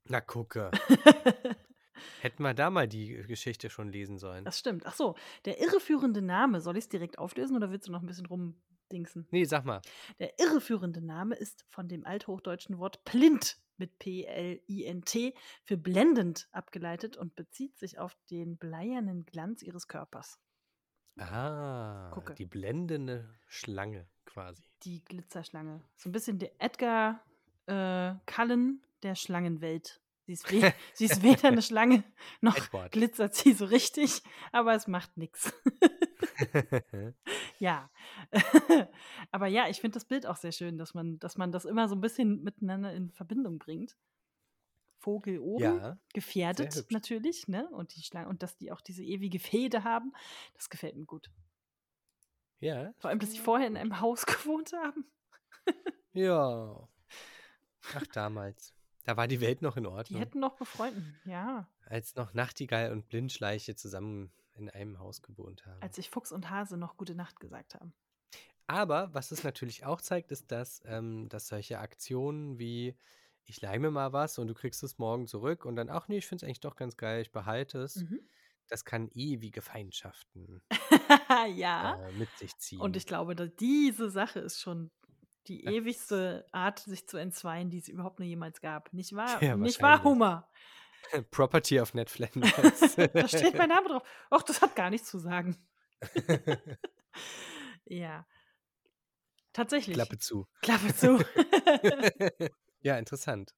Na, 0.10 0.20
gucke. 0.20 0.72
Hätten 2.22 2.44
wir 2.44 2.54
da 2.54 2.70
mal 2.70 2.86
die 2.88 3.24
Geschichte 3.24 3.70
schon 3.70 3.90
lesen 3.92 4.18
sollen. 4.18 4.44
Das 4.44 4.60
stimmt. 4.60 4.86
Ach 4.86 4.94
so, 4.94 5.16
der 5.46 5.60
irreführende 5.62 6.22
Name, 6.22 6.60
soll 6.60 6.76
ich 6.78 6.84
es 6.84 6.90
direkt 6.90 7.18
auflösen 7.18 7.56
oder 7.56 7.72
willst 7.72 7.88
du 7.88 7.94
noch 7.94 8.02
ein 8.02 8.08
bisschen 8.08 8.26
rumdingsen? 8.26 9.26
Nee, 9.32 9.46
sag 9.46 9.64
mal. 9.64 9.82
Der 10.20 10.38
irreführende 10.38 11.02
Name 11.02 11.36
ist 11.36 11.66
von 11.70 11.88
dem 11.88 12.06
althochdeutschen 12.06 12.78
Wort 12.78 13.04
plint 13.06 13.58
mit 13.78 13.98
P-L-I-N-T 14.00 15.34
für 15.64 15.78
blendend 15.78 16.50
abgeleitet 16.52 17.16
und 17.16 17.36
bezieht 17.36 17.78
sich 17.78 18.00
auf 18.00 18.16
den 18.30 18.58
bleiernen 18.58 19.26
Glanz 19.26 19.62
ihres 19.64 19.88
Körpers. 19.88 20.40
Ah, 21.18 22.12
Gucke. 22.14 22.36
die 22.36 22.46
blendende 22.46 23.34
Schlange 23.48 24.08
quasi. 24.38 24.62
Die 24.84 25.04
Glitzerschlange. 25.04 25.82
So 25.96 26.10
ein 26.10 26.12
bisschen 26.12 26.38
der 26.38 26.52
Edgar 26.60 27.24
äh, 27.66 28.14
Cullen 28.28 28.84
der 29.02 29.16
Schlangenwelt. 29.16 30.00
Sie 30.28 30.34
ist, 30.34 30.52
we 30.52 30.74
sie 30.94 31.06
ist 31.06 31.24
weder 31.24 31.46
eine 31.46 31.64
Schlange 31.64 32.04
noch 32.42 32.56
Edward. 32.56 32.92
glitzert 32.92 33.34
sie 33.34 33.54
so 33.54 33.66
richtig, 33.66 34.22
aber 34.52 34.76
es 34.76 34.88
macht 34.88 35.18
nichts. 35.18 35.54
Ja. 37.60 37.90
Aber 39.32 39.48
ja, 39.48 39.68
ich 39.68 39.82
finde 39.82 39.96
das 39.96 40.06
Bild 40.06 40.28
auch 40.28 40.36
sehr 40.36 40.52
schön, 40.52 40.78
dass 40.78 40.94
man, 40.94 41.18
dass 41.18 41.38
man 41.38 41.52
das 41.52 41.66
immer 41.66 41.88
so 41.88 41.96
ein 41.96 42.02
bisschen 42.02 42.44
miteinander 42.44 42.94
in 42.94 43.12
Verbindung 43.12 43.58
bringt. 43.58 43.98
Vogel 45.00 45.40
oben, 45.40 45.64
ja, 45.64 45.98
gefährdet 46.14 46.86
natürlich, 46.92 47.48
ne? 47.48 47.68
Und 47.72 47.96
die 47.96 48.04
Schlange, 48.04 48.30
und 48.30 48.44
dass 48.44 48.58
die 48.58 48.72
auch 48.72 48.82
diese 48.82 49.04
ewige 49.04 49.40
Fehde 49.40 49.84
haben, 49.84 50.14
das 50.54 50.70
gefällt 50.70 50.96
mir 50.96 51.06
gut. 51.06 51.32
Ja. 52.60 52.94
Vor 52.98 53.10
allem, 53.10 53.20
dass 53.20 53.32
sie 53.32 53.40
vorher 53.40 53.68
in 53.68 53.78
einem 53.78 54.00
Haus 54.02 54.26
gewohnt 54.26 54.74
haben. 54.74 55.06
Ja. 56.14 56.88
Ach, 57.96 58.08
damals. 58.14 58.74
Da 59.06 59.16
war 59.16 59.28
die 59.28 59.40
Welt 59.40 59.62
noch 59.62 59.78
in 59.78 59.84
Die 59.84 59.90
Ordnung. 59.90 60.20
hätten 60.20 60.40
noch 60.40 60.56
befreunden, 60.58 61.16
ja. 61.26 61.70
als 61.86 62.16
noch 62.16 62.34
Nachtigall 62.34 62.92
und 62.92 63.08
Blindschleiche 63.08 63.76
zusammen 63.76 64.32
in 64.56 64.70
einem 64.70 65.00
Haus 65.00 65.22
gewohnt 65.22 65.66
haben. 65.66 65.82
Als 65.82 65.96
sich 65.96 66.10
Fuchs 66.10 66.32
und 66.34 66.50
Hase 66.50 66.76
noch 66.78 66.98
gute 66.98 67.16
Nacht 67.16 67.40
gesagt 67.40 67.76
haben. 67.76 67.94
Aber 68.66 69.14
was 69.14 69.32
es 69.32 69.46
natürlich 69.46 69.86
auch 69.86 70.02
zeigt, 70.02 70.32
ist, 70.32 70.52
dass, 70.52 70.82
ähm, 70.86 71.30
dass 71.30 71.48
solche 71.48 71.80
Aktionen 71.80 72.60
wie 72.60 72.98
ich 73.46 73.62
leih 73.62 73.80
mir 73.80 73.92
mal 73.92 74.12
was 74.12 74.40
und 74.40 74.48
du 74.48 74.54
kriegst 74.54 74.84
es 74.84 74.98
morgen 74.98 75.26
zurück 75.26 75.64
und 75.64 75.78
dann, 75.78 75.90
ach 75.90 76.10
nee, 76.10 76.18
ich 76.18 76.28
finde 76.28 76.44
es 76.44 76.48
eigentlich 76.48 76.60
doch 76.60 76.76
ganz 76.76 76.98
geil, 76.98 77.22
ich 77.22 77.32
behalte 77.32 77.80
es, 77.80 77.96
Mhm. 77.98 78.20
Das 78.68 78.86
kann 78.86 79.10
ewige 79.14 79.62
Feindschaften 79.62 80.62
ja. 81.56 81.96
äh, 81.96 82.12
mit 82.14 82.30
sich 82.38 82.58
ziehen. 82.58 82.82
Und 82.82 82.96
ich 82.96 83.06
glaube, 83.06 83.36
dass 83.36 83.50
diese 83.56 84.10
Sache 84.10 84.40
ist 84.40 84.62
schon 84.62 84.92
die 85.48 85.64
ewigste 85.66 86.46
Art, 86.52 86.80
sich 86.80 87.08
zu 87.08 87.18
entzweien, 87.18 87.70
die 87.70 87.78
es 87.78 87.88
überhaupt 87.88 88.20
nur 88.20 88.28
jemals 88.28 88.62
gab. 88.62 88.92
Nicht 88.94 89.16
wahr? 89.16 89.42
Ja, 89.42 89.56
Nicht 89.56 89.82
wahr. 89.82 90.04
Hummer? 90.04 90.50
Property 91.32 91.80
of 91.80 91.94
Ned 91.94 92.10
Flanders. 92.10 92.96
da 92.96 93.28
steht 93.28 93.56
mein 93.58 93.70
Name 93.70 93.88
drauf. 93.88 94.04
Och, 94.30 94.44
das 94.44 94.62
hat 94.62 94.76
gar 94.76 94.90
nichts 94.90 95.10
zu 95.10 95.20
sagen. 95.20 95.56
ja. 97.86 98.28
Tatsächlich. 99.54 99.96
Klappe 99.96 100.18
zu. 100.18 100.48
Klappe 100.62 100.94
zu. 100.94 101.24
ja, 102.82 102.98
interessant. 102.98 103.56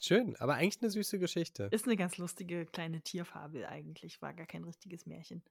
Schön, 0.00 0.34
aber 0.36 0.54
eigentlich 0.54 0.80
eine 0.80 0.90
süße 0.90 1.18
Geschichte. 1.18 1.64
Ist 1.72 1.86
eine 1.86 1.96
ganz 1.96 2.16
lustige 2.16 2.64
kleine 2.64 3.02
Tierfabel 3.02 3.66
eigentlich. 3.66 4.22
War 4.22 4.32
gar 4.32 4.46
kein 4.46 4.64
richtiges 4.64 5.04
Märchen. 5.04 5.42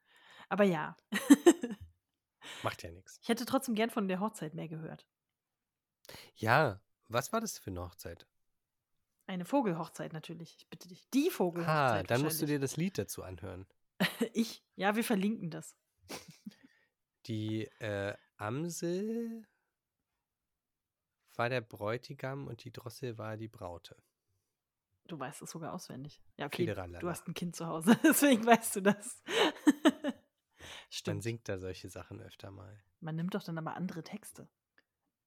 Aber 0.49 0.63
ja. 0.63 0.97
Macht 2.63 2.81
ja 2.81 2.89
nichts. 2.91 3.19
Ich 3.21 3.29
hätte 3.29 3.45
trotzdem 3.45 3.75
gern 3.75 3.91
von 3.91 4.07
der 4.07 4.19
Hochzeit 4.19 4.55
mehr 4.55 4.67
gehört. 4.67 5.05
Ja, 6.35 6.81
was 7.07 7.31
war 7.31 7.41
das 7.41 7.59
für 7.59 7.69
eine 7.69 7.81
Hochzeit? 7.81 8.25
Eine 9.27 9.45
Vogelhochzeit 9.45 10.13
natürlich. 10.13 10.55
Ich 10.57 10.67
bitte 10.67 10.87
dich. 10.87 11.07
Die 11.11 11.29
Vogelhochzeit. 11.29 11.75
Ah, 11.75 12.03
dann 12.03 12.23
musst 12.23 12.41
du 12.41 12.47
dir 12.47 12.59
das 12.59 12.75
Lied 12.75 12.97
dazu 12.97 13.21
anhören. 13.21 13.67
ich? 14.33 14.63
Ja, 14.75 14.95
wir 14.95 15.03
verlinken 15.03 15.51
das. 15.51 15.75
Die 17.27 17.65
äh, 17.79 18.15
Amsel 18.37 19.47
war 21.35 21.49
der 21.49 21.61
Bräutigam 21.61 22.47
und 22.47 22.63
die 22.63 22.71
Drossel 22.71 23.19
war 23.19 23.37
die 23.37 23.47
Braute. 23.47 23.95
Du 25.09 25.19
weißt 25.19 25.41
es 25.41 25.49
sogar 25.49 25.73
auswendig. 25.73 26.21
Ja, 26.37 26.45
okay. 26.45 26.67
Du 26.99 27.09
hast 27.09 27.27
ein 27.27 27.33
Kind 27.33 27.55
zu 27.55 27.65
Hause, 27.65 27.97
deswegen 28.03 28.45
weißt 28.45 28.75
du 28.75 28.81
das. 28.81 29.23
Stimmt. 30.91 31.15
Man 31.17 31.21
singt 31.21 31.49
da 31.49 31.57
solche 31.57 31.89
Sachen 31.89 32.21
öfter 32.21 32.51
mal. 32.51 32.79
Man 32.99 33.15
nimmt 33.15 33.33
doch 33.33 33.43
dann 33.43 33.57
aber 33.57 33.75
andere 33.75 34.03
Texte. 34.03 34.47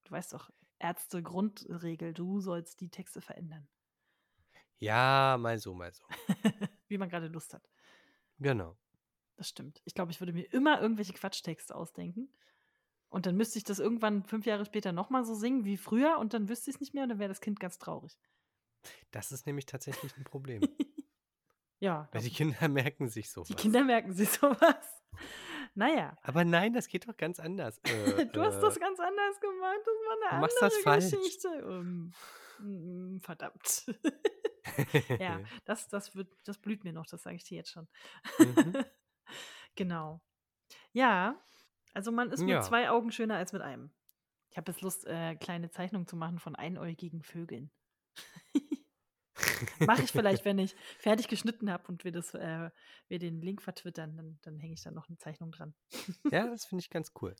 Du 0.05 0.11
weißt 0.11 0.31
doch, 0.33 0.49
Ärzte 0.79 1.21
Grundregel, 1.21 2.13
du 2.13 2.39
sollst 2.39 2.79
die 2.79 2.89
Texte 2.89 3.19
verändern. 3.19 3.67
Ja, 4.79 5.37
mal 5.37 5.59
so, 5.59 5.73
mal 5.73 5.93
so. 5.93 6.03
Wie 6.87 6.97
man 6.97 7.09
gerade 7.09 7.27
Lust 7.27 7.53
hat. 7.53 7.69
Genau. 8.39 8.77
Das 9.35 9.49
stimmt. 9.49 9.81
Ich 9.83 9.95
glaube, 9.95 10.11
ich 10.11 10.21
würde 10.21 10.33
mir 10.33 10.51
immer 10.53 10.81
irgendwelche 10.81 11.13
Quatschtexte 11.13 11.75
ausdenken. 11.75 12.29
Und 13.09 13.25
dann 13.25 13.35
müsste 13.35 13.57
ich 13.57 13.65
das 13.65 13.79
irgendwann 13.79 14.23
fünf 14.23 14.45
Jahre 14.45 14.65
später 14.65 14.93
nochmal 14.93 15.25
so 15.25 15.35
singen 15.35 15.65
wie 15.65 15.77
früher 15.77 16.17
und 16.19 16.33
dann 16.33 16.47
wüsste 16.47 16.69
ich 16.69 16.77
es 16.77 16.79
nicht 16.79 16.93
mehr 16.93 17.03
und 17.03 17.09
dann 17.09 17.19
wäre 17.19 17.29
das 17.29 17.41
Kind 17.41 17.59
ganz 17.59 17.77
traurig. 17.77 18.17
Das 19.11 19.31
ist 19.31 19.45
nämlich 19.45 19.65
tatsächlich 19.65 20.15
ein 20.17 20.23
Problem. 20.23 20.61
ja. 21.79 22.07
Weil 22.11 22.21
die 22.21 22.31
Kinder 22.31 22.67
merken 22.67 23.09
sich 23.09 23.31
sowas. 23.31 23.47
Die 23.47 23.55
Kinder 23.55 23.83
merken 23.83 24.13
sich 24.13 24.29
sowas. 24.29 25.03
Naja. 25.75 26.15
Aber 26.21 26.45
nein, 26.45 26.73
das 26.73 26.87
geht 26.87 27.07
doch 27.07 27.17
ganz 27.17 27.39
anders. 27.39 27.79
Äh, 27.79 28.25
du 28.33 28.41
hast 28.41 28.57
äh, 28.57 28.61
das 28.61 28.79
ganz 28.79 28.99
anders 28.99 29.39
gemacht. 29.39 29.79
Das 29.85 29.93
war 29.95 30.11
eine 30.13 30.21
Du 30.21 30.25
andere 30.27 30.41
machst 30.41 30.61
das. 30.61 31.11
Geschichte. 31.11 31.47
Ähm, 31.49 32.13
mm, 32.59 33.19
verdammt. 33.19 33.85
ja, 35.19 35.39
das, 35.65 35.87
das, 35.87 36.15
wird, 36.15 36.29
das 36.45 36.57
blüht 36.57 36.83
mir 36.83 36.93
noch, 36.93 37.05
das 37.05 37.23
sage 37.23 37.35
ich 37.35 37.43
dir 37.43 37.57
jetzt 37.57 37.71
schon. 37.71 37.87
Mhm. 38.39 38.85
genau. 39.75 40.21
Ja, 40.91 41.41
also 41.93 42.11
man 42.11 42.31
ist 42.31 42.41
mit 42.41 42.49
Ja. 42.49 42.61
zwei 42.61 42.89
Augen 42.89 43.11
schöner 43.11 43.35
als 43.35 43.53
mit 43.53 43.61
einem. 43.61 43.91
Ich 44.49 44.57
habe 44.57 44.71
jetzt 44.71 44.81
Lust, 44.81 45.05
äh, 45.05 45.35
kleine 45.35 45.71
Zeichnungen 45.71 46.07
zu 46.07 46.15
machen 46.15 46.39
von 46.39 46.55
einäugigen 46.55 47.23
Vögeln. 47.23 47.71
Mache 49.79 50.03
ich 50.03 50.11
vielleicht, 50.11 50.45
wenn 50.45 50.57
ich 50.59 50.75
fertig 50.99 51.27
geschnitten 51.27 51.71
habe 51.71 51.87
und 51.87 52.03
wir, 52.03 52.11
das, 52.11 52.33
äh, 52.33 52.69
wir 53.07 53.19
den 53.19 53.41
Link 53.41 53.61
vertwittern, 53.61 54.15
dann, 54.17 54.39
dann 54.41 54.59
hänge 54.59 54.73
ich 54.73 54.81
da 54.81 54.91
noch 54.91 55.07
eine 55.09 55.17
Zeichnung 55.17 55.51
dran. 55.51 55.73
ja, 56.31 56.47
das 56.47 56.65
finde 56.65 56.81
ich 56.81 56.89
ganz 56.89 57.11
cool. 57.21 57.35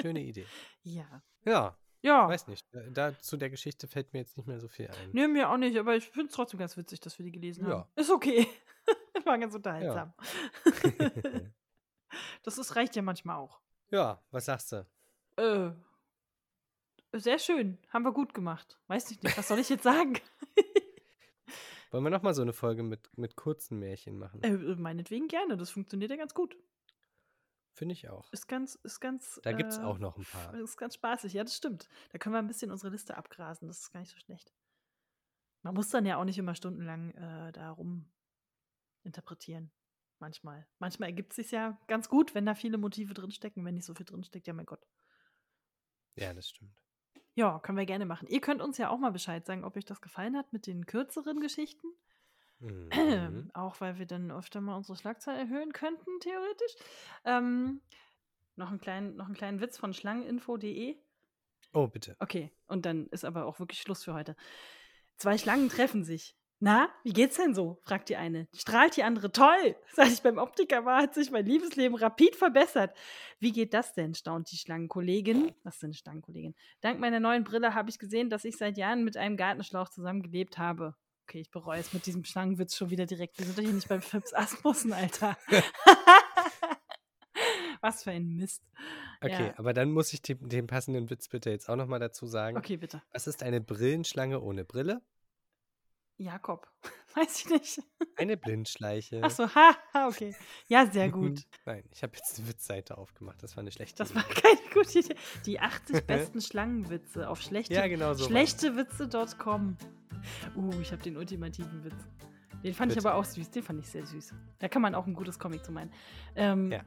Schöne 0.00 0.20
Idee. 0.22 0.46
Ja. 0.82 1.22
Ja, 1.44 1.76
Ja. 2.02 2.28
weiß 2.28 2.46
nicht. 2.48 2.66
Da 2.92 3.18
zu 3.18 3.36
der 3.36 3.50
Geschichte 3.50 3.86
fällt 3.88 4.12
mir 4.12 4.20
jetzt 4.20 4.36
nicht 4.36 4.46
mehr 4.46 4.60
so 4.60 4.68
viel 4.68 4.88
ein. 4.88 5.10
Nee, 5.12 5.28
mir 5.28 5.50
auch 5.50 5.56
nicht, 5.56 5.76
aber 5.78 5.96
ich 5.96 6.04
finde 6.08 6.28
es 6.28 6.34
trotzdem 6.34 6.58
ganz 6.60 6.76
witzig, 6.76 7.00
dass 7.00 7.18
wir 7.18 7.24
die 7.24 7.32
gelesen 7.32 7.64
haben. 7.66 7.72
Ja. 7.72 7.88
Ist 7.96 8.10
okay. 8.10 8.46
War 9.24 9.38
ganz 9.38 9.54
unterhaltsam. 9.54 10.12
das 12.42 12.58
ist, 12.58 12.76
reicht 12.76 12.96
ja 12.96 13.02
manchmal 13.02 13.36
auch. 13.36 13.60
ja, 13.90 14.22
was 14.30 14.46
sagst 14.46 14.72
du? 14.72 14.86
Äh, 15.36 15.70
sehr 17.18 17.38
schön. 17.38 17.78
Haben 17.90 18.04
wir 18.04 18.12
gut 18.12 18.34
gemacht. 18.34 18.78
Weiß 18.86 19.10
ich 19.10 19.22
nicht, 19.22 19.36
was 19.36 19.48
soll 19.48 19.58
ich 19.58 19.68
jetzt 19.68 19.84
sagen? 19.84 20.18
Wollen 21.90 22.04
wir 22.04 22.10
nochmal 22.10 22.34
so 22.34 22.42
eine 22.42 22.52
Folge 22.52 22.82
mit, 22.82 23.16
mit 23.16 23.36
kurzen 23.36 23.78
Märchen 23.78 24.18
machen? 24.18 24.42
äh, 24.42 24.56
meinetwegen 24.76 25.28
gerne. 25.28 25.56
Das 25.56 25.70
funktioniert 25.70 26.10
ja 26.10 26.16
ganz 26.16 26.34
gut. 26.34 26.56
Finde 27.72 27.92
ich 27.92 28.08
auch. 28.08 28.30
Ist 28.32 28.48
ganz, 28.48 28.74
ist 28.82 29.00
ganz. 29.00 29.40
Da 29.44 29.52
gibt 29.52 29.70
es 29.70 29.78
äh, 29.78 29.82
auch 29.82 29.98
noch 29.98 30.16
ein 30.16 30.24
paar. 30.24 30.52
Ist 30.60 30.76
ganz 30.76 30.94
spaßig. 30.94 31.32
Ja, 31.32 31.44
das 31.44 31.56
stimmt. 31.56 31.88
Da 32.10 32.18
können 32.18 32.34
wir 32.34 32.40
ein 32.40 32.48
bisschen 32.48 32.72
unsere 32.72 32.90
Liste 32.90 33.16
abgrasen. 33.16 33.68
Das 33.68 33.78
ist 33.78 33.92
gar 33.92 34.00
nicht 34.00 34.10
so 34.10 34.18
schlecht. 34.18 34.52
Man 35.62 35.74
muss 35.74 35.88
dann 35.88 36.04
ja 36.04 36.16
auch 36.16 36.24
nicht 36.24 36.38
immer 36.38 36.56
stundenlang 36.56 37.12
äh, 37.12 37.52
da 37.52 37.70
rum 37.70 38.10
interpretieren. 39.04 39.70
Manchmal. 40.18 40.66
Manchmal 40.80 41.10
ergibt 41.10 41.32
es 41.32 41.36
sich 41.36 41.52
ja 41.52 41.80
ganz 41.86 42.08
gut, 42.08 42.34
wenn 42.34 42.46
da 42.46 42.56
viele 42.56 42.78
Motive 42.78 43.14
drinstecken. 43.14 43.64
Wenn 43.64 43.74
nicht 43.74 43.86
so 43.86 43.94
viel 43.94 44.06
drinsteckt, 44.06 44.48
ja 44.48 44.54
mein 44.54 44.66
Gott. 44.66 44.84
Ja, 46.16 46.34
das 46.34 46.48
stimmt. 46.48 46.74
Ja, 47.38 47.60
können 47.60 47.78
wir 47.78 47.86
gerne 47.86 48.04
machen. 48.04 48.26
Ihr 48.26 48.40
könnt 48.40 48.60
uns 48.60 48.78
ja 48.78 48.90
auch 48.90 48.98
mal 48.98 49.12
Bescheid 49.12 49.46
sagen, 49.46 49.62
ob 49.62 49.76
euch 49.76 49.84
das 49.84 50.00
gefallen 50.00 50.36
hat 50.36 50.52
mit 50.52 50.66
den 50.66 50.86
kürzeren 50.86 51.38
Geschichten. 51.38 51.86
Mhm. 52.58 52.90
auch 53.54 53.80
weil 53.80 54.00
wir 54.00 54.06
dann 54.06 54.32
öfter 54.32 54.60
mal 54.60 54.74
unsere 54.74 54.98
Schlagzahl 54.98 55.36
erhöhen 55.36 55.72
könnten, 55.72 56.10
theoretisch. 56.18 56.74
Ähm, 57.24 57.80
noch, 58.56 58.70
einen 58.70 58.80
kleinen, 58.80 59.14
noch 59.14 59.26
einen 59.26 59.36
kleinen 59.36 59.60
Witz 59.60 59.78
von 59.78 59.94
schlangeninfo.de. 59.94 60.96
Oh, 61.74 61.86
bitte. 61.86 62.16
Okay, 62.18 62.50
und 62.66 62.84
dann 62.84 63.06
ist 63.06 63.24
aber 63.24 63.46
auch 63.46 63.60
wirklich 63.60 63.82
Schluss 63.82 64.02
für 64.02 64.14
heute. 64.14 64.34
Zwei 65.14 65.38
Schlangen 65.38 65.68
treffen 65.68 66.02
sich. 66.02 66.36
Na, 66.60 66.88
wie 67.04 67.12
geht's 67.12 67.36
denn 67.36 67.54
so? 67.54 67.78
fragt 67.84 68.08
die 68.08 68.16
eine. 68.16 68.48
Strahlt 68.52 68.96
die 68.96 69.04
andere. 69.04 69.30
Toll! 69.30 69.76
Seit 69.94 70.08
ich 70.08 70.22
beim 70.22 70.38
Optiker 70.38 70.84
war, 70.84 71.02
hat 71.02 71.14
sich 71.14 71.30
mein 71.30 71.46
Liebesleben 71.46 71.96
rapid 71.96 72.34
verbessert. 72.34 72.96
Wie 73.38 73.52
geht 73.52 73.74
das 73.74 73.94
denn? 73.94 74.14
staunt 74.14 74.50
die 74.50 74.56
Schlangenkollegin. 74.56 75.52
Was 75.62 75.74
ist 75.76 75.82
denn 75.82 75.88
eine 75.88 75.94
Schlangenkollegin? 75.94 76.54
Dank 76.80 76.98
meiner 76.98 77.20
neuen 77.20 77.44
Brille 77.44 77.74
habe 77.74 77.90
ich 77.90 77.98
gesehen, 78.00 78.28
dass 78.28 78.44
ich 78.44 78.56
seit 78.56 78.76
Jahren 78.76 79.04
mit 79.04 79.16
einem 79.16 79.36
Gartenschlauch 79.36 79.88
zusammengelebt 79.88 80.58
habe. 80.58 80.94
Okay, 81.28 81.40
ich 81.40 81.50
bereue 81.50 81.78
es 81.78 81.92
mit 81.92 82.06
diesem 82.06 82.24
Schlangenwitz 82.24 82.74
schon 82.74 82.90
wieder 82.90 83.06
direkt. 83.06 83.38
Wir 83.38 83.44
sind 83.46 83.56
doch 83.58 83.62
hier 83.62 83.72
nicht 83.72 83.88
beim 83.88 84.00
Fips 84.02 84.32
Asmussen, 84.34 84.92
Alter. 84.92 85.36
Was 87.80 88.02
für 88.02 88.10
ein 88.10 88.26
Mist. 88.34 88.62
Okay, 89.20 89.48
Ja. 89.48 89.54
aber 89.58 89.72
dann 89.72 89.92
muss 89.92 90.12
ich 90.12 90.22
den, 90.22 90.48
den 90.48 90.66
passenden 90.66 91.10
Witz 91.10 91.28
bitte 91.28 91.50
jetzt 91.50 91.68
auch 91.68 91.76
nochmal 91.76 92.00
dazu 92.00 92.26
sagen. 92.26 92.56
Okay, 92.56 92.76
bitte. 92.76 93.00
Was 93.12 93.28
ist 93.28 93.42
eine 93.44 93.60
Brillenschlange 93.60 94.40
ohne 94.40 94.64
Brille? 94.64 95.00
Jakob. 96.18 96.68
Weiß 97.14 97.38
ich 97.44 97.48
nicht. 97.50 97.82
Eine 98.16 98.36
Blindschleiche. 98.36 99.20
Ach 99.24 99.30
so, 99.30 99.48
ha, 99.54 99.76
ha, 99.94 100.08
okay. 100.08 100.34
Ja, 100.66 100.86
sehr 100.86 101.08
gut. 101.10 101.40
Nein, 101.64 101.84
ich 101.90 102.02
habe 102.02 102.16
jetzt 102.16 102.36
die 102.38 102.46
Witzseite 102.48 102.98
aufgemacht. 102.98 103.42
Das 103.42 103.56
war 103.56 103.62
eine 103.62 103.72
schlechte 103.72 103.96
Das 103.96 104.10
Idee. 104.10 104.20
war 104.20 104.24
keine 104.28 104.60
gute 104.74 104.98
Idee. 104.98 105.14
Die 105.46 105.58
80 105.60 106.06
besten 106.06 106.40
Schlangenwitze 106.40 107.28
auf 107.28 107.40
schlechte, 107.40 107.74
Ja, 107.74 107.86
genau 107.88 108.12
so. 108.14 108.26
schlechtewitze.com. 108.26 109.76
Uh, 110.56 110.80
ich 110.80 110.92
habe 110.92 111.02
den 111.02 111.16
ultimativen 111.16 111.84
Witz. 111.84 111.94
Den 112.64 112.74
fand 112.74 112.90
ich 112.92 112.96
Bitte. 112.98 113.08
aber 113.08 113.18
auch 113.18 113.24
süß. 113.24 113.50
Den 113.52 113.62
fand 113.62 113.78
ich 113.80 113.88
sehr 113.88 114.04
süß. 114.04 114.34
Da 114.58 114.68
kann 114.68 114.82
man 114.82 114.94
auch 114.96 115.06
ein 115.06 115.14
gutes 115.14 115.38
Comic 115.38 115.64
zu 115.64 115.70
meinen. 115.72 115.92
Ähm, 116.34 116.72
Ja. 116.72 116.82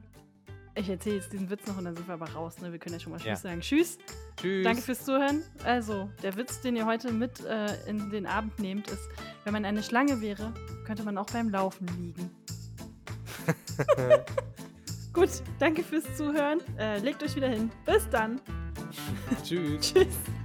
Ich 0.74 0.88
erzähle 0.88 1.16
jetzt 1.16 1.32
diesen 1.32 1.50
Witz 1.50 1.66
noch 1.66 1.76
und 1.76 1.84
dann 1.84 1.94
sind 1.94 2.08
wir 2.08 2.14
aber 2.14 2.30
raus. 2.30 2.58
Ne? 2.60 2.72
Wir 2.72 2.78
können 2.78 2.94
ja 2.94 3.00
schon 3.00 3.12
mal 3.12 3.18
Tschüss 3.18 3.26
Ja. 3.28 3.36
sagen. 3.36 3.60
Tschüss. 3.60 3.98
Tschüss. 4.40 4.64
Danke 4.64 4.80
fürs 4.80 5.04
Zuhören. 5.04 5.42
Also, 5.64 6.08
der 6.22 6.34
Witz, 6.36 6.60
den 6.62 6.76
ihr 6.76 6.86
heute 6.86 7.12
mit 7.12 7.44
äh, 7.44 7.66
in 7.88 8.10
den 8.10 8.26
Abend 8.26 8.58
nehmt, 8.58 8.88
ist, 8.88 9.08
wenn 9.44 9.52
man 9.52 9.64
eine 9.66 9.82
Schlange 9.82 10.20
wäre, 10.22 10.52
könnte 10.86 11.02
man 11.02 11.18
auch 11.18 11.26
beim 11.26 11.50
Laufen 11.50 11.86
liegen. 12.00 12.30
Gut, 15.12 15.28
danke 15.58 15.82
fürs 15.82 16.04
Zuhören. 16.16 16.60
Äh, 16.78 16.98
legt 17.00 17.22
euch 17.22 17.36
wieder 17.36 17.48
hin. 17.48 17.70
Bis 17.84 18.08
dann. 18.08 18.40
Tschüss. 19.44 19.92
Tschüss. 19.92 20.41